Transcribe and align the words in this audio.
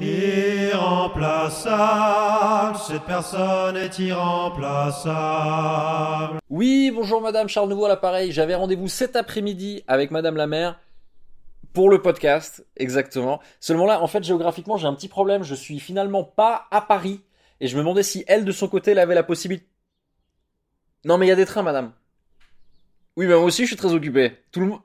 Irremplaçable, 0.00 2.78
cette 2.78 3.02
personne 3.02 3.76
est 3.76 3.98
irremplaçable. 3.98 6.38
Oui, 6.48 6.90
bonjour 6.90 7.20
Madame 7.20 7.48
Charles 7.48 7.68
Nouveau 7.68 7.84
à 7.84 7.88
l'appareil. 7.88 8.32
J'avais 8.32 8.54
rendez-vous 8.54 8.88
cet 8.88 9.14
après-midi 9.14 9.84
avec 9.86 10.10
Madame 10.10 10.36
la 10.36 10.46
maire 10.46 10.80
pour 11.74 11.90
le 11.90 12.00
podcast, 12.00 12.66
exactement. 12.78 13.40
Seulement 13.60 13.84
là, 13.84 14.00
en 14.00 14.06
fait, 14.06 14.24
géographiquement, 14.24 14.78
j'ai 14.78 14.86
un 14.86 14.94
petit 14.94 15.08
problème. 15.08 15.42
Je 15.42 15.54
suis 15.54 15.80
finalement 15.80 16.24
pas 16.24 16.66
à 16.70 16.80
Paris 16.80 17.20
et 17.60 17.68
je 17.68 17.76
me 17.76 17.82
demandais 17.82 18.02
si 18.02 18.24
elle, 18.26 18.46
de 18.46 18.52
son 18.52 18.68
côté, 18.68 18.92
elle 18.92 19.00
avait 19.00 19.14
la 19.14 19.22
possibilité. 19.22 19.66
Non, 21.04 21.18
mais 21.18 21.26
il 21.26 21.28
y 21.28 21.32
a 21.32 21.36
des 21.36 21.44
trains, 21.44 21.62
Madame. 21.62 21.92
Oui, 23.16 23.26
mais 23.26 23.34
moi 23.34 23.44
aussi, 23.44 23.64
je 23.64 23.66
suis 23.66 23.76
très 23.76 23.92
occupé. 23.92 24.38
Tout 24.50 24.60
le 24.60 24.66
monde. 24.66 24.80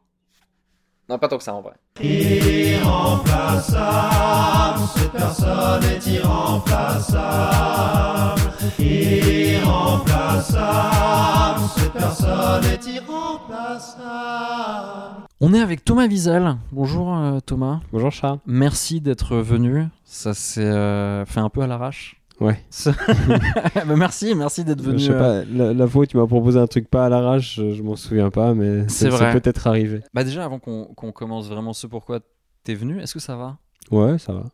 Non, 1.07 1.18
pas 1.20 1.29
tant 1.29 1.38
que 1.38 1.43
ça 1.43 1.54
en 1.54 1.61
vrai. 1.61 1.75
Irremplaçable, 2.02 4.82
cette 4.98 5.12
personne 5.14 5.84
est 5.86 6.05
irremplaçable. 6.07 8.41
Irremplaçable, 8.77 11.62
cette 11.77 11.94
personne 11.94 12.66
est 12.66 12.86
irremplaçable. 12.86 15.23
On 15.39 15.53
est 15.53 15.62
avec 15.62 15.86
Thomas 15.86 16.08
Wiesel. 16.08 16.58
Bonjour 16.73 17.16
euh, 17.16 17.39
Thomas. 17.39 17.80
Bonjour 17.94 18.12
Charles. 18.12 18.39
Merci 18.45 19.00
d'être 19.00 19.38
venu. 19.38 19.86
Ça 20.03 20.34
s'est 20.34 20.66
euh, 20.66 21.23
fait 21.25 21.39
un 21.39 21.48
peu 21.50 21.62
à 21.62 21.67
l'arrache. 21.67 22.22
Ouais. 22.39 22.59
Bah, 23.75 23.95
merci, 23.95 24.35
merci 24.35 24.63
d'être 24.63 24.81
venu. 24.81 24.99
je 24.99 25.05
sais 25.05 25.12
euh, 25.12 25.44
pas, 25.44 25.49
la, 25.49 25.73
la 25.73 25.88
fois 25.88 26.03
où 26.03 26.05
tu 26.05 26.17
m'as 26.17 26.27
proposé 26.27 26.59
un 26.59 26.67
truc 26.67 26.89
pas 26.89 27.05
à 27.05 27.09
l'arrache, 27.09 27.55
je, 27.55 27.73
je 27.73 27.84
m'en 27.84 27.95
souviens 27.95 28.30
pas, 28.30 28.53
mais 28.53 28.88
C'est 28.89 29.09
peut-être 29.09 29.67
arrivé. 29.67 30.02
Bah 30.13 30.23
déjà, 30.23 30.45
avant 30.45 30.59
qu'on 30.59 31.11
commence 31.11 31.48
vraiment 31.48 31.73
ce 31.73 31.88
pourquoi 31.88 32.20
t'es 32.63 32.73
venu, 32.73 32.99
est-ce 32.99 33.13
que 33.13 33.20
ça 33.20 33.35
va? 33.35 33.58
Ouais, 33.91 34.17
ça 34.17 34.34
va. 34.34 34.45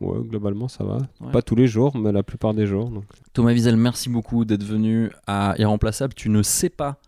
Ouais, 0.00 0.18
globalement, 0.26 0.66
ça 0.66 0.82
va. 0.82 0.98
Ouais. 1.20 1.30
Pas 1.30 1.42
tous 1.42 1.54
les 1.54 1.68
jours, 1.68 1.96
mais 1.96 2.10
la 2.10 2.24
plupart 2.24 2.54
des 2.54 2.66
jours. 2.66 2.90
Donc. 2.90 3.04
Thomas 3.32 3.52
Wiesel, 3.52 3.76
merci 3.76 4.08
beaucoup 4.08 4.44
d'être 4.44 4.64
venu 4.64 5.10
à 5.28 5.54
Irremplaçable. 5.58 6.14
Tu 6.14 6.28
ne 6.28 6.42
sais 6.42 6.70
pas 6.70 6.98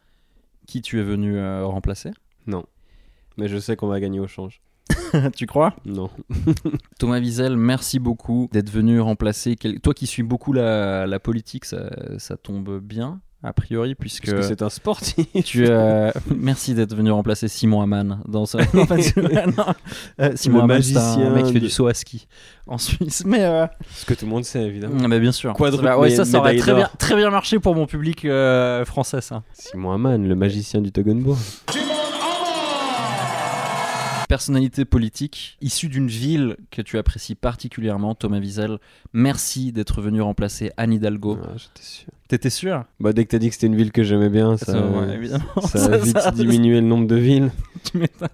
qui 0.66 0.80
tu 0.80 1.00
es 1.00 1.02
venu 1.02 1.36
euh, 1.36 1.66
remplacer? 1.66 2.12
Non. 2.46 2.64
Mais 3.36 3.48
je 3.48 3.58
sais 3.58 3.74
qu'on 3.74 3.88
va 3.88 3.98
gagner 3.98 4.20
au 4.20 4.28
change. 4.28 4.60
tu 5.36 5.46
crois? 5.46 5.74
Non. 5.86 6.10
Thomas 6.98 7.18
Wiesel, 7.18 7.56
merci 7.56 7.98
beaucoup 7.98 8.48
d'être 8.52 8.70
venu 8.70 9.00
remplacer. 9.00 9.56
quel- 9.56 9.80
Toi 9.80 9.94
qui 9.94 10.06
suis 10.06 10.22
beaucoup 10.22 10.52
la, 10.52 11.06
la 11.06 11.18
politique, 11.18 11.64
ça, 11.64 11.90
ça 12.18 12.36
tombe 12.36 12.80
bien, 12.80 13.20
a 13.42 13.52
priori, 13.52 13.94
puisque. 13.94 14.26
Parce 14.26 14.36
que 14.36 14.42
c'est 14.42 14.62
un 14.62 14.68
sportif. 14.70 15.26
Tu, 15.44 15.66
euh, 15.68 16.10
merci 16.36 16.74
d'être 16.74 16.94
venu 16.94 17.10
remplacer 17.10 17.48
Simon 17.48 17.80
Hamann 17.82 18.20
dans 18.28 18.44
ce. 18.46 18.58
Non, 18.76 18.84
pas 18.86 18.96
du- 18.96 19.12
non. 19.56 19.64
Euh, 20.20 20.32
Simon 20.34 20.58
Le 20.58 20.64
Hamann, 20.64 20.82
c'est 20.82 20.96
un 20.96 21.00
magicien 21.00 21.30
mec 21.30 21.44
qui 21.46 21.52
fait 21.54 21.60
de- 21.60 21.64
du 21.66 21.70
saut 21.70 21.86
à 21.86 21.94
ski 21.94 22.26
en 22.66 22.76
Suisse. 22.78 23.24
Mais 23.26 23.44
euh, 23.44 23.66
Ce 23.94 24.04
que 24.04 24.14
tout 24.14 24.26
le 24.26 24.30
monde 24.32 24.44
sait, 24.44 24.62
évidemment. 24.64 24.96
Ah 25.02 25.08
bah 25.08 25.18
bien 25.18 25.32
sûr. 25.32 25.52
Quadruple 25.54 25.84
Bah 25.84 25.98
ouais, 25.98 26.10
ça, 26.10 26.24
ça 26.24 26.38
aurait 26.38 26.56
très 26.56 26.74
bien, 26.74 26.90
très 26.98 27.16
bien 27.16 27.30
marché 27.30 27.58
pour 27.58 27.74
mon 27.74 27.86
public 27.86 28.24
euh, 28.26 28.84
français, 28.84 29.20
ça. 29.22 29.42
Simon 29.54 29.92
Hamann, 29.92 30.26
le 30.28 30.34
magicien 30.34 30.80
du 30.82 30.92
Toggenbourg. 30.92 31.38
Personnalité 34.28 34.84
politique 34.84 35.56
issue 35.60 35.88
d'une 35.88 36.08
ville 36.08 36.56
que 36.70 36.82
tu 36.82 36.98
apprécies 36.98 37.34
particulièrement, 37.34 38.14
Thomas 38.14 38.38
Wiesel. 38.38 38.78
Merci 39.12 39.70
d'être 39.72 40.00
venu 40.00 40.22
remplacer 40.22 40.70
Anne 40.76 40.92
Hidalgo. 40.94 41.38
Ah, 41.42 41.52
J'étais 41.56 41.82
sûr. 41.86 42.06
T'étais 42.28 42.50
sûr? 42.50 42.84
Bah, 43.00 43.12
dès 43.12 43.24
que 43.24 43.30
t'as 43.30 43.38
dit 43.38 43.48
que 43.48 43.54
c'était 43.54 43.66
une 43.66 43.76
ville 43.76 43.92
que 43.92 44.02
j'aimais 44.02 44.30
bien, 44.30 44.56
ça, 44.56 44.72
Ça, 44.72 44.86
ouais, 44.86 45.14
évidemment. 45.14 45.44
ça 45.66 45.84
a 45.92 45.98
vite 45.98 46.16
diminué 46.34 46.80
le 46.80 46.86
nombre 46.86 47.06
de 47.06 47.16
villes. 47.16 47.50
Tu 47.84 47.98
m'étonnes. 47.98 48.28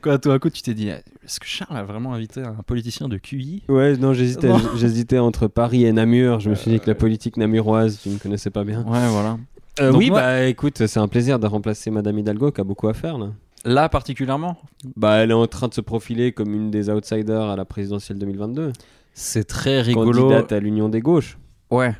Quoi, 0.00 0.18
toi, 0.18 0.34
à 0.34 0.38
coup, 0.38 0.48
tu 0.48 0.62
t'es 0.62 0.74
dit, 0.74 0.88
est-ce 0.88 1.38
que 1.40 1.46
Charles 1.46 1.76
a 1.76 1.82
vraiment 1.82 2.14
invité 2.14 2.40
un 2.42 2.62
politicien 2.66 3.08
de 3.08 3.18
QI? 3.18 3.62
Ouais, 3.68 3.96
non, 3.96 4.12
j'hésitais, 4.14 4.50
j'hésitais 4.76 5.18
entre 5.18 5.48
Paris 5.48 5.84
et 5.84 5.92
Namur. 5.92 6.40
Je 6.40 6.48
me 6.50 6.54
suis 6.54 6.70
dit 6.70 6.80
que 6.80 6.86
la 6.86 6.94
politique 6.94 7.36
namuroise, 7.36 7.98
tu 8.02 8.08
ne 8.08 8.16
connaissais 8.18 8.50
pas 8.50 8.64
bien. 8.64 8.84
Ouais, 8.84 9.08
voilà. 9.10 9.36
Euh, 9.80 9.90
Donc 9.92 9.98
oui, 10.00 10.10
moi- 10.10 10.20
bah 10.20 10.44
écoute, 10.46 10.86
c'est 10.86 10.98
un 11.00 11.08
plaisir 11.08 11.38
de 11.38 11.46
remplacer 11.46 11.90
Madame 11.90 12.18
Hidalgo 12.18 12.50
qui 12.52 12.60
a 12.60 12.64
beaucoup 12.64 12.88
à 12.88 12.94
faire 12.94 13.18
là. 13.18 13.32
Là, 13.68 13.88
particulièrement, 13.88 14.56
Bah, 14.96 15.16
elle 15.16 15.30
est 15.30 15.34
en 15.34 15.46
train 15.46 15.68
de 15.68 15.74
se 15.74 15.80
profiler 15.80 16.32
comme 16.32 16.54
une 16.54 16.70
des 16.70 16.88
outsiders 16.90 17.42
à 17.50 17.56
la 17.56 17.64
présidentielle 17.64 18.18
2022. 18.18 18.72
c'est 19.12 19.44
très 19.44 19.80
rigolo. 19.82 20.12
Candidate 20.28 20.52
à 20.52 20.58
l'Union 20.60 20.88
des 20.88 21.00
gauches. 21.00 21.38
Ouais, 21.70 21.94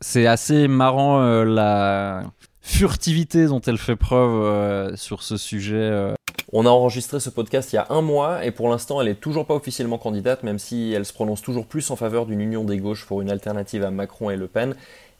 c'est 0.00 0.26
assez 0.26 0.68
marrant 0.68 1.20
euh, 1.22 1.44
la 1.44 2.24
furtivité 2.60 3.46
dont 3.46 3.60
elle 3.60 3.78
fait 3.78 3.96
preuve 3.96 4.42
euh, 4.44 4.96
sur 4.96 5.22
ce 5.22 5.36
sujet. 5.36 5.76
euh. 5.76 6.14
On 6.52 6.66
a 6.66 6.68
enregistré 6.70 7.20
ce 7.20 7.30
podcast 7.30 7.72
il 7.72 7.76
y 7.76 7.78
a 7.78 7.86
un 7.90 8.00
mois 8.00 8.44
et 8.44 8.50
pour 8.50 8.68
l'instant 8.68 9.00
elle 9.00 9.08
est 9.08 9.14
toujours 9.20 9.46
pas 9.46 9.54
officiellement 9.54 9.98
candidate, 9.98 10.42
même 10.42 10.58
si 10.58 10.92
elle 10.92 11.04
se 11.04 11.12
prononce 11.12 11.42
toujours 11.42 11.66
plus 11.66 11.90
en 11.90 11.96
faveur 11.96 12.26
d'une 12.26 12.40
union 12.40 12.64
des 12.64 12.78
gauches 12.78 13.06
pour 13.06 13.22
une 13.22 13.30
alternative 13.30 13.82
à 13.84 13.90
Macron 13.90 14.30
et 14.30 14.36
Le 14.36 14.46
Pen. 14.46 14.74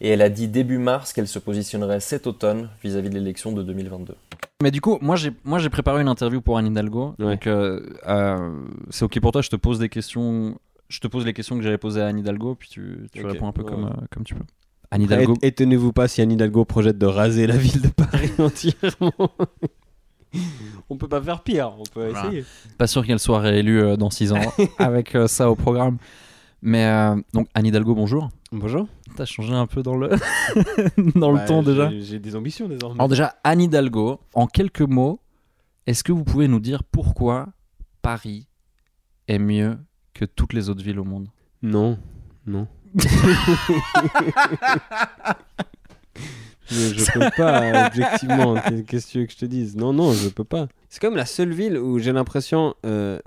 Et 0.05 0.09
elle 0.09 0.21
a 0.21 0.29
dit 0.29 0.49
début 0.49 0.77
mars 0.77 1.15
qu'elle 1.15 1.27
se 1.27 1.39
positionnerait 1.39 1.99
cet 1.99 2.27
automne 2.27 2.69
vis-à-vis 2.83 3.09
de 3.09 3.15
l'élection 3.15 3.53
de 3.53 3.63
2022. 3.63 4.15
Mais 4.63 4.71
du 4.71 4.83
coup, 4.83 4.99
moi 5.01 5.17
j'ai 5.17 5.33
moi 5.45 5.59
j'ai 5.59 5.71
préparé 5.71 6.03
une 6.03 6.09
interview 6.09 6.43
pour 6.43 6.59
Anne 6.59 6.67
Hidalgo. 6.67 7.15
Ouais. 7.19 7.25
Donc 7.25 7.47
euh, 7.47 7.81
euh, 8.07 8.55
c'est 8.91 9.07
ok 9.07 9.19
pour 9.21 9.33
toi, 9.33 9.41
je 9.41 9.49
te 9.49 9.57
pose 9.57 9.79
des 9.79 9.89
questions. 9.89 10.59
Je 10.91 11.01
te 11.01 11.07
pose 11.09 11.25
les 11.25 11.33
questions 11.33 11.57
que 11.57 11.63
j'avais 11.63 11.79
posées 11.79 12.03
à 12.03 12.09
Anne 12.09 12.19
Hidalgo, 12.19 12.55
puis 12.55 12.69
tu, 12.69 13.09
tu 13.15 13.25
réponds 13.25 13.49
un 13.49 13.53
peu 13.53 13.63
ouais. 13.63 13.71
comme, 13.71 13.87
euh, 13.87 14.07
comme 14.13 14.25
tu 14.25 14.35
peux. 14.35 14.45
Anne 14.91 15.01
Hidalgo. 15.01 15.37
et- 15.41 15.47
Étonnez-vous 15.47 15.95
pas 15.95 16.07
si 16.07 16.21
Anne 16.21 16.33
Hidalgo 16.33 16.67
projette 16.67 16.99
de 16.99 17.07
raser 17.07 17.47
la 17.47 17.57
ville 17.57 17.81
de 17.81 17.89
Paris 17.89 18.31
entièrement. 18.39 19.31
on 20.91 20.99
peut 20.99 21.09
pas 21.09 21.23
faire 21.23 21.41
pire, 21.43 21.73
on 21.79 21.83
peut 21.95 22.11
Voilà. 22.11 22.27
essayer. 22.27 22.45
Pas 22.77 22.87
sûr 22.87 23.07
qu'elle 23.07 23.19
soit 23.19 23.41
réélue 23.41 23.97
dans 23.97 24.11
6 24.11 24.33
ans 24.33 24.41
avec 24.79 25.17
ça 25.29 25.51
au 25.51 25.55
programme. 25.57 25.97
Mais 26.61 26.85
euh, 26.87 27.17
donc 27.33 27.49
Anne 27.55 27.67
Hidalgo, 27.67 27.95
bonjour. 27.95 28.29
Bonjour. 28.53 28.87
T'as 29.17 29.25
changé 29.27 29.53
un 29.55 29.67
peu 29.67 29.83
dans 29.83 29.97
le 29.97 30.09
dans 31.15 31.31
le 31.31 31.37
Bah, 31.39 31.45
ton 31.47 31.63
déjà. 31.63 31.89
j'ai- 31.91 32.01
J'ai 32.03 32.19
des 32.19 32.35
ambitions 32.37 32.69
désormais. 32.69 32.97
Alors 32.97 33.09
déjà 33.09 33.35
Anne 33.45 33.61
Hidalgo, 33.61 34.21
en 34.35 34.47
quelques 34.47 34.81
mots, 34.83 35.21
est-ce 35.87 36.03
que 36.03 36.13
vous 36.13 36.25
pouvez 36.25 36.49
nous 36.49 36.61
dire 36.61 36.83
pourquoi 36.85 37.49
Paris 38.03 38.49
est 39.29 39.39
mieux 39.39 39.79
que 40.15 40.25
toutes 40.25 40.53
les 40.53 40.69
autres 40.69 40.83
villes 40.83 40.99
au 40.99 41.05
monde? 41.05 41.29
Non, 41.63 41.99
non. 42.47 42.67
je, 46.71 46.95
je 46.95 47.13
peux 47.13 47.31
pas, 47.37 47.87
objectivement. 47.87 48.55
Qu'est-ce 48.87 49.07
que 49.07 49.13
tu 49.13 49.19
veux 49.21 49.27
que 49.27 49.33
je 49.33 49.39
te 49.39 49.45
dise? 49.47 49.77
Non, 49.77 49.93
non, 49.93 50.13
je 50.13 50.29
peux 50.29 50.45
pas. 50.45 50.69
C'est 50.89 51.01
comme 51.01 51.17
la 51.17 51.27
seule 51.27 51.53
ville 51.53 51.77
où 51.79 51.99
j'ai 51.99 52.13
l'impression, 52.13 52.75
euh, 52.87 53.19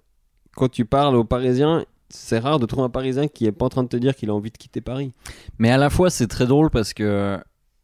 quand 0.56 0.70
tu 0.70 0.86
parles 0.86 1.16
aux 1.16 1.24
Parisiens, 1.24 1.86
c'est 2.09 2.40
rare 2.40 2.59
de 2.59 2.66
trouver 2.66 2.84
un 2.84 2.90
Parisien 2.90 3.28
qui 3.28 3.45
est 3.45 3.51
pas 3.51 3.66
en 3.66 3.69
train 3.69 3.84
de 3.84 3.90
te 3.90 3.97
dire 3.97 4.16
qu'il 4.16 4.29
a 4.29 4.34
envie 4.34 4.51
de 4.51 4.57
quitter 4.57 4.81
Paris. 4.81 5.13
Mais 5.59 5.69
à 5.72 5.78
la 5.78 5.90
fois 5.90 6.09
c'est 6.09 6.28
très 6.28 6.45
drôle 6.45 6.69
parce 6.69 6.94
que 6.94 7.38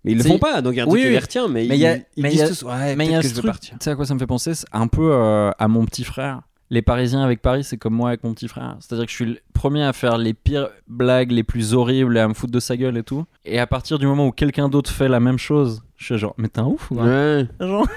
Mais 0.06 0.11
ils 0.13 0.17
le 0.17 0.23
font 0.23 0.39
pas, 0.39 0.61
donc 0.61 0.73
il 0.73 0.78
y 0.78 0.79
a 0.79 0.84
un 0.84 0.88
truc 0.88 0.95
Oui, 1.00 1.03
qui 1.06 1.09
les 1.11 1.19
retient, 1.19 1.47
mais, 1.47 1.66
Mais 1.67 1.75
ils, 1.75 1.79
il 1.79 1.79
y 1.81 1.88
a- 1.88 1.97
ils 1.97 2.23
mais 2.23 2.29
disent 2.29 2.39
il 2.39 2.41
y 2.41 2.45
a- 2.45 2.47
tous, 2.50 2.63
ouais, 2.63 2.95
Mais 2.95 3.06
il 3.06 3.07
y 3.07 3.13
peut-être 3.13 3.19
a 3.19 3.22
que 3.22 3.23
ce 3.23 3.29
je 3.29 3.35
vais 3.35 3.41
truc, 3.41 3.51
partir. 3.51 3.78
tu 3.79 3.83
sais 3.83 3.89
à 3.91 3.95
quoi 3.95 4.06
ça 4.06 4.13
me 4.13 4.19
fait 4.19 4.28
penser 4.28 4.53
C'est 4.56 4.67
un 4.72 4.88
peu 4.88 5.12
euh, 5.13 5.51
à 5.57 5.67
mon 5.67 5.85
petit 5.85 6.03
frère. 6.03 6.41
Les 6.73 6.81
Parisiens 6.81 7.22
avec 7.22 7.39
Paris, 7.39 7.63
c'est 7.63 7.78
comme 7.78 7.94
moi 7.94 8.07
avec 8.07 8.23
mon 8.23 8.34
petit 8.34 8.47
frère. 8.47 8.78
C'est-à-dire 8.79 9.06
que 9.06 9.11
je 9.11 9.16
suis 9.16 9.25
le 9.25 9.38
premier 9.53 9.84
à 9.84 9.94
faire 9.94 10.17
les 10.17 10.34
pires 10.34 10.69
blagues, 10.88 11.29
les 11.29 11.44
plus 11.44 11.75
horribles, 11.75 12.17
et 12.17 12.19
à 12.19 12.28
me 12.28 12.34
foutre 12.34 12.51
de 12.51 12.59
sa 12.59 12.75
gueule 12.75 12.97
et 12.97 13.03
tout. 13.03 13.25
Et 13.45 13.59
à 13.59 13.67
partir 13.67 14.00
du 14.00 14.07
moment 14.07 14.25
où 14.25 14.31
quelqu'un 14.31 14.69
d'autre 14.69 14.89
fait 14.89 15.07
la 15.07 15.19
même 15.19 15.38
chose, 15.38 15.83
je 15.97 16.06
suis 16.06 16.17
genre, 16.17 16.33
mais 16.39 16.47
t'es 16.47 16.62
un 16.62 16.66
ouf 16.66 16.89
ou 16.89 16.95
quoi 16.95 17.03
Ouais. 17.06 17.45
Genre, 17.59 17.88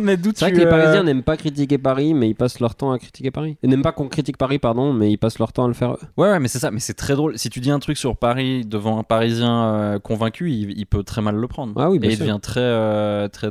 mais 0.00 0.16
d'où 0.16 0.32
tu 0.32 0.38
C'est 0.38 0.46
vrai 0.46 0.52
que 0.52 0.56
les 0.60 0.64
euh, 0.64 0.70
Parisiens 0.70 1.02
n'aiment 1.02 1.22
pas 1.22 1.36
critiquer 1.36 1.76
Paris, 1.76 2.14
mais 2.14 2.30
ils 2.30 2.34
passent 2.34 2.58
leur 2.58 2.74
temps 2.74 2.90
à 2.90 2.98
critiquer 2.98 3.30
Paris. 3.30 3.58
Ils 3.62 3.68
n'aiment 3.68 3.82
pas 3.82 3.92
qu'on 3.92 4.08
critique 4.08 4.38
Paris, 4.38 4.58
pardon, 4.58 4.94
mais 4.94 5.12
ils 5.12 5.18
passent 5.18 5.38
leur 5.38 5.52
temps 5.52 5.66
à 5.66 5.68
le 5.68 5.74
faire 5.74 5.92
eux. 5.92 5.98
Ouais, 6.16 6.30
ouais, 6.30 6.40
mais 6.40 6.48
c'est 6.48 6.58
ça. 6.58 6.70
Mais 6.70 6.80
c'est 6.80 6.94
très 6.94 7.14
drôle. 7.14 7.38
Si 7.38 7.50
tu 7.50 7.60
dis 7.60 7.70
un 7.70 7.80
truc 7.80 7.98
sur 7.98 8.16
Paris 8.16 8.64
devant 8.64 8.98
un 8.98 9.02
Parisien 9.02 9.64
euh, 9.64 9.98
convaincu, 9.98 10.50
il, 10.50 10.70
il 10.78 10.86
peut 10.86 11.04
très 11.04 11.20
mal 11.20 11.36
le 11.36 11.46
prendre. 11.48 11.74
Ah 11.76 11.90
oui, 11.90 11.98
bien 11.98 12.08
et 12.08 12.14
il 12.14 12.18
devient 12.18 12.38
très, 12.40 12.60
euh, 12.60 13.28
très 13.28 13.50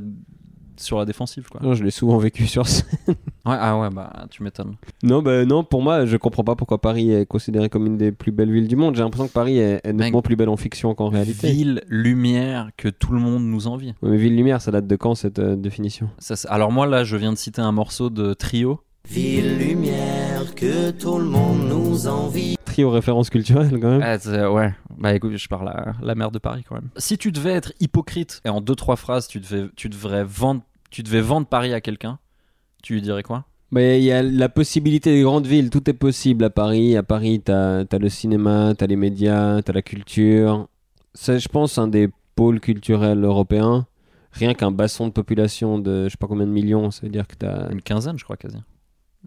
sur 0.78 1.00
la 1.00 1.06
défensive, 1.06 1.48
quoi. 1.50 1.62
Non, 1.64 1.74
je 1.74 1.84
l'ai 1.84 1.92
souvent 1.92 2.18
vécu 2.18 2.48
sur 2.48 2.68
scène. 2.68 2.86
Ouais, 3.08 3.58
ah 3.60 3.80
ouais, 3.80 3.90
bah 3.90 4.26
tu 4.30 4.44
m'étonnes. 4.44 4.76
Non, 5.04 5.22
bah 5.22 5.46
non, 5.46 5.64
pour 5.64 5.82
moi, 5.82 6.06
je 6.06 6.18
comprends 6.18 6.44
pas 6.44 6.56
pourquoi 6.56 6.80
Paris 6.80 7.12
est 7.12 7.26
considéré 7.26 7.70
comme 7.70 7.88
une 7.88 7.98
des 7.98 8.12
plus 8.12 8.32
belles 8.32 8.52
villes 8.52 8.68
du 8.68 8.76
monde. 8.76 8.96
J'ai 8.96 9.04
l'impression 9.04 9.28
que 9.28 9.34
Paris 9.34 9.58
est, 9.58 9.82
est 9.84 9.94
nettement 9.94 10.20
Mec, 10.20 10.26
plus 10.26 10.36
belle 10.36 10.50
en 10.50 10.58
fiction 10.58 10.94
qu'en 10.94 11.10
réalité. 11.10 11.52
Ville 11.52 11.82
lumière 11.88 12.70
que 12.78 12.90
tout 12.90 13.14
le 13.14 13.20
monde 13.20 13.44
nous 13.44 13.68
envie. 13.68 13.94
Ouais, 14.02 14.10
mais 14.12 14.18
Ville 14.18 14.36
Lumière, 14.36 14.62
ça 14.62 14.72
date 14.72 14.88
de 14.88 14.96
quand 14.96 15.16
cette 15.16 15.40
euh, 15.40 15.56
définition? 15.56 16.10
Ça, 16.20 16.36
alors 16.50 16.72
moi 16.72 16.86
là, 16.86 17.04
je 17.04 17.18
viens 17.18 17.34
de 17.34 17.38
citer 17.38 17.62
un 17.62 17.72
morceau 17.72 18.10
de 18.10 18.34
Trio. 18.34 18.80
Ville 19.10 19.58
lumière 19.58 20.54
que 20.56 20.92
tout 20.92 21.18
le 21.18 21.26
monde 21.26 21.68
nous 21.68 22.08
envie. 22.08 22.56
Trio 22.72 22.90
référence 22.90 23.30
culturelle 23.30 23.80
quand 23.80 24.00
même. 24.00 24.20
C'est- 24.20 24.46
ouais, 24.46 24.74
bah 24.98 25.14
écoute, 25.14 25.36
je 25.36 25.48
parle 25.48 25.70
à 25.70 25.94
la 26.02 26.16
mère 26.16 26.32
de 26.32 26.40
Paris 26.40 26.64
quand 26.68 26.76
même. 26.76 26.90
Si 26.98 27.18
tu 27.18 27.32
devais 27.32 27.52
être 27.54 27.74
hypocrite 27.80 28.42
et 28.46 28.50
en 28.50 28.62
deux 28.62 28.76
trois 28.76 28.96
phrases, 28.96 29.28
tu 29.28 29.40
devais, 29.40 29.66
tu 29.76 29.90
devrais 29.90 30.24
vendre, 30.24 30.62
tu 30.90 31.04
devais 31.04 31.22
vendre 31.22 31.48
Paris 31.48 31.74
à 31.74 31.82
quelqu'un, 31.82 32.20
tu 32.84 32.94
lui 32.94 33.02
dirais 33.02 33.24
quoi? 33.24 33.46
Mais 33.74 34.00
il 34.02 34.04
y 34.04 34.12
a 34.12 34.22
la 34.22 34.50
possibilité 34.50 35.14
des 35.14 35.22
grandes 35.24 35.48
villes, 35.48 35.70
tout 35.70 35.90
est 35.90 35.94
possible 35.94 36.44
à 36.44 36.50
Paris. 36.50 36.98
À 36.98 37.04
Paris, 37.04 37.42
t'as 37.44 37.86
as 37.90 37.98
le 37.98 38.10
cinéma, 38.10 38.74
t'as 38.78 38.86
les 38.88 38.98
médias, 38.98 39.62
t'as 39.62 39.72
la 39.72 39.82
culture. 39.82 40.68
C'est, 41.14 41.40
je 41.40 41.48
pense, 41.48 41.78
un 41.78 41.88
des 41.88 42.10
pôles 42.36 42.60
culturels 42.60 43.24
européens. 43.24 43.86
Rien 44.34 44.54
qu'un 44.54 44.72
bassin 44.72 45.08
de 45.08 45.12
population 45.14 45.80
de 45.80 46.06
je 46.06 46.10
sais 46.10 46.18
pas 46.18 46.28
combien 46.28 46.46
de 46.48 46.52
millions, 46.52 46.92
ça 46.92 47.02
veut 47.04 47.10
dire 47.12 47.28
que 47.28 47.36
t'as. 47.36 47.70
Une 47.72 47.82
quinzaine, 47.82 48.18
je 48.18 48.24
crois 48.26 48.38
quasi. 48.38 48.58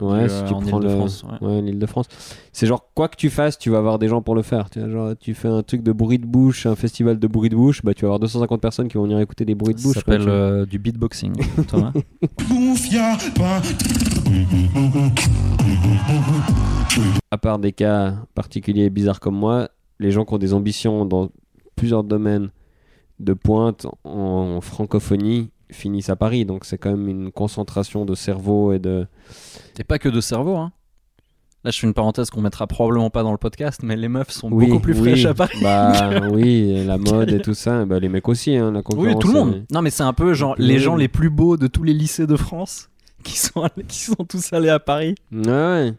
Ouais, 0.00 0.24
du- 0.24 0.28
si 0.28 0.34
euh, 0.34 0.46
tu 0.48 0.54
en 0.54 0.60
prends 0.60 0.78
le- 0.80 0.86
Île-de-France, 0.88 1.24
ouais. 1.40 1.46
Ouais, 1.48 1.62
l'île 1.62 1.78
de 1.78 1.86
France. 1.86 2.06
C'est 2.52 2.66
genre, 2.66 2.90
quoi 2.94 3.08
que 3.08 3.16
tu 3.16 3.30
fasses, 3.30 3.58
tu 3.58 3.70
vas 3.70 3.78
avoir 3.78 3.98
des 4.00 4.08
gens 4.08 4.22
pour 4.22 4.34
le 4.34 4.42
faire. 4.42 4.68
Tu, 4.70 4.80
vois, 4.80 4.88
genre, 4.90 5.12
tu 5.18 5.34
fais 5.34 5.46
un 5.48 5.62
truc 5.62 5.82
de 5.84 5.92
bruit 5.92 6.18
de 6.18 6.26
bouche, 6.26 6.66
un 6.66 6.74
festival 6.74 7.18
de 7.20 7.26
bruit 7.28 7.48
de 7.48 7.54
bouche, 7.54 7.80
bah, 7.84 7.94
tu 7.94 8.02
vas 8.02 8.08
avoir 8.08 8.18
250 8.20 8.60
personnes 8.60 8.88
qui 8.88 8.96
vont 8.96 9.04
venir 9.04 9.20
écouter 9.20 9.44
des 9.44 9.54
bruits 9.54 9.74
de 9.74 9.78
Ça 9.78 9.84
bouche. 9.88 10.02
quoi, 10.02 10.14
s'appelle 10.14 10.28
euh, 10.28 10.66
du 10.66 10.78
beatboxing, 10.80 11.32
Thomas. 11.68 11.92
À 17.30 17.38
part 17.38 17.58
des 17.58 17.72
cas 17.72 18.14
particuliers 18.34 18.84
et 18.84 18.90
bizarres 18.90 19.20
comme 19.20 19.36
moi, 19.36 19.68
les 19.98 20.10
gens 20.10 20.24
qui 20.24 20.34
ont 20.34 20.38
des 20.38 20.54
ambitions 20.54 21.04
dans 21.04 21.28
plusieurs 21.76 22.04
domaines 22.04 22.50
de 23.20 23.32
pointe 23.32 23.86
en 24.04 24.60
francophonie 24.60 25.50
finissent 25.74 26.08
à 26.10 26.16
Paris. 26.16 26.44
Donc 26.44 26.64
c'est 26.64 26.78
quand 26.78 26.90
même 26.90 27.08
une 27.08 27.30
concentration 27.32 28.04
de 28.04 28.14
cerveau 28.14 28.72
et 28.72 28.78
de. 28.78 29.06
Et 29.78 29.84
pas 29.84 29.98
que 29.98 30.08
de 30.08 30.20
cerveau, 30.20 30.56
hein. 30.56 30.72
Là, 31.64 31.70
je 31.70 31.78
fais 31.78 31.86
une 31.86 31.94
parenthèse 31.94 32.28
qu'on 32.28 32.42
mettra 32.42 32.66
probablement 32.66 33.08
pas 33.08 33.22
dans 33.22 33.32
le 33.32 33.38
podcast, 33.38 33.80
mais 33.82 33.96
les 33.96 34.08
meufs 34.08 34.28
sont 34.30 34.50
Oui, 34.52 34.66
beaucoup 34.66 34.80
plus 34.80 34.92
oui. 34.92 34.98
fraîches 35.12 35.24
à 35.24 35.32
Paris. 35.32 35.56
Bah 35.62 36.20
oui, 36.30 36.84
la 36.84 36.98
mode 36.98 37.30
et 37.32 37.40
tout 37.40 37.54
ça. 37.54 37.86
Bah, 37.86 37.98
les 37.98 38.10
mecs 38.10 38.28
aussi, 38.28 38.54
hein, 38.54 38.70
la 38.70 38.82
concurrence. 38.82 39.14
Oui, 39.14 39.18
tout 39.18 39.28
le 39.28 39.32
monde. 39.32 39.64
Non, 39.72 39.80
mais 39.80 39.88
c'est 39.88 40.02
un 40.02 40.12
peu 40.12 40.34
genre 40.34 40.54
les 40.58 40.78
gens 40.78 40.94
les 40.94 41.08
plus 41.08 41.30
beaux 41.30 41.56
de 41.56 41.66
tous 41.66 41.82
les 41.82 41.94
lycées 41.94 42.26
de 42.26 42.36
France 42.36 42.90
qui 43.22 43.38
sont, 43.38 43.62
allés- 43.62 43.84
qui 43.88 43.98
sont 44.00 44.26
tous 44.28 44.52
allés 44.52 44.68
à 44.68 44.78
Paris. 44.78 45.14
Ouais, 45.32 45.40
ouais. 45.48 45.94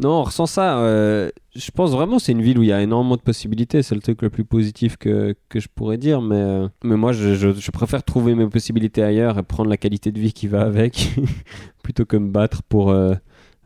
Non, 0.00 0.20
on 0.20 0.22
ressent 0.22 0.46
ça. 0.46 0.78
euh, 0.78 1.30
je 1.54 1.70
pense 1.70 1.90
vraiment 1.90 2.16
que 2.16 2.22
c'est 2.22 2.32
une 2.32 2.40
ville 2.40 2.58
où 2.58 2.62
il 2.62 2.68
y 2.68 2.72
a 2.72 2.80
énormément 2.80 3.16
de 3.16 3.20
possibilités. 3.20 3.82
C'est 3.82 3.94
le 3.94 4.00
truc 4.00 4.22
le 4.22 4.30
plus 4.30 4.44
positif 4.44 4.96
que, 4.96 5.34
que 5.50 5.60
je 5.60 5.68
pourrais 5.68 5.98
dire. 5.98 6.22
Mais, 6.22 6.36
euh, 6.36 6.68
mais 6.82 6.96
moi, 6.96 7.12
je, 7.12 7.34
je- 7.34 7.52
je 7.52 7.70
préfère 7.70 8.02
trouver 8.02 8.34
mes 8.34 8.46
possibilités 8.48 9.02
ailleurs 9.02 9.38
et 9.38 9.42
prendre 9.42 9.68
la 9.68 9.76
qualité 9.76 10.10
de 10.10 10.18
vie 10.18 10.32
qui 10.32 10.46
va 10.48 10.62
avec 10.62 11.10
plutôt 11.82 12.06
que 12.06 12.16
me 12.16 12.30
battre 12.30 12.62
pour 12.62 12.90
euh, 12.90 13.14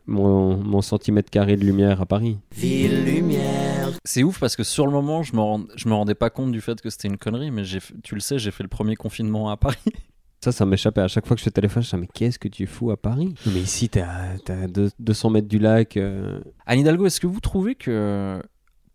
mon, 0.07 0.57
mon 0.57 0.81
centimètre 0.81 1.29
carré 1.29 1.55
de 1.55 1.63
lumière 1.63 2.01
à 2.01 2.05
Paris. 2.05 2.37
Ville 2.53 3.05
lumière, 3.05 3.91
C'est 4.03 4.23
ouf 4.23 4.39
parce 4.39 4.55
que 4.57 4.63
sur 4.63 4.85
le 4.85 4.91
moment, 4.91 5.23
je 5.23 5.33
me, 5.35 5.39
rend- 5.41 5.63
je 5.77 5.87
me 5.87 5.93
rendais 5.93 6.15
pas 6.15 6.29
compte 6.29 6.51
du 6.51 6.59
fait 6.59 6.81
que 6.81 6.89
c'était 6.89 7.07
une 7.07 7.17
connerie, 7.17 7.51
mais 7.51 7.63
tu 8.03 8.13
le 8.15 8.19
sais, 8.21 8.39
j'ai 8.39 8.51
fait 8.51 8.63
le 8.63 8.69
premier 8.69 8.95
confinement 8.97 9.49
à 9.49 9.55
Paris. 9.57 9.77
Ça, 10.45 10.51
ça 10.51 10.63
m'échappait. 10.63 11.01
À 11.01 11.07
chaque 11.07 11.25
fois 11.25 11.35
que 11.35 11.39
je 11.41 11.45
te 11.45 11.49
téléphone, 11.49 11.81
je 11.81 11.95
me 11.95 12.01
mais 12.01 12.07
qu'est-ce 12.13 12.37
que 12.37 12.47
tu 12.47 12.67
fous 12.67 12.91
à 12.91 12.97
Paris? 12.97 13.33
Mais 13.47 13.61
ici, 13.61 13.89
t'es 13.89 14.01
à, 14.01 14.35
à 14.47 14.67
deux- 14.67 14.91
200 14.99 15.31
mètres 15.31 15.47
du 15.47 15.57
lac. 15.57 15.97
euh, 15.97 16.39
Anne 16.67 16.81
Hidalgo, 16.81 17.07
est-ce 17.07 17.19
que 17.19 17.25
vous 17.25 17.39
trouvez 17.39 17.73
que 17.73 18.39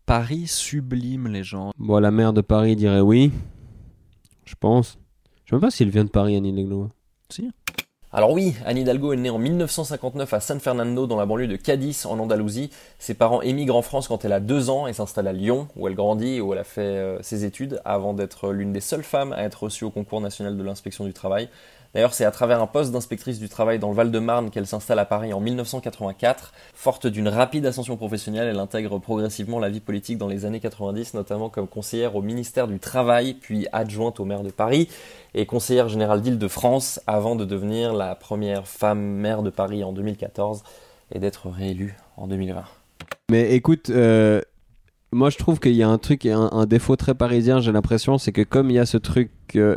Paris 0.07 0.47
sublime 0.47 1.27
les 1.27 1.43
gens? 1.43 1.73
Bon, 1.77 1.99
la 1.99 2.13
maire 2.13 2.33
de 2.33 2.41
Paris 2.41 2.77
dirait 2.77 3.01
oui. 3.01 3.33
Je 4.45 4.55
pense. 4.61 4.97
Je 5.45 5.51
sais 5.51 5.57
même 5.57 5.61
pas 5.61 5.73
s'il 5.73 5.91
vient 5.91 6.05
de 6.05 6.11
Paris, 6.11 6.37
Annie 6.37 6.53
Leglois. 6.55 6.91
Alors 8.13 8.33
oui, 8.33 8.57
Anne 8.67 8.77
Hidalgo 8.77 9.13
est 9.13 9.17
née 9.17 9.31
en 9.31 9.39
1959 9.39 10.35
à 10.35 10.41
San 10.41 10.59
Fernando 10.59 11.07
dans 11.07 11.17
la 11.17 11.27
banlieue 11.27 11.47
de 11.47 11.55
Cadiz 11.55 12.07
en 12.07 12.19
Andalousie. 12.19 12.71
Ses 12.99 13.15
parents 13.15 13.41
émigrent 13.41 13.77
en 13.77 13.83
France 13.83 14.09
quand 14.09 14.25
elle 14.25 14.33
a 14.33 14.41
deux 14.41 14.69
ans 14.69 14.89
et 14.89 14.93
s'installe 14.93 15.29
à 15.29 15.33
Lyon 15.33 15.69
où 15.77 15.87
elle 15.87 15.95
grandit 15.95 16.35
et 16.35 16.41
où 16.41 16.53
elle 16.53 16.59
a 16.59 16.65
fait 16.65 16.81
euh, 16.81 17.23
ses 17.23 17.45
études 17.45 17.81
avant 17.85 18.13
d'être 18.13 18.51
l'une 18.51 18.73
des 18.73 18.81
seules 18.81 19.05
femmes 19.05 19.33
à 19.33 19.45
être 19.45 19.63
reçue 19.63 19.85
au 19.85 19.91
concours 19.91 20.21
national 20.21 20.57
de 20.57 20.63
l'inspection 20.65 21.05
du 21.05 21.13
travail. 21.13 21.49
D'ailleurs, 21.95 22.15
c'est 22.15 22.25
à 22.25 22.31
travers 22.31 22.63
un 22.63 22.69
poste 22.69 22.93
d'inspectrice 22.93 23.41
du 23.41 23.49
travail 23.49 23.81
dans 23.81 23.89
le 23.89 23.97
Val-de-Marne 23.97 24.51
qu'elle 24.51 24.67
s'installe 24.67 25.01
à 25.01 25.05
Paris 25.05 25.33
en 25.33 25.41
1984. 25.41 26.53
Forte 26.73 27.09
d'une 27.09 27.27
rapide 27.27 27.67
ascension 27.67 27.97
professionnelle, 27.97 28.47
elle 28.47 28.61
intègre 28.61 28.99
progressivement 28.99 29.59
la 29.59 29.69
vie 29.69 29.81
politique 29.81 30.17
dans 30.17 30.29
les 30.29 30.45
années 30.45 30.61
90, 30.61 31.15
notamment 31.15 31.49
comme 31.49 31.67
conseillère 31.67 32.15
au 32.15 32.23
ministère 32.23 32.69
du 32.69 32.79
Travail, 32.79 33.35
puis 33.35 33.67
adjointe 33.73 34.21
au 34.21 34.25
maire 34.25 34.45
de 34.45 34.51
Paris 34.51 34.89
et 35.35 35.47
conseillère 35.47 35.89
générale 35.89 36.23
d'Île-de-France 36.23 37.01
avant 37.09 37.35
de 37.35 37.45
devenir 37.45 37.93
la 37.93 38.15
première 38.15 38.69
femme 38.69 39.01
maire 39.01 39.43
de 39.43 39.51
Paris 39.51 39.83
en 39.83 39.93
2014 39.93 40.63
et 41.13 41.19
d'être 41.19 41.49
réélue 41.49 41.97
en 42.17 42.29
2020. 42.29 42.65
Mais 43.33 43.53
écoute, 43.53 43.91
euh, 43.91 44.41
moi 45.11 45.31
je 45.31 45.39
trouve 45.39 45.59
qu'il 45.59 45.75
y 45.75 45.83
a 45.83 45.89
un 45.89 45.99
truc, 45.99 46.25
un, 46.27 46.51
un 46.53 46.67
défaut 46.67 46.95
très 46.95 47.15
parisien, 47.15 47.61
j'ai 47.61 47.73
l'impression, 47.73 48.17
c'est 48.17 48.33
que 48.33 48.43
comme 48.43 48.71
il 48.71 48.75
y 48.75 48.79
a 48.79 48.87
ce 48.87 48.97
truc 48.97 49.31
euh, 49.57 49.77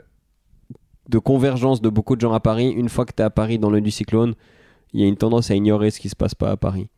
de 1.10 1.20
convergence 1.20 1.82
de 1.82 1.90
beaucoup 1.90 2.16
de 2.16 2.22
gens 2.22 2.34
à 2.34 2.40
Paris, 2.40 2.70
une 2.70 2.90
fois 2.90 3.06
que 3.06 3.14
tu 3.14 3.22
es 3.22 3.26
à 3.26 3.30
Paris 3.30 3.60
dans 3.60 3.70
le 3.70 3.82
du 3.82 3.92
cyclone, 3.92 4.36
il 4.94 5.02
y 5.02 5.04
a 5.04 5.08
une 5.08 5.18
tendance 5.18 5.52
à 5.52 5.56
ignorer 5.56 5.92
ce 5.92 6.00
qui 6.00 6.10
se 6.10 6.16
passe 6.16 6.36
pas 6.36 6.52
à 6.52 6.58
Paris. 6.58 6.90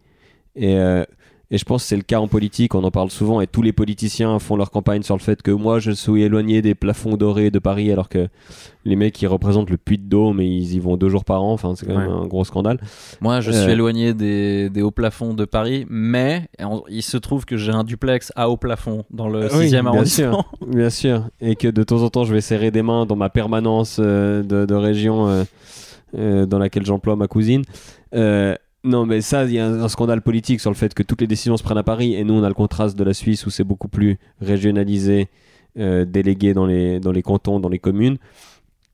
Et, 0.56 0.78
euh, 0.78 1.04
et 1.52 1.58
je 1.58 1.66
pense 1.66 1.84
que 1.84 1.88
c'est 1.90 1.96
le 1.96 2.02
cas 2.04 2.20
en 2.20 2.28
politique, 2.28 2.74
on 2.76 2.84
en 2.84 2.92
parle 2.92 3.12
souvent, 3.12 3.42
et 3.42 3.48
tous 3.48 3.62
les 3.62 3.74
politiciens 3.74 4.40
font 4.40 4.56
leur 4.56 4.72
campagne 4.72 5.04
sur 5.04 5.16
le 5.16 5.22
fait 5.22 5.42
que 5.42 5.52
moi 5.52 5.80
je 5.80 5.92
suis 5.92 6.24
éloigné 6.24 6.62
des 6.62 6.76
plafonds 6.76 7.18
dorés 7.18 7.52
de 7.52 7.60
Paris, 7.60 7.92
alors 7.92 8.10
que 8.10 8.28
les 8.86 8.96
mecs 8.96 9.22
ils 9.22 9.28
représentent 9.28 9.70
le 9.70 9.78
puits 9.78 9.98
de 9.98 10.08
Dôme 10.08 10.40
et 10.42 10.46
ils 10.46 10.74
y 10.76 10.80
vont 10.80 10.96
deux 10.98 11.10
jours 11.10 11.26
par 11.26 11.44
an, 11.44 11.54
enfin 11.54 11.74
c'est 11.76 11.86
quand 11.86 11.98
même 11.98 12.08
Ouais. 12.12 12.24
un 12.24 12.28
gros 12.28 12.44
scandale. 12.46 12.80
Moi, 13.22 13.42
je 13.42 13.52
Euh. 13.52 13.64
suis 13.64 13.72
éloigné 13.72 14.14
des, 14.14 14.70
des 14.70 14.82
hauts 14.82 14.92
plafonds 14.92 15.34
de 15.34 15.46
Paris, 15.46 15.86
mais 15.90 16.48
on- 16.60 16.84
il 16.90 17.02
se 17.04 17.18
trouve 17.18 17.46
que 17.46 17.58
j'ai 17.58 17.72
un 17.72 17.84
duplex 17.84 18.32
à 18.36 18.50
haut 18.50 18.58
plafond 18.58 19.04
dans 19.12 19.28
le 19.30 19.44
Oui, 19.56 19.68
6e 19.68 19.82
bien 19.84 19.86
arrondissement. 19.88 20.46
Bien 20.68 20.90
sûr, 20.90 21.24
et 21.42 21.56
que 21.56 21.68
de 21.68 21.84
temps 21.84 22.02
en 22.04 22.10
temps 22.10 22.24
je 22.26 22.34
vais 22.34 22.42
serrer 22.42 22.72
des 22.72 22.82
mains 22.84 23.06
dans 23.06 23.16
ma 23.16 23.30
permanence 23.30 23.98
euh, 24.00 24.44
de, 24.44 24.66
de 24.66 24.76
région 24.76 25.28
euh, 25.28 25.44
euh, 26.18 26.46
dans 26.46 26.60
laquelle 26.60 26.86
j'emploie 26.86 27.16
ma 27.16 27.28
cousine. 27.28 27.64
Euh, 28.14 28.56
non, 28.86 29.06
mais 29.06 29.22
ça, 29.22 29.44
il 29.46 29.52
y 29.54 29.60
a 29.60 29.66
un, 29.68 29.82
un 29.84 29.88
scandale 29.90 30.22
politique 30.22 30.60
sur 30.62 30.70
le 30.70 30.76
fait 30.76 30.94
que 30.94 31.04
toutes 31.04 31.22
les 31.22 31.28
décisions 31.28 31.58
se 31.58 31.64
prennent 31.64 31.78
à 31.78 31.84
Paris, 31.84 32.14
et 32.16 32.24
nous 32.24 32.34
on 32.36 32.44
a 32.44 32.48
le 32.48 32.54
contraste 32.54 32.98
de 32.98 33.04
la 33.04 33.14
Suisse 33.14 33.46
où 33.46 33.50
c'est 33.50 33.64
beaucoup 33.66 33.88
plus 33.90 34.18
régionalisé, 34.42 35.28
euh, 35.78 36.06
délégué 36.06 36.54
dans 36.54 36.66
les, 36.66 37.00
dans 37.00 37.12
les 37.12 37.22
cantons, 37.22 37.60
dans 37.60 37.70
les 37.70 37.80
communes. 37.80 38.18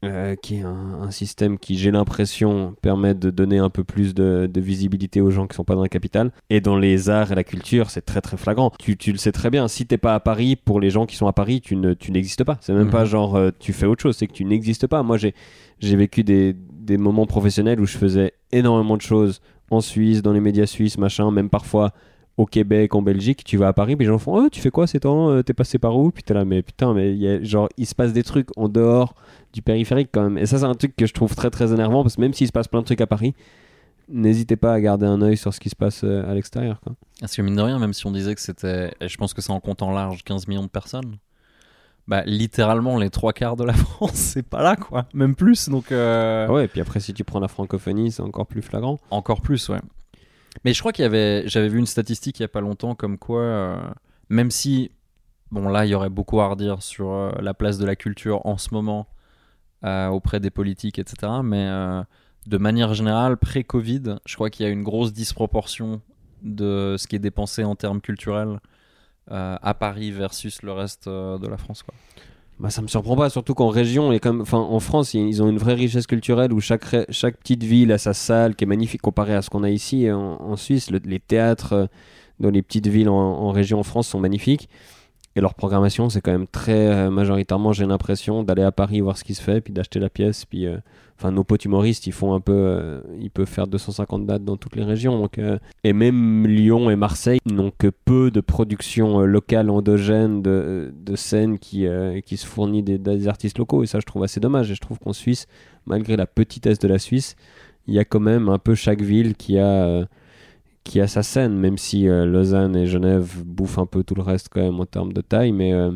euh, 0.03 0.35
qui 0.35 0.55
est 0.55 0.61
un, 0.63 0.97
un 1.03 1.11
système 1.11 1.59
qui, 1.59 1.77
j'ai 1.77 1.91
l'impression, 1.91 2.73
permet 2.81 3.13
de 3.13 3.29
donner 3.29 3.59
un 3.59 3.69
peu 3.69 3.83
plus 3.83 4.15
de, 4.15 4.49
de 4.51 4.59
visibilité 4.59 5.21
aux 5.21 5.29
gens 5.29 5.45
qui 5.45 5.55
sont 5.55 5.63
pas 5.63 5.75
dans 5.75 5.83
la 5.83 5.89
capitale. 5.89 6.31
Et 6.49 6.59
dans 6.59 6.75
les 6.75 7.11
arts 7.11 7.31
et 7.31 7.35
la 7.35 7.43
culture, 7.43 7.91
c'est 7.91 8.01
très 8.01 8.19
très 8.19 8.35
flagrant. 8.38 8.71
Tu, 8.79 8.97
tu 8.97 9.11
le 9.11 9.19
sais 9.19 9.31
très 9.31 9.51
bien, 9.51 9.67
si 9.67 9.85
t'es 9.85 9.99
pas 9.99 10.15
à 10.15 10.19
Paris, 10.19 10.55
pour 10.55 10.79
les 10.79 10.89
gens 10.89 11.05
qui 11.05 11.15
sont 11.15 11.27
à 11.27 11.33
Paris, 11.33 11.61
tu 11.61 11.75
ne- 11.75 11.93
tu 11.93 12.11
n'existes 12.11 12.43
pas. 12.43 12.57
C'est 12.61 12.73
même 12.73 12.85
Mhm. 12.85 12.89
pas 12.91 13.05
genre 13.05 13.35
euh, 13.35 13.51
tu 13.59 13.73
fais 13.73 13.85
autre 13.85 14.01
chose, 14.01 14.17
c'est 14.17 14.25
que 14.25 14.33
tu 14.33 14.43
n'existes 14.43 14.88
pas. 14.88 15.03
Moi, 15.03 15.17
j'ai 15.17 15.35
j'ai 15.77 15.95
vécu 15.95 16.23
des, 16.23 16.55
des 16.55 16.97
moments 16.97 17.27
professionnels 17.27 17.79
où 17.79 17.85
je 17.85 17.97
faisais 17.99 18.33
énormément 18.51 18.97
de 18.97 19.01
choses 19.03 19.39
en 19.71 19.81
Suisse, 19.81 20.21
dans 20.21 20.33
les 20.33 20.39
médias 20.39 20.65
suisses, 20.68 20.97
machin, 20.97 21.31
même 21.31 21.50
parfois 21.50 21.91
au 22.38 22.45
Québec, 22.45 22.95
en 22.95 23.01
Belgique, 23.01 23.44
tu 23.44 23.57
vas 23.57 23.68
à 23.69 23.73
Paris, 23.73 23.95
puis 23.95 24.06
les 24.06 24.12
gens 24.12 24.18
font 24.18 24.45
Oh, 24.45 24.50
tu 24.50 24.62
fais 24.62 24.71
quoi 24.71 24.88
ces 24.88 25.00
temps 25.00 25.29
Euh, 25.29 25.41
T'es 25.44 25.53
passé 25.53 25.77
par 25.79 25.97
où? 25.97 26.12
Puis 26.12 26.23
t'es 26.23 26.33
là, 26.33 26.45
mais 26.45 26.62
putain, 26.62 26.94
mais 26.94 27.44
genre, 27.44 27.68
il 27.77 27.85
se 27.85 27.94
passe 27.94 28.13
des 28.13 28.23
trucs 28.23 28.47
en 28.57 28.69
dehors 28.69 29.15
du 29.53 29.62
périphérique 29.62 30.09
quand 30.12 30.23
même. 30.23 30.38
Et 30.38 30.45
ça, 30.45 30.57
c'est 30.59 30.65
un 30.65 30.73
truc 30.75 30.95
que 30.95 31.06
je 31.06 31.13
trouve 31.13 31.35
très 31.35 31.50
très 31.50 31.73
énervant 31.73 32.03
parce 32.03 32.15
que 32.15 32.21
même 32.21 32.33
s'il 32.33 32.47
se 32.47 32.51
passe 32.51 32.68
plein 32.68 32.79
de 32.79 32.85
trucs 32.85 33.01
à 33.01 33.07
Paris, 33.07 33.33
n'hésitez 34.09 34.56
pas 34.56 34.73
à 34.73 34.79
garder 34.79 35.06
un 35.06 35.21
œil 35.21 35.38
sur 35.38 35.53
ce 35.53 35.59
qui 35.59 35.69
se 35.69 35.75
passe 35.75 36.01
euh, 36.03 36.29
à 36.29 36.33
l'extérieur. 36.33 36.79
Parce 37.19 37.35
que 37.35 37.41
mine 37.41 37.56
de 37.56 37.62
rien, 37.62 37.79
même 37.79 37.94
si 37.94 38.06
on 38.07 38.12
disait 38.12 38.33
que 38.35 38.41
c'était, 38.41 38.94
je 39.01 39.17
pense 39.17 39.33
que 39.33 39.41
c'est 39.41 39.51
en 39.51 39.59
comptant 39.59 39.91
large, 39.91 40.24
15 40.24 40.48
millions 40.48 40.63
de 40.63 40.69
personnes, 40.69 41.17
bah 42.08 42.24
littéralement 42.25 42.98
les 42.98 43.10
trois 43.10 43.34
quarts 43.34 43.55
de 43.55 43.63
la 43.63 43.74
France, 43.74 44.13
c'est 44.13 44.48
pas 44.48 44.63
là 44.63 44.75
quoi, 44.75 45.05
même 45.13 45.36
plus, 45.36 45.70
donc 45.70 45.91
euh, 45.91 46.46
Ah 46.50 46.53
ouais, 46.53 46.65
et 46.65 46.67
puis 46.67 46.81
après, 46.81 47.00
si 47.00 47.13
tu 47.13 47.24
prends 47.24 47.39
la 47.39 47.48
francophonie, 47.48 48.12
c'est 48.12 48.22
encore 48.22 48.48
plus 48.48 48.62
flagrant. 48.62 49.00
encore 49.12 49.41
plus, 49.41 49.70
ouais. 49.70 49.79
Mais 50.65 50.74
je 50.74 50.79
crois 50.79 50.91
qu'il 50.91 51.03
y 51.03 51.05
avait, 51.05 51.43
j'avais 51.48 51.70
vu 51.70 51.79
une 51.79 51.86
statistique 51.86 52.39
il 52.39 52.43
y 52.43 52.46
a 52.46 52.50
pas 52.50 52.62
longtemps 52.62 52.96
comme 52.96 53.17
quoi, 53.17 53.41
euh, 53.41 53.81
même 54.29 54.51
si, 54.51 54.91
bon 55.51 55.70
là, 55.70 55.86
il 55.86 55.89
y 55.89 55.96
aurait 55.96 56.10
beaucoup 56.10 56.41
à 56.41 56.48
redire 56.48 56.81
sur 56.81 57.12
euh, 57.12 57.31
la 57.41 57.53
place 57.53 57.77
de 57.77 57.86
la 57.86 57.96
culture 57.96 58.46
en 58.46 58.58
ce 58.58 58.74
moment 58.74 59.08
auprès 59.84 60.39
des 60.39 60.51
politiques, 60.51 61.00
etc. 61.00 61.31
Mais 61.43 61.67
de 62.46 62.58
manière 62.60 62.93
générale, 62.93 63.38
pré-Covid, 63.38 64.17
je 64.27 64.36
crois 64.36 64.51
qu'il 64.51 64.63
y 64.63 64.70
a 64.70 64.72
une 64.72 64.84
grosse 64.84 65.12
disproportion 65.12 66.01
de 66.43 66.96
ce 67.00 67.08
qui 67.08 67.15
est 67.15 67.20
dépensé 67.20 67.63
en 67.63 67.75
termes 67.75 68.00
culturels 68.00 68.60
à 69.30 69.74
Paris 69.74 70.12
versus 70.12 70.62
le 70.63 70.74
reste 70.74 71.08
euh, 71.08 71.38
de 71.38 71.48
la 71.48 71.58
France. 71.58 71.84
Quoi. 71.84 71.94
Bah, 72.62 72.70
ça 72.70 72.84
me 72.84 72.88
surprend 72.88 73.16
pas, 73.16 73.32
surtout 73.32 73.56
qu'en 73.56 73.70
région, 73.70 74.12
et 74.12 74.20
comme, 74.20 74.44
en 74.51 74.80
France, 74.80 75.16
ils 75.16 75.42
ont 75.42 75.50
une 75.50 75.58
vraie 75.58 75.74
richesse 75.74 76.06
culturelle 76.06 76.54
où 76.54 76.60
chaque, 76.60 76.86
petite 76.86 77.63
ville 77.63 77.92
a 77.92 77.98
sa 77.98 78.13
salle 78.13 78.56
qui 78.56 78.66
est 78.66 78.68
magnifique 78.68 79.01
comparée 79.01 79.34
à 79.34 79.42
ce 79.42 79.50
qu'on 79.50 79.63
a 79.63 79.70
ici 79.72 80.12
en, 80.12 80.56
Suisse. 80.58 80.92
Le- 80.92 81.01
les 81.04 81.20
théâtres 81.20 81.74
euh, 81.74 81.86
dans 82.40 82.51
les 82.51 82.62
petites 82.62 82.86
villes 82.86 83.10
en, 83.10 83.50
région 83.50 83.80
en 83.80 83.84
France 83.84 84.08
sont 84.10 84.20
magnifiques. 84.20 84.70
Et 85.36 85.42
leur 85.42 85.56
programmation, 85.56 86.10
c'est 86.10 86.22
quand 86.22 86.34
même 86.34 86.46
très 86.46 86.88
euh, 86.88 87.10
majoritairement, 87.10 87.74
j'ai 87.74 87.88
l'impression, 87.88 88.44
d'aller 88.44 88.63
à 88.63 88.72
Paris 88.72 89.00
voir 89.00 89.18
ce 89.18 89.24
qui 89.24 89.34
se 89.34 89.42
fait, 89.42 89.60
puis 89.62 89.74
d'acheter 89.74 90.00
la 90.00 90.10
pièce. 90.10 90.46
Puis, 90.46 90.68
euh, 90.68 90.78
enfin, 91.22 91.32
nos 91.32 91.44
potes 91.44 91.66
humoristes, 91.66 92.08
ils 92.08 92.13
font 92.13 92.34
un 92.34 92.40
peu, 92.40 92.54
euh, 92.54 93.01
ils 93.20 93.30
peuvent 93.30 93.48
faire 93.48 93.68
250 93.68 94.25
dates 94.25 94.44
dans 94.44 94.58
toutes 94.58 94.75
les 94.75 94.84
régions. 94.84 95.30
Euh, 95.38 95.58
et 95.84 95.94
même 95.94 96.48
Lyon 96.48 96.90
et 96.90 96.96
Marseille 96.96 97.40
n'ont 97.46 97.72
que 97.78 97.88
peu 97.88 98.32
de 98.32 98.42
productions 98.42 99.22
euh, 99.22 99.25
locales 99.25 99.70
endogènes 99.70 100.42
de, 100.42 100.94
de 100.96 101.16
scènes 101.16 101.60
qui, 101.60 101.86
euh, 101.86 102.22
qui 102.22 102.38
se 102.38 102.48
fournissent 102.48 102.84
des, 102.84 103.28
artistes 103.28 103.58
locaux. 103.58 103.84
Et 103.84 103.88
ça, 103.88 104.00
je 104.00 104.06
trouve 104.06 104.24
assez 104.24 104.40
dommage. 104.40 104.72
Et 104.72 104.75
je 104.75 104.82
trouve 104.82 104.98
qu'en 105.00 105.13
Suisse, 105.13 105.48
malgré 105.86 106.16
la 106.18 106.25
petitesse 106.25 106.80
de 106.80 106.88
la 106.88 106.98
Suisse, 107.00 107.36
il 107.88 107.94
y 107.94 108.00
a 108.00 108.06
quand 108.06 108.20
même 108.20 108.50
un 108.50 108.60
peu 108.60 108.75
chaque 108.75 109.01
ville 109.01 109.36
qui 109.36 109.58
a, 109.58 109.86
euh, 109.86 110.06
qui 110.84 111.00
a 111.00 111.08
sa 111.08 111.24
scène, 111.24 111.54
même 111.58 111.78
si 111.78 112.08
euh, 112.08 112.25
Lausanne 112.25 112.75
et 112.75 112.88
Genève 112.88 113.44
bouffent 113.46 113.80
un 113.80 113.86
peu 113.86 114.04
tout 114.04 114.16
le 114.16 114.22
reste 114.22 114.50
quand 114.50 114.62
même 114.62 114.80
en 114.80 114.86
termes 114.86 115.13
de 115.13 115.22
taille. 115.22 115.51
Mais 115.51 115.74
euh, 115.74 115.92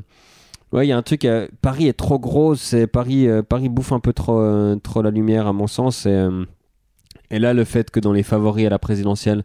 ouais, 0.71 0.85
il 0.85 0.89
y 0.89 0.91
a 0.91 0.97
un 0.97 1.01
truc. 1.01 1.25
euh, 1.25 1.47
Paris 1.61 1.87
est 1.87 1.93
trop 1.93 2.19
gros. 2.19 2.55
Paris, 2.91 3.27
euh, 3.27 3.41
Paris 3.43 3.69
bouffe 3.69 3.91
un 3.91 3.99
peu 3.99 4.13
trop, 4.13 4.39
euh, 4.39 4.75
trop 4.77 5.01
la 5.01 5.11
lumière 5.11 5.47
à 5.47 5.53
mon 5.53 5.67
sens. 5.67 6.05
Et, 6.05 7.39
là, 7.39 7.53
le 7.53 7.63
fait 7.63 7.91
que 7.91 7.99
dans 7.99 8.13
les 8.13 8.23
favoris 8.23 8.65
à 8.65 8.69
la 8.69 8.79
présidentielle, 8.79 9.43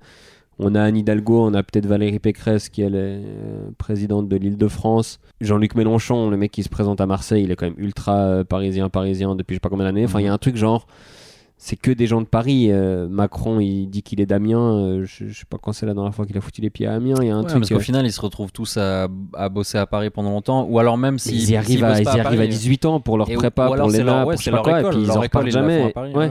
on 0.59 0.75
a 0.75 0.83
Anne 0.83 0.97
Hidalgo, 0.97 1.47
on 1.47 1.55
a 1.55 1.62
peut-être 1.62 1.87
Valérie 1.87 2.19
Pécresse 2.19 2.69
qui 2.69 2.83
est 2.83 2.91
présidente 3.79 4.29
de 4.29 4.37
l'Île-de-France. 4.37 5.19
Jean-Luc 5.41 5.75
Mélenchon, 5.75 6.29
le 6.29 6.37
mec 6.37 6.53
qui 6.53 6.62
se 6.62 6.69
présente 6.69 7.00
à 7.00 7.07
Marseille, 7.07 7.45
il 7.45 7.50
est 7.50 7.57
quand 7.57 7.65
même 7.65 7.79
ultra 7.79 8.45
parisien, 8.45 8.91
parisien 8.91 9.35
depuis 9.35 9.55
je 9.55 9.57
sais 9.57 9.61
pas 9.61 9.71
combien 9.71 9.87
d'années. 9.87 10.05
Enfin, 10.05 10.21
il 10.21 10.27
y 10.27 10.29
a 10.29 10.33
un 10.33 10.39
truc 10.39 10.57
genre, 10.57 10.87
c'est 11.62 11.76
que 11.76 11.90
des 11.90 12.07
gens 12.07 12.23
de 12.23 12.26
Paris. 12.26 12.69
Euh, 12.71 13.07
Macron, 13.07 13.61
il 13.61 13.87
dit 13.88 14.02
qu'il 14.02 14.19
est 14.23 14.25
d'Amiens. 14.26 14.59
euh, 14.79 15.05
je, 15.05 15.26
je 15.26 15.38
sais 15.40 15.45
pas 15.49 15.59
quand 15.62 15.73
c'est 15.75 15.85
la 15.85 15.93
dernière 15.93 16.14
fois 16.14 16.25
qu'il 16.25 16.37
a 16.38 16.40
foutu 16.40 16.62
les 16.62 16.71
pieds 16.71 16.87
à 16.87 16.95
Amiens. 16.95 17.17
Il 17.21 17.26
y 17.29 17.31
a 17.31 17.35
un 17.37 17.40
Ouais, 17.43 17.47
truc. 17.47 17.59
parce 17.61 17.69
qu'au 17.69 17.76
euh, 17.76 17.81
final, 17.81 18.07
ils 18.07 18.12
se 18.12 18.21
retrouvent 18.21 18.50
tous 18.50 18.79
à, 18.79 19.09
à 19.35 19.49
bosser 19.50 19.76
à 19.76 19.85
Paris 19.87 20.09
pendant 20.09 20.31
longtemps, 20.31 20.64
ou 20.69 20.79
alors 20.79 20.97
même 20.97 21.19
s'ils 21.19 21.35
ils 21.35 21.50
y 21.50 21.57
arrivent, 21.57 21.85
à, 21.85 22.00
ils 22.00 22.05
y 22.05 22.09
arrivent 22.09 22.21
à 22.23 22.25
Paris, 22.45 22.49
18 22.49 22.87
ans 22.87 23.00
pour 23.00 23.19
leur 23.19 23.31
et- 23.31 23.35
prépa, 23.35 23.64
ou 23.64 23.67
pour 23.67 23.76
leur, 23.76 23.87
ouais, 23.87 23.93
pour 24.35 24.40
je 24.43 24.50
pas 24.50 24.57
leur 24.57 24.62
quoi, 24.64 24.81
et 24.81 24.85
puis 24.85 25.02
ils 25.02 25.11
en 25.11 25.21
repartent 25.21 25.47
à 25.47 25.50
jamais. 25.50 25.90
Paris, 25.93 26.12
Ouais. 26.14 26.31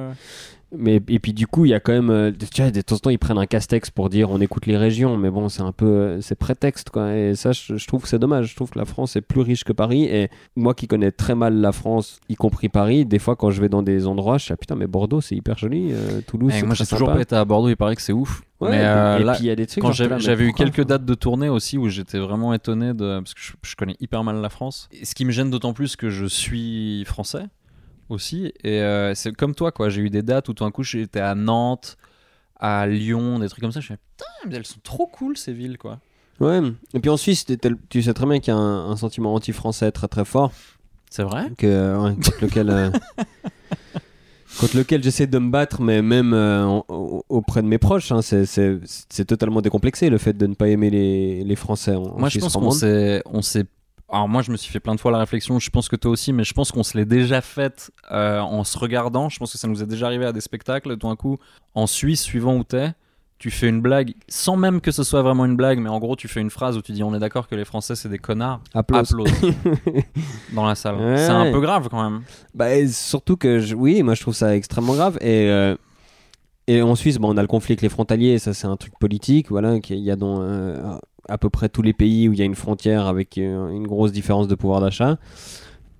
Mais 0.71 1.01
et 1.07 1.19
puis 1.19 1.33
du 1.33 1.47
coup, 1.47 1.65
il 1.65 1.69
y 1.69 1.73
a 1.73 1.79
quand 1.79 1.93
même, 1.93 2.11
euh, 2.11 2.31
tu 2.53 2.61
vois, 2.61 2.69
de 2.69 2.81
temps 2.81 2.95
en 2.95 2.99
temps, 2.99 3.09
ils 3.09 3.17
prennent 3.17 3.39
un 3.39 3.47
castex 3.47 3.89
pour 3.89 4.09
dire 4.09 4.29
on 4.29 4.39
écoute 4.39 4.67
les 4.67 4.77
régions, 4.77 5.17
mais 5.17 5.31
bon, 5.31 5.49
c'est 5.49 5.63
un 5.63 5.71
peu, 5.71 5.85
euh, 5.85 6.21
c'est 6.21 6.35
prétexte 6.35 6.91
quoi. 6.91 7.15
Et 7.15 7.33
ça, 7.35 7.51
je, 7.53 7.75
je 7.77 7.87
trouve 7.87 8.03
que 8.03 8.07
c'est 8.07 8.19
dommage. 8.19 8.47
Je 8.51 8.55
trouve 8.55 8.69
que 8.69 8.77
la 8.77 8.85
France 8.85 9.15
est 9.15 9.21
plus 9.21 9.41
riche 9.41 9.63
que 9.63 9.73
Paris. 9.73 10.03
Et 10.03 10.29
moi, 10.55 10.73
qui 10.75 10.87
connais 10.87 11.11
très 11.11 11.33
mal 11.33 11.55
la 11.55 11.71
France, 11.71 12.19
y 12.29 12.35
compris 12.35 12.69
Paris, 12.69 13.05
des 13.05 13.19
fois 13.19 13.35
quand 13.35 13.49
je 13.49 13.61
vais 13.61 13.69
dans 13.69 13.81
des 13.81 14.05
endroits, 14.05 14.37
je 14.37 14.43
suis 14.45 14.53
ah, 14.53 14.57
putain, 14.57 14.75
mais 14.75 14.87
Bordeaux, 14.87 15.21
c'est 15.21 15.35
hyper 15.35 15.57
joli. 15.57 15.89
euh, 15.91 16.21
Toulouse, 16.27 16.53
Et 16.53 16.59
c'est 16.59 16.65
moi, 16.65 16.75
j'ai 16.75 16.85
toujours 16.85 17.13
pas 17.13 17.21
été 17.21 17.35
à 17.35 17.45
Bordeaux, 17.45 17.69
il 17.69 17.77
paraît 17.77 17.95
que 17.95 18.01
c'est 18.01 18.13
ouf. 18.13 18.41
Ouais, 18.59 18.71
mais 18.71 18.77
et 18.77 18.85
euh, 18.85 19.19
et 19.19 19.23
là, 19.23 19.33
puis 19.35 19.45
il 19.45 19.47
y 19.47 19.51
a 19.51 19.55
des 19.55 19.65
trucs. 19.65 19.81
quand 19.81 19.93
j'avais 19.93 20.43
eu 20.43 20.53
quelques 20.53 20.83
dates 20.85 21.05
de 21.05 21.13
tournée 21.13 21.47
aussi 21.49 21.77
où 21.77 21.87
j'étais 21.87 22.19
vraiment 22.19 22.53
étonné 22.53 22.93
de 22.93 23.19
parce 23.19 23.33
que 23.33 23.39
je, 23.41 23.53
je 23.63 23.75
connais 23.75 23.95
hyper 24.01 24.23
mal 24.23 24.41
la 24.41 24.49
France. 24.49 24.89
Et 24.91 25.05
ce 25.05 25.15
qui 25.15 25.23
me 25.25 25.31
gêne 25.31 25.49
d'autant 25.49 25.73
plus 25.73 25.95
que 25.95 26.09
je 26.09 26.25
suis 26.25 27.05
français 27.05 27.45
aussi 28.09 28.53
et 28.63 28.81
euh, 28.81 29.13
c'est 29.15 29.31
comme 29.33 29.55
toi 29.55 29.71
quoi. 29.71 29.89
J'ai 29.89 30.01
eu 30.01 30.09
des 30.09 30.21
dates 30.23 30.49
où 30.49 30.53
tout 30.53 30.63
d'un 30.63 30.71
coup 30.71 30.83
j'étais 30.83 31.19
à 31.19 31.35
Nantes, 31.35 31.97
à 32.59 32.87
Lyon, 32.87 33.39
des 33.39 33.47
trucs 33.49 33.61
comme 33.61 33.71
ça. 33.71 33.79
Je 33.79 33.85
suis 33.87 33.95
putain, 33.95 34.49
mais 34.49 34.55
elles 34.57 34.65
sont 34.65 34.79
trop 34.83 35.07
cool 35.07 35.37
ces 35.37 35.53
villes 35.53 35.77
quoi. 35.77 35.99
Ouais. 36.39 36.61
Et 36.93 36.99
puis 36.99 37.09
en 37.09 37.17
Suisse, 37.17 37.45
tu 37.89 38.01
sais 38.01 38.13
très 38.13 38.25
bien 38.25 38.39
qu'il 38.39 38.53
y 38.53 38.55
a 38.57 38.59
un, 38.59 38.89
un 38.91 38.95
sentiment 38.95 39.33
anti-français 39.33 39.91
très 39.91 40.07
très 40.07 40.25
fort. 40.25 40.51
C'est 41.09 41.23
vrai? 41.23 41.49
Que, 41.57 41.97
ouais, 41.97 42.13
contre 42.15 42.41
lequel, 42.45 42.69
euh, 42.69 42.89
contre 44.59 44.77
lequel 44.77 45.03
j'essaie 45.03 45.27
de 45.27 45.37
me 45.39 45.49
battre, 45.49 45.81
mais 45.81 46.01
même 46.01 46.33
euh, 46.33 46.65
en- 46.65 46.85
auprès 47.29 47.61
de 47.61 47.67
mes 47.67 47.77
proches, 47.77 48.11
hein, 48.11 48.21
c'est- 48.21 49.25
totalement 49.25 49.61
décomplexé 49.61 50.09
le 50.09 50.17
fait 50.17 50.33
de 50.33 50.47
ne 50.47 50.53
pas 50.53 50.67
aimer 50.69 50.89
les, 50.89 51.43
les 51.43 51.55
Français. 51.55 51.95
En, 51.95 52.03
en 52.03 52.19
Moi, 52.19 52.29
je 52.29 52.39
pense 52.39 52.53
qu'on 52.53 52.71
s'est. 52.71 53.65
Alors 54.11 54.27
moi, 54.27 54.41
je 54.41 54.51
me 54.51 54.57
suis 54.57 54.71
fait 54.71 54.79
plein 54.79 54.95
de 54.95 54.99
fois 54.99 55.11
la 55.11 55.19
réflexion. 55.19 55.59
Je 55.59 55.69
pense 55.69 55.87
que 55.87 55.95
toi 55.95 56.11
aussi, 56.11 56.33
mais 56.33 56.43
je 56.43 56.53
pense 56.53 56.71
qu'on 56.71 56.83
se 56.83 56.97
l'est 56.97 57.05
déjà 57.05 57.41
faite 57.41 57.91
euh, 58.11 58.39
en 58.39 58.63
se 58.63 58.77
regardant. 58.77 59.29
Je 59.29 59.37
pense 59.39 59.51
que 59.51 59.57
ça 59.57 59.67
nous 59.67 59.83
est 59.83 59.85
déjà 59.87 60.07
arrivé 60.07 60.25
à 60.25 60.31
des 60.33 60.41
spectacles. 60.41 60.97
Tout 60.97 61.07
d'un 61.07 61.15
coup, 61.15 61.37
en 61.75 61.85
Suisse, 61.87 62.21
suivant 62.21 62.55
où 62.55 62.63
t'es, 62.63 62.93
tu 63.37 63.51
fais 63.51 63.69
une 63.69 63.81
blague 63.81 64.15
sans 64.27 64.57
même 64.57 64.81
que 64.81 64.91
ce 64.91 65.03
soit 65.03 65.21
vraiment 65.21 65.45
une 65.45 65.55
blague, 65.55 65.79
mais 65.79 65.89
en 65.89 65.99
gros, 65.99 66.15
tu 66.15 66.27
fais 66.27 66.41
une 66.41 66.49
phrase 66.49 66.75
où 66.77 66.81
tu 66.81 66.91
dis 66.91 67.03
on 67.03 67.13
est 67.15 67.19
d'accord 67.19 67.47
que 67.47 67.55
les 67.55 67.63
Français 67.65 67.95
c'est 67.95 68.09
des 68.09 68.17
connards. 68.17 68.59
Applause. 68.73 69.13
Applause 69.13 69.31
dans 70.53 70.65
la 70.65 70.75
salle. 70.75 70.95
Ouais. 70.95 71.17
C'est 71.17 71.29
un 71.29 71.51
peu 71.51 71.61
grave 71.61 71.87
quand 71.89 72.03
même. 72.09 72.21
Bah, 72.53 72.85
surtout 72.87 73.37
que, 73.37 73.59
je- 73.59 73.75
oui, 73.75 74.03
moi 74.03 74.15
je 74.15 74.21
trouve 74.21 74.33
ça 74.35 74.55
extrêmement 74.55 74.93
grave. 74.93 75.17
Et, 75.21 75.49
euh, 75.49 75.75
et 76.67 76.81
en 76.81 76.95
Suisse, 76.95 77.17
bon, 77.17 77.33
on 77.33 77.37
a 77.37 77.41
le 77.41 77.47
conflit 77.47 77.73
avec 77.73 77.81
les 77.81 77.89
frontaliers, 77.89 78.39
ça 78.39 78.53
c'est 78.53 78.67
un 78.67 78.75
truc 78.75 78.93
politique, 78.99 79.49
voilà, 79.49 79.79
qu'il 79.79 79.99
y 79.99 80.11
a 80.11 80.15
dans 80.17 80.41
euh, 80.41 80.97
à 81.29 81.37
peu 81.37 81.49
près 81.49 81.69
tous 81.69 81.81
les 81.81 81.93
pays 81.93 82.27
où 82.27 82.33
il 82.33 82.39
y 82.39 82.41
a 82.41 82.45
une 82.45 82.55
frontière 82.55 83.07
avec 83.07 83.37
euh, 83.37 83.69
une 83.69 83.87
grosse 83.87 84.11
différence 84.11 84.47
de 84.47 84.55
pouvoir 84.55 84.81
d'achat. 84.81 85.17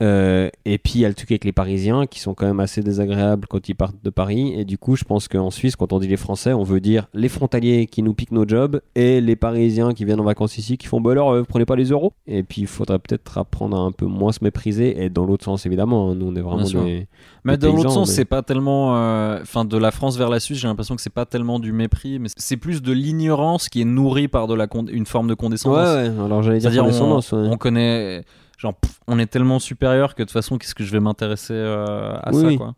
Euh, 0.02 0.50
et 0.66 0.78
puis 0.78 0.94
il 0.96 1.00
y 1.02 1.06
a 1.06 1.10
le 1.10 1.14
truc 1.14 1.30
avec 1.32 1.44
les 1.44 1.52
Parisiens 1.52 2.06
qui 2.08 2.20
sont 2.22 2.34
quand 2.34 2.46
même 2.46 2.60
assez 2.62 2.82
désagréables 2.82 3.48
quand 3.48 3.68
ils 3.68 3.74
partent 3.76 4.02
de 4.04 4.10
Paris. 4.10 4.54
Et 4.58 4.64
du 4.66 4.78
coup, 4.78 4.96
je 4.96 5.04
pense 5.04 5.28
qu'en 5.28 5.50
Suisse, 5.52 5.76
quand 5.76 5.92
on 5.92 6.00
dit 6.00 6.08
les 6.08 6.16
Français, 6.18 6.54
on 6.54 6.64
veut 6.64 6.80
dire 6.80 7.08
les 7.14 7.28
frontaliers 7.30 7.86
qui 7.86 8.02
nous 8.02 8.14
piquent 8.14 8.32
nos 8.32 8.48
jobs 8.48 8.80
et 8.96 9.20
les 9.20 9.36
Parisiens 9.36 9.94
qui 9.94 10.06
viennent 10.06 10.22
en 10.22 10.24
vacances 10.26 10.58
ici 10.58 10.78
qui 10.78 10.88
font 10.88 11.02
bah 11.02 11.12
alors, 11.12 11.32
euh, 11.32 11.44
prenez 11.44 11.66
pas 11.66 11.76
les 11.76 11.86
euros. 11.90 12.14
Et 12.28 12.44
puis 12.44 12.62
il 12.62 12.68
faudrait 12.68 13.00
peut-être 13.00 13.38
apprendre 13.38 13.78
à 13.78 13.82
un 13.82 13.92
peu 13.92 14.06
moins 14.06 14.32
se 14.32 14.40
mépriser. 14.42 15.04
Et 15.04 15.10
dans 15.10 15.26
l'autre 15.26 15.44
sens, 15.46 15.66
évidemment, 15.66 16.12
hein, 16.12 16.16
nous 16.16 16.28
on 16.28 16.36
est 16.36 16.42
vraiment 16.42 16.64
des. 16.64 17.08
Mais 17.44 17.58
des 17.58 17.68
dans 17.68 17.76
l'autre 17.76 17.92
sens, 17.92 18.08
mais- 18.10 18.14
c'est 18.16 18.26
pas 18.26 18.42
tellement. 18.42 18.96
euh, 18.98 19.40
Enfin, 19.42 19.66
de 19.66 19.78
la 19.78 19.92
France 19.92 20.18
vers 20.18 20.30
la 20.30 20.40
Suisse, 20.40 20.58
j'ai 20.60 20.68
l'impression 20.68 20.96
que 20.96 21.02
c'est 21.02 21.10
pas 21.14 21.26
tellement 21.26 21.60
du 21.60 21.72
mépris, 21.72 22.20
mais 22.20 22.30
c'est 22.38 22.58
plus 22.58 22.82
de 22.82 22.92
l'ignorance 22.92 23.70
qui 23.70 23.82
est 23.82 23.86
nourrie 23.86 24.28
par 24.28 24.48
de 24.48 24.54
la 24.54 24.68
une 24.92 25.06
forme 25.06 25.28
de 25.28 25.34
condescendance. 25.34 25.80
ouais, 25.88 26.08
alors 26.26 26.42
j'allais 26.44 26.60
dire 26.60 26.70
C'est-à-dire, 26.72 26.84
on, 26.84 26.88
condescendance, 26.88 27.32
ouais. 27.32 27.48
on 27.50 27.58
connaît. 27.58 28.24
Genre, 28.60 28.74
pff, 28.76 29.00
on 29.08 29.18
est 29.20 29.26
tellement 29.26 29.58
supérieur 29.58 30.16
que 30.16 30.22
de 30.22 30.26
toute 30.28 30.34
façon, 30.34 30.58
qu'est-ce 30.58 30.76
que 30.76 30.84
je 30.84 30.92
vais 30.92 31.00
m'intéresser 31.00 31.54
euh, 31.54 32.18
à 32.22 32.30
Oui, 32.34 32.42
ça, 32.42 32.48
oui. 32.48 32.58
quoi? 32.58 32.76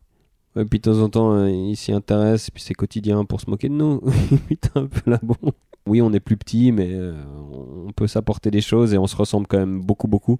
Et 0.56 0.66
puis 0.66 0.80
de 0.80 0.84
temps 0.84 1.00
en 1.00 1.10
temps, 1.10 1.34
euh, 1.34 1.50
il 1.50 1.76
s'y 1.76 1.92
intéresse, 1.92 2.52
puis 2.52 2.62
c'est 2.62 2.76
quotidien 2.76 3.26
pour 3.26 3.42
se 3.42 3.50
moquer 3.50 3.68
de 3.68 3.74
nous. 3.74 4.00
Putain, 4.48 4.82
un 4.82 4.86
peu 4.86 5.10
là, 5.10 5.20
bon. 5.24 5.36
Oui, 5.88 6.00
on 6.04 6.14
est 6.14 6.20
plus 6.20 6.38
petit, 6.38 6.72
mais 6.72 6.90
euh, 6.94 7.16
on 7.88 7.92
peut 7.94 8.06
s'apporter 8.06 8.52
des 8.52 8.62
choses 8.62 8.94
et 8.94 9.00
on 9.00 9.08
se 9.08 9.16
ressemble 9.16 9.48
quand 9.48 9.58
même 9.58 9.82
beaucoup, 9.82 10.08
beaucoup. 10.08 10.40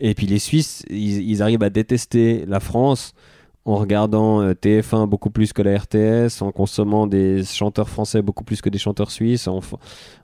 Et 0.00 0.14
puis 0.14 0.26
les 0.26 0.38
Suisses, 0.38 0.84
ils, 0.90 1.22
ils 1.30 1.42
arrivent 1.42 1.62
à 1.62 1.70
détester 1.70 2.44
la 2.46 2.60
France 2.60 3.14
en 3.64 3.76
regardant 3.76 4.40
euh, 4.40 4.54
TF1 4.54 5.06
beaucoup 5.06 5.30
plus 5.30 5.52
que 5.52 5.60
la 5.60 5.76
RTS, 5.78 6.40
en 6.42 6.52
consommant 6.52 7.06
des 7.06 7.44
chanteurs 7.44 7.88
français 7.88 8.22
beaucoup 8.22 8.44
plus 8.44 8.62
que 8.62 8.70
des 8.70 8.78
chanteurs 8.78 9.10
suisses, 9.10 9.46
en, 9.46 9.60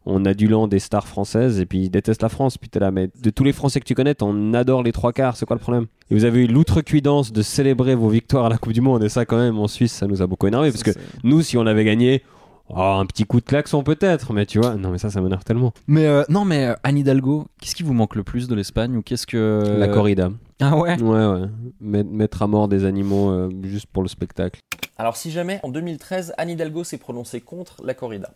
en 0.07 0.25
adulant 0.25 0.67
des 0.67 0.79
stars 0.79 1.07
françaises, 1.07 1.61
et 1.61 1.67
puis 1.67 1.81
ils 1.81 1.91
détestent 1.91 2.23
la 2.23 2.31
France. 2.31 2.57
Puis 2.57 2.71
t'es 2.71 2.81
là, 2.81 2.91
mais 2.91 3.11
de 3.23 3.31
tous 3.31 3.45
les 3.45 3.53
Français 3.53 3.81
que 3.81 3.85
tu 3.85 3.95
connais, 3.95 4.15
t'en 4.15 4.55
adores 4.55 4.83
les 4.83 4.93
trois 4.93 5.13
quarts, 5.13 5.37
c'est 5.37 5.45
quoi 5.47 5.57
le 5.57 5.61
problème? 5.61 5.87
Et 6.11 6.15
vous 6.15 6.25
avez 6.25 6.45
eu 6.45 6.47
l'outrecuidance 6.47 7.33
de 7.33 7.43
célébrer 7.43 7.95
vos 7.95 8.09
victoires 8.09 8.47
à 8.47 8.49
la 8.49 8.57
Coupe 8.57 8.73
du 8.73 8.81
Monde, 8.81 9.05
et 9.05 9.09
ça 9.09 9.27
quand 9.27 9.39
même 9.39 9.59
en 9.59 9.69
Suisse, 9.69 9.93
ça 9.93 10.07
nous 10.07 10.23
a 10.23 10.27
beaucoup 10.27 10.47
énervé, 10.47 10.71
parce 10.71 10.83
que 10.83 10.93
nous, 11.23 11.43
si 11.43 11.59
on 11.59 11.67
avait 11.67 11.85
gagné, 11.85 12.23
oh, 12.71 12.79
un 12.79 13.05
petit 13.07 13.25
coup 13.25 13.41
de 13.41 13.45
klaxon 13.45 13.83
peut-être, 13.83 14.33
mais 14.33 14.47
tu 14.47 14.59
vois, 14.59 14.77
non 14.77 14.91
mais 14.91 14.99
ça, 14.99 15.11
ça 15.11 15.21
m'énerve 15.21 15.45
tellement. 15.45 15.73
Mais 15.87 16.07
euh, 16.07 16.23
non, 16.29 16.45
mais 16.45 16.67
euh, 16.67 16.75
Anne 16.83 16.99
Hidalgo, 16.99 17.47
qu'est-ce 17.61 17.75
qui 17.75 17.83
vous 17.83 17.95
manque 17.95 18.17
le 18.17 18.23
plus 18.23 18.49
de 18.49 18.55
l'Espagne 18.55 18.97
ou 18.97 19.03
qu'est-ce 19.03 19.27
que. 19.27 19.77
La 19.79 19.89
corrida. 19.89 20.31
Ah 20.67 20.77
ouais 20.77 21.01
Ouais, 21.03 21.27
ouais. 21.27 21.49
Met- 21.81 22.05
mettre 22.05 22.43
à 22.43 22.47
mort 22.47 22.69
des 22.69 22.85
animaux 22.85 23.31
euh, 23.31 23.51
juste 23.65 23.87
pour 23.87 24.03
le 24.03 24.09
spectacle. 24.09 24.61
Alors, 24.97 25.17
si 25.17 25.31
jamais 25.31 25.61
en 25.63 25.69
2013, 25.69 26.35
Anne 26.39 26.51
Hidalgo 26.51 26.85
s'est 26.85 26.99
prononcée 26.99 27.41
contre 27.41 27.83
la 27.85 27.95
corrida. 27.95 28.31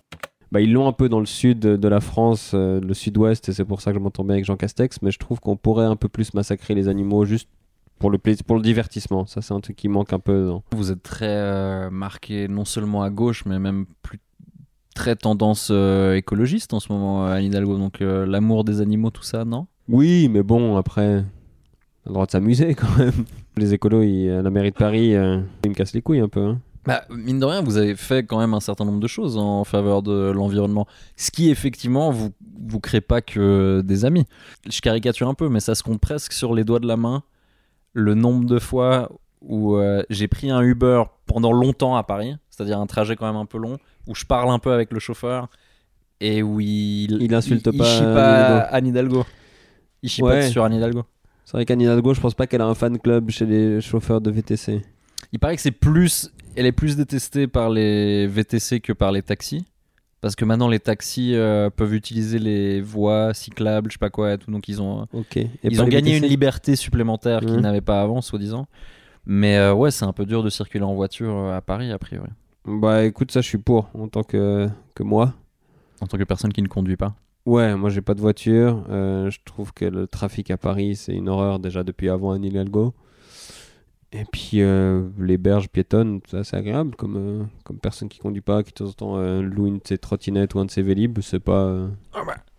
Bah, 0.50 0.60
ils 0.60 0.72
l'ont 0.72 0.88
un 0.88 0.92
peu 0.92 1.08
dans 1.08 1.20
le 1.20 1.26
sud 1.26 1.60
de 1.60 1.88
la 1.88 2.00
France, 2.00 2.52
euh, 2.54 2.80
le 2.80 2.94
sud-ouest, 2.94 3.48
et 3.48 3.52
c'est 3.52 3.64
pour 3.64 3.80
ça 3.80 3.92
que 3.92 3.98
je 3.98 4.02
m'entends 4.02 4.24
bien 4.24 4.34
avec 4.34 4.44
Jean 4.44 4.56
Castex, 4.56 5.00
mais 5.02 5.10
je 5.10 5.18
trouve 5.18 5.40
qu'on 5.40 5.56
pourrait 5.56 5.84
un 5.86 5.96
peu 5.96 6.08
plus 6.08 6.34
massacrer 6.34 6.74
les 6.74 6.88
animaux 6.88 7.24
juste 7.24 7.48
pour 7.98 8.10
le, 8.10 8.18
plaisir, 8.18 8.44
pour 8.44 8.56
le 8.56 8.62
divertissement. 8.62 9.26
Ça, 9.26 9.40
c'est 9.42 9.52
un 9.54 9.60
truc 9.60 9.76
qui 9.76 9.88
manque 9.88 10.12
un 10.12 10.18
peu. 10.18 10.46
dans- 10.46 10.62
Vous 10.72 10.90
êtes 10.90 11.02
très 11.02 11.26
euh, 11.28 11.90
marqué 11.90 12.48
non 12.48 12.64
seulement 12.64 13.02
à 13.02 13.10
gauche, 13.10 13.44
mais 13.46 13.58
même 13.58 13.86
plus 14.02 14.18
très 14.94 15.16
tendance 15.16 15.68
euh, 15.70 16.14
écologiste 16.16 16.72
en 16.74 16.80
ce 16.80 16.92
moment, 16.92 17.26
euh, 17.26 17.32
Anne 17.32 17.44
Hidalgo. 17.44 17.76
Donc, 17.78 18.00
euh, 18.00 18.24
l'amour 18.26 18.64
des 18.64 18.80
animaux, 18.80 19.10
tout 19.10 19.22
ça, 19.22 19.44
non? 19.44 19.66
Oui, 19.88 20.28
mais 20.30 20.42
bon, 20.42 20.76
après, 20.76 21.24
le 22.08 22.14
droit 22.14 22.26
de 22.26 22.30
s'amuser 22.30 22.74
quand 22.74 22.96
même. 22.98 23.24
Les 23.56 23.74
écolos, 23.74 24.02
ils- 24.02 24.30
à 24.30 24.42
la 24.42 24.50
mairie 24.50 24.70
de 24.70 24.76
Paris, 24.76 25.14
euh, 25.14 25.40
ils 25.64 25.70
me 25.70 25.74
cassent 25.74 25.94
les 25.94 26.02
couilles 26.02 26.20
un 26.20 26.28
peu. 26.28 26.44
hein. 26.44 26.58
Bah, 26.86 27.02
mine 27.10 27.38
de 27.38 27.44
rien, 27.44 27.60
vous 27.60 27.76
avez 27.76 27.94
fait 27.96 28.24
quand 28.24 28.38
même 28.38 28.54
un 28.54 28.60
certain 28.60 28.86
nombre 28.86 29.00
de 29.00 29.06
choses 29.06 29.36
en 29.36 29.64
faveur 29.64 30.02
de 30.02 30.30
l'environnement. 30.30 30.86
Ce 31.16 31.30
qui, 31.30 31.50
effectivement, 31.50 32.10
vous, 32.10 32.30
vous 32.66 32.80
crée 32.80 33.02
pas 33.02 33.20
que 33.20 33.82
des 33.84 34.06
amis. 34.06 34.24
Je 34.70 34.80
caricature 34.80 35.28
un 35.28 35.34
peu, 35.34 35.48
mais 35.50 35.60
ça 35.60 35.74
se 35.74 35.82
compte 35.82 36.00
presque 36.00 36.32
sur 36.32 36.54
les 36.54 36.64
doigts 36.64 36.80
de 36.80 36.86
la 36.86 36.96
main 36.96 37.22
le 37.92 38.14
nombre 38.14 38.46
de 38.46 38.58
fois 38.58 39.10
où 39.42 39.76
euh, 39.76 40.02
j'ai 40.08 40.28
pris 40.28 40.50
un 40.50 40.62
Uber 40.62 41.02
pendant 41.26 41.52
longtemps 41.52 41.96
à 41.96 42.04
Paris, 42.04 42.34
c'est-à-dire 42.48 42.80
un 42.80 42.86
trajet 42.86 43.16
quand 43.16 43.26
même 43.26 43.36
un 43.40 43.46
peu 43.46 43.58
long, 43.58 43.76
où 44.06 44.14
je 44.14 44.24
parle 44.24 44.50
un 44.50 44.58
peu 44.58 44.72
avec 44.72 44.90
le 44.92 44.98
chauffeur 44.98 45.48
et 46.20 46.42
où 46.42 46.58
il. 46.60 47.20
Il 47.22 47.34
insulte 47.34 47.68
il, 47.70 47.78
pas 47.78 47.84
Il 47.84 47.90
chie 47.90 48.02
Anne 48.02 48.14
pas 48.14 48.40
Hidalgo. 48.46 48.66
Anne 48.72 48.86
Hidalgo. 48.86 49.24
Il 50.02 50.08
chie 50.08 50.22
Ouais. 50.22 50.40
pas 50.40 50.46
sur 50.48 50.64
Anne 50.64 50.74
Hidalgo. 50.74 51.04
C'est 51.48 51.56
vrai 51.56 51.64
qu'Anne 51.64 51.80
Hidalgo, 51.80 52.12
je 52.12 52.20
pense 52.20 52.34
pas 52.34 52.46
qu'elle 52.46 52.60
a 52.60 52.66
un 52.66 52.74
fan 52.74 52.98
club 52.98 53.30
chez 53.30 53.46
les 53.46 53.80
chauffeurs 53.80 54.20
de 54.20 54.30
VTC. 54.30 54.82
Il 55.32 55.38
paraît 55.38 55.56
que 55.56 55.62
c'est 55.62 55.70
plus, 55.70 56.30
elle 56.56 56.66
est 56.66 56.72
plus 56.72 56.94
détestée 56.94 57.46
par 57.46 57.70
les 57.70 58.26
VTC 58.26 58.80
que 58.80 58.92
par 58.92 59.12
les 59.12 59.22
taxis, 59.22 59.64
parce 60.20 60.36
que 60.36 60.44
maintenant 60.44 60.68
les 60.68 60.78
taxis 60.78 61.34
euh, 61.34 61.70
peuvent 61.70 61.94
utiliser 61.94 62.38
les 62.38 62.82
voies 62.82 63.32
cyclables, 63.32 63.90
je 63.90 63.94
sais 63.94 63.98
pas 63.98 64.10
quoi, 64.10 64.34
et 64.34 64.36
tout, 64.38 64.50
donc 64.50 64.68
ils 64.68 64.82
ont. 64.82 65.06
Et 65.36 65.48
ils 65.62 65.80
ont 65.80 65.88
gagné 65.88 66.18
une 66.18 66.26
liberté 66.26 66.76
supplémentaire 66.76 67.40
qu'ils 67.40 67.52
Mhm. 67.54 67.60
n'avaient 67.62 67.80
pas 67.80 68.02
avant, 68.02 68.20
soi-disant. 68.20 68.66
Mais 69.24 69.56
euh, 69.56 69.72
ouais, 69.72 69.90
c'est 69.90 70.04
un 70.04 70.12
peu 70.12 70.26
dur 70.26 70.42
de 70.42 70.50
circuler 70.50 70.84
en 70.84 70.94
voiture 70.94 71.34
euh, 71.34 71.56
à 71.56 71.62
Paris, 71.62 71.90
a 71.90 71.98
priori, 71.98 72.28
Bah 72.66 73.04
écoute, 73.06 73.32
ça 73.32 73.40
je 73.40 73.48
suis 73.48 73.56
pour, 73.58 73.88
en 73.94 74.08
tant 74.08 74.22
que, 74.22 74.68
que 74.94 75.02
moi. 75.02 75.32
en 76.02 76.06
tant 76.06 76.18
que 76.18 76.24
personne 76.24 76.52
qui 76.52 76.60
ne 76.60 76.68
conduit 76.68 76.96
pas. 76.98 77.14
Ouais, 77.48 77.74
moi 77.76 77.88
j'ai 77.88 78.02
pas 78.02 78.12
de 78.12 78.20
voiture. 78.20 78.84
euh, 78.90 79.30
je 79.30 79.38
trouve 79.42 79.72
que 79.72 79.86
le 79.86 80.06
trafic 80.06 80.50
à 80.50 80.58
Paris 80.58 80.96
c'est 80.96 81.14
une 81.14 81.30
horreur 81.30 81.58
déjà 81.58 81.82
depuis 81.82 82.10
avant 82.10 82.32
Anne 82.32 82.44
Hidalgo. 82.44 82.92
Et 84.12 84.26
puis 84.30 84.60
euh, 84.60 85.08
les 85.18 85.38
berges 85.38 85.70
piétonnes, 85.70 86.20
ça 86.30 86.44
c'est 86.44 86.56
agréable 86.58 86.94
comme, 86.96 87.16
euh, 87.16 87.44
comme 87.64 87.78
personne 87.78 88.10
qui 88.10 88.18
conduit 88.18 88.42
pas, 88.42 88.62
qui 88.62 88.72
de 88.72 88.74
temps 88.74 88.88
en 88.88 88.92
temps 88.92 89.16
loue 89.40 89.66
une 89.66 89.78
de 89.78 89.82
ses 89.86 89.96
trottinettes 89.96 90.54
ou 90.54 90.58
un 90.58 90.66
de 90.66 90.70
ses 90.70 90.82
vélib, 90.82 91.20
c'est 91.22 91.40
pas. 91.40 91.86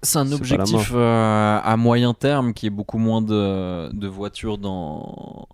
C'est 0.01 0.17
un 0.17 0.23
C'est 0.25 0.29
la 0.31 0.35
objectif 0.37 0.91
à 0.95 1.75
moyen 1.77 2.15
terme 2.15 2.53
qui 2.55 2.65
est 2.65 2.71
beaucoup 2.71 2.97
moins 2.97 3.21
de, 3.21 3.91
de 3.93 4.07
voitures 4.07 4.57
dans, 4.57 5.47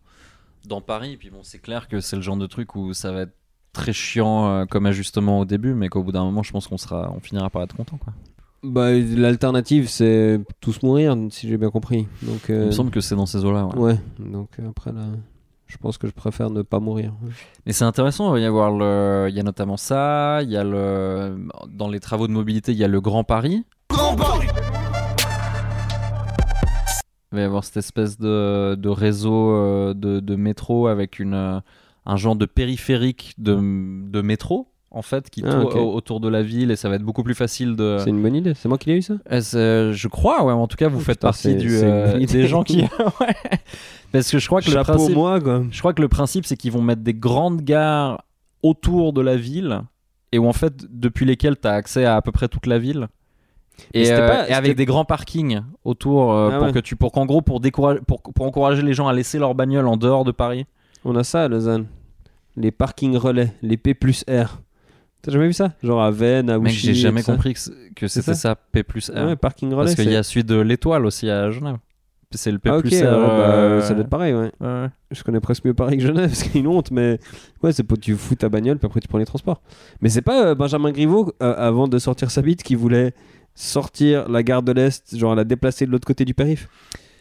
dans 0.66 0.80
Paris. 0.80 1.12
Et 1.14 1.18
puis 1.18 1.30
bon, 1.30 1.40
c'est 1.44 1.60
clair 1.60 1.90
que 1.90 2.00
c'est 2.00 2.16
le 2.16 2.22
genre 2.22 2.38
de 2.38 2.48
truc 2.48 2.76
où 2.78 2.94
ça 2.94 3.12
va 3.12 3.22
être 3.24 3.36
très 3.74 3.92
chiant 3.92 4.66
comme 4.70 4.86
ajustement 4.86 5.40
au 5.40 5.46
début, 5.46 5.74
mais 5.74 5.90
qu'au 5.90 6.04
bout 6.04 6.14
d'un 6.14 6.24
moment, 6.24 6.42
je 6.44 6.54
pense 6.54 6.68
qu'on 6.68 6.78
sera, 6.78 7.12
on 7.14 7.20
finira 7.20 7.50
par 7.50 7.64
être 7.64 7.76
content. 7.76 7.98
Quoi. 7.98 8.14
Bah, 8.68 8.92
l'alternative, 8.92 9.88
c'est 9.90 10.40
tous 10.60 10.82
mourir, 10.82 11.16
si 11.30 11.48
j'ai 11.48 11.58
bien 11.58 11.70
compris. 11.70 12.08
Donc, 12.24 12.42
Il 12.50 12.56
euh, 12.56 12.66
me 12.68 12.72
semble 12.72 12.90
que 12.92 13.00
c'est 13.02 13.16
dans 13.16 13.26
ces 13.28 13.46
eaux-là. 13.46 13.68
ouais. 13.68 13.80
Ouais, 13.80 14.00
donc 14.20 14.50
euh, 14.60 14.70
après 14.70 14.92
là, 14.92 15.04
je 15.68 15.78
pense 15.78 15.98
que 15.98 16.08
je 16.08 16.14
préfère 16.14 16.50
ne 16.50 16.62
pas 16.64 16.80
mourir. 16.80 17.14
Mais 17.66 17.74
c'est 17.74 17.84
intéressant, 17.86 18.30
il 18.30 18.32
va 18.34 18.40
y 18.40 18.46
avoir 18.46 18.72
le, 18.72 19.28
il 19.30 19.36
y 19.36 19.40
a 19.40 19.44
notamment 19.44 19.78
ça, 19.78 20.42
il 20.42 20.50
y 20.50 20.58
a 20.58 20.64
le, 20.64 21.38
dans 21.70 21.90
les 21.90 22.00
travaux 22.00 22.28
de 22.28 22.32
mobilité, 22.34 22.72
il 22.72 22.78
y 22.78 22.84
a 22.84 22.88
le 22.88 23.02
Grand 23.02 23.24
Paris. 23.24 23.64
Il 27.32 27.36
va 27.38 27.42
y 27.42 27.44
avoir 27.44 27.64
cette 27.64 27.78
espèce 27.78 28.18
de, 28.18 28.76
de 28.76 28.90
réseau 28.90 29.52
euh, 29.52 29.94
de, 29.94 30.20
de 30.22 30.36
métro 30.36 30.88
avec 30.88 31.20
une, 31.20 31.34
euh, 31.34 31.60
un 32.06 32.16
genre 32.16 32.36
de 32.36 32.46
périphérique 32.46 33.34
de, 33.38 33.56
de 34.10 34.22
métro 34.22 34.70
en 34.92 35.02
fait 35.02 35.30
qui 35.30 35.44
Ah, 35.46 35.60
autour 35.60 36.20
de 36.20 36.30
la 36.30 36.42
ville 36.42 36.72
et 36.72 36.76
ça 36.76 36.88
va 36.90 36.96
être 36.96 37.04
beaucoup 37.04 37.24
plus 37.24 37.36
facile 37.36 37.76
de. 37.76 37.98
C'est 38.00 38.10
une 38.10 38.22
bonne 38.22 38.36
idée. 38.36 38.54
C'est 38.56 38.70
moi 38.70 38.78
qui 38.78 38.90
l'ai 38.90 38.98
eu 38.98 39.02
ça 39.02 39.16
Euh, 39.32 39.42
c'est- 39.42 39.94
je 39.94 40.08
crois, 40.08 40.44
ouais. 40.44 40.54
En 40.54 40.68
tout 40.68 40.78
cas, 40.78 40.88
vous 40.88 40.98
Oh, 41.00 41.02
faites 41.02 41.18
putain, 41.18 41.28
partie 41.28 41.56
du, 41.56 41.70
euh, 41.76 42.18
des 42.26 42.48
gens 42.48 42.64
qui. 42.64 42.82
Ouais. 43.20 43.36
Parce 44.12 44.32
que 44.32 44.40
je 44.40 44.48
crois 44.48 44.62
que 44.62 44.72
le 44.72 44.82
principe, 44.84 45.16
moi 45.16 45.42
quoi. 45.42 45.64
je 45.72 45.80
crois 45.80 45.94
que 45.94 46.02
le 46.02 46.08
principe, 46.08 46.46
c'est 46.46 46.56
qu'ils 46.56 46.72
vont 46.72 46.82
mettre 46.82 47.02
des 47.02 47.14
grandes 47.14 47.62
gares 47.62 48.24
autour 48.64 49.12
de 49.12 49.20
la 49.22 49.36
ville 49.36 49.82
et 50.32 50.40
où 50.40 50.48
en 50.48 50.54
fait, 50.54 50.86
depuis 50.90 51.26
lesquelles 51.26 51.58
tu 51.60 51.68
as 51.68 51.74
accès 51.74 52.06
à 52.06 52.16
à 52.16 52.22
peu 52.22 52.32
près 52.32 52.48
toute 52.48 52.66
la 52.66 52.80
ville. 52.80 53.08
Et, 53.94 54.06
c'était 54.06 54.22
euh, 54.22 54.28
pas- 54.28 54.48
et 54.50 54.54
avec 54.54 54.78
des 54.78 54.86
grands 54.86 55.04
parkings 55.04 55.60
autour 55.84 56.32
euh, 56.34 56.50
Ah 56.54 56.58
pour 56.60 56.68
ouais. 56.68 56.72
que 56.74 56.80
tu 56.80 56.96
pour 56.96 57.12
qu'en 57.12 57.26
gros 57.26 57.42
pour 57.42 57.60
décourager 57.60 58.00
pour, 58.08 58.22
pour 58.22 58.46
encourager 58.46 58.82
les 58.82 58.94
gens 58.94 59.10
à 59.10 59.14
laisser 59.14 59.38
leur 59.38 59.54
bagnole 59.54 59.86
en 59.88 59.98
dehors 59.98 60.24
de 60.24 60.32
Paris. 60.32 60.66
On 61.04 61.14
a 61.18 61.26
ça 61.26 61.44
à 61.44 61.48
Lausanne. 61.50 61.86
Les 62.56 62.72
parkings 62.72 63.18
relais, 63.18 63.54
les 63.62 63.76
P 63.76 63.94
plus 63.94 64.24
R. 64.30 64.62
T'as 65.26 65.32
jamais 65.32 65.48
vu 65.48 65.54
ça? 65.54 65.74
Genre 65.84 66.02
à 66.02 66.12
Vennes, 66.12 66.50
à 66.52 66.60
Mec, 66.60 66.72
Ouchy. 66.72 66.86
j'ai 66.86 66.92
et 66.92 66.94
jamais 66.96 67.22
tout 67.22 67.26
ça. 67.26 67.32
compris 67.34 67.54
que, 67.54 67.60
c- 67.60 67.72
que 67.96 68.08
C'est 68.08 68.22
c'était 68.22 68.36
ça? 68.36 68.56
P 68.56 68.84
plus 68.84 69.10
R. 69.10 69.26
Ouais, 69.26 69.36
parking 69.36 69.70
relais. 69.74 69.86
Parce 69.86 69.96
qu'il 69.96 70.06
y 70.06 70.10
c'est- 70.12 70.16
a 70.18 70.24
celui 70.24 70.44
de 70.44 70.56
l'étoile 70.56 71.06
aussi 71.06 71.30
à 71.30 71.50
Genève. 71.52 71.78
C'est 72.32 72.52
le 72.52 72.60
P 72.60 72.70
Ah, 72.70 72.78
ok, 72.78 72.82
plus 72.84 73.02
R. 73.02 73.06
bah, 73.06 73.10
euh, 73.56 73.82
ça 73.82 73.94
doit 73.94 74.04
être 74.04 74.10
pareil, 74.10 74.34
ouais. 74.34 74.52
Je 75.12 75.24
connais 75.24 75.40
presque 75.40 75.64
mieux 75.66 75.74
Paris 75.74 75.98
que 75.98 76.04
Genève, 76.04 76.28
parce 76.30 76.44
qu'il 76.44 76.54
y 76.56 76.58
a 76.58 76.60
une 76.60 76.68
honte, 76.68 76.92
mais 76.92 77.20
ouais, 77.64 77.72
c'est 77.72 77.84
pour 77.84 77.98
que 77.98 78.04
tu 78.04 78.16
fous 78.16 78.36
ta 78.36 78.50
bagnole, 78.50 78.78
puis 78.78 78.86
après 78.86 79.00
tu 79.00 79.08
prends 79.08 79.18
les 79.20 79.26
transports. 79.26 79.62
Mais 80.02 80.10
c'est 80.10 80.22
pas 80.22 80.48
euh, 80.48 80.56
Benjamin 80.56 80.92
Griveaux, 80.92 81.32
euh, 81.42 81.54
avant 81.58 81.88
de 81.88 81.98
sortir 81.98 82.30
sa 82.32 82.42
bite, 82.42 82.62
qui 82.62 82.76
voulait 82.76 83.14
sortir 83.54 84.28
la 84.30 84.44
gare 84.44 84.64
de 84.64 84.72
l'Est, 84.74 85.18
genre 85.18 85.34
la 85.36 85.44
déplacer 85.46 85.86
de 85.86 85.92
l'autre 85.92 86.06
côté 86.06 86.26
du 86.26 86.34
périph? 86.34 86.68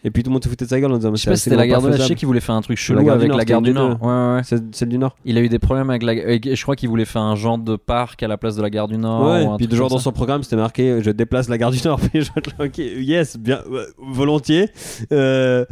Et 0.07 0.11
puis 0.11 0.23
tout 0.23 0.29
le 0.29 0.35
monde 0.35 0.45
se 0.45 0.49
foutait 0.51 0.67
de 0.67 0.71
sa 0.71 0.79
gueule 0.79 0.93
en 0.93 0.97
disant, 0.99 1.11
Je 1.15 1.17
sais 1.23 1.31
pas 1.31 1.37
si 1.37 1.45
c'était 1.45 1.57
la 1.57 1.67
gare 1.67 1.81
de 1.81 1.91
je 1.93 2.03
sais 2.03 2.15
qu'il 2.15 2.27
voulait 2.27 2.41
faire 2.41 2.55
un 2.55 2.61
truc 2.61 2.77
chelou 2.77 3.09
avec 3.11 3.33
la 3.35 3.45
gare 3.45 3.63
du 3.63 3.73
Nord. 3.73 4.03
Ouais, 4.03 4.41
celle 4.45 4.89
du 4.91 4.99
Nord. 4.99 5.17
Il 5.25 5.39
a 5.39 5.41
eu 5.41 5.49
des 5.49 5.59
problèmes 5.59 5.89
avec 5.91 6.03
la. 6.03 6.13
et 6.15 6.41
Je 6.55 6.63
crois 6.63 6.77
qu'il 6.77 6.89
voulait 6.91 7.05
faire 7.07 7.23
un 7.23 7.37
genre 7.37 7.57
de 7.59 7.77
parc 7.77 8.23
à 8.23 8.29
la 8.29 8.37
place 8.37 8.55
de 8.57 8.63
la 8.63 8.69
gare 8.71 8.87
du 8.89 8.99
Nord. 8.99 9.23
ouais, 9.25 9.45
ou 9.47 9.53
un 9.53 9.57
puis 9.57 9.67
comme 9.67 9.89
dans 9.89 9.99
son 9.99 10.13
programme, 10.13 10.43
c'était 10.43 10.57
marqué, 10.57 10.91
euh, 10.91 11.03
je 11.03 11.11
déplace 11.11 11.49
la 11.49 11.57
gare 11.59 11.71
du 11.71 11.81
Nord. 11.85 12.01
Puis 12.13 12.23
je 12.23 12.31
ok, 12.59 12.79
yes, 12.79 13.37
bien, 13.39 13.61
ouais, 13.71 13.85
volontiers. 13.99 14.69
Euh, 15.11 15.65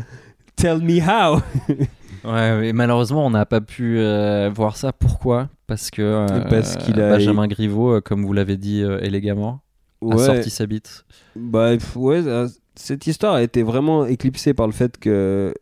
tell 0.57 0.79
me 0.79 0.99
how. 1.01 1.41
Ouais, 2.25 2.69
et 2.69 2.73
malheureusement, 2.73 3.27
on 3.27 3.31
n'a 3.31 3.45
pas 3.47 3.61
pu 3.61 3.99
euh, 3.99 4.49
voir 4.55 4.77
ça. 4.77 4.93
Pourquoi? 4.93 5.49
Parce 5.67 5.91
que 5.91 6.03
euh, 6.03 6.27
Parce 6.49 6.77
qu'il 6.77 7.01
a- 7.01 7.11
Benjamin 7.17 7.49
Griveaux, 7.49 7.95
euh, 7.97 8.01
comme 8.01 8.25
vous 8.25 8.33
l'avez 8.33 8.57
dit 8.57 8.81
euh, 8.85 9.01
élégamment, 9.03 9.61
a 10.03 10.05
Ouais. 10.07 10.25
sorti 10.27 10.49
sa 10.49 10.67
bite. 10.67 11.05
Bah 11.35 11.73
ouais, 11.97 12.23
euh, 12.25 12.47
cette 12.75 13.07
histoire 13.07 13.35
a 13.35 13.43
été 13.43 13.63
vraiment 13.63 14.07
éclipsée 14.07 14.55
par 14.55 14.67
le 14.67 14.73
fait 14.73 14.99
que 14.99 15.55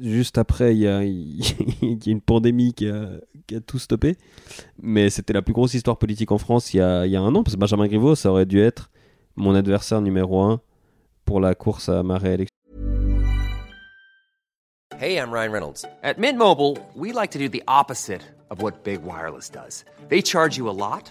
juste 0.00 0.38
après, 0.38 0.74
il 0.74 0.80
y 0.80 0.88
a, 0.88 1.02
une 2.06 2.20
pandémie 2.20 2.74
qui 2.74 2.88
a, 2.88 3.08
tout 3.66 3.78
stoppé. 3.78 4.16
Mais 4.80 5.10
c'était 5.10 5.32
la 5.32 5.42
plus 5.42 5.52
grosse 5.52 5.74
histoire 5.74 5.98
politique 5.98 6.32
en 6.32 6.38
France 6.38 6.72
il 6.74 6.78
y 6.78 6.80
a, 6.80 7.06
il 7.06 7.12
y 7.12 7.16
a 7.16 7.20
un 7.20 7.34
an, 7.34 7.42
parce 7.42 7.54
que 7.54 7.60
Benjamin 7.60 7.86
Griveaux, 7.86 8.14
ça 8.14 8.30
aurait 8.30 8.46
dû 8.46 8.60
être 8.60 8.90
mon 9.36 9.54
adversaire 9.54 10.00
numéro 10.00 10.40
un 10.42 10.60
pour 11.24 11.40
la 11.40 11.54
course 11.54 11.88
à 11.88 12.02
ma 12.02 12.18
réélection. 12.18 12.48
Hey, 14.98 15.16
I'm 15.16 15.32
Ryan 15.32 15.52
Reynolds. 15.52 15.84
At 16.04 16.18
Mint 16.18 16.38
Mobile, 16.38 16.78
we 16.94 17.12
like 17.12 17.32
to 17.32 17.38
do 17.38 17.48
the 17.48 17.62
opposite 17.66 18.22
of 18.50 18.62
what 18.62 18.84
Big 18.84 19.00
Wireless 19.02 19.50
does. 19.50 19.84
They 20.08 20.22
charge 20.22 20.56
you 20.56 20.68
a 20.68 20.70
lot, 20.70 21.10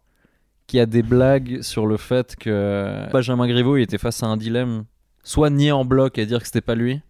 qui 0.67 0.79
a 0.79 0.85
des 0.85 1.01
blagues 1.03 1.61
sur 1.61 1.85
le 1.85 1.97
fait 1.97 2.35
que 2.35 3.09
Benjamin 3.11 3.47
Griveaux 3.47 3.77
il 3.77 3.81
était 3.83 3.97
face 3.97 4.23
à 4.23 4.27
un 4.27 4.37
dilemme 4.37 4.85
soit 5.23 5.49
nier 5.49 5.71
en 5.71 5.85
bloc 5.85 6.17
et 6.17 6.25
dire 6.25 6.39
que 6.39 6.45
c'était 6.45 6.61
pas 6.61 6.75
lui, 6.75 7.01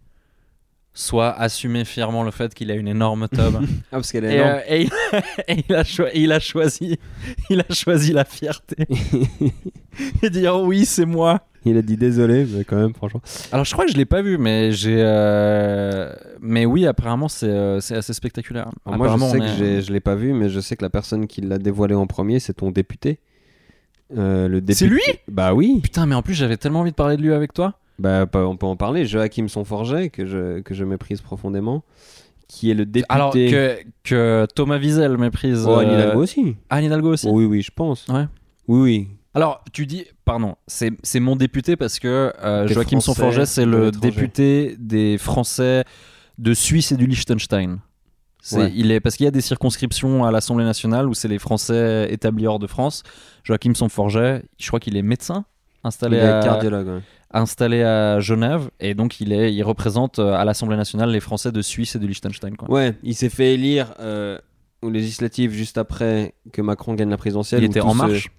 soit 0.93 1.31
assumer 1.31 1.85
fièrement 1.85 2.23
le 2.23 2.31
fait 2.31 2.53
qu'il 2.53 2.69
a 2.71 2.73
une 2.75 2.87
énorme 2.89 3.27
tub. 3.29 3.39
Ah, 3.91 3.97
parce 3.97 4.11
qu'elle 4.11 4.25
est 4.25 4.33
et, 4.33 4.35
énorme. 4.35 4.49
euh, 4.51 4.61
et 4.67 4.81
il, 4.81 4.89
et 5.47 5.63
il 5.69 5.75
a 5.75 5.83
choi- 5.83 6.09
il 6.13 6.31
a 6.31 6.39
choisi 6.39 6.97
il 7.49 7.59
a 7.61 7.73
choisi 7.73 8.11
la 8.13 8.25
fierté 8.25 8.75
et 10.23 10.29
dire 10.29 10.59
oui 10.61 10.85
c'est 10.85 11.05
moi. 11.05 11.41
Il 11.63 11.77
a 11.77 11.83
dit 11.83 11.95
désolé, 11.95 12.47
mais 12.51 12.63
quand 12.63 12.75
même, 12.77 12.93
franchement. 12.95 13.21
Alors 13.51 13.65
je 13.65 13.71
crois 13.73 13.85
que 13.85 13.91
je 13.91 13.97
l'ai 13.97 14.05
pas 14.05 14.21
vu 14.23 14.37
mais 14.39 14.71
j'ai 14.71 14.97
euh, 14.99 16.11
mais 16.41 16.65
oui 16.65 16.87
apparemment 16.87 17.27
c'est 17.29 17.45
euh, 17.49 17.79
c'est 17.79 17.95
assez 17.95 18.13
spectaculaire. 18.13 18.69
Alors 18.85 18.97
moi, 18.97 19.15
je 19.15 19.23
sais 19.31 19.39
que 19.39 19.43
est- 19.43 19.57
j'ai- 19.57 19.81
je 19.81 19.93
l'ai 19.93 19.99
pas 19.99 20.15
vu, 20.15 20.33
mais 20.33 20.49
je 20.49 20.59
sais 20.59 20.75
que 20.75 20.83
la 20.83 20.89
personne 20.89 21.27
qui 21.27 21.41
l'a 21.41 21.59
dévoilé 21.59 21.93
en 21.95 22.07
premier, 22.07 22.39
c'est 22.39 22.53
ton 22.55 22.71
député. 22.71 23.19
Euh, 24.17 24.47
le 24.47 24.61
député... 24.61 24.73
C'est 24.73 24.87
lui 24.87 25.01
Bah 25.27 25.53
oui. 25.53 25.79
Putain 25.81 26.05
mais 26.05 26.15
en 26.15 26.21
plus 26.21 26.33
j'avais 26.33 26.57
tellement 26.57 26.81
envie 26.81 26.91
de 26.91 26.95
parler 26.95 27.17
de 27.17 27.21
lui 27.21 27.33
avec 27.33 27.53
toi. 27.53 27.75
Bah, 27.99 28.25
on 28.33 28.57
peut 28.57 28.65
en 28.65 28.75
parler. 28.75 29.05
Joachim 29.05 29.47
Sonforget, 29.47 30.09
que 30.09 30.25
je, 30.25 30.61
que 30.61 30.73
je 30.73 30.83
méprise 30.83 31.21
profondément, 31.21 31.83
qui 32.47 32.71
est 32.71 32.73
le 32.73 32.85
député. 32.85 33.13
Alors 33.13 33.31
que, 33.31 33.77
que 34.03 34.47
Thomas 34.55 34.79
Wiesel 34.79 35.17
méprise. 35.17 35.65
Oh, 35.67 35.75
Anne 35.75 35.89
euh, 35.89 35.93
Hidalgo 35.93 36.23
aussi. 36.23 36.55
Anne 36.71 36.85
Hidalgo 36.85 37.13
aussi. 37.13 37.27
Oh, 37.29 37.33
oui, 37.33 37.45
oui, 37.45 37.61
je 37.61 37.71
pense. 37.71 38.07
Ouais. 38.07 38.25
Oui, 38.67 38.81
oui. 38.81 39.07
Alors, 39.35 39.63
tu 39.71 39.85
dis, 39.85 40.05
pardon, 40.25 40.55
c'est 40.67 41.19
mon 41.19 41.35
député 41.35 41.75
parce 41.75 41.99
que 41.99 42.33
euh, 42.43 42.67
Joachim 42.67 42.99
Sonforget, 42.99 43.45
c'est 43.45 43.65
le 43.65 43.91
député 43.91 44.75
des 44.79 45.17
Français 45.19 45.83
de 46.39 46.53
Suisse 46.53 46.91
et 46.91 46.97
du 46.97 47.05
Liechtenstein. 47.05 47.79
Ouais. 48.53 48.71
il 48.75 48.91
est, 48.91 48.99
parce 48.99 49.15
qu'il 49.17 49.25
y 49.25 49.27
a 49.27 49.31
des 49.31 49.41
circonscriptions 49.41 50.25
à 50.25 50.31
l'Assemblée 50.31 50.65
nationale 50.65 51.07
où 51.07 51.13
c'est 51.13 51.27
les 51.27 51.37
Français 51.39 52.07
établis 52.11 52.47
hors 52.47 52.59
de 52.59 52.67
France. 52.67 53.03
Joachim 53.43 53.73
Sonforget, 53.75 54.43
je 54.59 54.67
crois 54.67 54.79
qu'il 54.79 54.97
est 54.97 55.01
médecin, 55.03 55.45
installé, 55.83 56.17
Il 56.17 56.23
est 56.23 56.27
à, 56.27 56.39
cardiologue. 56.43 56.87
ouais. 56.87 56.99
installé 57.31 57.83
à 57.83 58.19
Genève, 58.19 58.69
et 58.79 58.93
donc 58.95 59.19
il, 59.21 59.31
est, 59.31 59.53
il 59.53 59.63
représente 59.63 60.19
euh, 60.19 60.33
à 60.33 60.43
l'Assemblée 60.45 60.77
nationale 60.77 61.11
les 61.11 61.19
Français 61.19 61.51
de 61.51 61.61
Suisse 61.61 61.95
et 61.95 61.99
de 61.99 62.07
Liechtenstein. 62.07 62.55
Quoi. 62.55 62.69
Ouais, 62.71 62.95
il 63.03 63.15
s'est 63.15 63.29
fait 63.29 63.53
élire 63.53 63.93
euh, 63.99 64.37
aux 64.81 64.89
législatives 64.89 65.51
juste 65.51 65.77
après 65.77 66.33
que 66.51 66.61
Macron 66.61 66.95
gagne 66.95 67.09
la 67.09 67.17
présidentielle. 67.17 67.61
il 67.63 67.65
était 67.67 67.79
en 67.81 67.91
ceux- 67.91 67.97
marche. 67.97 68.31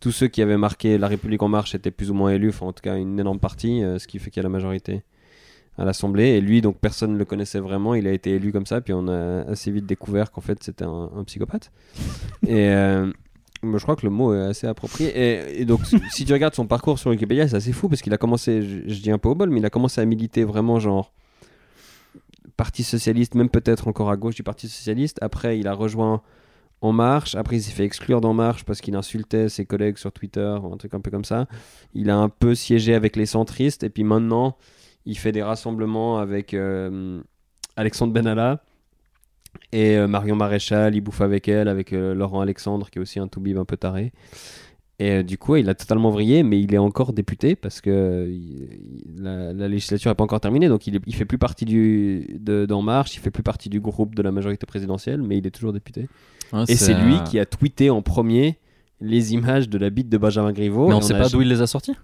tous 0.00 0.12
ceux 0.12 0.28
qui 0.28 0.40
avaient 0.42 0.56
marqué 0.56 0.96
La 0.98 1.08
République 1.08 1.42
en 1.42 1.48
marche 1.48 1.74
étaient 1.74 1.90
plus 1.90 2.10
ou 2.10 2.14
moins 2.14 2.30
élus, 2.30 2.48
enfin 2.50 2.66
en 2.66 2.72
tout 2.72 2.82
cas 2.82 2.96
une 2.96 3.20
énorme 3.20 3.38
partie, 3.38 3.82
euh, 3.84 3.98
ce 3.98 4.06
qui 4.06 4.18
fait 4.18 4.30
qu'il 4.30 4.40
y 4.40 4.44
a 4.44 4.44
la 4.44 4.48
majorité 4.48 5.02
à 5.78 5.84
l'Assemblée. 5.84 6.28
Et 6.30 6.40
lui, 6.40 6.60
donc 6.60 6.78
personne 6.78 7.12
ne 7.14 7.18
le 7.18 7.24
connaissait 7.24 7.60
vraiment, 7.60 7.94
il 7.94 8.06
a 8.06 8.12
été 8.12 8.30
élu 8.32 8.52
comme 8.52 8.66
ça, 8.66 8.80
puis 8.80 8.92
on 8.92 9.08
a 9.08 9.42
assez 9.42 9.70
vite 9.70 9.86
découvert 9.86 10.30
qu'en 10.30 10.40
fait 10.40 10.62
c'était 10.62 10.84
un, 10.84 11.10
un 11.16 11.24
psychopathe. 11.24 11.70
et 12.46 12.68
euh, 12.68 13.10
je 13.62 13.78
crois 13.82 13.96
que 13.96 14.04
le 14.04 14.10
mot 14.10 14.34
est 14.34 14.40
assez 14.42 14.66
approprié. 14.66 15.10
Et, 15.16 15.60
et 15.62 15.64
donc 15.64 15.80
si- 16.10 16.24
tu 16.24 16.32
regardes 16.32 16.54
son 16.54 16.66
parcours 16.66 16.98
sur 16.98 17.10
Wikipédia, 17.10 17.46
c'est 17.48 17.56
assez 17.56 17.72
fou 17.72 17.88
parce 17.88 18.02
qu'il 18.02 18.12
a 18.12 18.18
commencé, 18.18 18.62
je, 18.62 18.92
je 18.92 19.00
dis 19.00 19.10
un 19.10 19.18
peu 19.18 19.28
au 19.28 19.34
bol, 19.34 19.50
mais 19.50 19.60
il 19.60 19.66
a 19.66 19.70
commencé 19.70 20.00
à 20.00 20.04
militer 20.04 20.44
vraiment 20.44 20.78
genre 20.80 21.12
Parti 22.56 22.82
Socialiste, 22.84 23.34
même 23.34 23.48
peut-être 23.48 23.88
encore 23.88 24.10
à 24.10 24.16
gauche 24.16 24.34
du 24.34 24.42
Parti 24.42 24.68
Socialiste. 24.68 25.18
Après, 25.22 25.58
il 25.58 25.66
a 25.68 25.72
rejoint 25.72 26.22
En 26.80 26.92
Marche. 26.92 27.34
Après, 27.34 27.56
il 27.56 27.62
s'est 27.62 27.72
fait 27.72 27.84
exclure 27.84 28.20
d'En 28.20 28.34
Marche 28.34 28.64
parce 28.64 28.80
qu'il 28.80 28.94
insultait 28.94 29.48
ses 29.48 29.64
collègues 29.64 29.96
sur 29.96 30.12
Twitter, 30.12 30.56
un 30.72 30.76
truc 30.76 30.92
un 30.94 31.00
peu 31.00 31.10
comme 31.10 31.24
ça. 31.24 31.46
Il 31.94 32.10
a 32.10 32.16
un 32.16 32.28
peu 32.28 32.54
siégé 32.54 32.94
avec 32.94 33.16
les 33.16 33.26
centristes. 33.26 33.84
Et 33.84 33.90
puis 33.90 34.04
maintenant, 34.04 34.56
il 35.06 35.18
fait 35.18 35.32
des 35.32 35.42
rassemblements 35.42 36.18
avec 36.18 36.54
euh, 36.54 37.20
Alexandre 37.76 38.12
Benalla 38.12 38.62
et 39.72 39.96
euh, 39.96 40.06
Marion 40.06 40.36
Maréchal. 40.36 40.94
Il 40.94 41.00
bouffe 41.00 41.20
avec 41.20 41.48
elle, 41.48 41.68
avec 41.68 41.92
euh, 41.92 42.14
Laurent 42.14 42.40
Alexandre, 42.40 42.90
qui 42.90 42.98
est 42.98 43.02
aussi 43.02 43.18
un 43.18 43.28
toubib 43.28 43.58
un 43.58 43.64
peu 43.64 43.76
taré. 43.76 44.12
Et 44.98 45.24
du 45.24 45.36
coup, 45.36 45.56
il 45.56 45.68
a 45.68 45.74
totalement 45.74 46.10
vrillé, 46.10 46.44
mais 46.44 46.60
il 46.60 46.72
est 46.72 46.78
encore 46.78 47.12
député 47.12 47.56
parce 47.56 47.80
que 47.80 48.30
la, 49.16 49.52
la 49.52 49.66
législature 49.66 50.10
n'est 50.10 50.14
pas 50.14 50.22
encore 50.22 50.38
terminée. 50.38 50.68
Donc, 50.68 50.86
il, 50.86 51.00
il 51.06 51.14
fait 51.14 51.24
plus 51.24 51.38
partie 51.38 51.64
du, 51.64 52.36
de, 52.38 52.66
d'En 52.66 52.82
Marche, 52.82 53.16
il 53.16 53.18
fait 53.18 53.32
plus 53.32 53.42
partie 53.42 53.68
du 53.68 53.80
groupe 53.80 54.14
de 54.14 54.22
la 54.22 54.30
majorité 54.30 54.64
présidentielle, 54.64 55.20
mais 55.22 55.38
il 55.38 55.46
est 55.46 55.50
toujours 55.50 55.72
député. 55.72 56.08
Et 56.68 56.76
c'est 56.76 56.94
lui 56.94 57.16
qui 57.24 57.40
a 57.40 57.46
tweeté 57.46 57.90
en 57.90 58.02
premier 58.02 58.58
les 59.00 59.34
images 59.34 59.68
de 59.68 59.78
la 59.78 59.90
bite 59.90 60.08
de 60.08 60.18
Benjamin 60.18 60.52
Griveaux. 60.52 60.86
Mais 60.86 60.94
et 60.94 60.96
on 60.96 61.00
sait 61.00 61.14
a 61.14 61.18
pas 61.18 61.28
d'où 61.28 61.42
il 61.42 61.48
les 61.48 61.62
a 61.62 61.66
sortis 61.66 61.96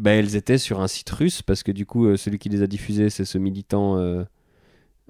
Bah, 0.00 0.12
elles 0.12 0.34
étaient 0.34 0.56
sur 0.56 0.80
un 0.80 0.88
site 0.88 1.10
russe 1.10 1.42
parce 1.42 1.62
que 1.62 1.70
du 1.70 1.84
coup, 1.84 2.06
euh, 2.06 2.16
celui 2.16 2.38
qui 2.38 2.48
les 2.48 2.62
a 2.62 2.66
diffusées, 2.66 3.10
c'est 3.10 3.26
ce 3.26 3.36
militant 3.36 3.98
euh, 3.98 4.24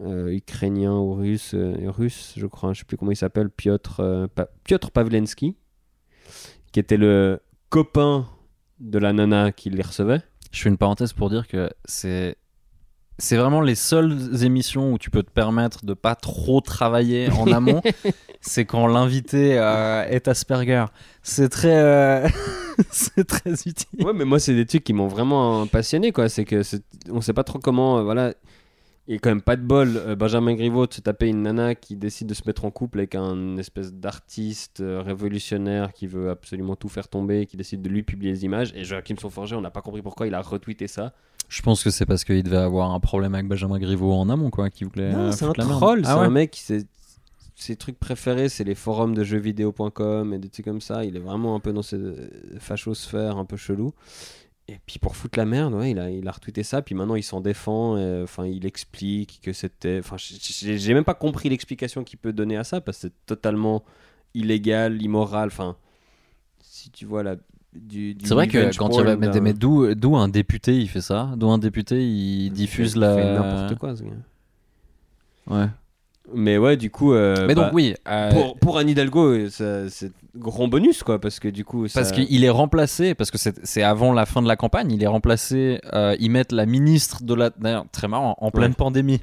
euh, 0.01 0.33
ukrainien 0.33 0.95
ou 0.95 1.15
russe, 1.15 1.55
russe, 1.55 2.35
je 2.37 2.47
crois, 2.49 2.73
je 2.73 2.81
sais 2.81 2.85
plus 2.85 2.97
comment 2.97 3.13
il 3.13 3.17
s'appelle, 3.17 3.51
Piotr, 3.51 4.03
Piotr 4.65 4.91
Pavlensky, 4.91 5.57
qui 6.73 6.81
était 6.81 6.97
le 6.97 7.39
copain 7.69 8.27
de 8.81 8.99
la 8.99 9.13
nana 9.13 9.53
qui 9.53 9.71
les 9.71 9.83
recevait. 9.83 10.23
Je 10.51 10.61
fais 10.61 10.69
une 10.69 10.77
parenthèse 10.77 11.13
pour 11.13 11.31
dire 11.31 11.47
que 11.47 11.71
c'est 11.85 12.37
c'est 13.21 13.37
vraiment 13.37 13.61
les 13.61 13.75
seules 13.75 14.43
émissions 14.45 14.95
où 14.95 14.99
tu 14.99 15.11
peux 15.11 15.23
te 15.23 15.31
permettre 15.31 15.85
de 15.85 15.95
pas 15.95 16.15
trop 16.15 16.61
travailler 16.61 17.31
en 17.31 17.47
amont. 17.53 17.83
c'est 18.41 18.65
quand 18.65 18.87
l'invité 18.87 19.59
euh, 19.59 20.05
est 20.09 20.27
Asperger. 20.27 20.87
C'est 21.23 21.51
très 21.51 21.79
euh, 21.79 22.27
c'est 22.91 23.27
très 23.27 23.53
utile. 23.53 24.05
Ouais, 24.05 24.15
mais 24.15 24.25
moi, 24.25 24.39
c'est 24.41 24.55
des 24.55 24.65
trucs 24.67 24.85
qui 24.85 24.95
m'ont 24.95 25.09
vraiment 25.09 25.67
passionné, 25.67 26.13
quoi. 26.13 26.29
C'est 26.29 26.45
que 26.45 26.63
on 27.11 27.21
sait 27.21 27.35
pas 27.35 27.45
trop 27.45 27.59
comment, 27.59 27.99
euh, 27.99 28.03
voilà. 28.03 28.33
Il 29.07 29.15
y 29.15 29.17
a 29.17 29.19
quand 29.19 29.31
même 29.31 29.43
pas 29.43 29.57
de 29.57 29.63
bol. 29.63 30.15
Benjamin 30.17 30.55
Griveaux 30.55 30.87
de 30.87 30.95
se 30.95 31.01
taper 31.01 31.27
une 31.27 31.43
nana 31.43 31.75
qui 31.75 31.97
décide 31.97 32.29
de 32.29 32.35
se 32.35 32.43
mettre 32.47 32.65
en 32.65 32.71
couple 32.71 32.99
avec 32.99 33.17
un 33.17 33.57
espèce 33.57 33.93
d'artiste 33.93 34.81
révolutionnaire 34.87 35.93
qui 35.93 36.07
veut 36.07 36.31
absolument 36.31 36.77
tout 36.77 36.89
faire 36.89 37.09
tomber, 37.09 37.47
qui 37.47 37.57
décide 37.57 37.83
de 37.83 37.89
lui 37.89 38.05
publier 38.05 38.31
les 38.31 38.45
images. 38.45 38.73
Et 38.77 38.85
Joachim 38.85 39.17
Sonforger, 39.19 39.57
on 39.57 39.63
n'a 39.63 39.71
pas 39.71 39.83
compris 39.83 40.01
pourquoi 40.01 40.29
il 40.29 40.35
a 40.35 40.41
retweeté 40.41 40.87
ça. 40.87 41.13
Je 41.51 41.61
pense 41.63 41.83
que 41.85 41.91
c'est 41.91 42.07
parce 42.07 42.25
qu'il 42.25 42.43
devait 42.43 42.57
avoir 42.57 42.93
un 42.93 43.01
problème 43.01 43.35
avec 43.35 43.47
Benjamin 43.49 43.79
Griveaux 43.79 44.13
en 44.15 44.29
amont 44.31 44.49
quoi, 44.51 44.71
qui 44.71 44.85
voulait. 44.85 45.13
Non, 45.13 45.19
euh, 45.27 45.33
c'est 45.33 45.45
un 45.45 45.53
troll. 45.53 46.05
c'est 46.05 46.11
Ah 46.11 46.21
ouais. 46.21 46.27
un 46.27 46.31
mec 46.31 46.53
qui 46.53 46.61
s'est- 46.63 46.87
Ses 47.57 47.77
trucs 47.77 47.99
préférés, 47.99 48.49
c'est 48.49 48.65
les 48.65 48.75
forums 48.75 49.15
de 49.15 49.23
jeuxvideo.com 49.23 50.33
et 50.33 50.39
des 50.39 50.49
trucs 50.49 50.65
comme 50.65 50.81
ça. 50.81 51.05
Il 51.05 51.17
est 51.17 51.21
vraiment 51.21 51.55
un 51.55 51.61
peu 51.61 51.73
dans 51.75 51.83
cette 51.83 52.01
fachosphère 52.59 53.37
un 53.37 53.45
peu 53.45 53.59
chelou. 53.59 53.93
Et 54.69 54.79
puis 54.87 54.99
pour 55.01 55.15
foutre 55.17 55.39
la 55.39 55.45
merde, 55.45 55.75
ouais, 55.75 55.91
il 55.91 55.99
a, 55.99 56.09
il 56.11 56.27
a 56.27 56.31
retweeté 56.31 56.63
ça. 56.63 56.81
Puis 56.81 56.95
maintenant, 56.95 57.17
il 57.17 57.23
s'en 57.25 57.41
défend. 57.41 57.99
et, 57.99 58.23
Enfin, 58.23 58.47
il 58.47 58.65
explique 58.65 59.41
que 59.43 59.53
c'était. 59.53 59.99
Enfin, 59.99 60.17
j'ai 60.17 60.79
j'ai 60.79 60.95
même 60.95 61.05
pas 61.05 61.13
compris 61.15 61.49
l'explication 61.51 62.05
qu'il 62.05 62.19
peut 62.21 62.33
donner 62.33 62.57
à 62.57 62.65
ça 62.65 62.81
parce 62.81 62.99
que 62.99 63.09
c'est 63.09 63.27
totalement 63.27 63.83
illégal, 64.35 65.03
immoral. 65.03 65.49
Enfin, 65.49 65.77
si 66.61 66.91
tu 66.91 67.05
vois 67.05 67.23
la. 67.25 67.37
Du, 67.73 68.15
du 68.15 68.27
C'est 68.27 68.35
vrai 68.35 68.49
que 68.49 68.77
quand 68.77 68.89
il 68.91 68.97
y 68.97 69.01
a 69.01 69.17
porn 69.17 69.41
mais, 69.41 69.53
d'où 69.53 69.95
d'où 69.95 70.17
un 70.17 70.29
député 70.29 70.77
il 70.77 70.89
fait 70.89 71.01
ça? 71.01 71.31
D'où 71.37 71.49
un 71.51 71.59
député 71.59 72.05
il 72.05 72.51
diffuse 72.51 72.95
il 72.95 73.01
la 73.01 73.15
fait 73.15 73.33
n'importe 73.35 73.79
quoi, 73.79 73.95
ce 73.97 74.03
gars. 74.03 74.11
Ouais. 75.47 75.67
Mais 76.35 76.59
ouais, 76.59 76.77
du 76.77 76.91
coup. 76.91 77.13
euh, 77.13 77.47
mais 77.49 77.55
donc 77.55 77.67
bah, 77.67 77.71
oui, 77.73 77.95
euh, 78.09 78.31
pour, 78.31 78.57
pour 78.59 78.79
Anne 78.79 78.89
Hidalgo, 78.89 79.49
c'est 79.49 80.13
grand 80.37 80.69
bonus, 80.69 81.03
quoi, 81.03 81.21
parce 81.21 81.41
que 81.41 81.49
du 81.49 81.65
coup. 81.65 81.87
Parce 81.93 82.09
ça- 82.09 82.15
qu'il 82.15 82.45
est 82.45 82.51
remplacé, 82.51 83.15
parce 83.15 83.31
que 83.31 83.39
c'est 83.39 83.65
c'est 83.67 83.83
avant 83.83 84.13
la 84.13 84.27
fin 84.27 84.41
de 84.43 84.47
la 84.49 84.55
campagne, 84.57 84.93
il 84.93 85.03
est 85.03 85.09
remplacé, 85.09 85.81
euh, 85.93 86.15
ils 86.21 86.31
mettent 86.31 86.53
la 86.53 86.67
ministre 86.67 87.25
de 87.25 87.35
la... 87.35 87.51
Très 87.93 88.07
marrant, 88.07 88.37
en 88.39 88.51
pleine 88.51 88.71
Ouais. 88.71 88.77
pandémie, 88.77 89.21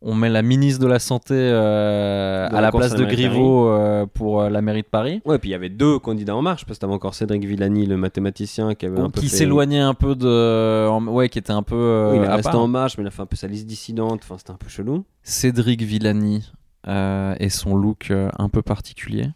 on 0.00 0.14
met 0.14 0.28
la 0.28 0.42
ministre 0.42 0.80
de 0.80 0.86
la 0.86 0.98
Santé 1.00 1.34
euh, 1.34 2.46
à 2.50 2.60
la 2.60 2.70
place 2.70 2.94
de 2.94 3.04
Griveaux 3.04 3.68
euh, 3.68 4.06
pour 4.06 4.42
euh, 4.42 4.48
la 4.50 4.62
mairie 4.62 4.82
de 4.82 4.86
Paris, 4.86 5.20
Ouais, 5.24 5.38
puis 5.38 5.48
il 5.50 5.52
y 5.52 5.54
avait 5.56 5.68
deux 5.68 5.98
candidats 5.98 6.36
en 6.36 6.42
marche, 6.42 6.64
parce 6.64 6.78
que 6.78 6.82
t'avais 6.82 6.92
encore 6.94 7.14
Cédric 7.14 7.44
Villani, 7.44 7.86
le 7.86 7.96
mathématicien, 7.96 8.74
qui 8.74 8.86
avait 8.86 9.00
un 9.00 9.10
peu 9.10 9.20
qui 9.20 9.28
fait- 9.28 9.36
s'éloignait 9.38 9.80
un 9.80 9.94
peu 9.94 10.14
de... 10.14 10.86
en- 10.88 11.04
Ouais, 11.06 11.28
qui 11.28 11.38
était 11.38 11.52
un 11.52 11.62
peu... 11.62 12.10
Oui, 12.12 12.18
il 12.22 12.28
resté 12.28 12.54
en 12.54 12.68
marche, 12.68 12.96
mais 12.98 13.04
il 13.04 13.08
a 13.08 13.10
fait 13.10 13.22
un 13.22 13.26
peu 13.26 13.36
sa 13.36 13.48
liste 13.48 13.66
dissidente, 13.66 14.20
enfin 14.22 14.36
c'était 14.38 14.52
un 14.52 14.56
peu 14.56 14.68
chelou. 14.68 15.04
Cédric 15.22 15.82
Villani 15.82 16.50
et 16.86 17.48
son 17.50 17.76
look 17.76 18.10
un 18.38 18.48
peu 18.48 18.62
particulier. 18.62 19.26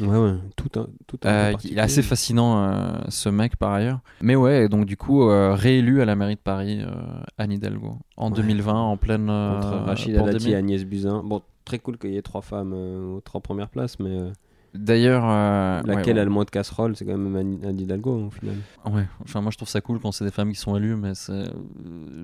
Ouais, 0.00 0.16
ouais, 0.18 0.34
tout 0.56 0.70
un, 0.80 0.86
tout 1.06 1.18
un 1.24 1.28
peu 1.28 1.28
Euh, 1.28 1.52
il 1.64 1.76
est 1.78 1.80
assez 1.80 2.02
fascinant, 2.02 2.62
euh, 2.64 2.92
ce 3.08 3.28
mec, 3.28 3.56
par 3.56 3.72
ailleurs. 3.72 4.00
Mais 4.22 4.34
ouais, 4.36 4.68
donc 4.68 4.86
du 4.86 4.96
coup, 4.96 5.22
euh, 5.28 5.54
réélu 5.54 6.00
à 6.00 6.04
la 6.04 6.16
mairie 6.16 6.36
de 6.36 6.40
Paris, 6.40 6.80
euh, 6.82 6.90
Anne 7.38 7.52
Hidalgo, 7.52 7.98
en 8.16 8.30
Ouais. 8.30 8.36
2020, 8.36 8.72
en 8.74 8.96
pleine 8.96 9.28
euh, 9.28 9.56
Entre 9.58 9.68
Rachida. 9.86 10.22
Dati 10.22 10.50
et 10.52 10.54
Agnès 10.56 10.84
Buzyn. 10.84 11.22
Bon, 11.24 11.42
très 11.64 11.78
cool 11.78 11.98
qu'il 11.98 12.10
y 12.12 12.16
ait 12.16 12.22
trois 12.22 12.40
femmes 12.42 12.72
euh, 12.74 13.16
aux 13.16 13.20
trois 13.20 13.40
premières 13.40 13.68
places, 13.68 13.98
mais 13.98 14.10
euh, 14.10 14.30
D'ailleurs, 14.72 15.24
euh, 15.26 15.80
laquelle 15.84 16.14
ouais, 16.14 16.20
a 16.20 16.24
le 16.24 16.30
moins 16.30 16.44
de 16.44 16.50
casseroles, 16.50 16.94
c'est 16.94 17.04
quand 17.04 17.16
même 17.16 17.36
Anne 17.64 17.78
Hidalgo, 17.80 18.26
au 18.26 18.30
final. 18.30 18.54
ouais. 18.92 19.04
Enfin, 19.24 19.40
moi, 19.40 19.50
je 19.50 19.56
trouve 19.56 19.68
ça 19.68 19.80
cool 19.80 19.98
quand 19.98 20.12
c'est 20.12 20.24
des 20.24 20.30
femmes 20.30 20.52
qui 20.52 20.58
sont 20.58 20.76
élues, 20.76 20.94
mais 20.94 21.12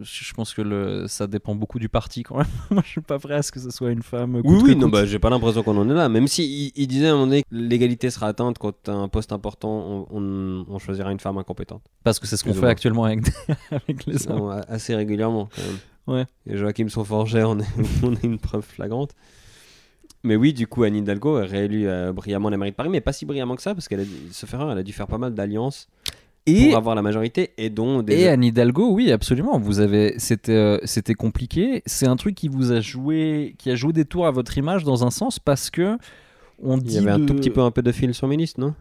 je 0.02 0.34
pense 0.34 0.54
que 0.54 0.62
le... 0.62 1.06
ça 1.08 1.26
dépend 1.26 1.54
beaucoup 1.54 1.78
du 1.78 1.88
parti 1.88 2.22
quand 2.22 2.36
même. 2.38 2.46
moi, 2.70 2.82
je 2.84 2.90
suis 2.90 3.00
pas 3.00 3.18
prêt 3.18 3.34
à 3.34 3.42
ce 3.42 3.50
que 3.50 3.60
ce 3.60 3.70
soit 3.70 3.90
une 3.90 4.02
femme. 4.02 4.40
Oui, 4.44 4.60
oui, 4.62 4.76
non, 4.76 4.88
bah, 4.88 5.04
j'ai 5.04 5.18
pas 5.18 5.30
l'impression 5.30 5.62
qu'on 5.62 5.76
en 5.76 5.88
est 5.90 5.94
là. 5.94 6.08
Même 6.08 6.28
si 6.28 6.44
il, 6.44 6.72
il 6.82 6.86
disait 6.86 7.06
à 7.08 7.10
un 7.10 7.14
moment 7.14 7.26
donné 7.26 7.42
que 7.42 7.48
l'égalité 7.50 8.10
sera 8.10 8.28
atteinte 8.28 8.58
quand 8.58 8.72
t'as 8.82 8.94
un 8.94 9.08
poste 9.08 9.32
important, 9.32 10.06
on, 10.10 10.16
on- 10.18 10.66
on 10.68 10.78
choisira 10.78 11.10
une 11.12 11.20
femme 11.20 11.38
incompétente. 11.38 11.82
Parce 12.04 12.18
que 12.18 12.26
c'est 12.26 12.36
ce 12.36 12.44
qu'on 12.44 12.54
fait 12.54 12.66
actuellement 12.66 13.04
avec, 13.04 13.20
avec 13.70 14.06
les 14.06 14.28
hommes. 14.28 14.38
Non, 14.38 14.48
assez 14.50 14.94
régulièrement 14.94 15.48
quand 15.54 15.62
même. 15.62 15.78
Ouais. 16.18 16.26
Et 16.46 16.56
Joachim 16.56 16.88
Sonforger, 16.88 17.42
on 17.44 17.58
est, 17.58 17.64
on 18.04 18.12
est 18.14 18.22
une 18.24 18.38
preuve 18.38 18.62
flagrante. 18.62 19.10
Mais 20.22 20.36
oui, 20.36 20.52
du 20.52 20.66
coup, 20.66 20.82
Anne 20.82 20.96
Hidalgo 20.96 21.38
est 21.38 21.46
réélue 21.46 21.86
euh, 21.88 22.12
brillamment 22.12 22.50
la 22.50 22.56
mairie 22.56 22.72
de 22.72 22.76
Paris, 22.76 22.88
mais 22.88 23.00
pas 23.00 23.12
si 23.12 23.26
brillamment 23.26 23.54
que 23.56 23.62
ça, 23.62 23.74
parce 23.74 23.86
qu'elle 23.88 24.00
a, 24.00 24.04
dû- 24.04 24.10
sauf 24.32 24.52
erreur, 24.54 24.72
elle 24.72 24.78
a 24.78 24.82
dû 24.82 24.92
faire 24.92 25.06
pas 25.06 25.18
mal 25.18 25.34
d'alliances 25.34 25.88
Et, 26.46 26.68
pour 26.68 26.78
avoir 26.78 26.94
la 26.94 27.02
majorité, 27.02 27.52
et 27.58 27.70
dont 27.70 28.02
des... 28.02 28.14
et 28.18 28.28
Anne 28.28 28.42
Hidalgo, 28.44 28.90
oui, 28.90 29.12
absolument. 29.12 29.58
Vous 29.58 29.80
avez, 29.80 30.14
c'était, 30.18 30.52
euh, 30.52 30.78
c'était 30.84 31.14
compliqué. 31.14 31.82
C'est 31.86 32.06
un 32.06 32.16
truc 32.16 32.34
qui 32.34 32.48
vous 32.48 32.72
a 32.72 32.80
joué, 32.80 33.54
qui 33.58 33.70
a 33.70 33.76
joué 33.76 33.92
des 33.92 34.04
tours 34.04 34.26
à 34.26 34.30
votre 34.32 34.56
image 34.58 34.84
dans 34.84 35.04
un 35.04 35.10
sens 35.10 35.38
parce 35.38 35.70
que 35.70 35.96
on 36.60 36.76
dit 36.78 36.94
Il 36.94 36.94
y 36.94 36.98
avait 36.98 37.10
un 37.10 37.24
tout 37.26 37.34
petit 37.34 37.50
peu 37.50 37.60
un 37.60 37.70
pédophile 37.70 38.14
sur 38.14 38.26
listes, 38.28 38.58
non? 38.58 38.74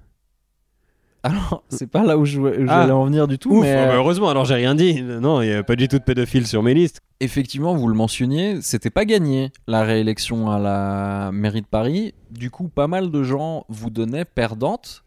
Alors, 1.26 1.64
c'est 1.70 1.90
pas 1.90 2.04
là 2.04 2.18
où 2.20 2.26
je- 2.26 2.40
où 2.40 2.46
j'allais 2.68 2.92
Ah. 2.92 2.96
en 2.96 3.06
venir 3.06 3.28
du 3.28 3.40
tout, 3.40 3.52
Ouf, 3.52 3.62
mais 3.64 3.74
ah 3.74 3.86
bah 3.88 3.94
euh, 3.94 3.98
heureusement, 3.98 4.30
alors 4.30 4.46
j'ai 4.46 4.54
rien 4.54 4.76
dit. 4.76 5.02
Non, 5.02 5.42
il 5.42 5.48
n'y 5.48 5.54
avait 5.54 5.64
pas 5.64 5.76
du 5.76 5.88
tout 5.88 5.98
de 5.98 6.04
pédophile 6.04 6.46
sur 6.46 6.62
mes 6.62 6.74
listes. 6.76 7.02
effectivement, 7.20 7.74
vous 7.76 7.88
le 7.88 7.96
mentionniez, 7.96 8.62
c'était 8.62 8.90
pas 8.92 9.06
gagné 9.06 9.52
la 9.68 9.84
réélection 9.84 10.52
à 10.52 10.60
la 10.60 11.32
mairie 11.34 11.62
de 11.62 11.66
Paris. 11.68 12.14
Du 12.30 12.52
coup, 12.52 12.68
pas 12.68 12.88
mal 12.88 13.10
de 13.10 13.24
gens 13.24 13.66
vous 13.70 13.90
donnaient 13.90 14.26
perdante. 14.26 15.02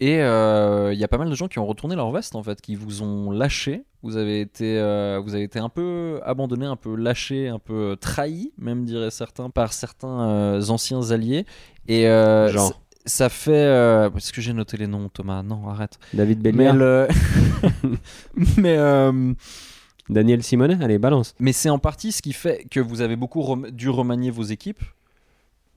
Et 0.00 0.20
euh, 0.20 0.92
il 0.92 0.98
y 0.98 1.04
a 1.04 1.08
pas 1.08 1.16
mal 1.16 1.30
de 1.30 1.34
gens 1.34 1.46
qui 1.48 1.58
ont 1.58 1.64
retourné 1.64 1.94
leur 1.96 2.10
veste 2.10 2.34
en 2.36 2.42
fait, 2.42 2.60
qui 2.60 2.74
vous 2.74 3.02
ont 3.02 3.30
lâché. 3.30 3.84
Vous 4.02 4.16
avez 4.18 4.40
été, 4.40 4.78
euh, 4.78 5.20
vous 5.24 5.34
avez 5.34 5.44
été 5.44 5.58
un 5.58 5.68
peu 5.70 6.20
abandonné, 6.24 6.66
un 6.66 6.76
peu 6.76 6.94
lâché, 6.96 7.48
un 7.48 7.58
peu 7.58 7.96
trahi, 8.00 8.52
même 8.58 8.84
diraient 8.84 9.10
certains, 9.10 9.48
par 9.48 9.72
certains 9.72 10.20
euh, 10.28 10.62
anciens 10.68 11.10
alliés. 11.12 11.46
Et 11.88 12.08
euh, 12.08 12.48
Genre. 12.48 12.72
Ça- 13.06 13.28
fait. 13.28 13.52
euh, 13.52 14.10
Est-ce 14.16 14.32
que 14.32 14.40
j'ai 14.40 14.52
noté 14.52 14.76
les 14.76 14.86
noms, 14.86 15.08
Thomas? 15.08 15.42
Non, 15.42 15.68
arrête. 15.68 15.98
David 16.12 16.40
Mais 16.54 16.72
le. 16.72 17.08
mais. 18.56 18.76
euh, 18.76 19.32
Daniel 20.08 20.42
Simonet, 20.44 20.78
allez, 20.84 20.98
balance. 20.98 21.34
mais 21.40 21.52
c'est 21.52 21.68
en 21.68 21.80
partie 21.80 22.12
ce 22.12 22.22
qui 22.22 22.32
fait 22.32 22.64
que 22.70 22.78
vous 22.78 23.00
avez 23.00 23.16
beaucoup 23.16 23.42
rem- 23.42 23.70
dû 23.72 23.88
remanier 23.90 24.30
vos 24.30 24.44
équipes. 24.44 24.82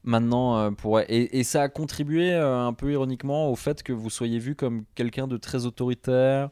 Maintenant, 0.04 0.58
euh, 0.58 0.72
pour... 0.72 1.00
et, 1.02 1.08
et 1.40 1.44
ça 1.44 1.64
a 1.64 1.68
contribué 1.70 2.34
un 2.34 2.72
peu 2.74 2.92
ironiquement 2.92 3.50
au 3.52 3.56
fait 3.56 3.82
que 3.84 3.92
vous 3.92 4.10
soyez 4.12 4.38
vu 4.40 4.54
comme 4.56 4.84
quelqu'un 4.96 5.28
de 5.28 5.36
très 5.38 5.66
autoritaire. 5.66 6.50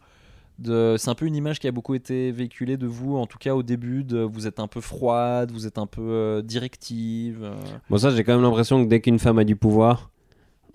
De... 0.60 0.96
C'est 0.98 1.10
un 1.10 1.16
peu 1.16 1.28
une 1.28 1.36
image 1.36 1.60
qui 1.60 1.68
a 1.68 1.72
beaucoup 1.72 1.94
été 1.94 2.32
véhiculée 2.32 2.78
de 2.78 2.88
vous, 2.88 3.16
en 3.16 3.28
tout 3.28 3.38
cas 3.38 3.54
au 3.54 3.62
début. 3.62 4.04
De... 4.04 4.18
Vous 4.20 4.48
êtes 4.48 4.60
un 4.60 4.68
peu 4.68 4.82
froide, 4.82 5.52
vous 5.52 5.68
êtes 5.68 5.78
un 5.78 5.86
peu 5.86 6.02
euh, 6.02 6.42
directive. 6.42 7.42
euh. 7.44 7.54
Bon, 7.92 7.98
ça, 7.98 8.10
j'ai 8.10 8.24
quand 8.24 8.34
même 8.34 8.42
l'impression 8.42 8.84
que 8.84 8.90
dès 8.90 9.00
qu'une 9.02 9.20
femme 9.20 9.38
a 9.38 9.44
du 9.44 9.56
pouvoir, 9.56 10.10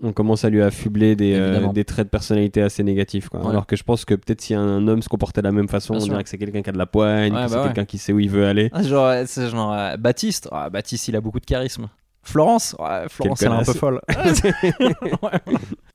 on 0.03 0.13
commence 0.13 0.45
à 0.45 0.49
lui 0.49 0.61
affubler 0.61 1.15
des, 1.15 1.33
euh, 1.35 1.67
des 1.71 1.85
traits 1.85 2.07
de 2.07 2.09
personnalité 2.09 2.61
assez 2.61 2.83
négatifs. 2.83 3.29
Quoi. 3.29 3.41
Ouais. 3.41 3.49
Alors 3.49 3.65
que 3.65 3.75
je 3.75 3.83
pense 3.83 4.05
que 4.05 4.13
peut-être 4.13 4.41
si 4.41 4.53
un 4.53 4.87
homme 4.87 5.01
se 5.01 5.09
comportait 5.09 5.41
de 5.41 5.47
la 5.47 5.51
même 5.51 5.67
façon, 5.69 5.93
Bien 5.93 6.01
on 6.01 6.05
sûr. 6.05 6.13
dirait 6.13 6.23
que 6.23 6.29
c'est 6.29 6.37
quelqu'un 6.37 6.61
qui 6.61 6.69
a 6.69 6.73
de 6.73 6.77
la 6.77 6.85
poigne, 6.85 7.33
Ouais, 7.33 7.43
que 7.43 7.47
c'est 7.49 7.55
bah 7.55 7.61
ouais. 7.61 7.67
quelqu'un 7.69 7.85
qui 7.85 7.97
sait 7.97 8.13
où 8.13 8.19
il 8.19 8.29
veut 8.29 8.45
aller. 8.45 8.69
Ah, 8.73 8.83
genre, 8.83 9.11
c'est 9.25 9.49
genre 9.49 9.73
euh, 9.73 9.97
Baptiste. 9.97 10.49
Ah, 10.51 10.69
Baptiste, 10.69 11.07
il 11.07 11.15
a 11.15 11.21
beaucoup 11.21 11.39
de 11.39 11.45
charisme. 11.45 11.87
Florence, 12.25 12.73
ouais, 12.79 13.05
Florence, 13.09 13.41
elle 13.41 13.51
est 13.51 13.55
un 13.55 13.63
peu 13.63 13.73
folle. 13.73 13.99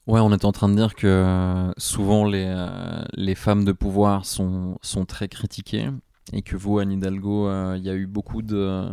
ouais. 0.06 0.20
On 0.20 0.32
était 0.34 0.44
en 0.44 0.52
train 0.52 0.68
de 0.68 0.74
dire 0.74 0.94
que 0.94 1.06
euh, 1.06 1.70
souvent 1.78 2.24
les, 2.26 2.44
euh, 2.46 3.02
les 3.14 3.34
femmes 3.34 3.64
de 3.64 3.72
pouvoir 3.72 4.26
sont, 4.26 4.76
sont 4.82 5.04
très 5.04 5.28
critiquées 5.28 5.88
et 6.32 6.42
que 6.42 6.56
vous, 6.56 6.78
Anne 6.78 6.92
Hidalgo, 6.92 7.48
euh, 7.48 7.76
il 7.78 7.84
y 7.84 7.88
a 7.90 7.94
eu 7.94 8.06
beaucoup 8.06 8.42
de 8.42 8.86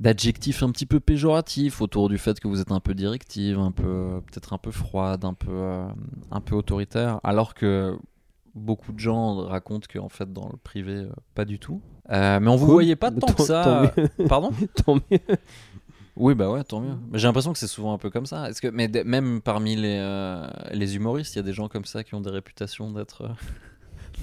d'adjectifs 0.00 0.62
un 0.62 0.70
petit 0.70 0.86
peu 0.86 1.00
péjoratifs 1.00 1.80
autour 1.80 2.08
du 2.08 2.18
fait 2.18 2.40
que 2.40 2.48
vous 2.48 2.60
êtes 2.60 2.72
un 2.72 2.80
peu 2.80 2.94
directive, 2.94 3.58
un 3.58 3.70
peu 3.70 4.20
peut-être 4.30 4.52
un 4.52 4.58
peu 4.58 4.70
froide, 4.70 5.24
un 5.24 5.34
peu 5.34 5.50
euh, 5.52 5.86
un 6.30 6.40
peu 6.40 6.54
autoritaire, 6.56 7.20
alors 7.22 7.54
que 7.54 7.96
beaucoup 8.54 8.92
de 8.92 8.98
gens 8.98 9.36
racontent 9.46 9.86
que 9.88 9.98
en 9.98 10.08
fait 10.08 10.32
dans 10.32 10.48
le 10.48 10.56
privé 10.56 10.92
euh, 10.94 11.10
pas 11.34 11.44
du 11.44 11.58
tout. 11.58 11.80
Euh, 12.10 12.38
mais 12.40 12.50
on 12.50 12.56
vous 12.56 12.66
Cool. 12.66 12.74
voyait 12.74 12.96
pas 12.96 13.10
tant 13.10 13.26
Tant- 13.26 13.32
que 13.34 13.42
ça. 13.42 13.92
tant 13.96 14.26
Pardon? 14.28 14.50
Tant 14.84 14.96
mieux. 14.96 15.18
oui, 16.16 16.34
bah 16.34 16.50
ouais, 16.50 16.62
tant 16.62 16.80
mieux. 16.80 16.94
Mais 17.10 17.18
j'ai 17.18 17.26
l'impression 17.26 17.52
que 17.52 17.58
c'est 17.58 17.66
souvent 17.66 17.94
un 17.94 17.98
peu 17.98 18.10
comme 18.10 18.26
ça. 18.26 18.48
Est-ce 18.50 18.60
que, 18.60 18.68
mais 18.68 18.88
même 19.04 19.40
parmi 19.40 19.74
les, 19.74 19.96
euh, 20.00 20.46
les 20.72 20.96
humoristes, 20.96 21.34
il 21.34 21.38
y 21.38 21.40
a 21.40 21.42
des 21.44 21.52
gens 21.54 21.68
comme 21.68 21.84
ça 21.86 22.04
qui 22.04 22.14
ont 22.14 22.20
des 22.20 22.30
réputations 22.30 22.90
d'être 22.92 23.22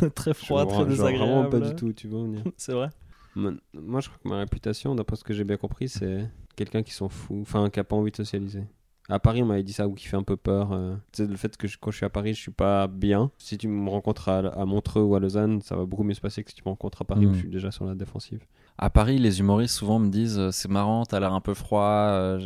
euh, 0.03 0.09
très 0.15 0.33
froids, 0.33 0.65
très 0.65 0.85
désagréables. 0.85 1.31
Vraiment 1.31 1.49
pas 1.49 1.59
du 1.59 1.75
tout, 1.75 1.91
tu 1.91 2.07
vois. 2.07 2.25
C'est 2.57 2.73
vrai? 2.73 2.89
Moi, 3.35 4.01
je 4.01 4.07
crois 4.09 4.19
que 4.23 4.27
ma 4.29 4.39
réputation, 4.39 4.93
d'après 4.95 5.15
ce 5.15 5.23
que 5.23 5.33
j'ai 5.33 5.43
bien 5.43 5.57
compris, 5.57 5.87
c'est 5.89 6.29
quelqu'un 6.55 6.83
qui 6.83 6.91
s'en 6.93 7.09
fout, 7.09 7.37
enfin, 7.41 7.69
qui 7.69 7.79
a 7.79 7.83
pas 7.83 7.95
envie 7.95 8.11
de 8.11 8.15
socialiser. 8.17 8.63
À 9.09 9.19
Paris, 9.19 9.41
on 9.41 9.45
m'avait 9.47 9.63
dit 9.63 9.73
ça, 9.73 9.87
ou 9.87 9.93
qui 9.93 10.07
fait 10.07 10.15
un 10.17 10.23
peu 10.23 10.37
peur. 10.37 10.71
euh, 10.73 10.95
c'est 11.11 11.27
le 11.27 11.35
fait 11.35 11.55
que 11.57 11.67
je- 11.67 11.77
quand 11.77 11.91
je 11.91 11.97
suis 11.97 12.05
à 12.05 12.09
Paris, 12.09 12.33
je 12.33 12.39
suis 12.39 12.51
pas 12.51 12.87
bien. 12.87 13.31
Si 13.37 13.57
tu 13.57 13.67
me 13.67 13.89
rencontres 13.89 14.29
à, 14.29 14.37
à 14.39 14.65
Montreux 14.65 15.01
ou 15.01 15.15
à 15.15 15.19
Lausanne, 15.19 15.61
ça 15.61 15.75
va 15.75 15.85
beaucoup 15.85 16.03
mieux 16.03 16.13
se 16.13 16.21
passer 16.21 16.43
que 16.43 16.49
si 16.51 16.55
tu 16.55 16.61
me 16.65 16.69
rencontres 16.69 17.01
à 17.01 17.05
Paris 17.05 17.25
où 17.25 17.29
Mm. 17.29 17.33
je 17.33 17.39
suis 17.39 17.49
déjà 17.49 17.71
sur 17.71 17.85
la 17.85 17.95
défensive. 17.95 18.41
À 18.77 18.89
Paris, 18.89 19.17
les 19.17 19.39
humoristes 19.39 19.75
souvent 19.75 19.99
me 19.99 20.09
disent 20.09 20.37
euh, 20.39 20.51
c'est 20.51 20.69
marrant, 20.69 21.03
t'as 21.05 21.19
l'air 21.19 21.33
un 21.33 21.41
peu 21.41 21.53
froid, 21.53 21.81
euh, 21.83 22.39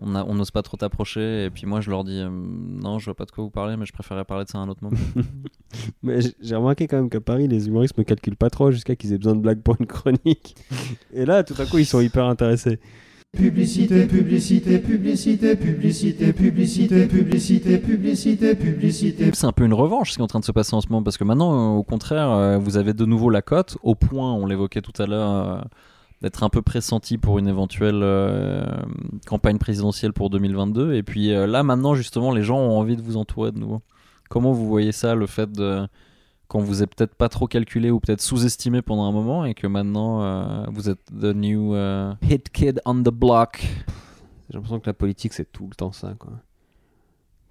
on 0.00 0.14
a- 0.14 0.24
on 0.24 0.34
n'ose 0.34 0.50
pas 0.50 0.62
trop 0.62 0.76
t'approcher. 0.76 1.44
Et 1.44 1.50
puis 1.50 1.66
moi, 1.66 1.80
je 1.80 1.90
leur 1.90 2.04
dis 2.04 2.18
euh, 2.20 2.28
non, 2.30 2.98
je 2.98 3.06
vois 3.06 3.14
pas 3.14 3.24
de 3.24 3.30
quoi 3.30 3.44
vous 3.44 3.50
parlez, 3.50 3.76
mais 3.76 3.86
je 3.86 3.92
préférerais 3.92 4.24
parler 4.24 4.44
de 4.44 4.50
ça 4.50 4.58
à 4.58 4.62
un 4.62 4.68
autre 4.68 4.82
moment. 4.82 4.96
Mais 6.02 6.20
j'ai 6.40 6.54
remarqué 6.56 6.86
quand 6.86 6.96
même 6.96 7.10
qu'à 7.10 7.20
Paris, 7.20 7.46
les 7.48 7.68
humoristes 7.68 7.98
me 7.98 8.04
calculent 8.04 8.36
pas 8.36 8.48
trop 8.50 8.70
jusqu'à 8.70 8.96
qu'ils 8.96 9.12
aient 9.12 9.18
besoin 9.18 9.34
de 9.34 9.40
blagues 9.40 9.60
pour 9.62 9.76
une 9.78 9.86
chronique. 9.86 10.56
Et 11.12 11.24
là, 11.26 11.44
tout 11.44 11.54
à 11.58 11.66
coup, 11.66 11.78
ils 11.78 11.84
sont 11.86 12.00
hyper 12.00 12.24
intéressés. 12.24 12.78
Publicité, 13.36 14.06
publicité, 14.06 14.78
publicité, 14.78 15.54
publicité, 15.54 16.32
publicité, 16.32 17.06
publicité, 17.06 17.78
publicité, 17.78 18.54
publicité. 18.54 19.30
c'est 19.34 19.46
un 19.46 19.52
peu 19.52 19.64
une 19.66 19.74
revanche 19.74 20.12
ce 20.12 20.16
qui 20.16 20.20
est 20.20 20.24
en 20.24 20.28
train 20.28 20.40
de 20.40 20.46
se 20.46 20.52
passer 20.52 20.74
en 20.74 20.80
ce 20.80 20.88
moment, 20.88 21.02
parce 21.02 21.18
que 21.18 21.24
maintenant, 21.24 21.74
euh, 21.74 21.78
au 21.78 21.82
contraire, 21.82 22.30
euh, 22.30 22.56
vous 22.56 22.78
avez 22.78 22.94
de 22.94 23.04
nouveau 23.04 23.28
la 23.28 23.42
cote, 23.42 23.76
au 23.82 23.94
point, 23.94 24.32
on 24.32 24.46
l'évoquait 24.46 24.80
tout 24.80 24.94
à 25.02 25.06
l'heure, 25.06 25.30
euh, 25.30 25.60
d'être 26.22 26.42
un 26.42 26.48
peu 26.48 26.62
pressenti 26.62 27.16
pour 27.18 27.38
une 27.38 27.46
éventuelle 27.48 28.00
euh, 28.02 28.64
campagne 29.26 29.58
présidentielle 29.58 30.12
pour 30.12 30.30
2022. 30.30 30.94
Et 30.94 31.02
puis 31.02 31.32
euh, 31.32 31.46
là, 31.46 31.62
maintenant, 31.62 31.94
justement, 31.94 32.32
les 32.32 32.42
gens 32.42 32.58
ont 32.58 32.78
envie 32.78 32.96
de 32.96 33.02
vous 33.02 33.16
entourer 33.16 33.52
de 33.52 33.58
nouveau. 33.58 33.82
Comment 34.28 34.52
vous 34.52 34.66
voyez 34.66 34.92
ça, 34.92 35.14
le 35.14 35.26
fait 35.26 35.50
de 35.50 35.86
quand 36.48 36.60
vous 36.60 36.82
êtes 36.82 36.94
peut-être 36.94 37.14
pas 37.14 37.28
trop 37.28 37.46
calculé 37.46 37.90
ou 37.90 38.00
peut-être 38.00 38.22
sous-estimé 38.22 38.80
pendant 38.80 39.04
un 39.04 39.12
moment 39.12 39.44
et 39.44 39.52
que 39.54 39.66
maintenant 39.66 40.22
euh, 40.22 40.64
vous 40.72 40.88
êtes 40.88 41.04
the 41.10 41.34
new 41.34 41.74
euh, 41.74 42.12
hit 42.22 42.50
kid 42.50 42.80
on 42.86 42.94
the 43.02 43.10
block. 43.10 43.60
J'ai 44.48 44.54
l'impression 44.54 44.80
que 44.80 44.86
la 44.86 44.94
politique, 44.94 45.34
c'est 45.34 45.50
tout 45.52 45.66
le 45.68 45.74
temps 45.74 45.92
ça. 45.92 46.14
Quoi. 46.18 46.32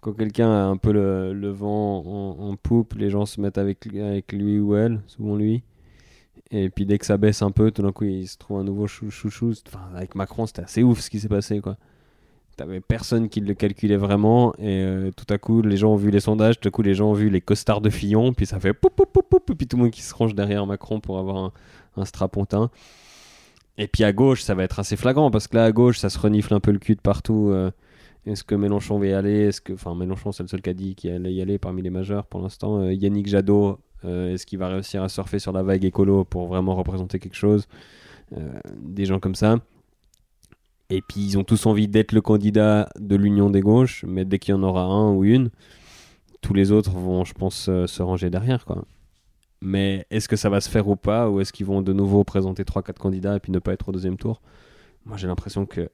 Quand 0.02 0.14
quelqu'un 0.14 0.50
a 0.50 0.64
un 0.66 0.78
peu 0.78 0.92
le, 0.92 1.32
le 1.34 1.50
vent 1.52 2.00
en, 2.06 2.50
en 2.50 2.56
poupe, 2.56 2.96
les 2.96 3.10
gens 3.12 3.26
se 3.28 3.40
mettent 3.40 3.60
avec, 3.60 3.86
lui- 3.86 4.02
avec 4.02 4.32
lui 4.32 4.60
ou 4.60 4.76
elle, 4.76 5.02
souvent 5.08 5.36
lui. 5.36 5.64
Et 6.52 6.70
puis 6.70 6.86
dès 6.86 6.98
que 6.98 7.06
ça 7.06 7.18
baisse 7.18 7.42
un 7.42 7.52
peu, 7.52 7.72
tout 7.72 7.82
d'un 7.82 7.92
coup, 7.92 8.06
il 8.06 8.28
se 8.28 8.38
trouve 8.38 8.60
un 8.60 8.64
nouveau 8.64 8.88
chou- 8.88 9.10
chouchou. 9.12 9.54
Enfin, 9.68 9.82
avec 9.96 10.16
Macron, 10.16 10.46
c'était 10.46 10.62
assez 10.64 10.84
ouf 10.84 11.02
ce 11.02 11.10
qui 11.10 11.20
s'est 11.20 11.28
passé. 11.28 11.60
quoi. 11.60 11.78
T'avais 12.56 12.80
personne 12.80 13.30
qui 13.30 13.40
le 13.42 13.54
calculait 13.54 13.98
vraiment. 13.98 14.54
Et 14.56 14.82
euh, 14.82 15.12
tout 15.12 15.32
à 15.32 15.38
coup, 15.38 15.62
les 15.62 15.78
gens 15.78 15.92
ont 15.94 15.98
vu 15.98 16.10
les 16.10 16.22
sondages. 16.22 16.60
Tout 16.60 16.70
à 16.70 16.72
coup, 16.72 16.82
les 16.82 16.96
gens 16.96 17.10
ont 17.12 17.14
vu 17.14 17.30
les 17.30 17.42
costards 17.42 17.82
de 17.82 17.90
Fillon. 17.90 18.34
Puis 18.34 18.46
ça 18.46 18.60
fait 18.60 18.74
poup, 18.74 18.90
poup, 18.90 19.06
poup, 19.30 19.52
Et 19.52 19.56
puis 19.56 19.68
tout 19.68 19.78
le 19.78 19.84
monde 19.84 19.92
qui 19.92 20.02
se 20.02 20.14
range 20.16 20.34
derrière 20.36 20.66
Macron 20.66 21.00
pour 21.00 21.20
avoir 21.20 21.54
un, 21.98 22.06
strapontin. 22.06 22.70
Et 23.78 23.88
puis 23.88 24.04
à 24.04 24.12
gauche, 24.14 24.42
ça 24.42 24.56
va 24.56 24.64
être 24.64 24.80
assez 24.80 24.96
flagrant 24.96 25.30
parce 25.30 25.48
que 25.48 25.56
là, 25.56 25.66
à 25.66 25.72
gauche, 25.72 26.00
ça 26.00 26.10
se 26.10 26.18
renifle 26.18 26.54
un 26.54 26.60
peu 26.60 26.72
le 26.72 26.80
cul 26.80 26.96
de 26.96 27.02
partout. 27.02 27.50
euh, 27.52 27.70
Est-ce 28.26 28.44
que 28.44 28.56
Mélenchon 28.56 28.98
va 28.98 29.06
y 29.06 29.14
aller? 29.14 29.48
Est-ce 29.48 29.62
que, 29.62 29.74
enfin, 29.74 29.94
Mélenchon, 29.94 30.32
c'est 30.32 30.44
le 30.44 30.48
seul 30.50 30.62
qui 30.62 30.70
a 30.70 30.74
dit 30.74 30.96
qu'il 30.96 31.12
allait 31.12 31.34
y 31.34 31.42
aller 31.42 31.60
parmi 31.60 31.82
les 31.84 31.90
majeurs 31.92 32.26
pour 32.26 32.42
l'instant. 32.42 32.80
Euh, 32.80 32.94
Yannick 32.94 33.28
Jadot, 33.28 33.78
est-ce 34.04 34.46
qu'il 34.46 34.60
va 34.60 34.68
réussir 34.70 35.04
à 35.04 35.10
surfer 35.10 35.40
sur 35.40 35.52
la 35.52 35.64
vague 35.64 35.84
écolo 35.86 36.24
pour 36.24 36.48
vraiment 36.48 36.76
représenter 36.76 37.20
quelque 37.20 37.36
chose 37.36 37.68
Euh, 38.36 38.60
Des 38.76 39.06
gens 39.06 39.20
comme 39.20 39.36
ça? 39.36 39.58
Et 40.90 41.02
puis 41.02 41.22
ils 41.22 41.38
ont 41.38 41.44
tous 41.44 41.66
envie 41.66 41.88
d'être 41.88 42.12
le 42.14 42.22
candidat 42.22 42.90
de 43.00 43.16
l'union 43.16 43.50
des 43.50 43.62
gauches, 43.62 44.06
mais 44.08 44.24
dès 44.26 44.40
qu'il 44.40 44.54
y 44.54 44.58
en 44.58 44.64
aura 44.64 44.84
un 44.84 45.12
ou 45.12 45.24
une, 45.26 45.50
tous 46.42 46.54
les 46.54 46.72
autres 46.72 46.92
vont, 46.92 47.26
je 47.26 47.34
pense, 47.34 47.68
euh, 47.68 47.88
se 47.88 48.02
ranger 48.04 48.30
derrière, 48.30 48.64
quoi. 48.66 48.86
Mais 49.62 50.06
est-ce 50.12 50.30
que 50.30 50.36
ça 50.36 50.50
va 50.50 50.62
se 50.62 50.70
faire 50.70 50.88
ou 50.88 50.96
pas 50.96 51.30
Ou 51.30 51.42
est-ce 51.42 51.52
qu'ils 51.52 51.66
vont 51.66 51.82
de 51.82 51.92
nouveau 51.92 52.24
présenter 52.24 52.64
3-4 52.64 52.94
candidats 53.00 53.36
et 53.36 53.40
puis 53.40 53.52
ne 53.52 53.60
pas 53.60 53.74
être 53.74 53.90
au 53.90 53.92
deuxième 53.92 54.16
tour? 54.18 54.40
Moi 55.06 55.18
j'ai 55.18 55.28
l'impression 55.28 55.66
que 55.66 55.90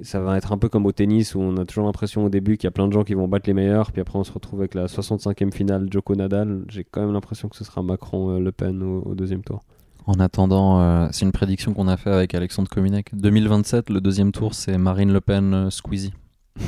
ça 0.00 0.20
va 0.20 0.36
être 0.36 0.52
un 0.52 0.58
peu 0.58 0.68
comme 0.68 0.86
au 0.86 0.92
tennis 0.92 1.34
où 1.34 1.40
on 1.40 1.56
a 1.56 1.64
toujours 1.64 1.86
l'impression 1.86 2.24
au 2.24 2.28
début 2.28 2.56
qu'il 2.56 2.64
y 2.64 2.68
a 2.68 2.72
plein 2.72 2.88
de 2.88 2.92
gens 2.92 3.04
qui 3.04 3.14
vont 3.14 3.28
battre 3.28 3.48
les 3.48 3.54
meilleurs, 3.54 3.92
puis 3.92 4.00
après 4.00 4.18
on 4.18 4.24
se 4.24 4.32
retrouve 4.32 4.60
avec 4.60 4.74
la 4.74 4.86
65e 4.86 5.52
finale 5.52 5.88
Joko 5.90 6.14
Nadal. 6.14 6.64
J'ai 6.68 6.84
quand 6.84 7.02
même 7.02 7.12
l'impression 7.12 7.48
que 7.48 7.56
ce 7.56 7.64
sera 7.64 7.82
Macron-Le 7.82 8.52
Pen 8.52 8.82
au, 8.82 9.02
au 9.02 9.14
deuxième 9.14 9.42
tour. 9.42 9.62
En 10.06 10.20
attendant, 10.20 10.80
euh, 10.80 11.08
c'est 11.12 11.24
une 11.24 11.32
prédiction 11.32 11.72
qu'on 11.72 11.88
a 11.88 11.96
fait 11.96 12.10
avec 12.10 12.34
Alexandre 12.34 12.68
Kominek. 12.68 13.14
2027, 13.14 13.88
le 13.88 14.00
deuxième 14.00 14.32
tour, 14.32 14.52
c'est 14.52 14.76
Marine 14.76 15.12
Le 15.12 15.20
Pen 15.20 15.54
euh, 15.54 15.70
Squeezie. 15.70 16.12